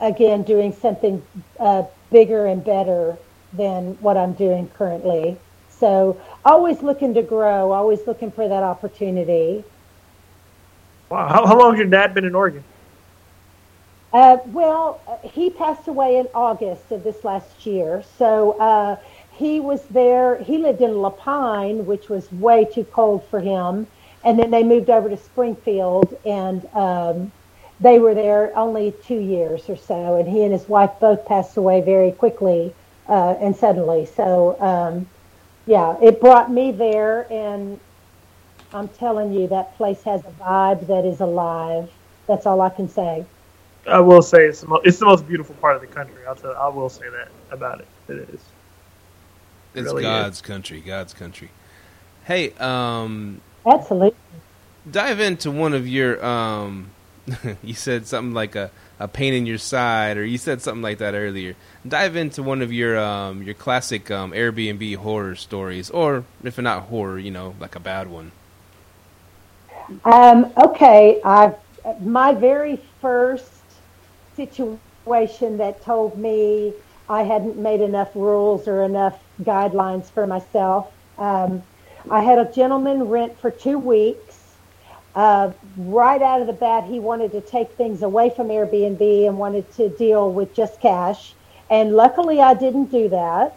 again 0.00 0.42
doing 0.42 0.72
something 0.72 1.22
uh, 1.58 1.84
bigger 2.10 2.46
and 2.46 2.64
better 2.64 3.16
than 3.52 3.94
what 4.00 4.16
I'm 4.16 4.32
doing 4.32 4.68
currently. 4.76 5.36
So 5.70 6.20
always 6.44 6.82
looking 6.82 7.14
to 7.14 7.22
grow, 7.22 7.72
always 7.72 8.06
looking 8.06 8.30
for 8.30 8.48
that 8.48 8.62
opportunity. 8.62 9.64
Wow. 11.08 11.28
How, 11.28 11.46
how 11.46 11.58
long 11.58 11.72
has 11.72 11.78
your 11.78 11.88
dad 11.88 12.14
been 12.14 12.24
in 12.24 12.34
Oregon? 12.34 12.64
Uh, 14.12 14.38
well, 14.46 15.00
he 15.22 15.50
passed 15.50 15.86
away 15.86 16.16
in 16.16 16.26
August 16.34 16.90
of 16.90 17.04
this 17.04 17.24
last 17.24 17.66
year. 17.66 18.02
So 18.18 18.52
uh, 18.58 18.96
he 19.38 19.60
was 19.60 19.84
there. 19.86 20.36
He 20.42 20.58
lived 20.58 20.80
in 20.80 20.98
La 20.98 21.10
Pine, 21.10 21.86
which 21.86 22.08
was 22.08 22.30
way 22.32 22.64
too 22.64 22.84
cold 22.84 23.24
for 23.30 23.40
him. 23.40 23.86
And 24.24 24.36
then 24.36 24.50
they 24.50 24.64
moved 24.64 24.90
over 24.90 25.08
to 25.08 25.16
Springfield, 25.16 26.16
and 26.26 26.66
um, 26.74 27.30
they 27.78 28.00
were 28.00 28.14
there 28.14 28.56
only 28.58 28.92
two 29.04 29.20
years 29.20 29.68
or 29.68 29.76
so. 29.76 30.16
And 30.16 30.28
he 30.28 30.42
and 30.42 30.52
his 30.52 30.68
wife 30.68 30.90
both 31.00 31.24
passed 31.24 31.56
away 31.56 31.80
very 31.80 32.10
quickly 32.10 32.74
uh, 33.08 33.36
and 33.40 33.54
suddenly. 33.54 34.06
So, 34.06 34.60
um, 34.60 35.06
yeah, 35.66 35.96
it 36.02 36.20
brought 36.20 36.50
me 36.50 36.72
there, 36.72 37.32
and 37.32 37.78
I'm 38.72 38.88
telling 38.88 39.32
you, 39.32 39.46
that 39.48 39.76
place 39.76 40.02
has 40.02 40.20
a 40.22 40.30
vibe 40.42 40.86
that 40.88 41.04
is 41.04 41.20
alive. 41.20 41.88
That's 42.26 42.44
all 42.44 42.60
I 42.60 42.70
can 42.70 42.88
say. 42.88 43.24
I 43.86 44.00
will 44.00 44.20
say 44.22 44.46
it's 44.46 44.62
the, 44.62 44.80
it's 44.84 44.98
the 44.98 45.06
most 45.06 45.26
beautiful 45.28 45.54
part 45.56 45.76
of 45.76 45.80
the 45.80 45.86
country. 45.86 46.26
I'll 46.26 46.34
tell, 46.34 46.56
I 46.56 46.68
will 46.68 46.88
say 46.88 47.08
that 47.08 47.28
about 47.52 47.80
it. 47.80 47.86
It 48.08 48.28
is. 48.34 48.40
It's 49.74 49.94
really 49.94 50.02
God's 50.02 50.40
country, 50.42 50.80
God's 50.80 51.14
country. 51.14 51.50
Hey, 52.24 52.52
um, 52.54 53.42
Absolutely. 53.66 54.14
dive 54.90 55.20
into 55.20 55.50
one 55.50 55.74
of 55.74 55.86
your 55.88 56.24
um 56.24 56.90
you 57.62 57.74
said 57.74 58.06
something 58.06 58.34
like 58.34 58.56
a, 58.56 58.70
a 58.98 59.08
pain 59.08 59.34
in 59.34 59.46
your 59.46 59.58
side 59.58 60.16
or 60.16 60.24
you 60.24 60.38
said 60.38 60.62
something 60.62 60.82
like 60.82 60.98
that 60.98 61.14
earlier 61.14 61.56
dive 61.86 62.16
into 62.16 62.42
one 62.42 62.62
of 62.62 62.72
your 62.72 62.98
um 62.98 63.42
your 63.42 63.54
classic 63.54 64.10
um 64.10 64.32
airbnb 64.32 64.96
horror 64.96 65.34
stories 65.34 65.90
or 65.90 66.24
if 66.42 66.58
not 66.58 66.84
horror 66.84 67.18
you 67.18 67.30
know 67.30 67.54
like 67.60 67.76
a 67.76 67.80
bad 67.80 68.08
one 68.08 68.32
Um, 70.04 70.52
okay, 70.56 71.20
I've 71.24 71.56
my 72.00 72.34
very 72.34 72.80
first 73.00 73.52
situation 74.36 75.58
that 75.58 75.82
told 75.82 76.18
me 76.18 76.74
I 77.08 77.22
hadn't 77.22 77.56
made 77.56 77.80
enough 77.80 78.10
rules 78.14 78.68
or 78.68 78.82
enough 78.82 79.18
guidelines 79.42 80.06
for 80.10 80.26
myself. 80.26 80.92
Um, 81.18 81.62
I 82.10 82.20
had 82.22 82.38
a 82.38 82.50
gentleman 82.52 83.08
rent 83.08 83.38
for 83.38 83.50
two 83.50 83.78
weeks. 83.78 84.54
Uh, 85.14 85.50
right 85.76 86.22
out 86.22 86.40
of 86.40 86.46
the 86.46 86.52
bat, 86.52 86.84
he 86.84 87.00
wanted 87.00 87.32
to 87.32 87.40
take 87.40 87.70
things 87.72 88.02
away 88.02 88.30
from 88.30 88.48
Airbnb 88.48 89.26
and 89.26 89.38
wanted 89.38 89.70
to 89.72 89.88
deal 89.88 90.30
with 90.32 90.54
just 90.54 90.80
cash. 90.80 91.34
And 91.70 91.94
luckily, 91.94 92.40
I 92.40 92.54
didn't 92.54 92.90
do 92.90 93.08
that. 93.08 93.56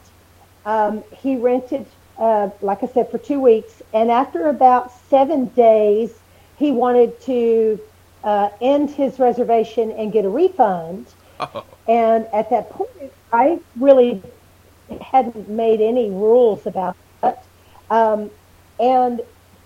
Um, 0.65 1.03
he 1.15 1.35
rented, 1.37 1.85
uh, 2.17 2.49
like 2.61 2.83
I 2.83 2.87
said, 2.87 3.11
for 3.11 3.17
two 3.17 3.39
weeks. 3.39 3.81
And 3.93 4.09
after 4.11 4.47
about 4.47 4.91
seven 5.09 5.45
days, 5.47 6.13
he 6.57 6.71
wanted 6.71 7.19
to 7.21 7.79
uh, 8.23 8.49
end 8.61 8.89
his 8.89 9.19
reservation 9.19 9.91
and 9.91 10.11
get 10.11 10.25
a 10.25 10.29
refund. 10.29 11.07
oh, 11.39 11.63
And 11.87 12.27
at 12.27 12.49
that 12.51 12.69
point, 12.69 13.11
I 13.33 13.59
really 13.77 14.21
hadn't 14.99 15.49
made 15.49 15.81
any 15.81 16.09
rules 16.09 16.65
about 16.65 16.97
that. 17.21 17.43
Um, 17.89 18.29
and 18.79 19.21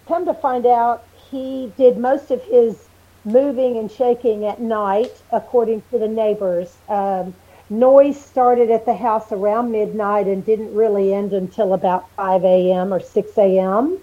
come 0.08 0.26
to 0.26 0.34
find 0.34 0.66
out, 0.66 1.06
he 1.32 1.72
did 1.78 1.98
most 1.98 2.32
of 2.32 2.42
his 2.44 2.88
moving 3.24 3.78
and 3.78 3.92
shaking 3.92 4.46
at 4.46 4.62
night, 4.62 5.22
according 5.32 5.82
to 5.92 5.98
the 5.98 6.08
neighbors. 6.08 6.76
Um, 6.88 7.34
noise 7.70 8.20
started 8.24 8.70
at 8.70 8.86
the 8.86 8.94
house 8.94 9.32
around 9.32 9.72
midnight 9.72 10.28
and 10.28 10.46
didn't 10.46 10.74
really 10.76 11.14
end 11.14 11.34
until 11.34 11.74
about 11.74 12.10
5 12.12 12.44
a.m. 12.44 12.94
or 12.94 13.00
6 13.00 13.38
a.m. 13.38 13.98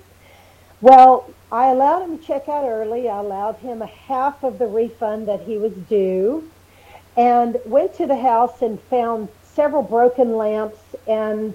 Well, 0.80 1.30
I 1.52 1.68
allowed 1.68 2.02
him 2.02 2.18
to 2.18 2.24
check 2.24 2.48
out 2.48 2.64
early. 2.64 3.08
I 3.08 3.18
allowed 3.18 3.56
him 3.56 3.82
a 3.82 3.86
half 3.86 4.42
of 4.42 4.58
the 4.58 4.66
refund 4.66 5.28
that 5.28 5.42
he 5.42 5.58
was 5.58 5.72
due 5.88 6.50
and 7.16 7.58
went 7.66 7.94
to 7.94 8.06
the 8.06 8.16
house 8.16 8.62
and 8.62 8.80
found 8.80 9.28
several 9.54 9.82
broken 9.82 10.36
lamps 10.36 10.78
and 11.06 11.54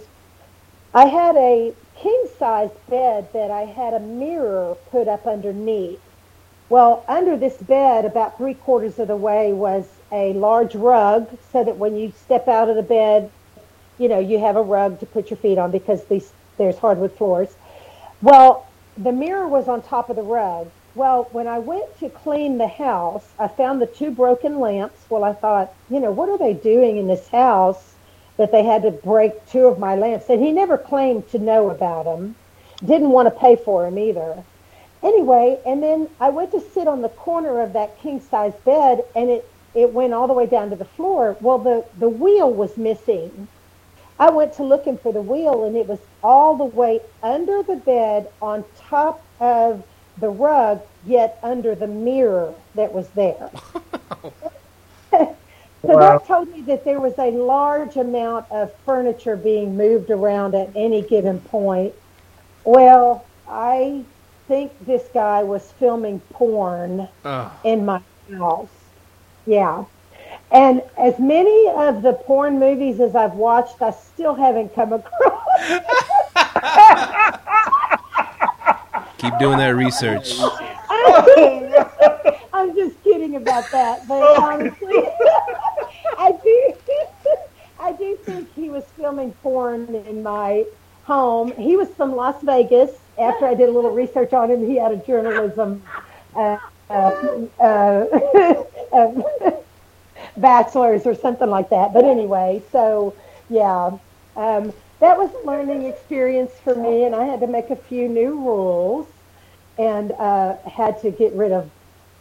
I 0.94 1.06
had 1.06 1.36
a 1.36 1.74
king 1.96 2.26
size 2.40 2.72
bed 2.90 3.32
that 3.34 3.52
I 3.52 3.62
had 3.62 3.94
a 3.94 4.00
mirror 4.00 4.76
put 4.90 5.08
up 5.08 5.28
underneath. 5.28 6.00
Well, 6.70 7.04
under 7.08 7.38
this 7.38 7.58
bed, 7.58 8.06
about 8.06 8.38
three 8.38 8.54
quarters 8.54 9.00
of 9.00 9.08
the 9.08 9.16
way, 9.16 9.54
was 9.54 9.88
a 10.12 10.34
large 10.34 10.76
rug 10.76 11.30
so 11.52 11.64
that 11.64 11.78
when 11.78 11.96
you 11.96 12.12
step 12.12 12.48
out 12.48 12.70
of 12.70 12.76
the 12.76 12.84
bed, 12.84 13.32
you 13.98 14.10
know, 14.10 14.20
you 14.20 14.40
have 14.40 14.56
a 14.56 14.62
rug 14.62 15.00
to 15.00 15.06
put 15.06 15.30
your 15.30 15.38
feet 15.38 15.58
on 15.58 15.72
because 15.72 16.04
these, 16.06 16.32
there's 16.58 16.78
hardwood 16.78 17.14
floors. 17.14 17.56
Well, 18.22 18.68
the 18.98 19.12
mirror 19.12 19.48
was 19.48 19.68
on 19.68 19.82
top 19.82 20.10
of 20.10 20.16
the 20.16 20.24
rug. 20.24 20.70
Well, 20.98 21.28
when 21.32 21.48
I 21.48 21.60
went 21.60 22.00
to 22.00 22.10
clean 22.10 22.58
the 22.58 22.68
house, 22.68 23.24
I 23.38 23.50
found 23.50 23.80
the 23.80 23.86
two 23.86 24.10
broken 24.10 24.60
lamps. 24.60 25.06
Well, 25.12 25.24
I 25.24 25.32
thought, 25.32 25.72
you 25.92 26.00
know, 26.00 26.10
what 26.10 26.28
are 26.28 26.40
they 26.40 26.54
doing 26.54 26.98
in 26.98 27.06
this 27.06 27.28
house 27.28 27.94
that 28.38 28.52
they 28.52 28.64
had 28.64 28.82
to 28.82 28.90
break 28.90 29.46
two 29.46 29.68
of 29.68 29.78
my 29.78 29.96
lamps? 29.96 30.28
And 30.28 30.42
he 30.42 30.52
never 30.52 30.76
claimed 30.76 31.30
to 31.30 31.38
know 31.38 31.70
about 31.70 32.06
them. 32.06 32.36
Didn't 32.84 33.12
want 33.12 33.28
to 33.28 33.40
pay 33.40 33.58
for 33.58 33.84
them 33.84 34.00
either. 34.00 34.44
Anyway, 35.04 35.60
and 35.68 35.84
then 35.84 36.10
I 36.20 36.30
went 36.30 36.50
to 36.54 36.60
sit 36.60 36.88
on 36.88 37.04
the 37.04 37.10
corner 37.10 37.62
of 37.62 37.74
that 37.74 38.00
king 38.00 38.20
size 38.20 38.56
bed 38.66 39.06
and 39.16 39.30
it, 39.30 39.48
it 39.76 39.94
went 39.94 40.14
all 40.14 40.26
the 40.26 40.34
way 40.34 40.48
down 40.48 40.72
to 40.72 40.76
the 40.76 40.84
floor. 40.84 41.38
Well, 41.42 41.60
the, 41.60 41.86
the 42.00 42.10
wheel 42.10 42.52
was 42.52 42.76
missing. 42.76 43.48
I 44.20 44.32
went 44.32 44.54
to 44.54 44.64
looking 44.64 44.98
for 44.98 45.14
the 45.14 45.22
wheel 45.22 45.64
and 45.64 45.76
it 45.76 45.88
was 45.88 46.00
all 46.24 46.58
the 46.58 46.66
way 46.66 47.02
under 47.22 47.62
the 47.62 47.76
bed 47.76 48.32
on 48.42 48.66
top 48.80 49.22
of 49.40 49.84
the 50.20 50.30
rug, 50.30 50.82
yet 51.06 51.40
under 51.44 51.76
the 51.76 51.88
mirror 51.88 52.54
that 52.76 52.94
was 52.94 53.08
there. 53.10 53.50
so 55.12 55.36
Wow. 55.84 56.18
that 56.18 56.28
told 56.28 56.50
me 56.50 56.62
that 56.64 56.84
there 56.84 57.00
was 57.00 57.14
a 57.18 57.32
large 57.32 57.96
amount 57.96 58.52
of 58.52 58.74
furniture 58.86 59.36
being 59.36 59.78
moved 59.78 60.10
around 60.10 60.56
at 60.56 60.70
any 60.76 61.02
given 61.02 61.40
point. 61.40 61.94
Well, 62.64 63.26
I 63.48 64.04
think 64.48 64.74
this 64.86 65.08
guy 65.14 65.44
was 65.44 65.72
filming 65.74 66.20
porn 66.32 67.08
oh. 67.24 67.60
in 67.64 67.86
my 67.86 68.02
house. 68.38 68.68
Yeah. 69.46 69.86
And 70.52 70.82
as 70.98 71.20
many 71.20 71.70
of 71.70 72.02
the 72.02 72.14
porn 72.14 72.60
movies 72.60 73.00
as 73.00 73.16
I've 73.16 73.36
watched, 73.36 73.82
I 73.82 73.92
still 73.92 74.36
haven't 74.36 74.74
come 74.76 74.94
across. 74.94 75.82
keep 79.18 79.38
doing 79.40 79.58
that 79.58 79.76
research 79.76 80.40
I'm 82.58 82.76
just 82.76 83.02
kidding 83.04 83.36
about 83.36 83.70
that, 83.72 84.08
but 84.08 84.40
honestly, 84.40 84.90
I 86.18 86.34
do. 86.44 86.74
I 87.80 87.92
do 87.94 88.16
think 88.24 88.52
he 88.56 88.70
was 88.70 88.84
filming 88.98 89.32
porn 89.44 89.94
in 89.94 90.24
my 90.24 90.66
home. 91.04 91.52
He 91.52 91.78
was 91.78 91.88
from 91.90 92.16
Las 92.16 92.42
Vegas. 92.42 92.92
After 93.20 93.46
I 93.46 93.54
did 93.54 93.70
a 93.70 93.72
little 93.72 93.92
research 93.92 94.34
on 94.34 94.50
him, 94.50 94.68
he 94.68 94.78
had 94.78 94.92
a 94.92 94.98
journalism 94.98 95.84
uh, 96.36 96.58
uh, 96.90 97.46
uh, 97.60 98.64
uh, 98.92 99.52
bachelor's 100.38 101.06
or 101.06 101.14
something 101.14 101.50
like 101.50 101.70
that. 101.70 101.94
But 101.94 102.06
anyway, 102.06 102.64
so 102.72 103.16
yeah, 103.50 103.92
um, 104.36 104.74
that 105.00 105.18
was 105.18 105.30
a 105.44 105.48
learning 105.48 105.84
experience 105.84 106.52
for 106.64 106.76
me, 106.76 107.04
and 107.04 107.16
I 107.16 107.26
had 107.26 107.40
to 107.42 107.48
make 107.48 107.70
a 107.70 107.76
few 107.76 108.08
new 108.08 108.32
rules, 108.32 109.08
and 109.78 110.12
uh, 110.14 110.58
had 110.68 111.02
to 111.02 111.12
get 111.12 111.34
rid 111.34 111.52
of. 111.52 111.70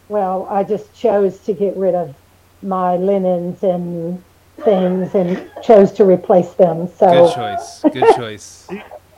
Well, 0.09 0.47
I 0.49 0.63
just 0.63 0.93
chose 0.95 1.39
to 1.39 1.53
get 1.53 1.75
rid 1.75 1.93
of 1.93 2.15
my 2.61 2.95
linens 2.95 3.61
and 3.63 4.23
things, 4.63 5.13
and 5.15 5.49
chose 5.63 5.91
to 5.93 6.05
replace 6.05 6.51
them. 6.53 6.87
So 6.97 7.09
good 7.09 7.35
choice 7.35 7.81
good 7.93 8.15
choice 8.15 8.67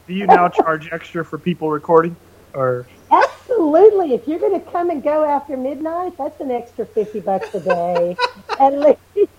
Do 0.07 0.13
you 0.13 0.25
now 0.25 0.49
charge 0.49 0.89
extra 0.91 1.23
for 1.23 1.37
people 1.37 1.69
recording? 1.69 2.15
Or 2.53 2.87
Absolutely. 3.11 4.13
If 4.13 4.27
you're 4.27 4.39
going 4.39 4.59
to 4.59 4.71
come 4.71 4.89
and 4.89 5.03
go 5.03 5.23
after 5.23 5.55
midnight, 5.55 6.17
that's 6.17 6.39
an 6.41 6.49
extra 6.51 6.85
50 6.85 7.19
bucks 7.19 7.53
a 7.53 7.59
day. 7.59 8.17
At 8.59 8.73
least. 8.79 9.31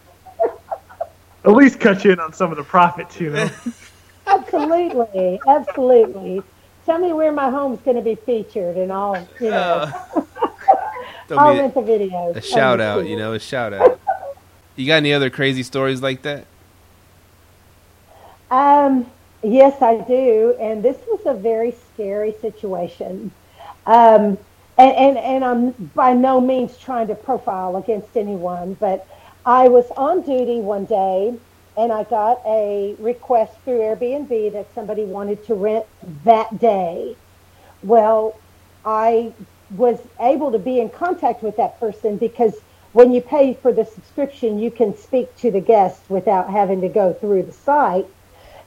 at 1.45 1.53
least 1.53 1.81
cut 1.81 2.05
you 2.05 2.13
in 2.13 2.21
on 2.21 2.33
some 2.33 2.51
of 2.51 2.57
the 2.57 2.65
profits, 2.65 3.21
you 3.21 3.31
know? 3.31 3.49
Absolutely. 4.31 5.41
Absolutely. 5.47 6.43
Tell 6.87 6.99
me 6.99 7.13
where 7.13 7.33
my 7.33 7.51
home's 7.51 7.81
going 7.81 7.97
to 7.97 8.03
be 8.03 8.15
featured 8.15 8.77
and 8.77 8.93
I'll, 8.93 9.27
you 9.41 9.51
know, 9.51 9.93
Throw 11.29 11.39
I'll 11.39 11.57
rent 11.57 11.75
the 11.75 11.81
videos. 11.83 12.35
a 12.37 12.41
shout 12.41 12.81
out 12.81 13.07
you 13.07 13.17
know 13.17 13.35
a 13.35 13.39
shout 13.39 13.73
out 13.73 14.01
you 14.75 14.85
got 14.87 14.97
any 14.97 15.13
other 15.13 15.31
crazy 15.31 15.63
stories 15.63 16.03
like 16.03 16.23
that 16.23 16.45
Um, 18.51 19.07
yes, 19.43 19.81
I 19.81 19.99
do. 19.99 20.57
And 20.61 20.83
this 20.83 20.99
was 21.07 21.21
a 21.27 21.35
very 21.35 21.71
scary 21.73 22.35
situation. 22.41 23.31
Um, 23.87 24.39
and, 24.79 24.93
and, 24.97 25.19
and 25.19 25.45
I'm 25.45 25.71
by 25.95 26.13
no 26.15 26.41
means 26.41 26.77
trying 26.79 27.07
to 27.09 27.15
profile 27.15 27.77
against 27.77 28.17
anyone, 28.17 28.75
but 28.81 29.07
I 29.47 29.69
was 29.69 29.91
on 29.97 30.23
duty 30.23 30.61
one 30.61 30.85
day 30.87 31.35
and 31.81 31.91
I 31.91 32.05
got 32.05 32.43
a 32.45 32.95
request 32.99 33.55
through 33.65 33.79
Airbnb 33.79 34.53
that 34.53 34.67
somebody 34.75 35.05
wanted 35.05 35.47
to 35.47 35.55
rent 35.55 35.87
that 36.25 36.59
day. 36.59 37.17
Well, 37.83 38.39
I 38.85 39.33
was 39.75 39.99
able 40.21 40.53
to 40.53 40.59
be 40.59 40.79
in 40.79 40.91
contact 40.91 41.43
with 41.43 41.57
that 41.57 41.81
person 41.81 42.19
because 42.19 42.55
when 42.93 43.15
you 43.15 43.23
pay 43.23 43.55
for 43.55 43.73
the 43.73 43.87
subscription, 43.87 44.59
you 44.59 44.71
can 44.71 44.95
speak 44.95 45.35
to 45.39 45.51
the 45.51 45.61
guest 45.61 46.03
without 46.11 46.51
having 46.51 46.83
to 46.83 46.89
go 46.89 47.15
through 47.15 47.45
the 47.45 47.53
site. 47.53 48.07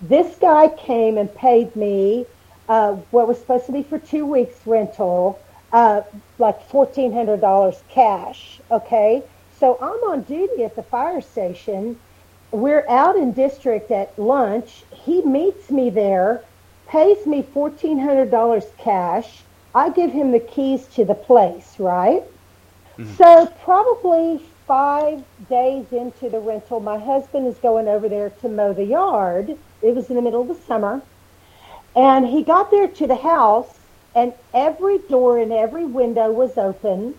This 0.01 0.35
guy 0.37 0.69
came 0.69 1.19
and 1.19 1.33
paid 1.35 1.75
me 1.75 2.25
uh, 2.67 2.93
what 3.11 3.27
was 3.27 3.37
supposed 3.37 3.67
to 3.67 3.73
be 3.73 3.83
for 3.83 3.99
two 3.99 4.25
weeks 4.25 4.55
rental, 4.65 5.39
uh, 5.71 6.01
like 6.39 6.67
$1,400 6.67 7.79
cash. 7.89 8.59
Okay. 8.71 9.21
So 9.59 9.77
I'm 9.79 10.11
on 10.11 10.23
duty 10.23 10.63
at 10.63 10.75
the 10.75 10.83
fire 10.83 11.21
station. 11.21 11.99
We're 12.53 12.87
out 12.87 13.15
in 13.15 13.31
district 13.31 13.89
at 13.89 14.17
lunch. 14.17 14.83
He 14.91 15.23
meets 15.23 15.71
me 15.71 15.89
there, 15.89 16.43
pays 16.87 17.25
me 17.25 17.41
$1,400 17.41 18.77
cash. 18.77 19.41
I 19.73 19.89
give 19.89 20.11
him 20.11 20.31
the 20.31 20.39
keys 20.39 20.85
to 20.93 21.03
the 21.03 21.15
place, 21.15 21.79
right? 21.79 22.23
Mm-hmm. 22.99 23.15
So 23.15 23.47
probably 23.63 24.39
five 24.67 25.23
days 25.49 25.91
into 25.91 26.29
the 26.29 26.39
rental, 26.39 26.79
my 26.79 26.99
husband 26.99 27.47
is 27.47 27.57
going 27.57 27.87
over 27.87 28.07
there 28.07 28.29
to 28.29 28.49
mow 28.49 28.71
the 28.71 28.85
yard. 28.85 29.57
It 29.81 29.95
was 29.95 30.11
in 30.11 30.15
the 30.15 30.21
middle 30.21 30.43
of 30.43 30.47
the 30.47 30.63
summer. 30.67 31.01
And 31.95 32.27
he 32.27 32.43
got 32.43 32.69
there 32.69 32.87
to 32.87 33.07
the 33.07 33.15
house, 33.15 33.79
and 34.13 34.31
every 34.53 34.99
door 34.99 35.39
and 35.39 35.51
every 35.51 35.85
window 35.85 36.31
was 36.31 36.55
open. 36.55 37.15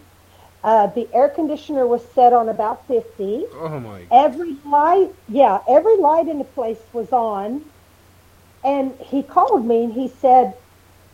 Uh, 0.65 0.87
the 0.87 1.07
air 1.15 1.29
conditioner 1.29 1.87
was 1.87 2.03
set 2.15 2.33
on 2.33 2.49
about 2.49 2.87
50. 2.89 3.45
Oh 3.53 3.79
my. 3.81 4.07
Every 4.11 4.57
light, 4.65 5.11
yeah, 5.29 5.59
every 5.69 5.99
light 5.99 6.27
in 6.27 6.39
the 6.39 6.45
place 6.45 6.81
was 6.95 7.13
on. 7.13 7.63
And 8.65 8.97
he 8.99 9.23
called 9.23 9.67
me 9.67 9.85
and 9.85 9.93
he 9.93 10.09
said, 10.09 10.55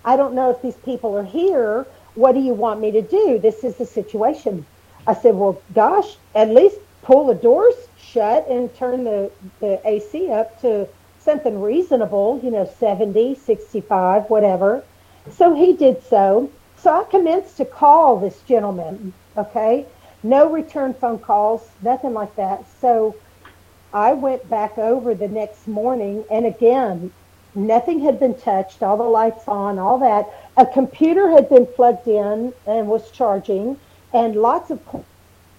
I 0.05 0.17
don't 0.17 0.35
know 0.35 0.51
if 0.51 0.63
these 0.63 0.77
people 0.77 1.17
are 1.17 1.25
here. 1.25 1.85
What 2.15 2.33
do 2.33 2.41
you 2.41 2.55
want 2.55 2.81
me 2.81 2.93
to 2.93 3.03
do? 3.03 3.41
This 3.41 3.65
is 3.65 3.77
the 3.77 3.87
situation. 3.87 4.65
I 5.07 5.15
said, 5.15 5.35
well, 5.35 5.61
gosh, 5.75 6.17
at 6.37 6.51
least 6.51 6.79
pull 7.03 7.27
the 7.27 7.35
doors 7.35 7.75
shut 7.99 8.47
and 8.49 8.73
turn 8.77 9.03
the, 9.03 9.33
the 9.59 9.81
AC 9.85 10.31
up 10.31 10.61
to 10.61 10.87
something 11.19 11.61
reasonable, 11.61 12.41
you 12.43 12.53
know, 12.53 12.71
70, 12.79 13.35
65, 13.35 14.31
whatever. 14.31 14.85
So 15.33 15.55
he 15.55 15.73
did 15.73 16.03
so. 16.05 16.51
So 16.77 17.01
I 17.01 17.05
commenced 17.11 17.57
to 17.59 17.65
call 17.65 18.19
this 18.19 18.41
gentleman, 18.43 19.13
okay? 19.37 19.87
No 20.23 20.51
return 20.51 20.95
phone 20.95 21.19
calls, 21.19 21.69
nothing 21.83 22.13
like 22.13 22.35
that. 22.37 22.65
So 22.81 23.17
I 23.93 24.13
went 24.13 24.49
back 24.49 24.79
over 24.79 25.15
the 25.15 25.29
next 25.29 25.67
morning, 25.67 26.25
and 26.31 26.47
again, 26.47 27.13
nothing 27.55 28.01
had 28.01 28.21
been 28.21 28.35
touched, 28.35 28.83
all 28.83 28.97
the 28.97 29.03
lights 29.03 29.49
on, 29.49 29.79
all 29.79 29.99
that. 29.99 30.29
A 30.57 30.67
computer 30.67 31.31
had 31.31 31.49
been 31.49 31.67
plugged 31.67 32.07
in 32.07 32.53
and 32.67 32.87
was 32.87 33.11
charging, 33.11 33.79
and 34.13 34.37
lots 34.37 34.71
of 34.71 34.81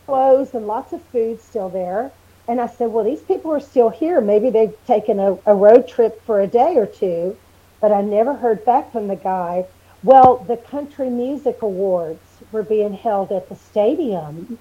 clothes 0.06 0.54
and 0.54 0.68
lots 0.68 0.94
of 0.94 1.02
food 1.04 1.42
still 1.42 1.70
there. 1.70 2.12
And 2.48 2.60
I 2.60 2.68
said, 2.68 2.92
well, 2.92 3.06
these 3.06 3.22
people 3.22 3.52
are 3.52 3.60
still 3.60 3.90
here. 3.90 4.20
Maybe 4.22 4.50
they've 4.50 4.76
taken 4.86 5.20
a, 5.20 5.38
a 5.46 5.56
road 5.56 5.88
trip 5.88 6.22
for 6.26 6.42
a 6.42 6.48
day 6.48 6.76
or 6.76 6.86
two. 6.86 7.38
But 7.80 7.92
I 7.92 8.02
never 8.02 8.34
heard 8.34 8.64
back 8.66 8.92
from 8.92 9.08
the 9.08 9.16
guy. 9.16 9.66
Well, 10.04 10.38
the 10.38 10.58
Country 10.58 11.10
Music 11.10 11.62
Awards 11.62 12.20
were 12.52 12.64
being 12.64 12.94
held 12.94 13.32
at 13.32 13.50
the 13.50 13.56
stadium 13.56 14.60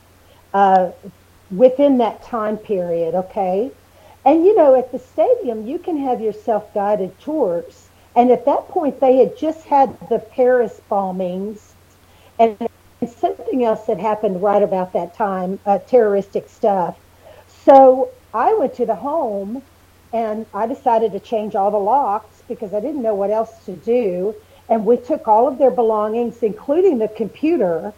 uh, 0.55 0.91
within 1.51 1.99
that 1.99 2.22
time 2.22 2.57
period, 2.57 3.14
okay? 3.14 3.70
And 4.24 4.45
you 4.45 4.55
know, 4.55 4.74
at 4.74 4.93
the 4.93 4.99
stadium, 4.99 5.66
you 5.66 5.78
can 5.78 5.97
have 5.99 6.20
your 6.20 6.32
self 6.32 6.72
guided 6.74 7.18
tours. 7.20 7.88
And 8.16 8.30
at 8.30 8.45
that 8.47 8.68
point, 8.68 9.01
they 9.01 9.16
had 9.16 9.36
just 9.38 9.64
had 9.66 9.97
the 10.09 10.18
Paris 10.18 10.80
bombings 10.91 11.72
and 12.38 12.57
something 13.07 13.64
else 13.64 13.86
that 13.86 13.99
happened 13.99 14.43
right 14.43 14.62
about 14.62 14.93
that 14.93 15.14
time, 15.14 15.59
uh, 15.64 15.78
terroristic 15.78 16.49
stuff. 16.49 16.99
So 17.64 18.11
I 18.34 18.55
went 18.55 18.74
to 18.74 18.86
the 18.86 18.95
home 18.95 19.62
and 20.12 20.47
I 20.53 20.66
decided 20.66 21.12
to 21.12 21.20
change 21.20 21.55
all 21.55 21.70
the 21.70 21.78
locks 21.78 22.43
because 22.49 22.74
I 22.74 22.80
didn't 22.80 23.03
know 23.03 23.14
what 23.14 23.30
else 23.30 23.64
to 23.66 23.76
do. 23.76 24.34
And 24.71 24.87
we 24.87 24.97
took 24.97 25.29
all 25.29 25.49
of 25.49 25.59
their 25.59 25.71
belongings, 25.71 26.43
including 26.43 26.99
the 26.99 27.09
computer, 27.09 27.93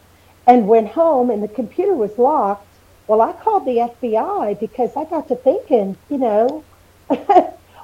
and 0.47 0.66
went 0.66 0.89
home 0.89 1.31
and 1.31 1.43
the 1.43 1.49
computer 1.49 1.95
was 1.95 2.18
locked. 2.18 2.66
Well, 3.07 3.20
I 3.20 3.33
called 3.33 3.64
the 3.64 3.91
FBI 4.01 4.59
because 4.59 4.97
I 4.97 5.05
got 5.05 5.29
to 5.29 5.37
thinking, 5.37 5.97
you 6.09 6.18
know, 6.18 6.64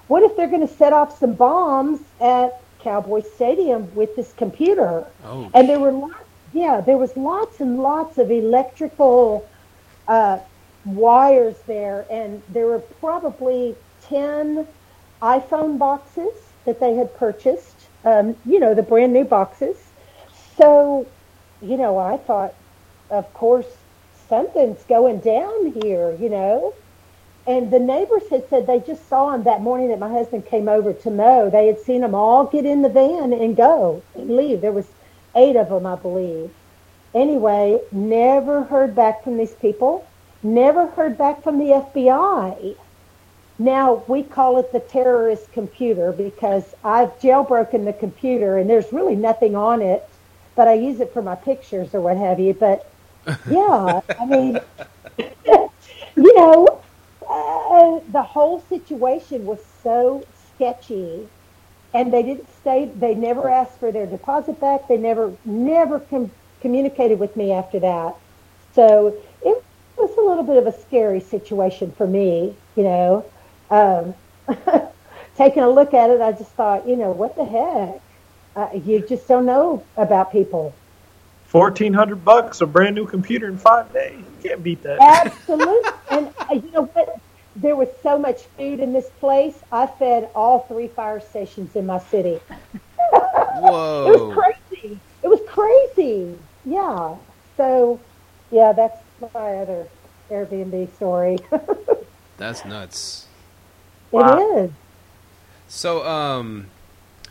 what 0.09 0.23
if 0.23 0.37
they're 0.37 0.49
going 0.49 0.67
to 0.67 0.75
set 0.75 0.93
off 0.93 1.19
some 1.19 1.35
bombs 1.35 2.01
at 2.21 2.61
Cowboy 2.81 3.23
Stadium 3.23 3.95
with 3.95 4.17
this 4.17 4.33
computer? 4.33 5.05
Oh. 5.25 5.51
And 5.55 5.69
there 5.69 5.79
were 5.79 5.93
lots, 5.93 6.25
yeah, 6.53 6.81
there 6.81 6.97
was 6.97 7.17
lots 7.17 7.61
and 7.61 7.81
lots 7.81 8.19
of 8.19 8.31
electrical 8.31 9.49
uh, 10.07 10.39
wires 10.85 11.57
there, 11.67 12.07
and 12.11 12.43
there 12.49 12.67
were 12.67 12.79
probably 12.79 13.77
10 14.05 14.67
iPhone 15.21 15.79
boxes 15.79 16.33
that 16.65 16.81
they 16.81 16.95
had 16.95 17.15
purchased, 17.17 17.78
um, 18.05 18.37
you 18.45 18.61
know, 18.61 18.75
the 18.75 18.83
brand 18.83 19.13
new 19.13 19.25
boxes. 19.25 19.77
So, 20.57 21.07
you 21.61 21.77
know, 21.77 21.99
I 21.99 22.17
thought, 22.17 22.55
of 23.11 23.33
course, 23.35 23.67
something's 24.29 24.83
going 24.85 25.21
down 25.21 25.73
here, 25.83 26.17
you 26.21 26.29
know. 26.29 26.75
And 27.47 27.71
the 27.71 27.79
neighbors 27.79 28.29
had 28.31 28.49
said 28.51 28.67
they 28.67 28.81
just 28.81 29.09
saw 29.09 29.33
him 29.33 29.45
that 29.45 29.63
morning 29.63 29.89
that 29.89 29.99
my 29.99 30.11
husband 30.11 30.45
came 30.47 30.69
over 30.69 30.93
to 30.93 31.11
mow. 31.11 31.49
They 31.49 31.67
had 31.67 31.81
seen 31.81 32.03
them 32.03 32.15
all 32.15 32.45
get 32.45 32.67
in 32.67 32.83
the 32.83 32.91
van 32.91 33.33
and 33.33 33.57
go 33.57 34.03
and 34.15 34.37
leave. 34.37 34.61
There 34.61 34.73
was 34.73 34.87
eight 35.35 35.57
of 35.57 35.71
them, 35.71 35.87
I 35.87 35.97
believe. 35.97 36.51
Anyway, 37.15 37.81
never 37.91 38.65
heard 38.65 38.95
back 38.95 39.25
from 39.25 39.39
these 39.39 39.55
people. 39.55 40.07
Never 40.43 40.89
heard 40.89 41.17
back 41.17 41.43
from 41.43 41.59
the 41.59 41.73
FBI. 41.73 42.77
Now 43.59 44.05
we 44.07 44.23
call 44.23 44.59
it 44.59 44.73
the 44.73 44.81
terrorist 44.81 45.51
computer 45.53 46.13
because 46.13 46.65
I've 46.85 47.19
jailbroken 47.21 47.85
the 47.85 47.93
computer 47.93 48.57
and 48.57 48.71
there's 48.71 48.93
really 48.93 49.17
nothing 49.17 49.57
on 49.57 49.83
it, 49.83 50.09
but 50.55 50.69
I 50.69 50.75
use 50.75 51.01
it 51.01 51.13
for 51.13 51.23
my 51.23 51.35
pictures 51.35 51.95
or 51.95 52.01
what 52.01 52.17
have 52.17 52.39
you. 52.39 52.55
But 52.55 52.87
yeah, 53.51 54.01
I 54.21 54.27
mean, 54.27 54.61
you 55.47 56.35
know, 56.37 56.81
uh, 57.29 58.01
the 58.13 58.23
whole 58.23 58.61
situation 58.69 59.45
was 59.45 59.59
so 59.83 60.25
sketchy 60.55 61.29
and 61.95 62.13
they 62.13 62.23
didn't 62.23 62.49
stay, 62.61 62.91
they 62.97 63.15
never 63.15 63.49
asked 63.49 63.79
for 63.81 63.91
their 63.91 64.07
deposit 64.07 64.61
back. 64.61 64.87
They 64.89 64.99
never, 64.99 65.33
never 65.45 66.01
com- 66.01 66.31
communicated 66.61 67.19
with 67.19 67.35
me 67.37 67.53
after 67.53 67.81
that. 67.81 68.15
So 68.75 69.17
it 69.43 69.65
was 69.97 70.17
a 70.17 70.21
little 70.21 70.45
bit 70.45 70.59
of 70.59 70.67
a 70.67 70.81
scary 70.81 71.21
situation 71.21 71.91
for 71.93 72.07
me, 72.07 72.55
you 72.77 72.85
know. 72.85 73.25
Um, 73.71 74.15
taking 75.37 75.63
a 75.63 75.71
look 75.71 75.95
at 75.95 76.11
it, 76.11 76.21
I 76.21 76.33
just 76.33 76.51
thought, 76.53 76.87
you 76.89 76.97
know, 76.97 77.11
what 77.11 77.37
the 77.37 77.45
heck? 77.45 78.01
Uh, 78.57 78.77
you 78.77 79.07
just 79.07 79.29
don't 79.29 79.47
know 79.47 79.85
about 79.97 80.33
people. 80.33 80.75
Fourteen 81.47 81.95
hundred 81.95 82.25
bucks, 82.25 82.61
a 82.61 82.67
brand 82.67 82.95
new 82.95 83.07
computer 83.07 83.49
in 83.49 83.57
five 83.57 83.91
days. 83.93 84.19
You 84.19 84.51
can't 84.51 84.63
beat 84.63 84.83
that. 84.83 85.01
Absolutely. 85.01 85.91
and 86.11 86.35
uh, 86.41 86.55
you 86.55 86.71
know 86.73 86.85
what? 86.87 87.21
There 87.57 87.75
was 87.75 87.89
so 88.03 88.19
much 88.19 88.43
food 88.57 88.81
in 88.81 88.93
this 88.93 89.09
place. 89.21 89.55
I 89.73 89.87
fed 89.87 90.29
all 90.35 90.61
three 90.61 90.89
fire 90.89 91.21
stations 91.21 91.75
in 91.75 91.87
my 91.87 92.01
city. 92.01 92.41
Whoa! 93.11 94.13
it 94.13 94.21
was 94.21 94.35
crazy. 94.35 95.01
It 95.23 95.29
was 95.29 95.41
crazy. 95.47 96.37
Yeah. 96.65 97.17
So, 97.57 98.01
yeah, 98.51 98.73
that's 98.73 99.01
my 99.35 99.55
other 99.57 99.89
Airbnb 100.31 100.95
story. 100.97 101.39
That's 102.37 102.65
nuts. 102.65 103.28
Wow. 104.11 104.39
It 104.39 104.65
is. 104.65 104.71
So, 105.69 106.07
um, 106.07 106.69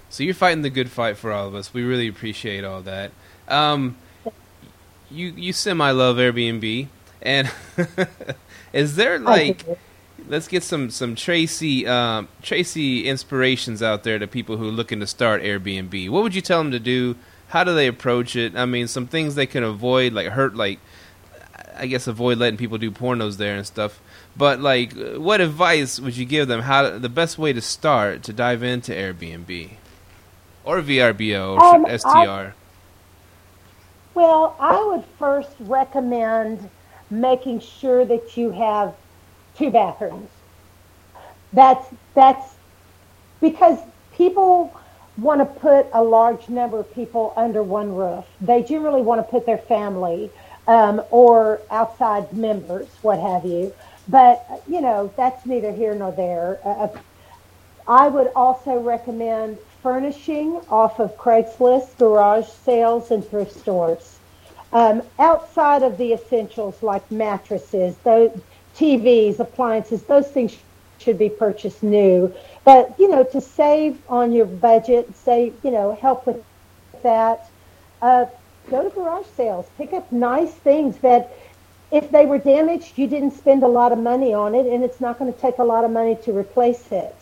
so 0.09 0.23
you're 0.23 0.33
fighting 0.33 0.61
the 0.61 0.69
good 0.69 0.89
fight 0.89 1.17
for 1.17 1.31
all 1.31 1.47
of 1.47 1.55
us. 1.55 1.73
We 1.73 1.83
really 1.83 2.07
appreciate 2.07 2.63
all 2.63 2.81
that. 2.83 3.11
Um, 3.47 3.97
you 5.09 5.27
you 5.29 5.53
semi 5.53 5.89
love 5.91 6.17
Airbnb, 6.17 6.87
and 7.21 7.51
is 8.73 8.95
there 8.95 9.17
like, 9.19 9.63
let's 10.27 10.47
get 10.47 10.63
some 10.63 10.89
some 10.89 11.15
Tracy 11.15 11.87
um, 11.87 12.27
Tracy 12.41 13.07
inspirations 13.07 13.81
out 13.81 14.03
there 14.03 14.19
to 14.19 14.27
people 14.27 14.57
who 14.57 14.67
are 14.67 14.71
looking 14.71 14.99
to 14.99 15.07
start 15.07 15.41
Airbnb. 15.41 16.09
What 16.09 16.23
would 16.23 16.35
you 16.35 16.41
tell 16.41 16.59
them 16.59 16.71
to 16.71 16.79
do? 16.79 17.15
How 17.49 17.63
do 17.63 17.73
they 17.73 17.87
approach 17.87 18.35
it? 18.35 18.55
I 18.55 18.65
mean, 18.65 18.87
some 18.87 19.07
things 19.07 19.35
they 19.35 19.45
can 19.45 19.63
avoid, 19.63 20.13
like 20.13 20.27
hurt, 20.27 20.55
like 20.55 20.79
I 21.77 21.87
guess 21.87 22.07
avoid 22.07 22.37
letting 22.37 22.57
people 22.57 22.77
do 22.77 22.91
pornos 22.91 23.37
there 23.37 23.55
and 23.55 23.65
stuff. 23.65 24.01
But 24.37 24.59
like, 24.59 24.93
what 25.17 25.41
advice 25.41 25.99
would 25.99 26.15
you 26.15 26.25
give 26.25 26.47
them? 26.47 26.61
How 26.61 26.97
the 26.97 27.09
best 27.09 27.37
way 27.37 27.53
to 27.53 27.61
start 27.61 28.23
to 28.23 28.33
dive 28.33 28.61
into 28.63 28.91
Airbnb 28.91 29.71
or 30.63 30.81
VRBO 30.81 31.55
or 31.57 31.63
Um, 31.63 31.85
STR? 31.87 32.07
I- 32.07 32.51
Well, 34.13 34.55
I 34.59 34.83
would 34.83 35.03
first 35.19 35.51
recommend 35.59 36.69
making 37.09 37.59
sure 37.61 38.03
that 38.05 38.35
you 38.37 38.51
have 38.51 38.93
two 39.57 39.69
bathrooms. 39.71 40.29
That's 41.53 41.87
that's 42.13 42.55
because 43.41 43.79
people 44.13 44.73
want 45.17 45.39
to 45.41 45.45
put 45.45 45.87
a 45.93 46.03
large 46.03 46.49
number 46.49 46.79
of 46.79 46.93
people 46.93 47.33
under 47.35 47.63
one 47.63 47.95
roof. 47.95 48.25
They 48.41 48.61
generally 48.61 49.01
want 49.01 49.19
to 49.19 49.23
put 49.31 49.45
their 49.45 49.57
family 49.57 50.29
um, 50.67 51.01
or 51.11 51.61
outside 51.71 52.33
members, 52.33 52.87
what 53.01 53.19
have 53.19 53.45
you. 53.45 53.73
But 54.07 54.63
you 54.67 54.81
know, 54.81 55.11
that's 55.17 55.45
neither 55.45 55.71
here 55.71 55.93
nor 55.93 56.11
there. 56.11 56.59
Uh, 56.63 56.87
I 57.87 58.07
would 58.07 58.31
also 58.35 58.79
recommend 58.79 59.57
furnishing 59.81 60.59
off 60.69 60.99
of 60.99 61.17
Craigslist, 61.17 61.97
garage 61.97 62.47
sales, 62.47 63.11
and 63.11 63.25
thrift 63.25 63.57
stores. 63.57 64.19
Um, 64.73 65.01
outside 65.17 65.83
of 65.83 65.97
the 65.97 66.11
essentials 66.13 66.83
like 66.83 67.09
mattresses, 67.09 67.95
those 68.03 68.31
TVs, 68.75 69.39
appliances, 69.39 70.03
those 70.03 70.29
things 70.29 70.57
should 70.99 71.17
be 71.17 71.29
purchased 71.29 71.83
new. 71.83 72.33
But 72.65 72.93
you 72.99 73.07
know, 73.07 73.23
to 73.23 73.39
save 73.39 73.97
on 74.09 74.33
your 74.33 74.45
budget, 74.45 75.15
say 75.15 75.53
you 75.63 75.71
know, 75.71 75.95
help 75.95 76.27
with 76.27 76.43
that. 77.03 77.49
Uh, 78.01 78.25
go 78.69 78.83
to 78.83 78.89
garage 78.89 79.25
sales, 79.35 79.65
pick 79.77 79.93
up 79.93 80.11
nice 80.11 80.51
things 80.51 80.97
that 80.97 81.31
if 81.91 82.11
they 82.11 82.25
were 82.25 82.37
damaged, 82.39 82.97
you 82.97 83.07
didn't 83.07 83.31
spend 83.31 83.63
a 83.63 83.67
lot 83.67 83.91
of 83.91 83.99
money 83.99 84.33
on 84.33 84.55
it, 84.55 84.65
and 84.65 84.83
it's 84.83 85.01
not 85.01 85.19
going 85.19 85.33
to 85.33 85.39
take 85.39 85.57
a 85.59 85.63
lot 85.63 85.85
of 85.85 85.91
money 85.91 86.15
to 86.23 86.37
replace 86.37 86.91
it. 86.91 87.15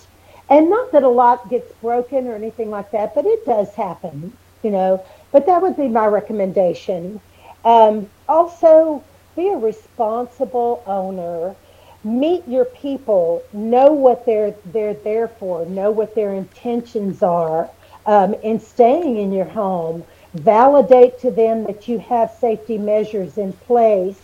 And 0.49 0.69
not 0.69 0.91
that 0.91 1.03
a 1.03 1.09
lot 1.09 1.49
gets 1.49 1.71
broken 1.81 2.27
or 2.27 2.35
anything 2.35 2.69
like 2.69 2.91
that, 2.91 3.15
but 3.15 3.25
it 3.25 3.45
does 3.45 3.73
happen, 3.75 4.33
you 4.63 4.71
know. 4.71 5.03
But 5.31 5.45
that 5.47 5.61
would 5.61 5.75
be 5.77 5.87
my 5.87 6.07
recommendation. 6.07 7.21
Um, 7.63 8.09
also, 8.27 9.03
be 9.35 9.49
a 9.49 9.57
responsible 9.57 10.83
owner. 10.87 11.55
Meet 12.03 12.47
your 12.47 12.65
people. 12.65 13.43
Know 13.53 13.91
what 13.91 14.25
they're 14.25 14.55
they're 14.65 14.93
there 14.93 15.27
for. 15.27 15.65
Know 15.65 15.91
what 15.91 16.15
their 16.15 16.33
intentions 16.33 17.23
are 17.23 17.69
um, 18.05 18.35
in 18.35 18.59
staying 18.59 19.17
in 19.17 19.31
your 19.33 19.45
home. 19.45 20.03
Validate 20.33 21.19
to 21.21 21.31
them 21.31 21.65
that 21.65 21.87
you 21.87 21.99
have 21.99 22.31
safety 22.39 22.77
measures 22.77 23.37
in 23.37 23.53
place. 23.53 24.19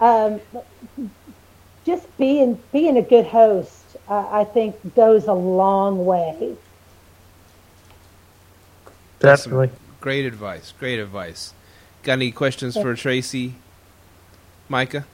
Um, 0.00 0.40
just 1.84 2.16
being 2.18 2.58
being 2.72 2.96
a 2.96 3.02
good 3.02 3.26
host, 3.26 3.96
uh, 4.08 4.26
I 4.30 4.44
think, 4.44 4.94
goes 4.94 5.26
a 5.26 5.32
long 5.32 6.04
way. 6.04 6.56
Definitely. 9.20 9.70
Great 10.00 10.26
advice. 10.26 10.72
Great 10.78 10.98
advice. 10.98 11.54
Got 12.02 12.14
any 12.14 12.30
questions 12.30 12.74
for 12.74 12.94
Tracy, 12.94 13.54
Micah? 14.68 15.06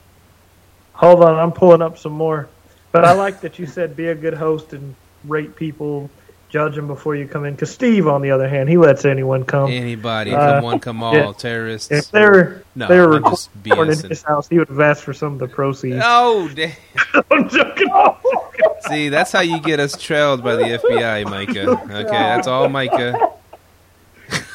Hold 0.93 1.23
on, 1.23 1.39
I'm 1.39 1.53
pulling 1.53 1.81
up 1.81 1.97
some 1.97 2.11
more. 2.11 2.49
But 2.91 3.05
I 3.05 3.13
like 3.13 3.39
that 3.41 3.57
you 3.57 3.65
said 3.65 3.95
be 3.95 4.07
a 4.07 4.15
good 4.15 4.33
host 4.33 4.73
and 4.73 4.93
rate 5.23 5.55
people, 5.55 6.09
judge 6.51 6.75
them 6.75 6.85
before 6.87 7.15
you 7.15 7.27
come 7.27 7.45
in. 7.45 7.53
Because 7.55 7.71
Steve, 7.71 8.07
on 8.07 8.21
the 8.21 8.29
other 8.31 8.47
hand, 8.47 8.69
he 8.69 8.77
lets 8.77 9.05
anyone 9.05 9.43
come. 9.45 9.71
Anybody, 9.71 10.33
Uh, 10.35 10.55
come 10.55 10.63
one, 10.63 10.79
come 10.79 11.01
all, 11.01 11.15
yeah. 11.15 11.31
terrorists. 11.37 11.89
If 11.89 12.11
they 12.11 12.21
were 12.25 12.63
No, 12.75 12.87
they 12.87 12.99
were 12.99 13.19
just 13.21 13.49
recording 13.63 13.93
in 13.93 13.99
BSing. 13.99 14.09
his 14.09 14.21
house, 14.23 14.47
he 14.49 14.59
would 14.59 14.67
have 14.67 14.79
asked 14.79 15.03
for 15.03 15.13
some 15.13 15.33
of 15.33 15.39
the 15.39 15.47
proceeds. 15.47 16.01
Oh, 16.03 16.49
damn. 16.53 16.71
I'm 17.31 17.49
joking. 17.49 17.89
I'm 17.93 18.15
joking. 18.23 18.71
See, 18.89 19.09
that's 19.09 19.31
how 19.31 19.39
you 19.41 19.59
get 19.61 19.79
us 19.79 19.97
trailed 19.99 20.43
by 20.43 20.55
the 20.55 20.63
FBI, 20.63 21.25
Micah. 21.29 21.69
Okay, 21.71 22.03
that's 22.11 22.47
all 22.47 22.67
Micah. 22.69 23.15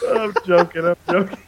I'm 0.09 0.35
joking. 0.47 0.85
I'm 0.87 0.97
joking. 1.11 1.39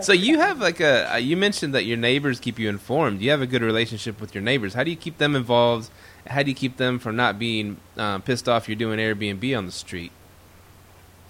So 0.00 0.12
you 0.14 0.38
have 0.38 0.58
like 0.60 0.80
a 0.80 1.12
uh, 1.14 1.16
you 1.16 1.36
mentioned 1.36 1.74
that 1.74 1.84
your 1.84 1.98
neighbors 1.98 2.40
keep 2.40 2.58
you 2.58 2.68
informed. 2.70 3.20
You 3.20 3.30
have 3.30 3.42
a 3.42 3.46
good 3.46 3.60
relationship 3.62 4.20
with 4.20 4.34
your 4.34 4.42
neighbors. 4.42 4.72
How 4.72 4.84
do 4.84 4.90
you 4.90 4.96
keep 4.96 5.18
them 5.18 5.36
involved? 5.36 5.90
How 6.28 6.42
do 6.42 6.50
you 6.50 6.54
keep 6.54 6.76
them 6.76 6.98
from 6.98 7.16
not 7.16 7.38
being 7.38 7.78
uh, 7.96 8.18
pissed 8.18 8.48
off 8.48 8.68
you're 8.68 8.76
doing 8.76 8.98
Airbnb 8.98 9.56
on 9.56 9.66
the 9.66 9.72
street? 9.72 10.12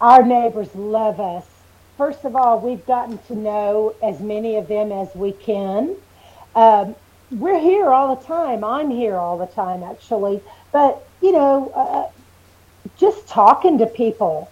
Our 0.00 0.22
neighbors 0.22 0.74
love 0.74 1.20
us. 1.20 1.46
First 1.96 2.24
of 2.24 2.36
all, 2.36 2.60
we've 2.60 2.84
gotten 2.86 3.18
to 3.28 3.34
know 3.34 3.94
as 4.02 4.20
many 4.20 4.56
of 4.56 4.68
them 4.68 4.92
as 4.92 5.14
we 5.14 5.32
can. 5.32 5.96
Um, 6.54 6.94
we're 7.30 7.58
here 7.58 7.88
all 7.88 8.14
the 8.14 8.24
time. 8.24 8.62
I'm 8.62 8.90
here 8.90 9.16
all 9.16 9.38
the 9.38 9.46
time, 9.46 9.82
actually. 9.82 10.42
But, 10.72 11.06
you 11.22 11.32
know, 11.32 11.70
uh, 11.74 12.88
just 12.98 13.26
talking 13.26 13.78
to 13.78 13.86
people, 13.86 14.50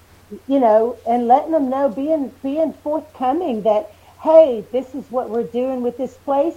you 0.49 0.59
know, 0.59 0.97
and 1.07 1.28
letting 1.28 1.53
them 1.53 1.68
know, 1.68 1.88
being, 1.88 2.32
being 2.42 2.72
forthcoming 2.72 3.62
that, 3.62 3.92
hey, 4.22 4.64
this 4.72 4.95
is 4.95 5.05
what 5.11 5.28
we're 5.28 5.45
doing 5.45 5.82
with 5.82 5.97
this 5.99 6.14
place. 6.14 6.57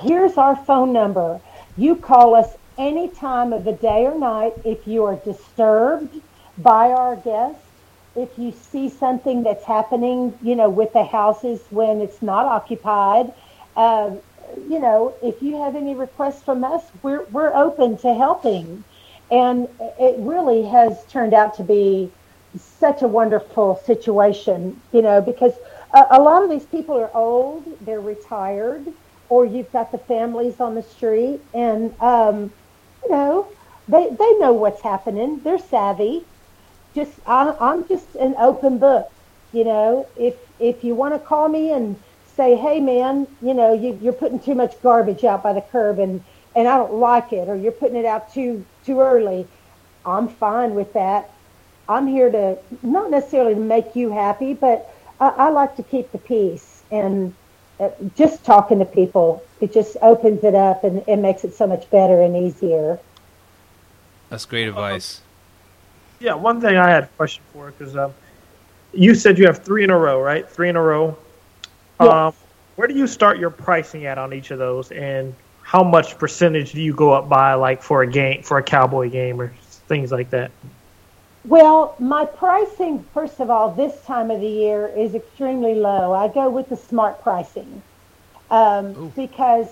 Here's 0.00 0.36
our 0.36 0.56
phone 0.56 0.92
number. 0.92 1.40
You 1.76 1.94
call 1.96 2.34
us 2.34 2.56
any 2.80 3.08
time 3.10 3.52
of 3.52 3.64
the 3.64 3.74
day 3.74 4.06
or 4.06 4.18
night 4.18 4.54
if 4.64 4.88
you 4.88 5.04
are 5.04 5.16
disturbed 5.16 6.20
by 6.58 6.90
our 6.90 7.16
guests 7.16 7.62
if 8.16 8.38
you 8.38 8.52
see 8.52 8.88
something 8.88 9.42
that's 9.42 9.64
happening, 9.64 10.36
you 10.42 10.56
know, 10.56 10.68
with 10.68 10.92
the 10.92 11.04
houses 11.04 11.60
when 11.70 12.00
it's 12.00 12.22
not 12.22 12.46
occupied, 12.46 13.32
uh, 13.76 14.10
you 14.68 14.80
know, 14.80 15.14
if 15.22 15.40
you 15.42 15.62
have 15.62 15.76
any 15.76 15.94
requests 15.94 16.42
from 16.42 16.64
us, 16.64 16.82
we're 17.02 17.24
we're 17.26 17.54
open 17.54 17.96
to 17.98 18.14
helping, 18.14 18.84
and 19.30 19.68
it 19.98 20.16
really 20.18 20.64
has 20.64 21.04
turned 21.06 21.34
out 21.34 21.54
to 21.56 21.62
be 21.62 22.10
such 22.58 23.02
a 23.02 23.08
wonderful 23.08 23.76
situation, 23.86 24.80
you 24.92 25.02
know, 25.02 25.20
because 25.20 25.54
a, 25.94 26.06
a 26.12 26.20
lot 26.20 26.42
of 26.42 26.50
these 26.50 26.66
people 26.66 26.98
are 26.98 27.10
old, 27.14 27.64
they're 27.82 28.00
retired, 28.00 28.84
or 29.28 29.46
you've 29.46 29.70
got 29.72 29.92
the 29.92 29.98
families 29.98 30.60
on 30.60 30.74
the 30.74 30.82
street, 30.82 31.40
and 31.54 31.94
um, 32.00 32.52
you 33.04 33.10
know, 33.10 33.48
they 33.88 34.08
they 34.10 34.38
know 34.38 34.52
what's 34.52 34.82
happening, 34.82 35.40
they're 35.42 35.58
savvy 35.58 36.24
just 36.94 37.12
I, 37.26 37.54
I'm 37.60 37.86
just 37.88 38.14
an 38.16 38.34
open 38.38 38.78
book. 38.78 39.10
You 39.52 39.64
know, 39.64 40.06
if 40.16 40.34
if 40.58 40.84
you 40.84 40.94
want 40.94 41.14
to 41.14 41.20
call 41.20 41.48
me 41.48 41.72
and 41.72 41.96
say, 42.36 42.56
hey 42.56 42.80
man, 42.80 43.26
you 43.42 43.54
know, 43.54 43.72
you, 43.72 43.98
you're 44.00 44.12
putting 44.12 44.40
too 44.40 44.54
much 44.54 44.80
garbage 44.82 45.24
out 45.24 45.42
by 45.42 45.52
the 45.52 45.60
curb 45.60 45.98
and 45.98 46.22
and 46.56 46.66
I 46.66 46.78
don't 46.78 46.94
like 46.94 47.32
it, 47.32 47.48
or 47.48 47.56
you're 47.56 47.72
putting 47.72 47.96
it 47.96 48.04
out 48.04 48.32
too 48.32 48.64
too 48.84 49.00
early, 49.00 49.46
I'm 50.04 50.28
fine 50.28 50.74
with 50.74 50.92
that. 50.94 51.30
I'm 51.88 52.06
here 52.06 52.30
to 52.30 52.58
not 52.82 53.10
necessarily 53.10 53.54
to 53.54 53.60
make 53.60 53.96
you 53.96 54.10
happy, 54.10 54.54
but 54.54 54.92
I, 55.20 55.28
I 55.28 55.48
like 55.50 55.76
to 55.76 55.82
keep 55.82 56.12
the 56.12 56.18
peace 56.18 56.82
and 56.90 57.34
just 58.16 58.44
talking 58.44 58.78
to 58.78 58.84
people. 58.84 59.42
It 59.60 59.72
just 59.72 59.96
opens 60.02 60.44
it 60.44 60.54
up 60.54 60.84
and 60.84 61.02
it 61.06 61.16
makes 61.16 61.44
it 61.44 61.54
so 61.54 61.66
much 61.66 61.88
better 61.90 62.22
and 62.22 62.36
easier. 62.36 62.98
That's 64.28 64.44
great 64.44 64.68
advice. 64.68 65.20
Yeah, 66.20 66.34
one 66.34 66.60
thing 66.60 66.76
I 66.76 66.88
had 66.88 67.04
a 67.04 67.06
question 67.08 67.42
for 67.52 67.70
because 67.70 67.96
um, 67.96 68.12
you 68.92 69.14
said 69.14 69.38
you 69.38 69.46
have 69.46 69.64
three 69.64 69.84
in 69.84 69.90
a 69.90 69.98
row, 69.98 70.20
right? 70.20 70.48
Three 70.48 70.68
in 70.68 70.76
a 70.76 70.82
row. 70.82 71.16
Yes. 72.00 72.10
Um, 72.10 72.34
where 72.76 72.86
do 72.88 72.94
you 72.94 73.06
start 73.06 73.38
your 73.38 73.50
pricing 73.50 74.06
at 74.06 74.18
on 74.18 74.32
each 74.32 74.50
of 74.50 74.58
those, 74.58 74.90
and 74.92 75.34
how 75.62 75.82
much 75.82 76.18
percentage 76.18 76.72
do 76.72 76.80
you 76.80 76.94
go 76.94 77.12
up 77.12 77.28
by, 77.28 77.54
like 77.54 77.82
for 77.82 78.02
a 78.02 78.06
game, 78.06 78.42
for 78.42 78.58
a 78.58 78.62
cowboy 78.62 79.10
game, 79.10 79.40
or 79.40 79.48
things 79.88 80.12
like 80.12 80.30
that? 80.30 80.50
Well, 81.44 81.94
my 81.98 82.26
pricing, 82.26 83.04
first 83.14 83.40
of 83.40 83.50
all, 83.50 83.70
this 83.70 83.98
time 84.04 84.30
of 84.30 84.40
the 84.40 84.46
year 84.46 84.88
is 84.88 85.14
extremely 85.14 85.74
low. 85.74 86.12
I 86.12 86.28
go 86.28 86.50
with 86.50 86.68
the 86.68 86.76
smart 86.76 87.22
pricing 87.22 87.82
um, 88.50 89.10
because 89.16 89.68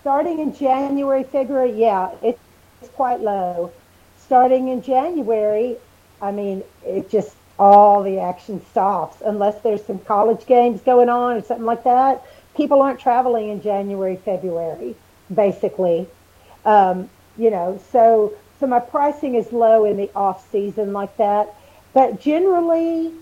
starting 0.00 0.38
in 0.38 0.54
January, 0.54 1.24
February, 1.24 1.72
yeah, 1.72 2.10
it's 2.22 2.38
quite 2.94 3.20
low. 3.20 3.72
Starting 4.18 4.68
in 4.68 4.82
January, 4.82 5.76
I 6.22 6.30
mean, 6.30 6.62
it 6.84 7.10
just 7.10 7.34
all 7.58 8.02
the 8.02 8.18
action 8.18 8.64
stops 8.70 9.22
unless 9.24 9.60
there's 9.62 9.84
some 9.84 9.98
college 10.00 10.46
games 10.46 10.80
going 10.82 11.08
on 11.08 11.36
or 11.36 11.42
something 11.42 11.66
like 11.66 11.84
that. 11.84 12.24
People 12.56 12.82
aren't 12.82 13.00
traveling 13.00 13.48
in 13.48 13.62
January, 13.62 14.16
February, 14.16 14.94
basically. 15.32 16.06
Um, 16.64 17.10
you 17.36 17.50
know, 17.50 17.80
so 17.90 18.32
so 18.60 18.66
my 18.66 18.80
pricing 18.80 19.34
is 19.34 19.52
low 19.52 19.84
in 19.84 19.96
the 19.96 20.10
off 20.14 20.50
season 20.50 20.92
like 20.92 21.16
that, 21.16 21.54
but 21.92 22.20
generally, 22.20 23.12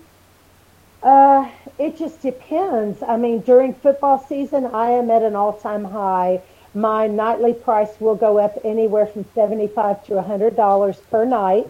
uh, 1.01 1.49
it 1.77 1.97
just 1.97 2.21
depends. 2.21 3.03
I 3.03 3.17
mean, 3.17 3.39
during 3.41 3.73
football 3.73 4.19
season, 4.19 4.65
I 4.65 4.91
am 4.91 5.11
at 5.11 5.21
an 5.21 5.35
all-time 5.35 5.83
high. 5.83 6.41
My 6.73 7.07
nightly 7.07 7.53
price 7.53 7.99
will 7.99 8.15
go 8.15 8.39
up 8.39 8.57
anywhere 8.63 9.05
from 9.05 9.25
seventy-five 9.35 10.05
to 10.07 10.17
a 10.17 10.21
hundred 10.21 10.55
dollars 10.55 10.97
per 11.11 11.25
night, 11.25 11.67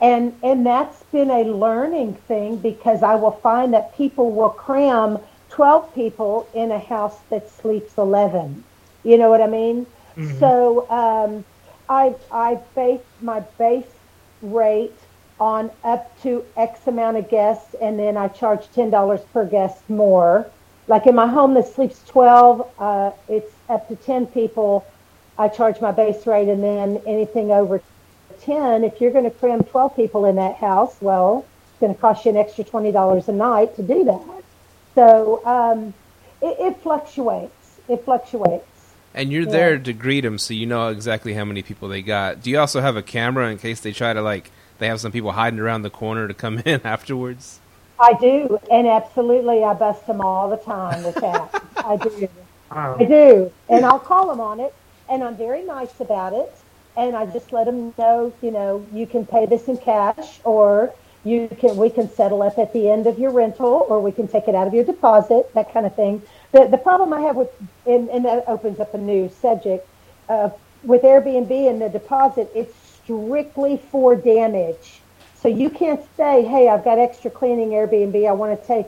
and 0.00 0.34
and 0.42 0.66
that's 0.66 1.02
been 1.04 1.30
a 1.30 1.44
learning 1.44 2.14
thing 2.26 2.56
because 2.56 3.02
I 3.02 3.14
will 3.14 3.30
find 3.32 3.72
that 3.74 3.96
people 3.96 4.30
will 4.30 4.50
cram 4.50 5.18
12 5.50 5.94
people 5.94 6.46
in 6.54 6.70
a 6.70 6.78
house 6.78 7.18
that 7.30 7.48
sleeps 7.50 7.96
11. 7.96 8.62
You 9.04 9.16
know 9.16 9.30
what 9.30 9.40
I 9.40 9.46
mean? 9.46 9.86
Mm-hmm. 10.16 10.38
So 10.38 10.86
um, 10.90 11.44
I, 11.88 12.14
I 12.30 12.58
base 12.74 13.00
my 13.20 13.40
base 13.58 13.86
rate 14.42 14.92
on 15.38 15.70
up 15.84 16.20
to 16.22 16.44
X 16.56 16.86
amount 16.86 17.16
of 17.16 17.28
guests, 17.28 17.74
and 17.80 17.98
then 17.98 18.16
I 18.16 18.28
charge 18.28 18.66
$10 18.68 19.32
per 19.32 19.44
guest 19.44 19.88
more. 19.88 20.50
Like 20.88 21.06
in 21.06 21.14
my 21.14 21.26
home 21.26 21.54
that 21.54 21.66
sleeps 21.66 22.02
12, 22.06 22.68
uh, 22.78 23.10
it's 23.28 23.52
up 23.68 23.88
to 23.88 23.96
10 23.96 24.26
people. 24.28 24.86
I 25.38 25.48
charge 25.48 25.80
my 25.80 25.92
base 25.92 26.26
rate, 26.26 26.48
and 26.48 26.62
then 26.62 27.02
anything 27.06 27.50
over 27.50 27.82
10, 28.40 28.84
if 28.84 29.00
you're 29.00 29.10
going 29.10 29.24
to 29.24 29.30
cram 29.30 29.62
12 29.62 29.96
people 29.96 30.24
in 30.24 30.36
that 30.36 30.56
house, 30.56 30.96
well, 31.00 31.44
it's 31.70 31.80
going 31.80 31.94
to 31.94 32.00
cost 32.00 32.24
you 32.24 32.30
an 32.30 32.36
extra 32.36 32.64
$20 32.64 33.28
a 33.28 33.32
night 33.32 33.76
to 33.76 33.82
do 33.82 34.04
that. 34.04 34.42
So 34.94 35.44
um, 35.44 35.92
it, 36.40 36.56
it 36.58 36.76
fluctuates. 36.82 37.80
It 37.88 38.04
fluctuates. 38.04 38.64
And 39.16 39.32
you're 39.32 39.44
yeah. 39.44 39.50
there 39.50 39.78
to 39.78 39.92
greet 39.94 40.20
them, 40.20 40.38
so 40.38 40.52
you 40.52 40.66
know 40.66 40.88
exactly 40.88 41.32
how 41.32 41.46
many 41.46 41.62
people 41.62 41.88
they 41.88 42.02
got. 42.02 42.42
Do 42.42 42.50
you 42.50 42.58
also 42.58 42.82
have 42.82 42.96
a 42.96 43.02
camera 43.02 43.50
in 43.50 43.56
case 43.56 43.80
they 43.80 43.92
try 43.92 44.12
to 44.12 44.20
like 44.20 44.50
they 44.78 44.88
have 44.88 45.00
some 45.00 45.10
people 45.10 45.32
hiding 45.32 45.58
around 45.58 45.82
the 45.82 45.90
corner 45.90 46.28
to 46.28 46.34
come 46.34 46.58
in 46.66 46.82
afterwards? 46.84 47.58
I 47.98 48.12
do, 48.20 48.60
and 48.70 48.86
absolutely, 48.86 49.64
I 49.64 49.72
bust 49.72 50.06
them 50.06 50.20
all 50.20 50.50
the 50.50 50.58
time 50.58 51.02
with 51.02 51.14
that. 51.14 51.62
I 51.78 51.96
do, 51.96 52.28
I 52.70 53.04
do, 53.04 53.50
and 53.70 53.86
I'll 53.86 53.98
call 53.98 54.28
them 54.28 54.38
on 54.38 54.60
it, 54.60 54.74
and 55.08 55.24
I'm 55.24 55.34
very 55.34 55.62
nice 55.62 55.98
about 55.98 56.34
it, 56.34 56.52
and 56.94 57.16
I 57.16 57.24
just 57.24 57.54
let 57.54 57.64
them 57.64 57.94
know, 57.96 58.34
you 58.42 58.50
know, 58.50 58.84
you 58.92 59.06
can 59.06 59.24
pay 59.24 59.46
this 59.46 59.66
in 59.68 59.78
cash, 59.78 60.40
or 60.44 60.92
you 61.24 61.48
can 61.58 61.78
we 61.78 61.88
can 61.88 62.10
settle 62.10 62.42
up 62.42 62.58
at 62.58 62.74
the 62.74 62.90
end 62.90 63.06
of 63.06 63.18
your 63.18 63.30
rental, 63.30 63.86
or 63.88 63.98
we 63.98 64.12
can 64.12 64.28
take 64.28 64.46
it 64.46 64.54
out 64.54 64.66
of 64.66 64.74
your 64.74 64.84
deposit, 64.84 65.54
that 65.54 65.72
kind 65.72 65.86
of 65.86 65.96
thing. 65.96 66.20
The 66.56 66.66
the 66.68 66.78
problem 66.78 67.12
I 67.12 67.20
have 67.20 67.36
with, 67.36 67.50
and, 67.84 68.08
and 68.08 68.24
that 68.24 68.44
opens 68.48 68.80
up 68.80 68.94
a 68.94 68.98
new 68.98 69.28
subject, 69.42 69.86
uh, 70.30 70.48
with 70.84 71.02
Airbnb 71.02 71.50
and 71.68 71.82
the 71.82 71.90
deposit, 71.90 72.50
it's 72.54 72.74
strictly 72.94 73.76
for 73.76 74.16
damage. 74.16 75.00
So 75.34 75.48
you 75.48 75.68
can't 75.68 76.00
say, 76.16 76.42
hey, 76.44 76.70
I've 76.70 76.82
got 76.82 76.98
extra 76.98 77.30
cleaning 77.30 77.72
Airbnb. 77.72 78.26
I 78.26 78.32
want 78.32 78.58
to 78.58 78.66
take, 78.66 78.86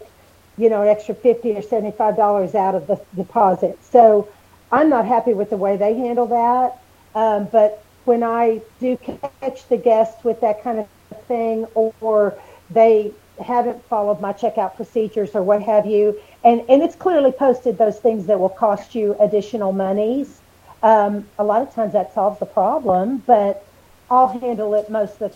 you 0.56 0.70
know, 0.70 0.80
an 0.80 0.88
extra 0.88 1.14
50 1.14 1.56
or 1.56 1.60
$75 1.60 2.54
out 2.54 2.74
of 2.74 2.86
the 2.86 2.98
deposit. 3.14 3.78
So 3.84 4.30
I'm 4.72 4.88
not 4.88 5.04
happy 5.04 5.34
with 5.34 5.50
the 5.50 5.58
way 5.58 5.76
they 5.76 5.92
handle 5.92 6.26
that. 6.28 6.80
Um, 7.14 7.48
but 7.52 7.84
when 8.06 8.22
I 8.22 8.62
do 8.80 8.96
catch 8.96 9.68
the 9.68 9.76
guests 9.76 10.24
with 10.24 10.40
that 10.40 10.62
kind 10.62 10.78
of 10.78 10.88
thing, 11.26 11.66
or 11.74 12.34
they 12.70 13.12
haven't 13.40 13.82
followed 13.84 14.20
my 14.20 14.32
checkout 14.32 14.76
procedures 14.76 15.34
or 15.34 15.42
what 15.42 15.62
have 15.62 15.86
you, 15.86 16.18
and, 16.44 16.62
and 16.68 16.82
it's 16.82 16.94
clearly 16.94 17.32
posted 17.32 17.78
those 17.78 17.98
things 17.98 18.26
that 18.26 18.38
will 18.38 18.48
cost 18.48 18.94
you 18.94 19.16
additional 19.20 19.72
monies. 19.72 20.40
Um, 20.82 21.26
a 21.38 21.44
lot 21.44 21.62
of 21.62 21.74
times 21.74 21.92
that 21.92 22.14
solves 22.14 22.38
the 22.38 22.46
problem, 22.46 23.22
but 23.26 23.66
I'll 24.10 24.28
handle 24.28 24.74
it 24.74 24.88
most 24.90 25.20
of 25.20 25.32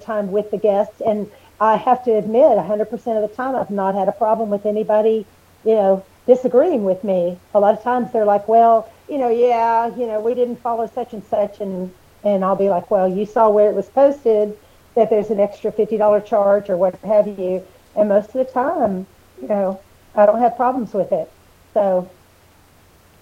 the 0.00 0.04
time 0.04 0.32
with 0.32 0.50
the 0.50 0.58
guests. 0.58 1.00
And 1.00 1.30
I 1.60 1.76
have 1.76 2.04
to 2.04 2.16
admit, 2.16 2.58
100% 2.58 2.92
of 2.92 3.30
the 3.30 3.34
time, 3.36 3.54
I've 3.54 3.70
not 3.70 3.94
had 3.94 4.08
a 4.08 4.12
problem 4.12 4.50
with 4.50 4.66
anybody, 4.66 5.26
you 5.64 5.74
know, 5.74 6.04
disagreeing 6.26 6.84
with 6.84 7.04
me. 7.04 7.38
A 7.54 7.60
lot 7.60 7.74
of 7.74 7.82
times 7.82 8.12
they're 8.12 8.24
like, 8.24 8.48
well, 8.48 8.90
you 9.08 9.18
know, 9.18 9.28
yeah, 9.28 9.88
you 9.96 10.06
know, 10.06 10.20
we 10.20 10.34
didn't 10.34 10.56
follow 10.56 10.86
such 10.86 11.12
and 11.12 11.24
such. 11.24 11.60
And, 11.60 11.92
and 12.24 12.44
I'll 12.44 12.56
be 12.56 12.68
like, 12.70 12.90
well, 12.90 13.08
you 13.08 13.26
saw 13.26 13.50
where 13.50 13.68
it 13.68 13.74
was 13.74 13.88
posted 13.88 14.56
that 14.94 15.10
there's 15.10 15.30
an 15.30 15.40
extra 15.40 15.72
$50 15.72 16.24
charge 16.26 16.68
or 16.70 16.76
what 16.76 16.94
have 16.96 17.26
you. 17.26 17.64
And 17.96 18.08
most 18.08 18.28
of 18.28 18.34
the 18.34 18.44
time, 18.44 19.06
you 19.40 19.48
know, 19.48 19.80
I 20.14 20.26
don't 20.26 20.40
have 20.40 20.56
problems 20.56 20.92
with 20.92 21.12
it. 21.12 21.30
So 21.74 22.10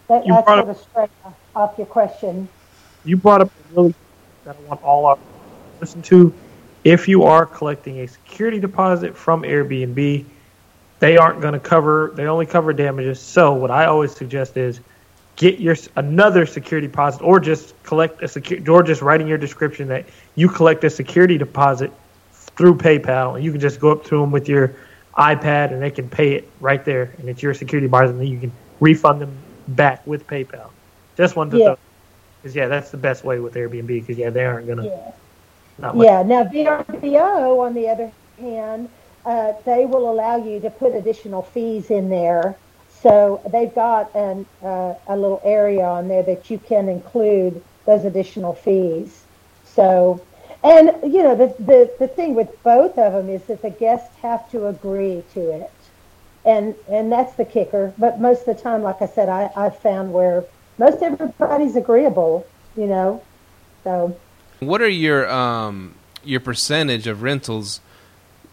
that, 0.08 0.24
that's 0.26 0.46
sort 0.46 0.68
of 0.68 0.76
straight 0.76 1.10
off 1.54 1.74
your 1.78 1.86
question 1.86 2.48
you 3.04 3.16
brought 3.16 3.40
up 3.40 3.48
a 3.48 3.74
really 3.74 3.94
that 4.44 4.56
I 4.56 4.68
want 4.68 4.82
all 4.82 5.06
our 5.06 5.18
listen 5.80 6.02
to. 6.02 6.32
If 6.84 7.08
you 7.08 7.24
are 7.24 7.46
collecting 7.46 8.00
a 8.00 8.08
security 8.08 8.58
deposit 8.58 9.16
from 9.16 9.42
Airbnb, 9.42 10.24
they 10.98 11.16
aren't 11.16 11.40
going 11.40 11.54
to 11.54 11.60
cover. 11.60 12.12
They 12.14 12.26
only 12.26 12.46
cover 12.46 12.72
damages. 12.72 13.20
So 13.20 13.52
what 13.52 13.70
I 13.70 13.86
always 13.86 14.14
suggest 14.14 14.56
is 14.56 14.80
get 15.36 15.58
your 15.58 15.76
another 15.96 16.46
security 16.46 16.86
deposit, 16.86 17.22
or 17.22 17.40
just 17.40 17.80
collect 17.82 18.22
a 18.22 18.28
security, 18.28 18.68
or 18.68 18.82
just 18.82 19.02
writing 19.02 19.26
your 19.26 19.38
description 19.38 19.88
that 19.88 20.06
you 20.34 20.48
collect 20.48 20.84
a 20.84 20.90
security 20.90 21.38
deposit 21.38 21.92
through 22.32 22.76
PayPal, 22.76 23.36
and 23.36 23.44
you 23.44 23.52
can 23.52 23.60
just 23.60 23.80
go 23.80 23.90
up 23.90 24.04
to 24.04 24.20
them 24.20 24.30
with 24.30 24.48
your 24.48 24.74
iPad, 25.16 25.72
and 25.72 25.82
they 25.82 25.90
can 25.90 26.08
pay 26.08 26.34
it 26.34 26.48
right 26.60 26.84
there, 26.84 27.14
and 27.18 27.28
it's 27.28 27.42
your 27.42 27.54
security 27.54 27.86
deposit, 27.86 28.12
and 28.12 28.20
then 28.20 28.28
you 28.28 28.40
can 28.40 28.52
refund 28.80 29.20
them 29.20 29.34
back 29.68 30.06
with 30.06 30.26
PayPal. 30.26 30.70
Just 31.16 31.36
one 31.36 31.50
to 31.50 31.58
yeah. 31.58 31.74
Because 32.40 32.56
yeah, 32.56 32.68
that's 32.68 32.90
the 32.90 32.96
best 32.96 33.24
way 33.24 33.38
with 33.38 33.54
Airbnb. 33.54 33.86
Because 33.86 34.16
yeah, 34.16 34.30
they 34.30 34.44
aren't 34.44 34.66
gonna. 34.66 34.86
Yeah. 34.86 35.92
yeah. 35.94 36.22
Now 36.22 36.44
VRBO, 36.44 37.60
on 37.60 37.74
the 37.74 37.88
other 37.88 38.10
hand, 38.38 38.88
uh, 39.26 39.52
they 39.66 39.84
will 39.84 40.10
allow 40.10 40.36
you 40.36 40.60
to 40.60 40.70
put 40.70 40.94
additional 40.94 41.42
fees 41.42 41.90
in 41.90 42.08
there. 42.08 42.56
So 43.02 43.40
they've 43.50 43.74
got 43.74 44.14
an, 44.14 44.46
uh, 44.62 44.94
a 45.06 45.16
little 45.16 45.40
area 45.44 45.84
on 45.84 46.08
there 46.08 46.22
that 46.22 46.50
you 46.50 46.58
can 46.58 46.88
include 46.88 47.62
those 47.86 48.04
additional 48.04 48.54
fees. 48.54 49.19
So, 49.80 50.20
and 50.62 50.88
you 51.10 51.22
know, 51.22 51.34
the, 51.34 51.54
the, 51.58 51.90
the 51.98 52.06
thing 52.06 52.34
with 52.34 52.62
both 52.62 52.98
of 52.98 53.14
them 53.14 53.30
is 53.30 53.42
that 53.44 53.62
the 53.62 53.70
guests 53.70 54.14
have 54.16 54.50
to 54.50 54.66
agree 54.66 55.24
to 55.32 55.40
it. 55.40 55.72
And, 56.44 56.74
and 56.86 57.10
that's 57.10 57.34
the 57.36 57.46
kicker. 57.46 57.94
But 57.96 58.20
most 58.20 58.46
of 58.46 58.56
the 58.56 58.62
time, 58.62 58.82
like 58.82 59.00
I 59.00 59.06
said, 59.06 59.30
I, 59.30 59.50
I've 59.56 59.78
found 59.78 60.12
where 60.12 60.44
most 60.76 61.02
everybody's 61.02 61.76
agreeable, 61.76 62.46
you 62.76 62.86
know. 62.86 63.22
So. 63.82 64.14
What 64.58 64.82
are 64.82 64.88
your 64.88 65.30
um 65.30 65.94
your 66.22 66.40
percentage 66.40 67.06
of 67.06 67.22
rentals 67.22 67.80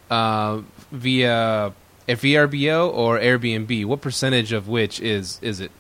uh, 0.09 0.61
via 0.93 1.73
VRBO 2.07 2.93
or 2.93 3.19
Airbnb? 3.19 3.85
What 3.85 3.99
percentage 3.99 4.53
of 4.53 4.69
which 4.69 5.01
is 5.01 5.39
is 5.41 5.59
it? 5.59 5.71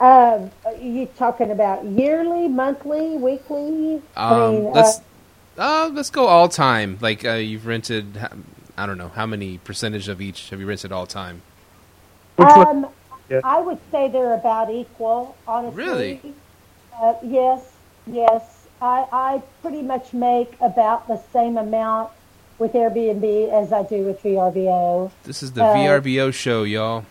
Um, 0.00 0.50
you 0.80 1.06
talking 1.16 1.50
about 1.50 1.84
yearly, 1.84 2.46
monthly, 2.46 3.16
weekly? 3.16 3.96
Um, 4.16 4.32
I 4.32 4.50
mean, 4.50 4.72
let's 4.72 4.98
uh, 4.98 5.02
uh, 5.58 5.90
let's 5.92 6.10
go 6.10 6.26
all 6.26 6.48
time. 6.48 6.98
Like 7.00 7.24
uh, 7.24 7.32
you've 7.32 7.66
rented, 7.66 8.18
I 8.76 8.86
don't 8.86 8.98
know 8.98 9.08
how 9.08 9.26
many 9.26 9.58
percentage 9.58 10.08
of 10.08 10.20
each 10.20 10.50
have 10.50 10.60
you 10.60 10.66
rented 10.66 10.92
all 10.92 11.06
time? 11.06 11.42
Um, 12.38 12.86
yeah. 13.28 13.40
I 13.42 13.60
would 13.60 13.78
say 13.90 14.08
they're 14.08 14.34
about 14.34 14.70
equal, 14.70 15.36
honestly. 15.46 15.82
Really? 15.82 16.34
Uh, 17.00 17.14
yes, 17.24 17.72
yes. 18.06 18.66
I, 18.80 19.06
I 19.10 19.42
pretty 19.62 19.82
much 19.82 20.12
make 20.12 20.56
about 20.60 21.08
the 21.08 21.20
same 21.32 21.56
amount 21.56 22.12
with 22.60 22.72
Airbnb 22.72 23.50
as 23.50 23.72
I 23.72 23.82
do 23.82 24.04
with 24.04 24.22
VRBO. 24.22 25.10
This 25.24 25.42
is 25.42 25.52
the 25.52 25.64
uh, 25.64 25.74
VRBO 25.74 26.32
show, 26.32 26.62
y'all. 26.62 27.04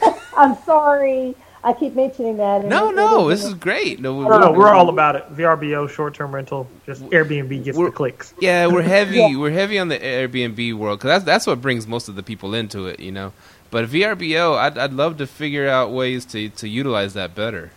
I'm 0.36 0.56
sorry. 0.64 1.34
I 1.64 1.72
keep 1.72 1.94
mentioning 1.94 2.36
that. 2.36 2.66
No, 2.66 2.90
no, 2.90 3.28
this 3.28 3.42
is 3.42 3.54
great. 3.54 3.98
No, 3.98 4.20
no, 4.22 4.38
no, 4.38 4.52
we're 4.52 4.68
all 4.68 4.90
about 4.90 5.16
it. 5.16 5.34
VRBO, 5.34 5.88
short-term 5.88 6.34
rental, 6.34 6.68
just 6.84 7.02
Airbnb 7.04 7.64
gets 7.64 7.78
the 7.78 7.90
clicks. 7.90 8.34
Yeah, 8.38 8.66
we're 8.66 8.82
heavy. 8.96 9.16
yeah. 9.16 9.36
We're 9.36 9.50
heavy 9.50 9.78
on 9.78 9.88
the 9.88 9.98
Airbnb 9.98 10.74
world 10.74 10.98
because 10.98 11.08
that's 11.08 11.24
that's 11.24 11.46
what 11.46 11.62
brings 11.62 11.86
most 11.86 12.08
of 12.08 12.16
the 12.16 12.22
people 12.22 12.54
into 12.54 12.86
it. 12.86 13.00
You 13.00 13.12
know, 13.12 13.32
but 13.70 13.88
VRBO, 13.88 14.58
I'd, 14.58 14.76
I'd 14.76 14.92
love 14.92 15.16
to 15.18 15.26
figure 15.26 15.66
out 15.66 15.90
ways 15.90 16.26
to, 16.26 16.50
to 16.50 16.68
utilize 16.68 17.14
that 17.14 17.34
better. 17.34 17.70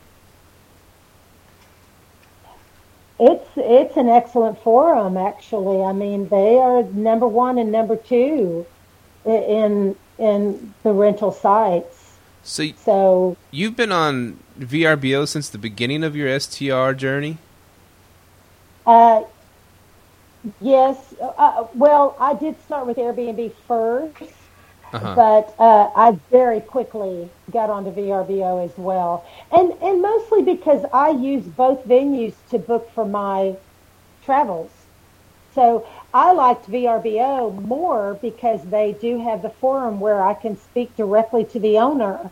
It's 3.20 3.50
it's 3.56 3.98
an 3.98 4.10
excellent 4.10 4.60
forum, 4.60 5.18
actually. 5.18 5.82
I 5.82 5.94
mean, 5.94 6.28
they 6.28 6.58
are 6.58 6.84
number 6.84 7.28
one 7.28 7.58
and 7.58 7.72
number 7.72 7.96
two 7.96 8.66
in 9.26 9.96
in 10.20 10.74
the 10.84 10.92
rental 10.92 11.32
sites. 11.32 11.97
So, 12.48 12.68
so 12.84 13.38
you've 13.52 13.76
been 13.76 13.92
on 13.92 14.40
VRBO 14.60 15.28
since 15.28 15.50
the 15.50 15.58
beginning 15.58 16.04
of 16.04 16.16
your 16.16 16.40
STR 16.40 16.94
journey. 16.94 17.38
Uh, 18.86 19.24
yes. 20.62 21.14
Uh, 21.22 21.66
well, 21.74 22.16
I 22.20 22.34
did 22.34 22.56
start 22.64 22.88
with 22.88 22.98
Airbnb 22.98 23.52
first, 23.68 24.32
uh-huh. 24.94 25.16
But 25.16 25.56
uh, 25.60 25.92
I 25.96 26.12
very 26.32 26.62
quickly 26.62 27.30
got 27.52 27.70
onto 27.70 27.92
VRBO 27.92 28.64
as 28.64 28.78
well, 28.78 29.26
and 29.52 29.74
and 29.82 30.02
mostly 30.02 30.44
because 30.44 30.86
I 30.94 31.10
use 31.10 31.44
both 31.44 31.86
venues 31.86 32.34
to 32.52 32.58
book 32.58 32.90
for 32.92 33.04
my 33.04 33.58
travels. 34.24 34.72
So 35.54 35.86
I 36.18 36.32
liked 36.32 36.68
VRBO 36.68 37.64
more 37.68 38.18
because 38.24 38.64
they 38.64 38.94
do 38.94 39.20
have 39.20 39.44
the 39.44 39.52
forum 39.52 40.00
where 40.00 40.24
I 40.24 40.34
can 40.34 40.58
speak 40.58 40.96
directly 40.98 41.46
to 41.46 41.60
the 41.60 41.78
owner. 41.78 42.32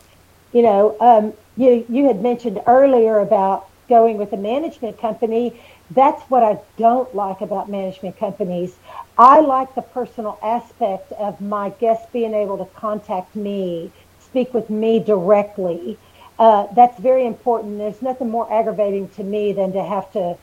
You 0.52 0.62
know, 0.62 0.96
um, 0.98 1.32
you 1.56 1.86
you 1.88 2.08
had 2.08 2.20
mentioned 2.20 2.60
earlier 2.66 3.20
about 3.20 3.68
going 3.88 4.18
with 4.18 4.32
a 4.32 4.36
management 4.36 4.98
company, 4.98 5.52
that's 5.92 6.20
what 6.28 6.42
I 6.42 6.58
don't 6.76 7.14
like 7.14 7.40
about 7.42 7.70
management 7.70 8.18
companies. 8.18 8.74
I 9.18 9.38
like 9.38 9.72
the 9.76 9.82
personal 9.82 10.36
aspect 10.42 11.12
of 11.12 11.40
my 11.40 11.70
guests 11.70 12.08
being 12.12 12.34
able 12.34 12.58
to 12.58 12.64
contact 12.74 13.36
me, 13.36 13.92
speak 14.18 14.52
with 14.52 14.68
me 14.68 14.98
directly. 14.98 15.96
Uh, 16.40 16.66
that's 16.74 16.98
very 16.98 17.24
important. 17.24 17.78
There's 17.78 18.02
nothing 18.02 18.30
more 18.30 18.52
aggravating 18.52 19.10
to 19.10 19.22
me 19.22 19.52
than 19.52 19.72
to 19.74 19.84
have 19.84 20.10
to, 20.14 20.36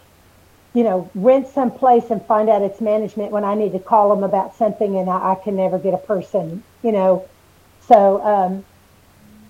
you 0.74 0.84
know, 0.84 1.10
rent 1.14 1.48
some 1.48 1.72
place 1.72 2.06
and 2.10 2.26
find 2.26 2.50
out 2.50 2.62
it's 2.62 2.82
management 2.82 3.32
when 3.32 3.44
I 3.44 3.54
need 3.54 3.74
to 3.74 3.80
call 3.80 4.10
them 4.14 4.24
about 4.24 4.56
something 4.56 4.98
and 4.98 5.10
I, 5.10 5.32
I 5.32 5.36
can 5.36 5.56
never 5.56 5.78
get 5.78 5.94
a 5.94 5.98
person, 5.98 6.64
you 6.82 6.92
know. 6.92 7.28
So, 7.88 8.22
um, 8.24 8.66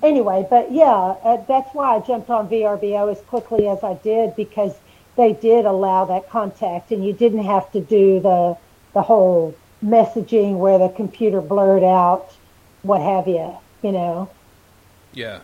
anyway, 0.01 0.45
but 0.49 0.71
yeah, 0.71 0.91
uh, 0.91 1.38
that's 1.47 1.74
why 1.74 1.95
I 1.95 1.99
jumped 2.01 2.30
on 2.30 2.49
VRBO 2.49 3.11
as 3.11 3.21
quickly 3.21 3.67
as 3.67 3.84
I 3.84 3.93
did 3.95 4.36
because 4.36 4.74
they 5.15 5.34
did 5.34 5.65
allow 5.65 6.05
that 6.05 6.30
contact 6.30 6.91
and 6.91 7.05
you 7.05 7.13
didn't 7.13 7.45
have 7.45 7.71
to 7.71 7.80
do 7.80 8.19
the, 8.19 8.57
the 8.93 9.01
whole 9.01 9.55
messaging 9.84 10.57
where 10.57 10.78
the 10.78 10.89
computer 10.89 11.39
blurred 11.39 11.84
out 11.84 12.36
what 12.82 13.01
have 13.01 13.28
you, 13.28 13.55
you 13.82 13.91
know. 13.91 14.30
Yeah. 15.13 15.39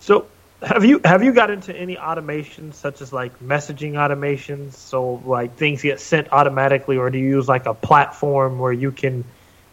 So 0.00 0.26
have 0.62 0.84
you 0.84 1.00
have 1.04 1.22
you 1.22 1.32
got 1.32 1.50
into 1.50 1.74
any 1.74 1.96
automations 1.96 2.74
such 2.74 3.00
as 3.00 3.12
like 3.12 3.38
messaging 3.40 3.92
automations 3.92 4.74
so 4.74 5.22
like 5.24 5.56
things 5.56 5.82
get 5.82 6.00
sent 6.00 6.32
automatically 6.32 6.98
or 6.98 7.10
do 7.10 7.18
you 7.18 7.28
use 7.28 7.48
like 7.48 7.66
a 7.66 7.74
platform 7.74 8.58
where 8.58 8.72
you 8.72 8.92
can 8.92 9.24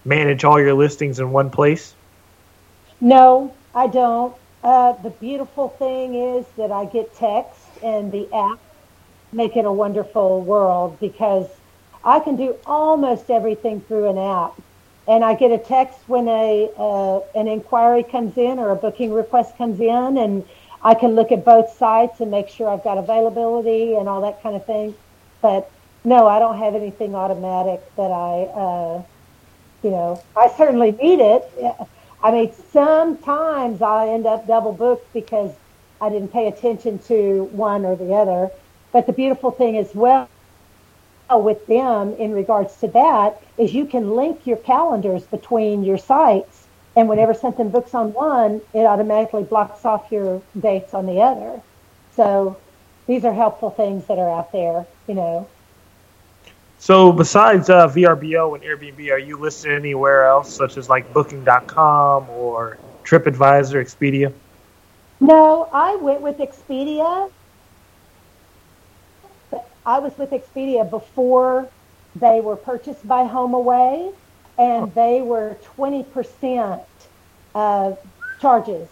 manage 0.06 0.44
all 0.44 0.60
your 0.60 0.74
listings 0.74 1.20
in 1.20 1.32
one 1.32 1.50
place? 1.50 1.94
No, 3.02 3.54
I 3.76 3.88
don't. 3.88 4.34
Uh, 4.64 4.94
the 5.04 5.10
beautiful 5.10 5.70
thing 5.70 6.16
is 6.16 6.46
that 6.58 6.72
I 6.72 6.86
get 6.86 7.16
text 7.16 7.60
and 7.84 8.12
the 8.12 8.34
app 8.34 8.60
make 9.32 9.56
it 9.56 9.66
a 9.66 9.72
wonderful 9.72 10.42
world 10.42 11.00
because 11.00 11.48
I 12.04 12.20
can 12.20 12.38
do 12.38 12.56
almost 12.66 13.30
everything 13.30 13.82
through 13.82 14.10
an 14.10 14.18
app. 14.18 14.54
And 15.08 15.24
I 15.24 15.36
get 15.36 15.52
a 15.52 15.58
text 15.58 16.00
when 16.08 16.28
a 16.28 16.70
uh, 16.78 17.20
an 17.36 17.48
inquiry 17.48 18.04
comes 18.04 18.38
in 18.38 18.60
or 18.60 18.72
a 18.72 18.76
booking 18.76 19.14
request 19.14 19.58
comes 19.58 19.80
in, 19.80 20.18
and 20.18 20.44
I 20.84 20.94
can 20.94 21.16
look 21.16 21.32
at 21.32 21.44
both 21.44 21.76
sites 21.78 22.20
and 22.20 22.32
make 22.32 22.50
sure 22.50 22.70
I've 22.70 22.84
got 22.84 22.98
availability 22.98 23.96
and 23.96 24.08
all 24.08 24.22
that 24.22 24.42
kind 24.42 24.56
of 24.56 24.66
thing. 24.66 24.96
But 25.42 25.70
no, 26.04 26.28
I 26.28 26.40
don't 26.40 26.58
have 26.58 26.76
anything 26.76 27.16
automatic 27.16 27.82
that 27.96 28.12
I, 28.12 28.44
uh, 28.54 29.04
you 29.84 29.90
know, 29.90 30.22
I 30.36 30.50
certainly 30.50 30.92
need 30.92 31.20
it. 31.20 31.44
I 32.24 32.32
mean, 32.32 32.52
sometimes 32.72 33.82
I 33.82 34.10
end 34.10 34.26
up 34.26 34.48
double 34.48 34.74
booked 34.74 35.12
because 35.14 35.52
I 36.00 36.10
didn't 36.10 36.32
pay 36.32 36.48
attention 36.48 37.00
to 37.00 37.44
one 37.52 37.86
or 37.86 37.96
the 37.96 38.14
other. 38.14 38.52
But 38.92 39.08
the 39.08 39.14
beautiful 39.14 39.52
thing 39.52 39.78
as 39.78 39.94
well 39.94 40.30
with 41.30 41.66
them 41.68 42.14
in 42.14 42.32
regards 42.32 42.78
to 42.78 42.88
that 42.88 43.42
is 43.58 43.74
you 43.74 43.86
can 43.86 44.16
link 44.16 44.48
your 44.48 44.58
calendars 44.58 45.24
between 45.24 45.84
your 45.84 45.98
sites 45.98 46.67
and 46.98 47.08
whenever 47.08 47.36
something 47.36 47.70
books 47.70 47.94
on 47.94 48.12
one, 48.12 48.60
it 48.74 48.80
automatically 48.80 49.44
blocks 49.44 49.86
off 49.86 50.12
your 50.12 50.42
dates 50.60 50.96
on 50.96 51.06
the 51.06 51.22
other. 51.22 51.62
So 52.16 52.58
these 53.06 53.24
are 53.24 53.34
helpful 53.34 53.70
things 53.70 54.08
that 54.08 54.18
are 54.18 54.32
out 54.32 54.52
there, 54.52 54.84
you 55.08 55.14
know. 55.14 55.48
So 56.80 57.12
besides 57.12 57.70
uh, 57.70 57.88
VRBO 57.88 58.56
and 58.56 58.64
Airbnb, 58.64 59.12
are 59.12 59.20
you 59.20 59.38
listed 59.38 59.74
anywhere 59.74 60.26
else, 60.26 60.52
such 60.52 60.76
as 60.76 60.90
like 60.90 61.14
Booking.com 61.14 62.32
or 62.32 62.80
TripAdvisor, 63.04 63.76
Expedia? 63.76 64.34
No, 65.20 65.70
I 65.72 65.98
went 65.98 66.22
with 66.22 66.40
Expedia. 66.40 67.30
I 69.86 70.00
was 70.00 70.18
with 70.18 70.32
Expedia 70.32 70.90
before 70.90 71.70
they 72.16 72.42
were 72.42 72.56
purchased 72.56 73.08
by 73.08 73.24
HomeAway, 73.24 74.14
and 74.58 74.94
they 74.96 75.22
were 75.22 75.58
20% 75.78 76.82
uh, 77.56 77.94
charges. 78.40 78.88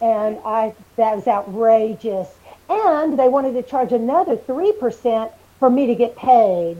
And 0.00 0.38
I 0.44 0.74
that 0.96 1.16
was 1.16 1.26
outrageous. 1.26 2.28
And 2.68 3.18
they 3.18 3.28
wanted 3.28 3.52
to 3.52 3.62
charge 3.62 3.92
another 3.92 4.36
3% 4.36 5.32
for 5.58 5.70
me 5.70 5.86
to 5.86 5.94
get 5.94 6.16
paid. 6.16 6.78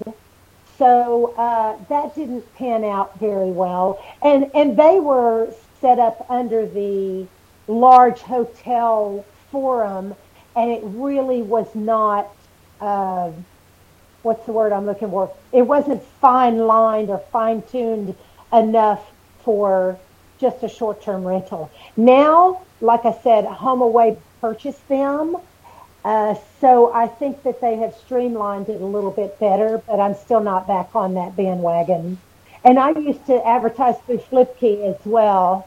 So 0.78 1.34
uh, 1.36 1.76
that 1.88 2.14
didn't 2.14 2.54
pan 2.56 2.84
out 2.84 3.18
very 3.18 3.50
well. 3.50 4.04
And, 4.22 4.50
and 4.54 4.76
they 4.76 5.00
were 5.00 5.52
set 5.80 5.98
up 5.98 6.26
under 6.28 6.66
the 6.66 7.26
large 7.68 8.20
hotel 8.20 9.24
forum, 9.50 10.14
and 10.54 10.70
it 10.70 10.82
really 10.84 11.42
was 11.42 11.72
not, 11.74 12.28
uh, 12.80 13.30
what's 14.22 14.44
the 14.44 14.52
word 14.52 14.72
I'm 14.72 14.86
looking 14.86 15.10
for? 15.10 15.32
It 15.52 15.62
wasn't 15.62 16.02
fine 16.20 16.58
lined 16.58 17.08
or 17.10 17.18
fine 17.18 17.62
tuned 17.62 18.14
enough 18.52 19.10
for 19.44 19.98
just 20.38 20.62
a 20.62 20.68
short 20.68 21.02
term 21.02 21.24
rental. 21.26 21.70
Now, 21.96 22.62
like 22.80 23.04
I 23.04 23.12
said, 23.22 23.44
HomeAway 23.46 24.18
purchased 24.40 24.86
them 24.88 25.36
uh, 26.06 26.36
so 26.60 26.92
I 26.94 27.08
think 27.08 27.42
that 27.42 27.60
they 27.60 27.78
have 27.78 27.92
streamlined 27.96 28.68
it 28.68 28.80
a 28.80 28.86
little 28.86 29.10
bit 29.10 29.40
better, 29.40 29.82
but 29.88 29.98
I'm 29.98 30.14
still 30.14 30.38
not 30.38 30.68
back 30.68 30.94
on 30.94 31.14
that 31.14 31.34
bandwagon. 31.34 32.16
And 32.62 32.78
I 32.78 32.90
used 32.90 33.26
to 33.26 33.44
advertise 33.44 33.96
through 34.06 34.18
Flipkey 34.18 34.84
as 34.88 35.04
well, 35.04 35.66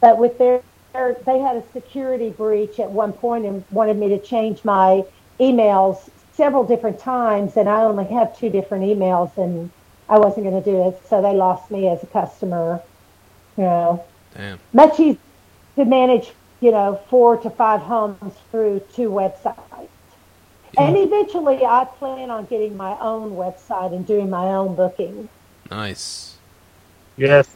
but 0.00 0.16
with 0.16 0.38
their, 0.38 0.62
they 0.94 1.40
had 1.40 1.56
a 1.56 1.62
security 1.74 2.30
breach 2.30 2.80
at 2.80 2.90
one 2.90 3.12
point 3.12 3.44
and 3.44 3.62
wanted 3.70 3.98
me 3.98 4.08
to 4.08 4.18
change 4.18 4.64
my 4.64 5.04
emails 5.38 6.08
several 6.32 6.64
different 6.64 6.98
times, 6.98 7.58
and 7.58 7.68
I 7.68 7.82
only 7.82 8.06
have 8.06 8.38
two 8.38 8.48
different 8.48 8.84
emails, 8.84 9.36
and 9.36 9.70
I 10.08 10.18
wasn't 10.18 10.46
going 10.46 10.62
to 10.62 10.70
do 10.70 10.88
it, 10.88 11.00
so 11.08 11.20
they 11.22 11.34
lost 11.34 11.70
me 11.70 11.88
as 11.88 12.02
a 12.02 12.06
customer. 12.06 12.80
You 13.56 13.64
know, 13.64 14.04
Damn. 14.36 14.58
much 14.72 15.00
easier 15.00 15.18
to 15.76 15.84
manage 15.84 16.32
you 16.60 16.70
know, 16.70 17.00
four 17.08 17.36
to 17.38 17.50
five 17.50 17.80
homes 17.80 18.34
through 18.50 18.80
two 18.94 19.10
websites. 19.10 19.88
And 20.78 20.96
eventually 20.96 21.64
I 21.64 21.86
plan 21.98 22.30
on 22.30 22.46
getting 22.46 22.76
my 22.76 22.98
own 23.00 23.32
website 23.32 23.94
and 23.94 24.06
doing 24.06 24.28
my 24.28 24.46
own 24.46 24.74
booking. 24.74 25.28
Nice. 25.70 26.36
Yes, 27.16 27.54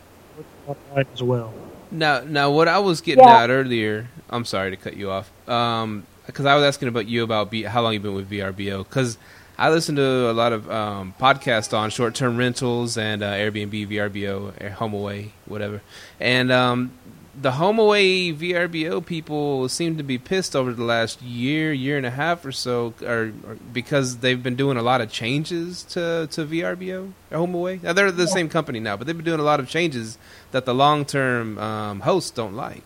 as 0.97 1.23
well. 1.23 1.53
Now, 1.91 2.21
now, 2.21 2.51
what 2.51 2.69
I 2.69 2.79
was 2.79 3.01
getting 3.01 3.25
Yeah. 3.25 3.43
at 3.43 3.51
earlier, 3.51 4.07
I'm 4.31 4.45
sorry 4.45 4.71
to 4.71 4.77
cut 4.77 4.97
you 4.97 5.11
off, 5.11 5.31
um, 5.49 6.05
because 6.27 6.47
I 6.47 6.55
was 6.55 6.65
asking 6.65 6.89
about 6.89 7.09
you 7.09 7.25
about 7.25 7.51
B, 7.51 7.65
how 7.65 7.83
long 7.83 7.93
you've 7.93 8.03
been 8.03 8.15
with 8.15 8.31
VRBO, 8.31 8.85
because 8.85 9.19
I 9.61 9.69
listen 9.69 9.97
to 9.97 10.31
a 10.31 10.33
lot 10.33 10.55
of 10.55 10.71
um, 10.71 11.15
podcasts 11.21 11.77
on 11.77 11.91
short-term 11.91 12.39
rentals 12.39 12.97
and 12.97 13.23
uh, 13.23 13.33
Airbnb, 13.33 13.89
VRBO, 13.89 14.55
Air- 14.59 14.71
HomeAway, 14.71 15.33
whatever, 15.45 15.83
and 16.19 16.51
um, 16.51 16.93
the 17.39 17.51
HomeAway 17.51 18.35
VRBO 18.35 19.05
people 19.05 19.69
seem 19.69 19.99
to 19.99 20.03
be 20.03 20.17
pissed 20.17 20.57
over 20.57 20.73
the 20.73 20.83
last 20.83 21.21
year, 21.21 21.75
year 21.75 21.99
and 21.99 22.07
a 22.07 22.11
half 22.11 22.47
or 22.47 22.53
so, 22.53 22.95
or, 23.03 23.33
or 23.47 23.59
because 23.71 24.19
they've 24.19 24.43
been 24.43 24.57
doing 24.57 24.79
a 24.79 24.83
lot 24.83 25.03
of 25.03 25.13
changes 25.13 25.83
to 25.83 26.27
to 26.31 26.47
VRBO 26.47 27.13
or 27.31 27.47
HomeAway. 27.47 27.83
Now 27.83 27.93
they're 27.93 28.11
the 28.11 28.29
same 28.29 28.49
company 28.49 28.81
now, 28.81 28.97
but 28.97 29.07
they've 29.07 29.17
been 29.17 29.27
doing 29.27 29.41
a 29.41 29.45
lot 29.45 29.61
of 29.61 29.69
changes 29.69 30.17
that 30.53 30.65
the 30.65 30.75
long-term 30.75 31.59
um, 31.59 32.01
hosts 32.01 32.31
don't 32.31 32.55
like. 32.55 32.85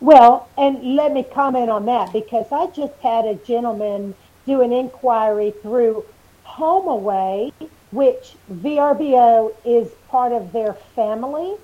Well, 0.00 0.48
and 0.56 0.96
let 0.96 1.12
me 1.12 1.22
comment 1.22 1.70
on 1.70 1.84
that 1.86 2.12
because 2.14 2.46
I 2.50 2.66
just 2.68 2.94
had 3.02 3.26
a 3.26 3.34
gentleman 3.34 4.14
do 4.46 4.62
an 4.62 4.72
inquiry 4.72 5.52
through 5.62 6.04
HomeAway, 6.46 7.52
which 7.90 8.34
VRBO 8.52 9.52
is 9.64 9.90
part 10.08 10.32
of 10.32 10.52
their 10.52 10.72
family. 10.72 11.54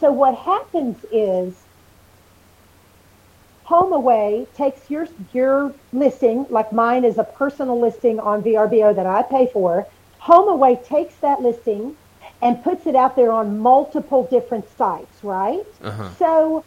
So 0.00 0.12
what 0.12 0.34
happens 0.34 0.96
is 1.12 1.54
HomeAway 3.66 4.46
takes 4.54 4.88
your 4.88 5.06
your 5.34 5.74
listing, 5.92 6.46
like 6.48 6.72
mine 6.72 7.04
is 7.04 7.18
a 7.18 7.24
personal 7.24 7.78
listing 7.78 8.18
on 8.18 8.42
VRBO 8.42 8.94
that 8.96 9.06
I 9.06 9.22
pay 9.22 9.46
for. 9.52 9.86
HomeAway 10.22 10.84
takes 10.86 11.14
that 11.16 11.42
listing 11.42 11.96
and 12.40 12.62
puts 12.62 12.86
it 12.86 12.94
out 12.94 13.16
there 13.16 13.32
on 13.32 13.58
multiple 13.58 14.26
different 14.30 14.64
sites, 14.76 15.22
right? 15.22 15.66
Uh-huh. 15.82 16.08
So 16.18 16.64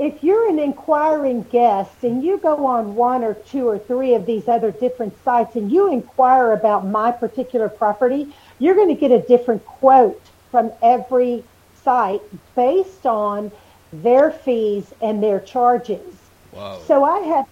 if 0.00 0.24
you're 0.24 0.48
an 0.48 0.58
inquiring 0.58 1.42
guest 1.42 1.92
and 2.02 2.24
you 2.24 2.38
go 2.38 2.64
on 2.64 2.94
one 2.94 3.22
or 3.22 3.34
two 3.34 3.68
or 3.68 3.78
three 3.78 4.14
of 4.14 4.24
these 4.24 4.48
other 4.48 4.70
different 4.70 5.14
sites 5.22 5.56
and 5.56 5.70
you 5.70 5.92
inquire 5.92 6.52
about 6.52 6.86
my 6.86 7.12
particular 7.12 7.68
property, 7.68 8.26
you're 8.58 8.74
going 8.74 8.88
to 8.88 8.94
get 8.94 9.10
a 9.10 9.20
different 9.20 9.62
quote 9.66 10.20
from 10.50 10.72
every 10.82 11.44
site 11.84 12.22
based 12.56 13.04
on 13.04 13.52
their 13.92 14.30
fees 14.30 14.94
and 15.02 15.22
their 15.22 15.38
charges. 15.38 16.16
Wow. 16.52 16.80
So 16.86 17.04
I 17.04 17.20
had, 17.20 17.44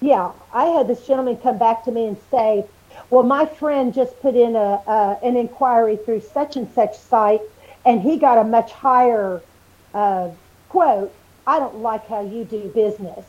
yeah, 0.00 0.30
I 0.54 0.66
had 0.66 0.86
this 0.86 1.04
gentleman 1.04 1.36
come 1.38 1.58
back 1.58 1.84
to 1.86 1.90
me 1.90 2.06
and 2.06 2.16
say, 2.30 2.64
well, 3.10 3.24
my 3.24 3.46
friend 3.46 3.92
just 3.92 4.18
put 4.20 4.36
in 4.36 4.54
a, 4.54 4.80
uh, 4.86 5.18
an 5.24 5.36
inquiry 5.36 5.96
through 5.96 6.20
such 6.20 6.54
and 6.54 6.72
such 6.72 6.96
site 6.96 7.40
and 7.84 8.00
he 8.00 8.16
got 8.16 8.38
a 8.38 8.44
much 8.44 8.70
higher 8.70 9.42
uh, 9.92 10.30
quote. 10.68 11.12
I 11.46 11.58
don't 11.58 11.80
like 11.80 12.06
how 12.08 12.22
you 12.22 12.44
do 12.44 12.70
business. 12.74 13.24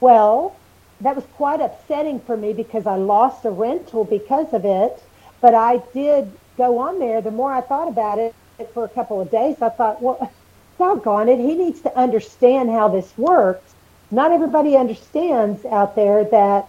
Well, 0.00 0.54
that 1.00 1.16
was 1.16 1.24
quite 1.34 1.60
upsetting 1.60 2.20
for 2.20 2.36
me 2.36 2.52
because 2.52 2.86
I 2.86 2.96
lost 2.96 3.44
a 3.44 3.50
rental 3.50 4.04
because 4.04 4.52
of 4.52 4.64
it. 4.64 5.02
But 5.40 5.54
I 5.54 5.82
did 5.92 6.30
go 6.56 6.78
on 6.78 6.98
there. 6.98 7.20
The 7.20 7.30
more 7.30 7.52
I 7.52 7.60
thought 7.60 7.88
about 7.88 8.18
it 8.18 8.34
for 8.72 8.84
a 8.84 8.88
couple 8.88 9.20
of 9.20 9.30
days, 9.30 9.60
I 9.60 9.68
thought, 9.68 10.00
well, 10.00 10.32
doggone 10.78 11.28
it, 11.28 11.38
he 11.38 11.54
needs 11.54 11.80
to 11.82 11.96
understand 11.96 12.70
how 12.70 12.88
this 12.88 13.16
works. 13.18 13.74
Not 14.10 14.32
everybody 14.32 14.76
understands 14.76 15.64
out 15.64 15.96
there 15.96 16.24
that 16.24 16.68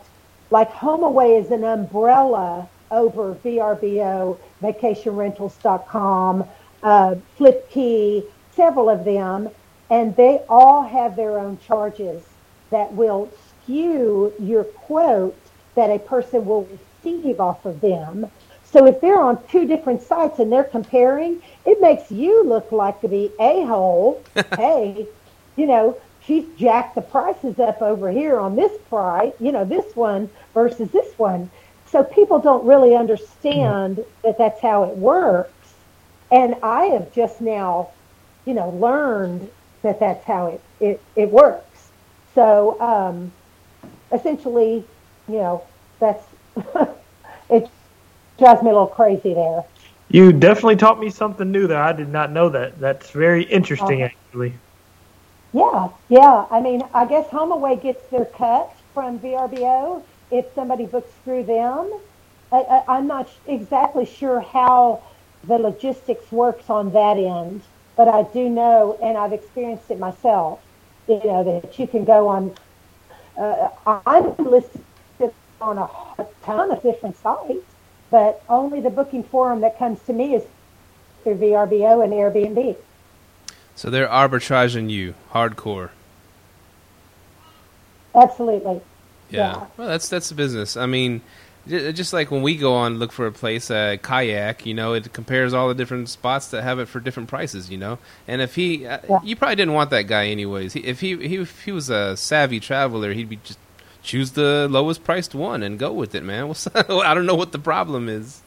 like 0.52 0.72
HomeAway 0.72 1.42
is 1.44 1.52
an 1.52 1.64
umbrella 1.64 2.68
over 2.92 3.36
VRBO, 3.36 4.38
vacationrentals.com, 4.62 6.46
uh, 6.84 7.16
FlipKey, 7.38 8.24
several 8.56 8.90
of 8.90 9.06
them, 9.06 9.50
and 9.90 10.16
they 10.16 10.42
all 10.50 10.84
have 10.84 11.16
their 11.16 11.38
own 11.40 11.58
charges 11.68 12.24
that 12.72 12.94
will 12.94 13.30
skew 13.64 14.34
your 14.40 14.64
quote 14.64 15.38
that 15.76 15.90
a 15.90 16.00
person 16.00 16.46
will 16.46 16.68
receive 17.04 17.40
off 17.40 17.66
of 17.66 17.82
them. 17.82 18.30
So 18.64 18.86
if 18.88 19.00
they're 19.00 19.22
on 19.22 19.42
two 19.48 19.66
different 19.66 20.02
sites 20.02 20.40
and 20.40 20.52
they're 20.52 20.64
comparing, 20.64 21.42
it 21.66 21.80
makes 21.80 22.12
you 22.12 22.44
look 22.44 22.72
like 22.72 23.00
the 23.02 23.32
a 23.40 23.64
hole. 23.66 24.22
hey, 24.58 25.08
you 25.56 25.68
know, 25.68 25.98
she's 26.26 26.46
jacked 26.58 26.96
the 26.96 27.02
prices 27.02 27.60
up 27.60 27.82
over 27.82 28.10
here 28.10 28.40
on 28.40 28.56
this 28.56 28.72
price, 28.90 29.34
you 29.40 29.52
know, 29.52 29.66
this 29.66 29.96
one 29.96 30.30
versus 30.54 30.90
this 30.92 31.18
one. 31.18 31.50
So 31.88 32.04
people 32.04 32.40
don't 32.40 32.66
really 32.66 32.96
understand 32.96 33.98
mm-hmm. 33.98 34.10
that 34.24 34.38
that's 34.38 34.60
how 34.62 34.84
it 34.84 34.98
works. 34.98 35.52
And 36.32 36.56
I 36.64 36.86
have 36.88 37.14
just 37.14 37.40
now, 37.40 37.90
you 38.46 38.54
know, 38.54 38.70
learned 38.72 39.50
that 39.86 40.00
that's 40.00 40.26
how 40.26 40.48
it, 40.48 40.62
it, 40.80 41.02
it 41.16 41.32
works. 41.32 41.92
So 42.34 42.80
um, 42.82 43.32
essentially, 44.12 44.84
you 45.28 45.36
know, 45.36 45.64
that's 46.00 46.24
it 47.50 47.70
drives 48.38 48.62
me 48.64 48.70
a 48.70 48.74
little 48.74 48.88
crazy 48.88 49.34
there. 49.34 49.64
You 50.10 50.34
definitely 50.34 50.76
taught 50.78 51.00
me 51.00 51.10
something 51.10 51.52
new 51.52 51.68
there. 51.68 51.82
I 51.82 51.94
did 51.94 52.10
not 52.10 52.32
know 52.32 52.50
that. 52.50 52.80
That's 52.80 53.12
very 53.12 53.44
interesting, 53.44 54.02
Uh-huh. 54.02 54.10
actually. 54.10 54.62
Yeah, 55.54 55.90
yeah. 56.10 56.46
I 56.52 56.62
mean, 56.62 56.84
I 56.94 57.06
guess 57.06 57.28
HomeAway 57.30 57.82
gets 57.82 58.04
their 58.10 58.26
cut 58.26 58.72
from 58.94 59.20
VRBO 59.20 60.04
if 60.32 60.46
somebody 60.54 60.86
books 60.86 61.12
through 61.24 61.44
them. 61.46 61.92
I, 62.52 62.58
I, 62.58 62.84
I'm 62.98 63.08
not 63.08 63.30
exactly 63.48 64.06
sure 64.06 64.42
how 64.42 65.02
the 65.44 65.58
logistics 65.58 66.32
works 66.32 66.70
on 66.70 66.92
that 66.94 67.18
end, 67.18 67.62
but 67.96 68.08
I 68.08 68.24
do 68.24 68.50
know, 68.50 68.98
and 69.02 69.18
I've 69.18 69.34
experienced 69.34 69.90
it 69.90 70.00
myself. 70.00 70.62
You 71.08 71.22
know 71.24 71.44
that 71.62 71.78
you 71.78 71.88
can 71.88 72.04
go 72.04 72.28
on. 72.28 72.56
Uh, 73.38 73.70
I'm 73.86 74.36
listed 74.38 74.82
on 75.62 75.78
a 75.78 76.26
ton 76.44 76.72
of 76.72 76.82
different 76.84 77.18
sites, 77.18 77.66
but 78.12 78.44
only 78.50 78.82
the 78.82 78.90
booking 78.90 79.24
forum 79.24 79.62
that 79.62 79.78
comes 79.78 80.02
to 80.04 80.14
me 80.14 80.36
is 80.36 80.44
through 81.24 81.36
VRBO 81.36 82.04
and 82.04 82.14
Airbnb. 82.14 82.76
So 83.76 83.90
they're 83.90 84.08
arbitraging 84.08 84.90
you 84.90 85.16
hardcore. 85.32 85.90
Absolutely. 88.14 88.82
Yeah. 89.30 89.40
Yeah. 89.58 89.66
Well, 89.78 89.88
that's 89.88 90.08
that's 90.08 90.30
the 90.30 90.36
business. 90.36 90.78
I 90.78 90.86
mean, 90.86 91.22
just 91.68 92.14
like 92.14 92.32
when 92.32 92.42
we 92.42 92.56
go 92.56 92.74
on 92.76 93.00
look 93.00 93.12
for 93.12 93.26
a 93.28 93.32
place, 93.32 93.72
uh, 93.72 93.98
kayak, 94.02 94.66
you 94.66 94.74
know, 94.74 94.94
it 94.94 95.12
compares 95.14 95.54
all 95.54 95.68
the 95.68 95.76
different 95.76 96.10
spots 96.10 96.48
that 96.50 96.64
have 96.64 96.80
it 96.80 96.88
for 96.88 97.00
different 97.00 97.30
prices, 97.30 97.70
you 97.70 97.78
know. 97.78 97.98
And 98.28 98.42
if 98.42 98.56
he, 98.56 98.86
uh, 98.86 99.00
Yeah. 99.10 99.20
you 99.24 99.36
probably 99.36 99.56
didn't 99.56 99.74
want 99.74 99.90
that 99.90 100.04
guy 100.04 100.28
anyways. 100.28 100.74
He, 100.74 100.82
if 100.82 101.00
he, 101.02 101.16
he 101.28 101.38
if 101.38 101.64
he 101.64 101.72
was 101.72 101.90
a 101.90 102.16
savvy 102.18 102.60
traveler, 102.60 103.14
he'd 103.14 103.30
be 103.30 103.38
just 103.44 103.60
choose 104.04 104.32
the 104.32 104.68
lowest 104.70 105.04
priced 105.04 105.34
one 105.34 105.64
and 105.64 105.80
go 105.80 105.92
with 105.92 106.14
it, 106.14 106.24
man. 106.24 106.54
I 106.76 107.14
don't 107.16 107.26
know 107.26 107.36
what 107.36 107.52
the 107.52 107.60
problem 107.60 108.08
is. 108.10 108.42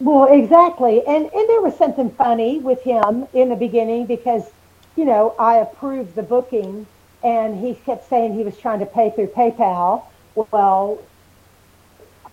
Well, 0.00 0.32
exactly. 0.32 1.04
And 1.06 1.26
and 1.32 1.48
there 1.48 1.60
was 1.60 1.76
something 1.76 2.10
funny 2.10 2.58
with 2.58 2.82
him 2.82 3.28
in 3.34 3.50
the 3.50 3.56
beginning 3.56 4.06
because, 4.06 4.50
you 4.96 5.04
know, 5.04 5.34
I 5.38 5.56
approved 5.56 6.14
the 6.14 6.22
booking 6.22 6.86
and 7.22 7.58
he 7.60 7.74
kept 7.74 8.08
saying 8.08 8.34
he 8.34 8.42
was 8.42 8.56
trying 8.56 8.80
to 8.80 8.86
pay 8.86 9.10
through 9.10 9.28
PayPal. 9.28 10.04
Well, 10.34 10.98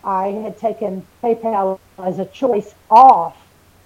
I 0.03 0.27
had 0.27 0.57
taken 0.57 1.05
PayPal 1.23 1.79
as 1.97 2.19
a 2.19 2.25
choice 2.25 2.73
off 2.89 3.35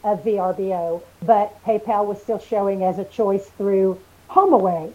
of 0.03 0.23
VRBO, 0.23 1.01
but 1.23 1.63
PayPal 1.63 2.05
was 2.05 2.21
still 2.21 2.39
showing 2.39 2.83
as 2.83 2.99
a 2.99 3.05
choice 3.05 3.47
through 3.57 3.99
HomeAway, 4.29 4.91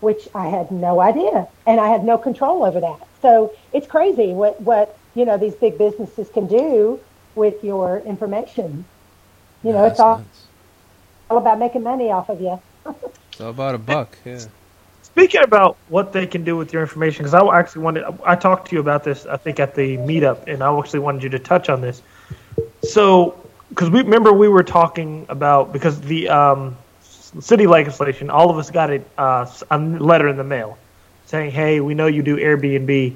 which 0.00 0.28
I 0.34 0.48
had 0.48 0.70
no 0.70 1.00
idea 1.00 1.48
and 1.66 1.80
I 1.80 1.88
had 1.88 2.04
no 2.04 2.18
control 2.18 2.64
over 2.64 2.80
that. 2.80 3.06
So 3.22 3.52
it's 3.72 3.86
crazy 3.86 4.32
what, 4.32 4.60
what, 4.60 4.96
you 5.14 5.24
know, 5.24 5.38
these 5.38 5.54
big 5.54 5.78
businesses 5.78 6.28
can 6.28 6.46
do 6.46 7.00
with 7.34 7.64
your 7.64 8.00
information. 8.00 8.84
You 9.62 9.72
know, 9.72 9.86
it's 9.86 10.00
all, 10.00 10.18
nuts. 10.18 10.46
all 11.30 11.38
about 11.38 11.58
making 11.58 11.82
money 11.82 12.10
off 12.10 12.28
of 12.28 12.40
you. 12.40 12.60
It's 13.34 13.40
all 13.40 13.50
about 13.50 13.74
a 13.74 13.78
buck. 13.78 14.16
Yeah. 14.24 14.44
Speaking 15.14 15.44
about 15.44 15.76
what 15.90 16.12
they 16.12 16.26
can 16.26 16.42
do 16.42 16.56
with 16.56 16.72
your 16.72 16.82
information, 16.82 17.22
because 17.22 17.34
I 17.34 17.56
actually 17.56 17.82
wanted, 17.82 18.04
I 18.24 18.34
talked 18.34 18.68
to 18.70 18.74
you 18.74 18.80
about 18.80 19.04
this, 19.04 19.26
I 19.26 19.36
think, 19.36 19.60
at 19.60 19.76
the 19.76 19.96
meetup, 19.98 20.48
and 20.48 20.60
I 20.60 20.76
actually 20.76 20.98
wanted 20.98 21.22
you 21.22 21.28
to 21.28 21.38
touch 21.38 21.68
on 21.68 21.80
this. 21.80 22.02
So, 22.82 23.40
because 23.68 23.90
we 23.90 24.02
remember 24.02 24.32
we 24.32 24.48
were 24.48 24.64
talking 24.64 25.24
about, 25.28 25.72
because 25.72 26.00
the 26.00 26.28
um, 26.28 26.76
city 27.00 27.68
legislation, 27.68 28.28
all 28.28 28.50
of 28.50 28.58
us 28.58 28.72
got 28.72 28.90
a, 28.90 29.04
uh, 29.16 29.48
a 29.70 29.78
letter 29.78 30.26
in 30.26 30.36
the 30.36 30.42
mail 30.42 30.76
saying, 31.26 31.52
hey, 31.52 31.78
we 31.78 31.94
know 31.94 32.08
you 32.08 32.22
do 32.22 32.36
Airbnb. 32.36 33.14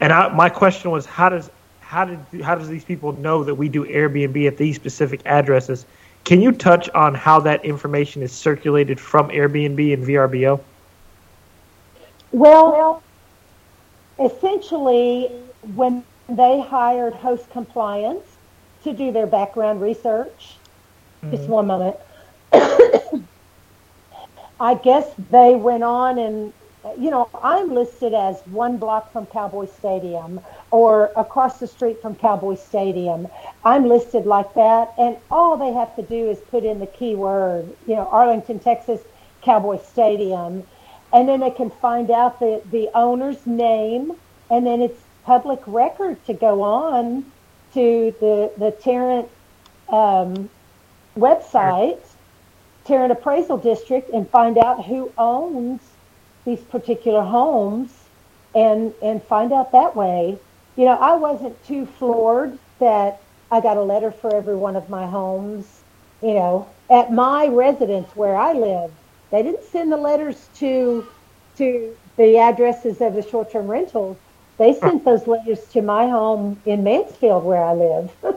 And 0.00 0.12
I, 0.12 0.28
my 0.28 0.50
question 0.50 0.90
was, 0.90 1.06
how 1.06 1.30
does 1.30 1.50
how 1.80 2.04
did 2.04 2.18
how 2.42 2.54
does 2.54 2.68
these 2.68 2.84
people 2.84 3.12
know 3.12 3.44
that 3.44 3.54
we 3.54 3.70
do 3.70 3.86
Airbnb 3.86 4.46
at 4.46 4.58
these 4.58 4.76
specific 4.76 5.22
addresses? 5.24 5.86
Can 6.24 6.42
you 6.42 6.52
touch 6.52 6.90
on 6.90 7.14
how 7.14 7.40
that 7.40 7.64
information 7.64 8.22
is 8.22 8.30
circulated 8.32 9.00
from 9.00 9.28
Airbnb 9.28 9.94
and 9.94 10.04
VRBO? 10.04 10.60
Well, 12.32 13.02
essentially, 14.18 15.28
when 15.74 16.04
they 16.28 16.60
hired 16.60 17.14
Host 17.14 17.48
Compliance 17.50 18.24
to 18.84 18.92
do 18.92 19.12
their 19.12 19.26
background 19.26 19.80
research, 19.80 20.56
just 21.30 21.44
mm-hmm. 21.44 21.52
one 21.52 21.66
moment. 21.66 21.96
I 24.60 24.74
guess 24.74 25.12
they 25.30 25.54
went 25.54 25.82
on 25.82 26.18
and, 26.18 26.52
you 26.98 27.10
know, 27.10 27.28
I'm 27.42 27.74
listed 27.74 28.14
as 28.14 28.40
one 28.46 28.76
block 28.78 29.12
from 29.12 29.26
Cowboy 29.26 29.66
Stadium 29.66 30.40
or 30.70 31.10
across 31.16 31.58
the 31.58 31.66
street 31.66 32.00
from 32.00 32.14
Cowboy 32.14 32.54
Stadium. 32.54 33.28
I'm 33.64 33.86
listed 33.88 34.26
like 34.26 34.54
that, 34.54 34.92
and 34.98 35.16
all 35.30 35.56
they 35.56 35.72
have 35.72 35.94
to 35.96 36.02
do 36.02 36.30
is 36.30 36.38
put 36.38 36.64
in 36.64 36.80
the 36.80 36.86
keyword, 36.86 37.68
you 37.86 37.94
know, 37.94 38.08
Arlington, 38.10 38.58
Texas, 38.58 39.00
Cowboy 39.42 39.78
Stadium, 39.78 40.64
and 41.12 41.28
then 41.28 41.40
they 41.40 41.50
can 41.50 41.70
find 41.70 42.10
out 42.10 42.40
the, 42.40 42.62
the 42.70 42.90
owner's 42.94 43.46
name, 43.46 44.12
and 44.50 44.66
then 44.66 44.80
it's 44.80 45.00
public 45.24 45.60
record 45.66 46.24
to 46.26 46.32
go 46.32 46.62
on 46.62 47.24
to 47.74 48.14
the, 48.20 48.52
the 48.58 48.70
Tarrant 48.70 49.28
um, 49.88 50.48
website, 51.16 52.00
Tarrant 52.84 53.12
Appraisal 53.12 53.58
District, 53.58 54.10
and 54.10 54.28
find 54.28 54.58
out 54.58 54.84
who 54.84 55.12
owns 55.16 55.80
these 56.44 56.60
particular 56.60 57.22
homes 57.22 57.92
and, 58.54 58.92
and 59.02 59.22
find 59.22 59.52
out 59.52 59.72
that 59.72 59.94
way. 59.94 60.38
You 60.76 60.84
know, 60.86 60.96
I 60.98 61.14
wasn't 61.16 61.62
too 61.66 61.86
floored 61.86 62.58
that 62.80 63.20
I 63.50 63.60
got 63.60 63.76
a 63.76 63.82
letter 63.82 64.10
for 64.10 64.34
every 64.34 64.56
one 64.56 64.76
of 64.76 64.88
my 64.88 65.06
homes, 65.06 65.82
you 66.22 66.34
know, 66.34 66.68
at 66.90 67.12
my 67.12 67.46
residence 67.46 68.08
where 68.16 68.36
I 68.36 68.52
live. 68.52 68.90
They 69.32 69.42
didn't 69.42 69.64
send 69.64 69.92
the 69.92 69.96
letters 69.96 70.48
to 70.56 71.06
to 71.58 71.96
the 72.16 72.38
addresses 72.38 73.00
of 73.00 73.14
the 73.14 73.22
short-term 73.22 73.66
rentals. 73.66 74.18
They 74.58 74.74
sent 74.74 75.04
those 75.04 75.26
letters 75.26 75.66
to 75.72 75.82
my 75.82 76.08
home 76.08 76.60
in 76.66 76.84
Mansfield 76.84 77.44
where 77.44 77.64
I 77.64 77.74
live. 77.74 78.12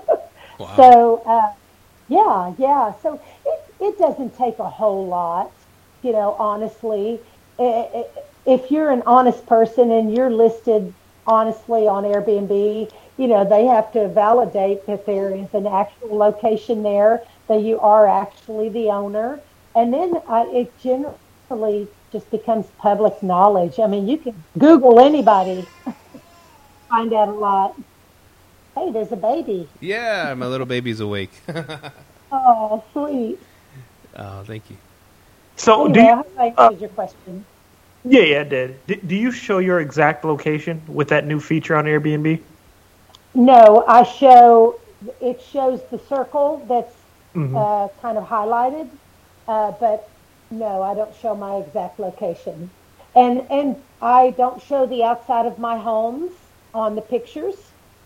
Wow. 0.60 0.76
So, 0.78 1.24
uh, 1.26 1.54
yeah, 2.08 2.54
yeah. 2.58 2.94
So 3.02 3.22
it, 3.46 3.60
it 3.80 4.00
doesn't 4.00 4.36
take 4.38 4.60
a 4.60 4.70
whole 4.70 5.08
lot, 5.08 5.52
you 6.02 6.14
know, 6.14 6.34
honestly. 6.40 7.20
If 7.60 8.72
you're 8.72 8.92
an 8.92 9.04
honest 9.06 9.46
person 9.48 9.92
and 9.92 10.14
you're 10.14 10.32
listed 10.32 10.94
honestly 11.28 11.88
on 11.88 12.04
Airbnb, 12.04 12.92
you 13.18 13.28
know, 13.28 13.44
they 13.44 13.66
have 13.66 13.92
to 13.94 14.08
validate 14.10 14.86
that 14.88 15.06
there 15.06 15.32
is 15.34 15.54
an 15.54 15.68
actual 15.68 16.18
location 16.18 16.84
there, 16.84 17.22
that 17.48 17.62
you 17.62 17.80
are 17.80 18.08
actually 18.08 18.70
the 18.70 18.90
owner. 18.90 19.40
And 19.76 19.94
then 19.94 20.16
uh, 20.28 20.46
it 20.50 20.72
generally 20.80 21.88
just 22.12 22.30
becomes 22.32 22.66
public 22.78 23.22
knowledge. 23.22 23.80
I 23.80 23.88
mean, 23.88 24.08
you 24.08 24.18
can 24.18 24.42
Google 24.58 25.00
anybody, 25.00 25.68
find 26.90 27.14
out 27.14 27.28
a 27.28 27.34
lot. 27.34 27.76
Hey, 28.76 28.92
there's 28.92 29.12
a 29.12 29.18
baby. 29.18 29.68
yeah, 29.80 30.34
my 30.34 30.48
little 30.48 30.66
baby's 30.66 31.00
awake. 31.00 31.32
Oh, 32.32 32.84
sweet. 32.92 33.40
oh, 34.18 34.44
thank 34.44 34.70
you. 34.70 34.78
So, 35.56 35.88
do 35.88 36.00
Anyway, 36.00 36.04
I 36.04 36.10
you, 36.10 36.16
hope 36.16 36.60
I 36.60 36.66
answered 36.66 36.82
your 36.82 36.90
question. 36.90 37.46
Yeah, 38.04 38.22
yeah, 38.22 38.42
it 38.42 38.50
did. 38.50 38.88
D- 38.88 39.02
do 39.08 39.16
you 39.16 39.32
show 39.32 39.60
your 39.60 39.80
exact 39.80 40.26
location 40.26 40.82
with 40.88 41.08
that 41.10 41.26
new 41.26 41.40
feature 41.40 41.76
on 41.76 41.86
Airbnb? 41.86 42.42
No, 43.34 43.86
I 43.88 44.04
show. 44.04 44.80
It 45.22 45.42
shows 45.42 45.82
the 45.92 46.00
circle 46.00 46.66
that's 46.68 46.94
mm-hmm. 47.36 47.56
uh, 47.56 47.88
kind 48.02 48.18
of 48.18 48.28
highlighted, 48.28 48.90
uh, 49.48 49.72
but 49.80 50.10
no, 50.52 50.82
I 50.82 50.94
don't 50.94 51.14
show 51.16 51.36
my 51.36 51.58
exact 51.58 52.00
location, 52.00 52.70
and 53.16 53.46
and 53.50 53.76
I 54.02 54.32
don't 54.32 54.62
show 54.62 54.86
the 54.86 55.04
outside 55.04 55.46
of 55.46 55.60
my 55.60 55.78
homes 55.78 56.32
on 56.74 56.96
the 56.96 57.02
pictures 57.02 57.56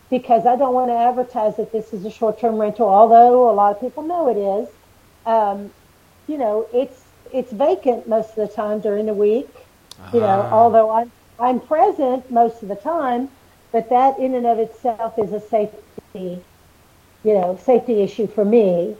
because 0.09 0.45
I 0.45 0.55
don't 0.55 0.73
want 0.73 0.89
to 0.89 0.95
advertise 0.95 1.57
that 1.57 1.71
this 1.71 1.93
is 1.93 2.05
a 2.05 2.11
short-term 2.11 2.57
rental. 2.57 2.87
Although 2.87 3.49
a 3.49 3.53
lot 3.53 3.75
of 3.75 3.81
people 3.81 4.03
know 4.03 4.29
it 4.29 4.37
is, 4.37 4.69
um, 5.25 5.71
you 6.27 6.37
know, 6.37 6.67
it's 6.73 7.05
it's 7.31 7.51
vacant 7.51 8.07
most 8.07 8.29
of 8.29 8.47
the 8.47 8.47
time 8.47 8.79
during 8.79 9.05
the 9.05 9.13
week. 9.13 9.49
Uh-huh. 9.99 10.09
You 10.13 10.21
know, 10.21 10.47
ah. 10.49 10.53
although 10.53 10.91
I'm 10.91 11.11
I'm 11.39 11.59
present 11.59 12.29
most 12.31 12.61
of 12.63 12.69
the 12.69 12.75
time, 12.75 13.29
but 13.71 13.89
that 13.89 14.19
in 14.19 14.33
and 14.35 14.45
of 14.45 14.59
itself 14.59 15.17
is 15.19 15.31
a 15.31 15.39
safety, 15.39 16.41
you 17.23 17.33
know, 17.33 17.59
safety 17.63 18.01
issue 18.01 18.27
for 18.27 18.45
me. 18.45 18.95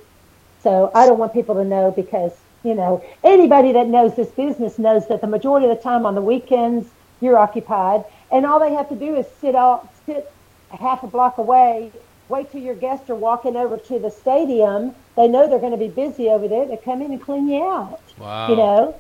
So 0.62 0.92
I 0.94 1.06
don't 1.06 1.20
want 1.20 1.34
people 1.34 1.56
to 1.56 1.66
know 1.66 1.92
because 1.92 2.32
you 2.64 2.76
know 2.76 3.04
anybody 3.24 3.72
that 3.74 3.88
knows 3.88 4.16
this 4.16 4.30
business 4.30 4.78
knows 4.78 5.08
that 5.08 5.22
the 5.22 5.28
majority 5.28 5.68
of 5.68 5.76
the 5.76 5.82
time 5.82 6.06
on 6.06 6.16
the 6.16 6.22
weekends 6.22 6.88
you're 7.22 7.38
occupied, 7.38 8.04
and 8.32 8.46
all 8.46 8.60
they 8.60 8.74
have 8.74 8.90
to 8.90 8.96
do 8.96 9.16
is 9.16 9.26
sit 9.42 9.56
out 9.56 9.90
sit 10.06 10.32
half 10.72 11.04
a 11.04 11.08
block 11.08 11.38
away, 11.38 11.92
wait 12.30 12.52
till 12.52 12.62
your 12.62 12.76
guests 12.76 13.10
are 13.10 13.16
walking 13.16 13.56
over 13.56 13.78
to 13.78 14.00
the 14.00 14.10
stadium. 14.10 14.94
They 15.16 15.28
know 15.28 15.50
they're 15.50 15.60
going 15.60 15.72
to 15.72 15.78
be 15.78 15.90
busy 15.90 16.30
over 16.30 16.48
there. 16.48 16.66
They 16.66 16.78
come 16.78 17.02
in 17.02 17.12
and 17.12 17.22
clean 17.22 17.48
you 17.48 17.64
out. 17.66 18.02
Wow. 18.18 18.50
You 18.50 18.56
know. 18.56 18.96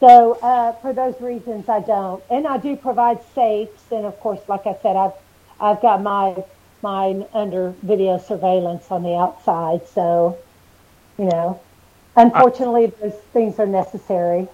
So 0.00 0.38
uh, 0.42 0.72
for 0.72 0.92
those 0.92 1.20
reasons, 1.20 1.68
I 1.68 1.80
don't, 1.80 2.22
and 2.28 2.46
I 2.46 2.58
do 2.58 2.76
provide 2.76 3.20
safes, 3.34 3.82
and 3.90 4.04
of 4.04 4.18
course, 4.20 4.40
like 4.48 4.66
I 4.66 4.76
said, 4.82 4.96
I've 4.96 5.12
I've 5.60 5.80
got 5.80 6.02
my 6.02 6.44
mine 6.82 7.24
under 7.32 7.70
video 7.82 8.18
surveillance 8.18 8.90
on 8.90 9.02
the 9.02 9.16
outside. 9.16 9.88
So, 9.88 10.38
you 11.18 11.26
know, 11.26 11.60
unfortunately, 12.16 12.84
I, 12.84 12.92
those 13.00 13.20
things 13.32 13.58
are 13.58 13.66
necessary. 13.66 14.48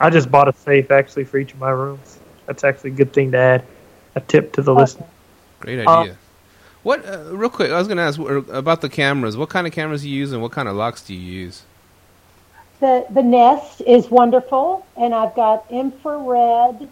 I 0.00 0.10
just 0.10 0.30
bought 0.30 0.48
a 0.48 0.52
safe 0.52 0.90
actually 0.90 1.24
for 1.24 1.38
each 1.38 1.52
of 1.52 1.58
my 1.58 1.70
rooms. 1.70 2.18
That's 2.46 2.64
actually 2.64 2.90
a 2.90 2.94
good 2.94 3.12
thing 3.12 3.32
to 3.32 3.38
add. 3.38 3.64
A 4.14 4.20
tip 4.20 4.52
to 4.54 4.62
the 4.62 4.72
okay. 4.72 4.80
listener. 4.80 5.06
Great 5.60 5.80
idea. 5.80 6.12
Um, 6.12 6.18
what, 6.82 7.04
uh, 7.04 7.24
real 7.36 7.50
quick, 7.50 7.70
I 7.70 7.78
was 7.78 7.86
going 7.86 7.98
to 7.98 8.02
ask 8.02 8.18
about 8.50 8.80
the 8.80 8.88
cameras. 8.88 9.36
What 9.36 9.48
kind 9.48 9.66
of 9.66 9.72
cameras 9.72 10.02
do 10.02 10.08
you 10.08 10.16
use, 10.16 10.32
and 10.32 10.40
what 10.40 10.52
kind 10.52 10.68
of 10.68 10.76
locks 10.76 11.02
do 11.02 11.14
you 11.14 11.20
use? 11.20 11.62
The 12.80 13.06
the 13.10 13.22
Nest 13.22 13.82
is 13.82 14.08
wonderful, 14.10 14.86
and 14.96 15.14
I've 15.14 15.34
got 15.34 15.64
infrared, 15.68 16.88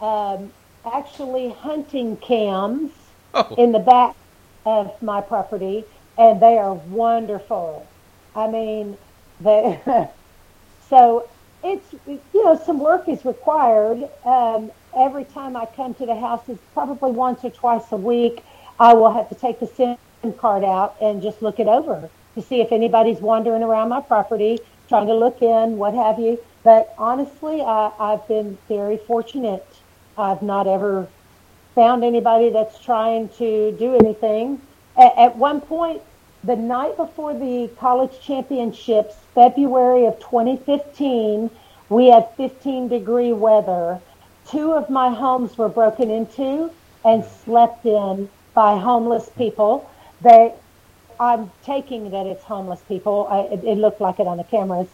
um, 0.00 0.50
actually 0.84 1.50
hunting 1.50 2.16
cams 2.16 2.90
oh. 3.34 3.54
in 3.56 3.72
the 3.72 3.78
back 3.78 4.16
of 4.64 5.00
my 5.02 5.20
property, 5.20 5.84
and 6.18 6.40
they 6.40 6.58
are 6.58 6.74
wonderful. 6.74 7.86
I 8.36 8.46
mean, 8.48 8.96
they. 9.40 9.80
so 10.90 11.28
it's 11.64 11.94
you 12.06 12.44
know 12.44 12.60
some 12.64 12.78
work 12.78 13.08
is 13.08 13.24
required. 13.24 14.08
Um, 14.24 14.70
every 14.96 15.24
time 15.24 15.56
I 15.56 15.66
come 15.66 15.94
to 15.94 16.06
the 16.06 16.14
house, 16.14 16.42
it's 16.48 16.62
probably 16.74 17.10
once 17.10 17.44
or 17.44 17.50
twice 17.50 17.90
a 17.92 17.96
week. 17.96 18.44
I 18.78 18.94
will 18.94 19.12
have 19.12 19.28
to 19.30 19.34
take 19.34 19.58
the 19.58 19.66
SIM 19.66 19.96
card 20.34 20.64
out 20.64 20.96
and 21.00 21.22
just 21.22 21.40
look 21.40 21.58
it 21.58 21.66
over 21.66 22.10
to 22.34 22.42
see 22.42 22.60
if 22.60 22.70
anybody's 22.70 23.20
wandering 23.20 23.62
around 23.62 23.88
my 23.88 24.00
property, 24.00 24.58
trying 24.88 25.06
to 25.06 25.14
look 25.14 25.40
in, 25.40 25.78
what 25.78 25.94
have 25.94 26.18
you. 26.18 26.38
But 26.62 26.94
honestly, 26.98 27.62
I, 27.62 27.90
I've 27.98 28.26
been 28.28 28.58
very 28.68 28.98
fortunate. 28.98 29.66
I've 30.18 30.42
not 30.42 30.66
ever 30.66 31.08
found 31.74 32.04
anybody 32.04 32.50
that's 32.50 32.78
trying 32.78 33.28
to 33.30 33.72
do 33.72 33.94
anything. 33.94 34.60
At, 34.98 35.16
at 35.16 35.36
one 35.36 35.60
point, 35.60 36.02
the 36.46 36.56
night 36.56 36.96
before 36.96 37.34
the 37.34 37.68
college 37.76 38.20
championships, 38.20 39.16
February 39.34 40.06
of 40.06 40.18
2015, 40.20 41.50
we 41.88 42.06
had 42.06 42.30
15 42.36 42.88
degree 42.88 43.32
weather. 43.32 44.00
Two 44.46 44.72
of 44.72 44.88
my 44.88 45.10
homes 45.10 45.58
were 45.58 45.68
broken 45.68 46.08
into 46.08 46.70
and 47.04 47.24
slept 47.24 47.84
in 47.84 48.28
by 48.54 48.78
homeless 48.78 49.28
people. 49.36 49.90
They, 50.20 50.52
I'm 51.18 51.50
taking 51.64 52.10
that 52.10 52.26
it's 52.26 52.44
homeless 52.44 52.80
people. 52.86 53.26
I, 53.28 53.40
it, 53.54 53.64
it 53.64 53.78
looked 53.78 54.00
like 54.00 54.20
it 54.20 54.28
on 54.28 54.36
the 54.36 54.44
cameras. 54.44 54.88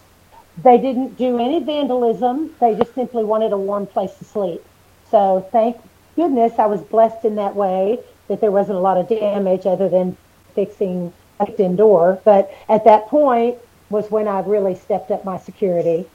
They 0.62 0.79
didn't 0.79 1.19
do 1.19 1.39
any 1.39 1.62
vandalism. 1.62 2.55
They 2.61 2.74
just 2.74 2.95
simply 2.95 3.24
wanted 3.24 3.53
a 3.53 3.59
warm 3.59 3.87
place 3.87 4.15
to 4.19 4.24
sleep. 4.24 4.65
So 5.11 5.47
thank 5.53 5.77
goodness 6.16 6.59
I 6.59 6.66
was 6.66 6.81
blessed 6.81 7.27
in 7.27 7.37
that 7.37 7.55
way 7.55 7.99
that 8.29 8.41
there 8.41 8.51
wasn't 8.51 8.79
a 8.79 8.81
lot 8.81 8.97
of 8.97 9.09
damage 9.09 9.66
other 9.66 9.91
than 9.91 10.16
fixing 10.55 11.12
a 11.48 11.62
indoor. 11.62 12.20
But 12.24 12.52
at 12.69 12.85
that 12.85 13.06
point 13.09 13.59
was 13.90 14.10
when 14.10 14.28
I 14.28 14.40
really 14.40 14.74
stepped 14.74 15.10
up 15.10 15.24
my 15.24 15.39
security. 15.39 16.06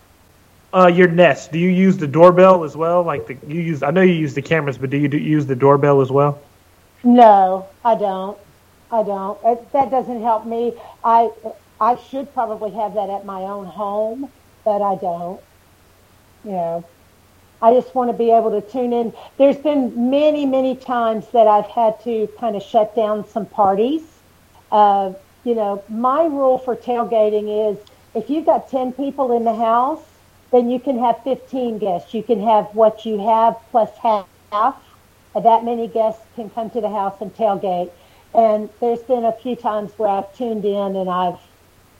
Uh, 0.74 0.88
your 0.88 1.08
Nest. 1.08 1.52
Do 1.52 1.60
you 1.60 1.70
use 1.70 1.98
the 1.98 2.08
doorbell 2.08 2.64
as 2.64 2.76
well? 2.76 3.04
Like 3.04 3.28
the 3.28 3.38
you 3.48 3.62
use? 3.62 3.84
I 3.84 3.92
know 3.92 4.02
you 4.02 4.14
use 4.14 4.34
the 4.34 4.42
cameras, 4.42 4.78
but 4.78 4.90
do 4.90 4.98
you 4.98 5.08
do, 5.08 5.18
use 5.18 5.46
the 5.46 5.56
doorbell 5.56 6.02
as 6.02 6.12
well? 6.12 6.42
No, 7.04 7.68
I 7.86 7.96
don't. 7.96 8.38
I 8.92 9.04
don't. 9.04 9.40
It, 9.46 9.72
that 9.72 9.90
doesn't 9.90 10.22
help 10.22 10.46
me. 10.46 10.74
I 11.04 11.30
I 11.80 11.96
should 11.96 12.34
probably 12.34 12.72
have 12.72 12.96
that 12.96 13.10
at 13.10 13.26
my 13.26 13.42
own 13.44 13.66
home, 13.66 14.30
but 14.66 14.82
I 14.82 14.96
don't. 14.96 15.40
You 16.44 16.52
know, 16.52 16.86
I 17.62 17.74
just 17.74 17.96
want 17.96 18.12
to 18.12 18.18
be 18.18 18.32
able 18.32 18.60
to 18.60 18.62
tune 18.62 18.94
in. 18.94 19.14
There's 19.38 19.58
been 19.58 20.10
many, 20.10 20.46
many 20.46 20.76
times 20.76 21.28
that 21.30 21.48
I've 21.48 21.68
had 21.68 22.02
to 22.04 22.28
kind 22.40 22.56
of 22.56 22.64
shut 22.64 22.96
down 22.96 23.28
some 23.28 23.46
parties. 23.46 24.04
Uh, 24.72 25.14
you 25.44 25.56
know, 25.56 25.84
my 25.90 26.26
rule 26.26 26.58
for 26.58 26.76
tailgating 26.76 27.72
is 27.72 27.78
if 28.16 28.30
you've 28.30 28.46
got 28.46 28.70
10 28.70 28.94
people 28.94 29.36
in 29.36 29.44
the 29.44 29.56
house, 29.56 30.02
then 30.52 30.70
you 30.70 30.80
can 30.80 31.00
have 31.00 31.22
15 31.24 31.78
guests. 31.78 32.14
You 32.14 32.24
can 32.24 32.42
have 32.42 32.66
what 32.74 33.06
you 33.06 33.20
have 33.20 33.56
plus 33.72 33.90
half. 33.98 34.76
That 35.36 35.64
many 35.64 35.88
guests 35.88 36.22
can 36.36 36.50
come 36.50 36.70
to 36.72 36.82
the 36.82 36.90
house 36.90 37.16
and 37.22 37.34
tailgate. 37.36 37.92
And 38.34 38.70
there's 38.82 39.02
been 39.02 39.26
a 39.26 39.32
few 39.32 39.56
times 39.56 39.92
where 39.98 40.10
I've 40.10 40.34
tuned 40.36 40.66
in 40.66 40.96
and 40.96 41.10
I've 41.10 41.40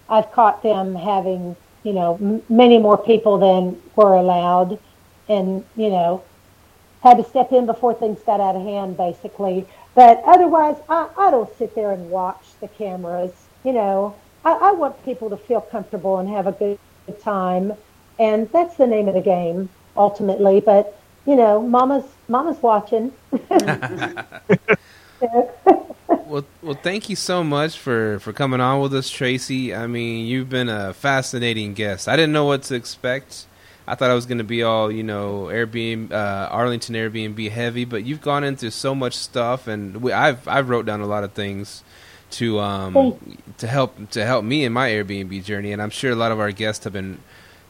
I've 0.10 0.32
caught 0.32 0.64
them 0.64 0.96
having 0.96 1.56
you 1.84 1.94
know 1.94 2.16
m- 2.22 2.42
many 2.50 2.80
more 2.80 2.98
people 2.98 3.38
than 3.38 3.82
were 3.96 4.16
allowed, 4.16 4.80
and 5.30 5.64
you 5.76 5.90
know 5.90 6.24
had 7.04 7.18
to 7.18 7.24
step 7.24 7.52
in 7.52 7.66
before 7.66 7.94
things 7.94 8.20
got 8.26 8.40
out 8.40 8.56
of 8.56 8.64
hand, 8.64 8.98
basically. 8.98 9.66
But 9.98 10.22
otherwise, 10.26 10.78
I, 10.88 11.10
I 11.18 11.32
don't 11.32 11.50
sit 11.58 11.76
there 11.76 11.92
and 11.92 12.10
watch 12.10 12.44
the 12.62 12.70
cameras. 12.70 13.34
You 13.66 13.74
know, 13.74 14.16
I, 14.46 14.54
I 14.54 14.72
want 14.72 15.04
people 15.04 15.30
to 15.32 15.38
feel 15.38 15.60
comfortable 15.60 16.20
and 16.20 16.30
have 16.30 16.48
a 16.48 16.54
good 16.54 16.80
time 17.20 17.74
and 18.20 18.50
that's 18.52 18.76
the 18.76 18.88
name 18.88 19.08
of 19.08 19.14
the 19.14 19.22
game 19.22 19.70
ultimately. 19.96 20.60
But 20.60 21.00
you 21.26 21.36
know, 21.36 21.62
Mama's 21.62 22.06
Mama's 22.28 22.62
watching. 22.62 23.12
well, 25.22 26.46
well, 26.62 26.80
thank 26.82 27.10
you 27.10 27.16
so 27.16 27.44
much 27.44 27.78
for 27.78 28.20
for 28.20 28.34
coming 28.34 28.62
on 28.62 28.82
with 28.82 28.94
us, 28.94 29.10
Tracy. 29.10 29.74
I 29.74 29.88
mean, 29.88 30.26
you've 30.26 30.50
been 30.50 30.70
a 30.70 30.94
fascinating 30.94 31.74
guest. 31.74 32.08
I 32.08 32.16
didn't 32.16 32.34
know 32.34 32.46
what 32.46 32.64
to 32.64 32.76
expect. 32.76 33.46
I 33.88 33.96
thought 33.96 34.12
I 34.12 34.14
was 34.14 34.26
going 34.26 34.40
to 34.40 34.44
be 34.44 34.64
all 34.64 34.92
you 34.92 35.04
know 35.04 35.46
Airbnb, 35.46 36.12
uh, 36.12 36.50
Arlington 36.52 36.96
Airbnb 36.96 37.50
heavy, 37.52 37.86
but 37.86 38.04
you've 38.04 38.22
gone 38.22 38.44
into 38.44 38.70
so 38.70 38.94
much 38.94 39.14
stuff, 39.14 39.68
and 39.68 40.02
we, 40.02 40.12
I've 40.12 40.48
I've 40.48 40.70
wrote 40.70 40.86
down 40.86 41.02
a 41.02 41.08
lot 41.08 41.24
of 41.24 41.34
things 41.34 41.84
to 42.30 42.60
um 42.60 43.18
to 43.58 43.68
help 43.68 44.10
to 44.12 44.26
help 44.26 44.44
me 44.44 44.66
in 44.66 44.74
my 44.74 44.90
Airbnb 44.90 45.44
journey, 45.44 45.72
and 45.72 45.82
I'm 45.82 45.90
sure 45.90 46.12
a 46.12 46.16
lot 46.16 46.32
of 46.32 46.40
our 46.40 46.52
guests 46.52 46.84
have 46.84 46.94
been 46.94 47.20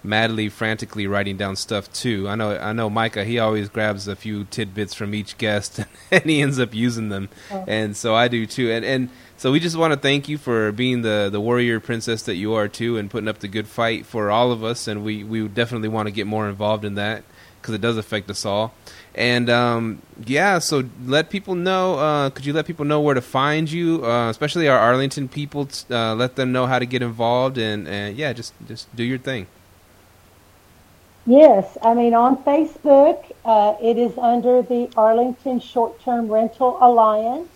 madly, 0.03 0.49
frantically 0.49 1.05
writing 1.05 1.37
down 1.37 1.55
stuff 1.55 1.91
too. 1.91 2.27
I 2.27 2.35
know, 2.35 2.57
I 2.57 2.73
know, 2.73 2.89
Micah. 2.89 3.23
He 3.23 3.39
always 3.39 3.69
grabs 3.69 4.07
a 4.07 4.15
few 4.15 4.45
tidbits 4.45 4.93
from 4.93 5.13
each 5.13 5.37
guest, 5.37 5.81
and 6.11 6.23
he 6.23 6.41
ends 6.41 6.59
up 6.59 6.73
using 6.73 7.09
them, 7.09 7.29
oh. 7.51 7.65
and 7.67 7.95
so 7.95 8.15
I 8.15 8.27
do 8.27 8.45
too. 8.45 8.71
And 8.71 8.83
and 8.83 9.09
so 9.37 9.51
we 9.51 9.59
just 9.59 9.75
want 9.75 9.93
to 9.93 9.99
thank 9.99 10.27
you 10.27 10.37
for 10.37 10.71
being 10.71 11.03
the 11.03 11.29
the 11.31 11.39
warrior 11.39 11.79
princess 11.79 12.23
that 12.23 12.35
you 12.35 12.53
are 12.55 12.67
too, 12.67 12.97
and 12.97 13.09
putting 13.09 13.27
up 13.27 13.39
the 13.39 13.47
good 13.47 13.67
fight 13.67 14.05
for 14.05 14.31
all 14.31 14.51
of 14.51 14.63
us. 14.63 14.87
And 14.87 15.03
we 15.03 15.23
we 15.23 15.47
definitely 15.47 15.89
want 15.89 16.07
to 16.07 16.11
get 16.11 16.25
more 16.27 16.49
involved 16.49 16.83
in 16.83 16.95
that 16.95 17.23
because 17.61 17.75
it 17.75 17.81
does 17.81 17.97
affect 17.97 18.29
us 18.29 18.45
all. 18.45 18.73
And 19.13 19.49
um, 19.49 20.01
yeah, 20.25 20.59
so 20.59 20.83
let 21.05 21.29
people 21.29 21.55
know. 21.55 21.99
Uh, 21.99 22.29
could 22.29 22.45
you 22.45 22.53
let 22.53 22.65
people 22.65 22.85
know 22.85 23.01
where 23.01 23.15
to 23.15 23.21
find 23.21 23.69
you, 23.69 24.05
uh, 24.05 24.29
especially 24.29 24.67
our 24.67 24.77
Arlington 24.77 25.27
people? 25.27 25.67
Uh, 25.89 26.15
let 26.15 26.35
them 26.35 26.51
know 26.51 26.65
how 26.65 26.79
to 26.79 26.85
get 26.85 27.01
involved, 27.01 27.57
and, 27.57 27.87
and 27.87 28.15
yeah, 28.15 28.33
just 28.33 28.53
just 28.67 28.93
do 28.95 29.03
your 29.03 29.17
thing. 29.17 29.47
Yes, 31.25 31.77
I 31.83 31.93
mean 31.93 32.13
on 32.13 32.37
Facebook, 32.43 33.31
uh, 33.43 33.75
it 33.81 33.97
is 33.97 34.17
under 34.17 34.61
the 34.61 34.89
Arlington 34.95 35.59
Short 35.59 35.99
Term 36.01 36.29
Rental 36.29 36.77
Alliance. 36.79 37.49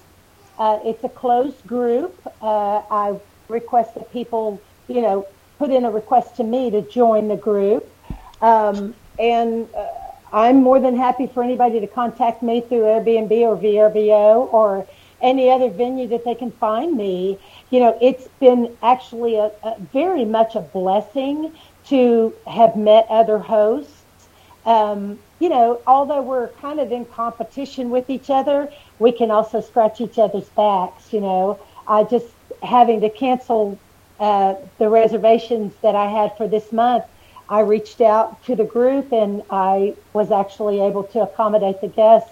Uh, 0.62 0.80
it's 0.86 1.04
a 1.04 1.10
closed 1.10 1.66
group. 1.66 2.16
Uh, 2.40 2.84
I 2.92 3.20
request 3.48 3.96
that 3.96 4.14
people, 4.14 4.62
you 4.88 5.02
know, 5.02 5.26
put 5.58 5.72
in 5.72 5.86
a 5.86 5.90
request 5.90 6.36
to 6.36 6.44
me 6.44 6.70
to 6.70 6.84
join 6.84 7.30
the 7.30 7.36
group. 7.36 7.90
Um, 8.44 8.94
and 9.18 9.68
uh, 9.74 9.88
I'm 10.32 10.58
more 10.58 10.80
than 10.80 10.96
happy 10.96 11.26
for 11.26 11.42
anybody 11.42 11.80
to 11.80 11.88
contact 11.88 12.44
me 12.44 12.62
through 12.62 12.82
Airbnb 12.82 13.32
or 13.32 13.58
VRBO 13.58 14.54
or 14.54 14.88
any 15.20 15.50
other 15.50 15.72
venue 15.72 16.08
that 16.10 16.26
they 16.26 16.36
can 16.36 16.52
find 16.52 16.96
me. 16.96 17.40
You 17.72 17.80
know, 17.80 17.98
it's 18.00 18.28
been 18.40 18.78
actually 18.84 19.38
a, 19.38 19.50
a 19.64 19.80
very 19.92 20.26
much 20.26 20.54
a 20.54 20.62
blessing 20.62 21.56
to 21.88 22.36
have 22.46 22.76
met 22.76 23.08
other 23.10 23.40
hosts. 23.40 24.04
Um, 24.64 25.18
you 25.40 25.50
know, 25.50 25.82
although 25.88 26.22
we're 26.22 26.50
kind 26.50 26.80
of 26.80 26.92
in 26.92 27.06
competition 27.06 27.90
with 27.90 28.12
each 28.12 28.30
other, 28.30 28.72
we 29.02 29.12
can 29.12 29.32
also 29.32 29.62
scratch 29.62 30.00
each 30.00 30.20
other's 30.20 30.48
backs. 30.50 31.12
You 31.12 31.22
know, 31.22 31.60
I 31.88 32.04
just 32.04 32.28
having 32.62 33.02
to 33.02 33.10
cancel 33.10 33.80
uh, 34.20 34.54
the 34.78 34.90
reservations 34.90 35.74
that 35.82 35.96
I 35.96 36.06
had 36.06 36.38
for 36.38 36.48
this 36.48 36.72
month. 36.72 37.04
I 37.50 37.62
reached 37.62 38.00
out 38.00 38.44
to 38.46 38.56
the 38.56 38.64
group 38.64 39.12
and 39.12 39.42
I 39.50 39.96
was 40.14 40.32
actually 40.32 40.80
able 40.82 41.04
to 41.06 41.22
accommodate 41.22 41.82
the 41.82 41.88
guests. 41.88 42.30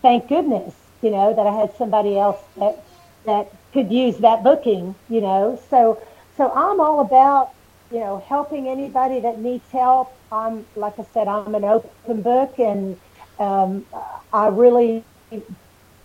Thank 0.00 0.28
goodness, 0.28 0.74
you 1.02 1.10
know, 1.10 1.34
that 1.34 1.46
I 1.46 1.52
had 1.60 1.76
somebody 1.76 2.18
else 2.18 2.40
that 2.56 2.84
that 3.26 3.48
could 3.72 3.90
use 3.92 4.18
that 4.18 4.42
booking, 4.44 4.94
you 5.08 5.20
know. 5.20 5.60
So 5.70 6.00
so 6.36 6.50
I'm 6.52 6.80
all 6.80 7.00
about, 7.00 7.50
you 7.90 7.98
know, 7.98 8.24
helping 8.28 8.68
anybody 8.68 9.20
that 9.20 9.38
needs 9.40 9.68
help. 9.70 10.16
I'm 10.30 10.64
like 10.76 10.98
I 10.98 11.04
said, 11.12 11.28
I'm 11.28 11.54
an 11.54 11.64
open 11.64 12.22
book 12.22 12.58
and 12.58 12.96
um, 13.38 13.84
I 14.32 14.46
really 14.48 15.04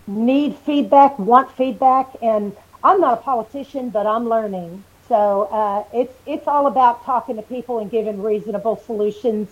need 0.08 0.56
feedback, 0.56 1.18
want 1.18 1.52
feedback, 1.52 2.08
and 2.22 2.56
I'm 2.82 3.00
not 3.00 3.18
a 3.18 3.22
politician, 3.22 3.90
but 3.90 4.06
I'm 4.06 4.28
learning. 4.28 4.82
So 5.06 5.42
uh, 5.50 5.84
it's 5.92 6.14
it's 6.26 6.46
all 6.48 6.66
about 6.66 7.04
talking 7.04 7.36
to 7.36 7.42
people 7.42 7.78
and 7.78 7.90
giving 7.90 8.22
reasonable 8.22 8.76
solutions 8.84 9.48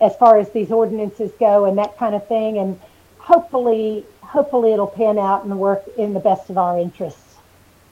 as 0.00 0.16
far 0.16 0.38
as 0.38 0.50
these 0.50 0.70
ordinances 0.70 1.30
go 1.38 1.64
and 1.64 1.78
that 1.78 1.96
kind 1.96 2.14
of 2.14 2.26
thing. 2.28 2.58
And 2.58 2.80
hopefully, 3.18 4.04
hopefully 4.22 4.72
it'll 4.72 4.86
pan 4.86 5.18
out 5.18 5.44
and 5.44 5.58
work 5.58 5.84
in 5.96 6.14
the 6.14 6.20
best 6.20 6.50
of 6.50 6.58
our 6.58 6.78
interests. 6.78 7.36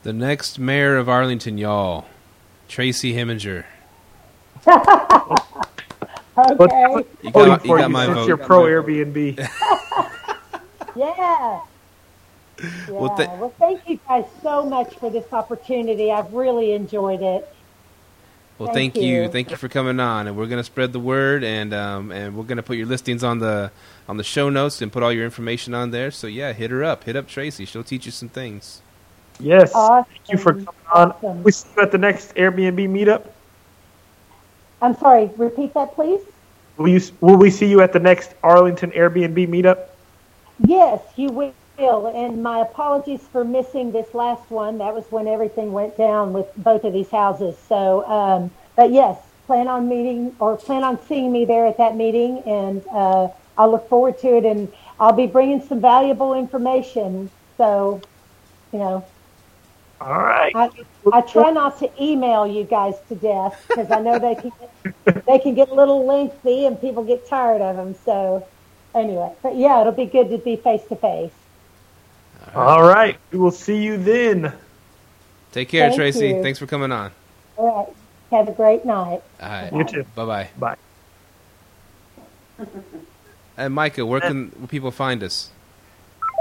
The 0.02 0.12
next 0.12 0.58
mayor 0.58 0.96
of 0.96 1.08
Arlington, 1.08 1.58
y'all, 1.58 2.06
Tracy 2.68 3.14
Heminger. 3.14 3.64
okay. 4.66 4.76
You 7.22 7.30
Voting 7.30 7.32
got, 7.32 7.64
you 7.64 7.68
for 7.68 7.78
got 7.78 7.88
you 7.88 7.92
my 7.92 8.06
since 8.06 8.16
vote. 8.18 8.28
you're 8.28 8.36
pro 8.36 8.62
Airbnb. 8.64 9.48
Yeah. 10.96 11.60
Yeah. 12.62 12.68
Well, 12.88 13.14
Well, 13.16 13.54
thank 13.58 13.88
you 13.88 13.98
guys 14.08 14.24
so 14.42 14.64
much 14.64 14.94
for 14.94 15.10
this 15.10 15.30
opportunity. 15.32 16.10
I've 16.10 16.32
really 16.32 16.72
enjoyed 16.72 17.22
it. 17.22 17.48
Well, 18.58 18.72
Thank 18.72 18.94
thank 18.94 19.04
you. 19.04 19.22
you. 19.22 19.28
thank 19.28 19.50
you 19.50 19.56
for 19.56 19.68
coming 19.68 20.00
on, 20.00 20.28
and 20.28 20.36
we're 20.36 20.46
gonna 20.46 20.64
spread 20.64 20.94
the 20.94 21.00
word, 21.00 21.44
and 21.44 21.74
um, 21.74 22.10
and 22.10 22.34
we're 22.34 22.44
gonna 22.44 22.62
put 22.62 22.78
your 22.78 22.86
listings 22.86 23.22
on 23.22 23.38
the 23.38 23.70
on 24.08 24.16
the 24.16 24.24
show 24.24 24.48
notes 24.48 24.80
and 24.80 24.90
put 24.90 25.02
all 25.02 25.12
your 25.12 25.26
information 25.26 25.74
on 25.74 25.90
there. 25.90 26.10
So 26.10 26.26
yeah, 26.26 26.54
hit 26.54 26.70
her 26.70 26.82
up, 26.82 27.04
hit 27.04 27.16
up 27.16 27.28
Tracy. 27.28 27.66
She'll 27.66 27.84
teach 27.84 28.06
you 28.06 28.12
some 28.12 28.30
things. 28.30 28.80
Yes. 29.38 29.74
Awesome. 29.74 30.06
Thank 30.10 30.30
you 30.30 30.38
for 30.38 30.54
coming 30.54 30.68
on. 30.94 31.12
Awesome. 31.12 31.42
We 31.42 31.52
see 31.52 31.68
you 31.76 31.82
at 31.82 31.92
the 31.92 31.98
next 31.98 32.34
Airbnb 32.34 32.88
meetup. 32.88 33.26
I'm 34.80 34.96
sorry, 34.96 35.30
repeat 35.36 35.74
that, 35.74 35.94
please. 35.94 36.22
Will 36.78 36.88
you? 36.88 37.00
Will 37.20 37.36
we 37.36 37.50
see 37.50 37.66
you 37.66 37.82
at 37.82 37.92
the 37.92 38.00
next 38.00 38.34
Arlington 38.42 38.90
Airbnb 38.92 39.48
meetup? 39.48 39.88
Yes, 40.60 41.02
you 41.16 41.28
will. 41.28 41.54
And 41.78 42.42
my 42.42 42.60
apologies 42.60 43.20
for 43.32 43.44
missing 43.44 43.92
this 43.92 44.14
last 44.14 44.50
one. 44.50 44.78
That 44.78 44.94
was 44.94 45.04
when 45.10 45.28
everything 45.28 45.72
went 45.72 45.96
down 45.96 46.32
with 46.32 46.46
both 46.56 46.84
of 46.84 46.92
these 46.92 47.10
houses. 47.10 47.56
So, 47.68 48.06
um, 48.08 48.50
but 48.76 48.90
yes, 48.92 49.18
plan 49.46 49.68
on 49.68 49.88
meeting 49.88 50.34
or 50.40 50.56
plan 50.56 50.84
on 50.84 50.98
seeing 51.06 51.32
me 51.32 51.44
there 51.44 51.66
at 51.66 51.78
that 51.78 51.96
meeting, 51.96 52.42
and 52.46 52.84
uh, 52.92 53.28
I'll 53.58 53.70
look 53.70 53.88
forward 53.88 54.18
to 54.20 54.36
it. 54.36 54.44
And 54.44 54.72
I'll 55.00 55.12
be 55.12 55.26
bringing 55.26 55.60
some 55.62 55.80
valuable 55.80 56.34
information. 56.34 57.30
So, 57.58 58.02
you 58.72 58.78
know, 58.78 59.06
All 60.00 60.18
right. 60.22 60.54
I, 60.54 60.70
I 61.12 61.20
try 61.22 61.50
not 61.50 61.78
to 61.80 61.90
email 62.02 62.46
you 62.46 62.64
guys 62.64 62.94
to 63.08 63.14
death 63.16 63.62
because 63.68 63.90
I 63.90 64.00
know 64.00 64.18
they 64.18 64.36
can 64.36 64.52
get, 64.60 65.26
they 65.26 65.38
can 65.38 65.54
get 65.54 65.68
a 65.70 65.74
little 65.74 66.06
lengthy 66.06 66.66
and 66.66 66.80
people 66.80 67.04
get 67.04 67.28
tired 67.28 67.62
of 67.62 67.76
them. 67.76 67.94
So, 68.04 68.48
anyway, 68.94 69.32
but 69.42 69.56
yeah, 69.56 69.80
it'll 69.82 69.92
be 69.92 70.06
good 70.06 70.30
to 70.30 70.38
be 70.38 70.56
face 70.56 70.84
to 70.88 70.96
face. 70.96 71.32
All 72.56 72.82
right. 72.82 73.18
We 73.30 73.38
will 73.38 73.50
see 73.50 73.82
you 73.82 73.96
then. 73.98 74.52
Take 75.52 75.68
care, 75.68 75.88
Thank 75.88 75.96
Tracy. 75.96 76.28
you. 76.28 76.42
Thanks 76.42 76.58
for 76.58 76.66
coming 76.66 76.92
on. 76.92 77.10
All 77.56 77.86
right. 77.86 77.96
Have 78.36 78.48
a 78.48 78.52
great 78.52 78.84
night. 78.84 79.22
All 79.40 79.48
right. 79.48 79.72
You 79.72 79.84
too. 79.84 80.04
Bye 80.14 80.24
bye. 80.24 80.48
Bye. 80.58 80.76
And 83.56 83.74
Micah, 83.74 84.04
where 84.04 84.20
can 84.20 84.48
where 84.58 84.66
people 84.66 84.90
find 84.90 85.22
us? 85.22 85.50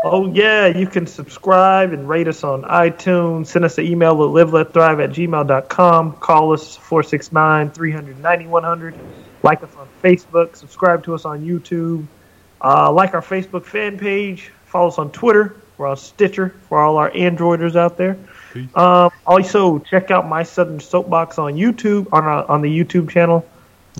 Oh, 0.03 0.31
yeah. 0.33 0.67
You 0.67 0.87
can 0.87 1.07
subscribe 1.07 1.93
and 1.93 2.07
rate 2.07 2.27
us 2.27 2.43
on 2.43 2.63
iTunes. 2.63 3.47
Send 3.47 3.65
us 3.65 3.77
an 3.77 3.85
email 3.85 4.11
at 4.11 4.47
liveletthrive 4.47 5.03
at 5.03 5.09
gmail.com. 5.11 6.13
Call 6.17 6.53
us 6.53 6.75
469 6.75 7.71
300 7.71 8.19
9100. 8.19 8.95
Like 9.43 9.63
us 9.63 9.75
on 9.77 9.87
Facebook. 10.03 10.55
Subscribe 10.55 11.03
to 11.05 11.15
us 11.15 11.25
on 11.25 11.45
YouTube. 11.45 12.05
Uh, 12.61 12.91
like 12.91 13.13
our 13.13 13.21
Facebook 13.21 13.65
fan 13.65 13.97
page. 13.97 14.51
Follow 14.65 14.87
us 14.87 14.97
on 14.97 15.11
Twitter. 15.11 15.55
We're 15.77 15.87
on 15.87 15.97
Stitcher 15.97 16.55
for 16.69 16.79
all 16.79 16.97
our 16.97 17.11
Androiders 17.11 17.75
out 17.75 17.97
there. 17.97 18.17
Um, 18.73 19.11
also, 19.27 19.79
check 19.79 20.11
out 20.11 20.27
My 20.27 20.43
Southern 20.43 20.79
Soapbox 20.79 21.37
on 21.37 21.55
YouTube, 21.55 22.07
on, 22.13 22.23
our, 22.23 22.49
on 22.49 22.61
the 22.61 22.69
YouTube 22.69 23.09
channel 23.09 23.45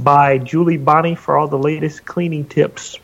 by 0.02 0.38
Julie 0.38 0.78
Bonnie 0.78 1.16
for 1.16 1.38
all 1.38 1.48
the 1.48 1.58
latest 1.58 2.06
cleaning 2.06 2.46
tips. 2.46 2.98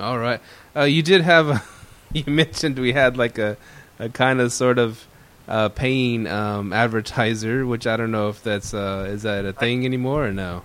All 0.00 0.18
right. 0.18 0.40
Uh, 0.74 0.82
you 0.82 1.02
did 1.02 1.22
have. 1.22 1.48
A, 1.48 1.62
you 2.12 2.24
mentioned 2.26 2.78
we 2.78 2.92
had 2.92 3.16
like 3.18 3.36
a 3.36 3.56
a 3.98 4.08
kind 4.08 4.40
of 4.40 4.52
sort 4.52 4.78
of 4.78 5.06
uh, 5.46 5.68
paying 5.70 6.26
um, 6.26 6.72
advertiser, 6.72 7.66
which 7.66 7.86
I 7.86 7.96
don't 7.96 8.10
know 8.10 8.28
if 8.28 8.42
that's 8.42 8.74
uh, 8.74 9.08
is 9.10 9.22
that 9.22 9.44
a 9.44 9.52
thing 9.52 9.84
anymore 9.84 10.26
or 10.26 10.32
no. 10.32 10.62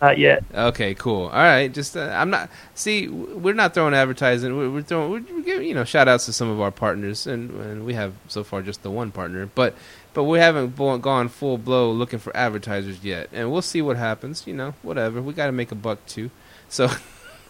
Not 0.00 0.16
yet. 0.16 0.42
Okay, 0.54 0.94
cool. 0.94 1.24
All 1.24 1.42
right, 1.42 1.70
just 1.70 1.94
uh, 1.94 2.10
I'm 2.14 2.30
not. 2.30 2.48
See, 2.74 3.06
we're 3.08 3.52
not 3.52 3.74
throwing 3.74 3.92
advertising. 3.92 4.56
We're, 4.56 4.70
we're 4.70 4.82
throwing. 4.82 5.10
We're, 5.10 5.42
giving, 5.42 5.68
you 5.68 5.74
know, 5.74 5.84
shout 5.84 6.08
outs 6.08 6.24
to 6.26 6.32
some 6.32 6.48
of 6.48 6.58
our 6.58 6.70
partners, 6.70 7.26
and, 7.26 7.50
and 7.60 7.84
we 7.84 7.92
have 7.92 8.14
so 8.26 8.42
far 8.42 8.62
just 8.62 8.82
the 8.82 8.90
one 8.90 9.12
partner, 9.12 9.50
but 9.54 9.74
but 10.14 10.24
we 10.24 10.38
haven't 10.38 10.74
gone 11.02 11.28
full 11.28 11.58
blow 11.58 11.92
looking 11.92 12.18
for 12.18 12.34
advertisers 12.34 13.04
yet, 13.04 13.28
and 13.30 13.52
we'll 13.52 13.60
see 13.60 13.82
what 13.82 13.98
happens. 13.98 14.46
You 14.46 14.54
know, 14.54 14.74
whatever. 14.80 15.20
We 15.20 15.34
got 15.34 15.46
to 15.46 15.52
make 15.52 15.70
a 15.70 15.76
buck 15.76 16.04
too. 16.06 16.30
So, 16.72 16.88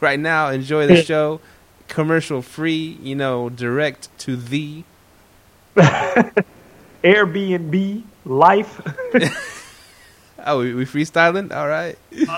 right 0.00 0.18
now, 0.18 0.48
enjoy 0.48 0.86
the 0.86 1.02
show, 1.04 1.42
commercial 1.88 2.40
free. 2.40 2.98
You 3.02 3.14
know, 3.14 3.50
direct 3.50 4.08
to 4.20 4.34
the. 4.34 4.82
Airbnb 7.04 8.02
life. 8.24 8.80
Oh, 10.46 10.58
we, 10.60 10.74
we 10.74 10.84
freestyling. 10.84 11.54
All 11.54 11.68
right. 11.68 11.98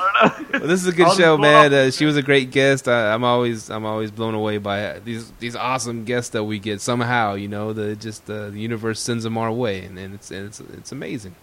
Well, 0.53 0.69
this 0.69 0.83
is 0.83 0.87
a 0.87 0.93
good 0.93 1.11
show, 1.16 1.39
man. 1.39 1.73
Uh, 1.73 1.91
she 1.91 2.05
was 2.05 2.16
a 2.16 2.23
great 2.23 2.51
guest. 2.51 2.87
I, 2.87 3.12
I'm 3.15 3.24
always 3.24 3.70
I'm 3.70 3.85
always 3.87 4.11
blown 4.11 4.35
away 4.35 4.59
by 4.59 4.99
these 5.01 5.31
these 5.41 5.57
awesome 5.57 6.05
guests 6.05 6.31
that 6.31 6.45
we 6.45 6.59
get. 6.59 6.81
Somehow, 6.81 7.35
you 7.35 7.49
know, 7.49 7.73
the 7.73 7.97
just 7.97 8.29
uh, 8.31 8.51
the 8.51 8.61
universe 8.61 9.01
sends 9.01 9.24
them 9.24 9.39
our 9.39 9.51
way, 9.51 9.85
and, 9.85 9.99
and 9.99 10.15
it's 10.15 10.31
and 10.31 10.47
it's 10.47 10.61
it's 10.61 10.93
amazing. 10.93 11.35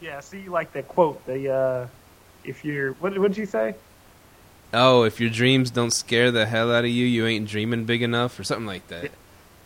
yeah, 0.00 0.18
I 0.18 0.20
see, 0.20 0.48
like 0.48 0.72
that 0.74 0.86
quote. 0.86 1.24
The 1.26 1.50
uh, 1.50 1.86
if 2.44 2.64
you're 2.64 2.92
what 2.94 3.18
what 3.18 3.28
did 3.28 3.38
you 3.38 3.46
say? 3.46 3.74
Oh, 4.74 5.02
if 5.04 5.18
your 5.18 5.30
dreams 5.30 5.70
don't 5.70 5.92
scare 5.92 6.30
the 6.30 6.46
hell 6.46 6.72
out 6.72 6.84
of 6.84 6.90
you, 6.90 7.06
you 7.06 7.26
ain't 7.26 7.48
dreaming 7.48 7.84
big 7.84 8.02
enough, 8.02 8.38
or 8.38 8.44
something 8.44 8.66
like 8.66 8.86
that. 8.88 9.10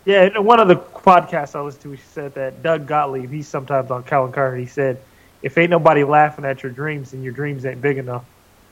Yeah, 0.04 0.22
in 0.22 0.44
one 0.44 0.60
of 0.60 0.68
the 0.68 0.76
podcasts 0.76 1.56
I 1.56 1.60
listened 1.60 1.82
to, 1.82 1.90
he 1.90 1.96
said 2.12 2.34
that 2.34 2.62
Doug 2.62 2.86
Gottlieb. 2.86 3.30
He's 3.30 3.48
sometimes 3.48 3.90
on 3.90 4.04
Colin 4.04 4.32
Cowherd. 4.32 4.60
He 4.60 4.66
said, 4.66 5.00
"If 5.42 5.56
ain't 5.58 5.70
nobody 5.70 6.04
laughing 6.04 6.44
at 6.44 6.62
your 6.62 6.72
dreams, 6.72 7.10
then 7.12 7.22
your 7.22 7.32
dreams 7.32 7.64
ain't 7.66 7.80
big 7.82 7.98
enough." 7.98 8.24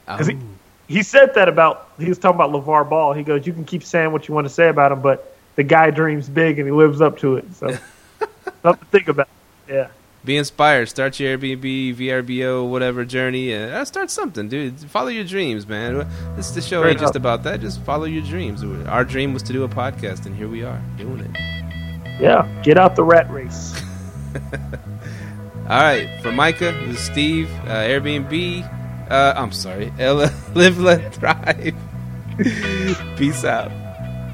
'Cause 0.06 0.26
he- 0.26 0.34
Oh. 0.34 0.38
He 0.86 1.02
said 1.02 1.34
that 1.34 1.48
about 1.48 1.88
he 1.98 2.08
was 2.10 2.18
talking 2.18 2.34
about 2.38 2.50
LeVar 2.52 2.88
Ball. 2.90 3.14
He 3.14 3.22
goes, 3.22 3.46
"You 3.46 3.54
can 3.54 3.64
keep 3.64 3.82
saying 3.82 4.12
what 4.12 4.28
you 4.28 4.34
want 4.34 4.46
to 4.46 4.52
say 4.52 4.68
about 4.68 4.92
him, 4.92 5.00
but 5.00 5.34
the 5.56 5.62
guy 5.62 5.90
dreams 5.90 6.28
big 6.28 6.58
and 6.58 6.68
he 6.68 6.72
lives 6.72 7.00
up 7.00 7.18
to 7.20 7.36
it." 7.36 7.46
So 7.54 7.68
something 8.62 8.84
to 8.84 8.90
think 8.90 9.08
about. 9.08 9.28
Yeah. 9.66 9.86
Be 10.26 10.36
inspired. 10.36 10.88
Start 10.90 11.18
your 11.20 11.36
Airbnb, 11.38 11.94
VRBO, 11.96 12.66
whatever 12.68 13.04
journey. 13.06 13.54
Uh, 13.54 13.82
start 13.86 14.10
something, 14.10 14.48
dude. 14.48 14.78
Follow 14.80 15.08
your 15.08 15.24
dreams, 15.24 15.66
man. 15.66 16.06
This 16.36 16.50
the 16.50 16.60
show 16.60 16.80
Straight 16.80 16.90
ain't 16.92 17.00
just 17.00 17.16
about 17.16 17.42
that. 17.44 17.60
Just 17.60 17.80
follow 17.82 18.04
your 18.04 18.22
dreams. 18.22 18.62
Our 18.86 19.04
dream 19.04 19.32
was 19.32 19.42
to 19.44 19.52
do 19.54 19.64
a 19.64 19.68
podcast, 19.68 20.26
and 20.26 20.34
here 20.36 20.48
we 20.48 20.64
are 20.64 20.80
doing 20.98 21.20
it. 21.20 22.20
Yeah. 22.20 22.46
Get 22.62 22.76
out 22.78 22.94
the 22.96 23.04
rat 23.04 23.30
race. 23.30 23.80
All 25.64 25.80
right, 25.80 26.20
for 26.20 26.30
Micah, 26.30 26.72
this 26.86 26.98
is 26.98 27.04
Steve, 27.06 27.50
uh, 27.64 27.88
Airbnb. 27.88 29.10
Uh, 29.10 29.32
I'm 29.34 29.50
sorry, 29.50 29.92
Ella, 29.98 30.30
live, 30.54 30.78
let, 30.78 31.14
thrive. 31.14 31.74
Peace 33.16 33.44
out. 33.44 33.72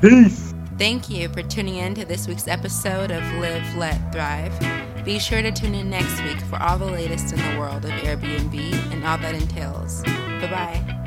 Peace. 0.00 0.52
Thank 0.76 1.08
you 1.08 1.28
for 1.28 1.42
tuning 1.42 1.76
in 1.76 1.94
to 1.96 2.04
this 2.04 2.26
week's 2.26 2.48
episode 2.48 3.10
of 3.10 3.22
Live, 3.34 3.76
Let, 3.76 4.12
Thrive. 4.12 5.04
Be 5.04 5.18
sure 5.18 5.42
to 5.42 5.52
tune 5.52 5.74
in 5.74 5.90
next 5.90 6.22
week 6.24 6.40
for 6.40 6.60
all 6.60 6.78
the 6.78 6.86
latest 6.86 7.32
in 7.32 7.38
the 7.38 7.60
world 7.60 7.84
of 7.84 7.90
Airbnb 7.90 8.72
and 8.90 9.04
all 9.04 9.18
that 9.18 9.34
entails. 9.34 10.02
Bye 10.02 10.48
bye. 10.50 10.99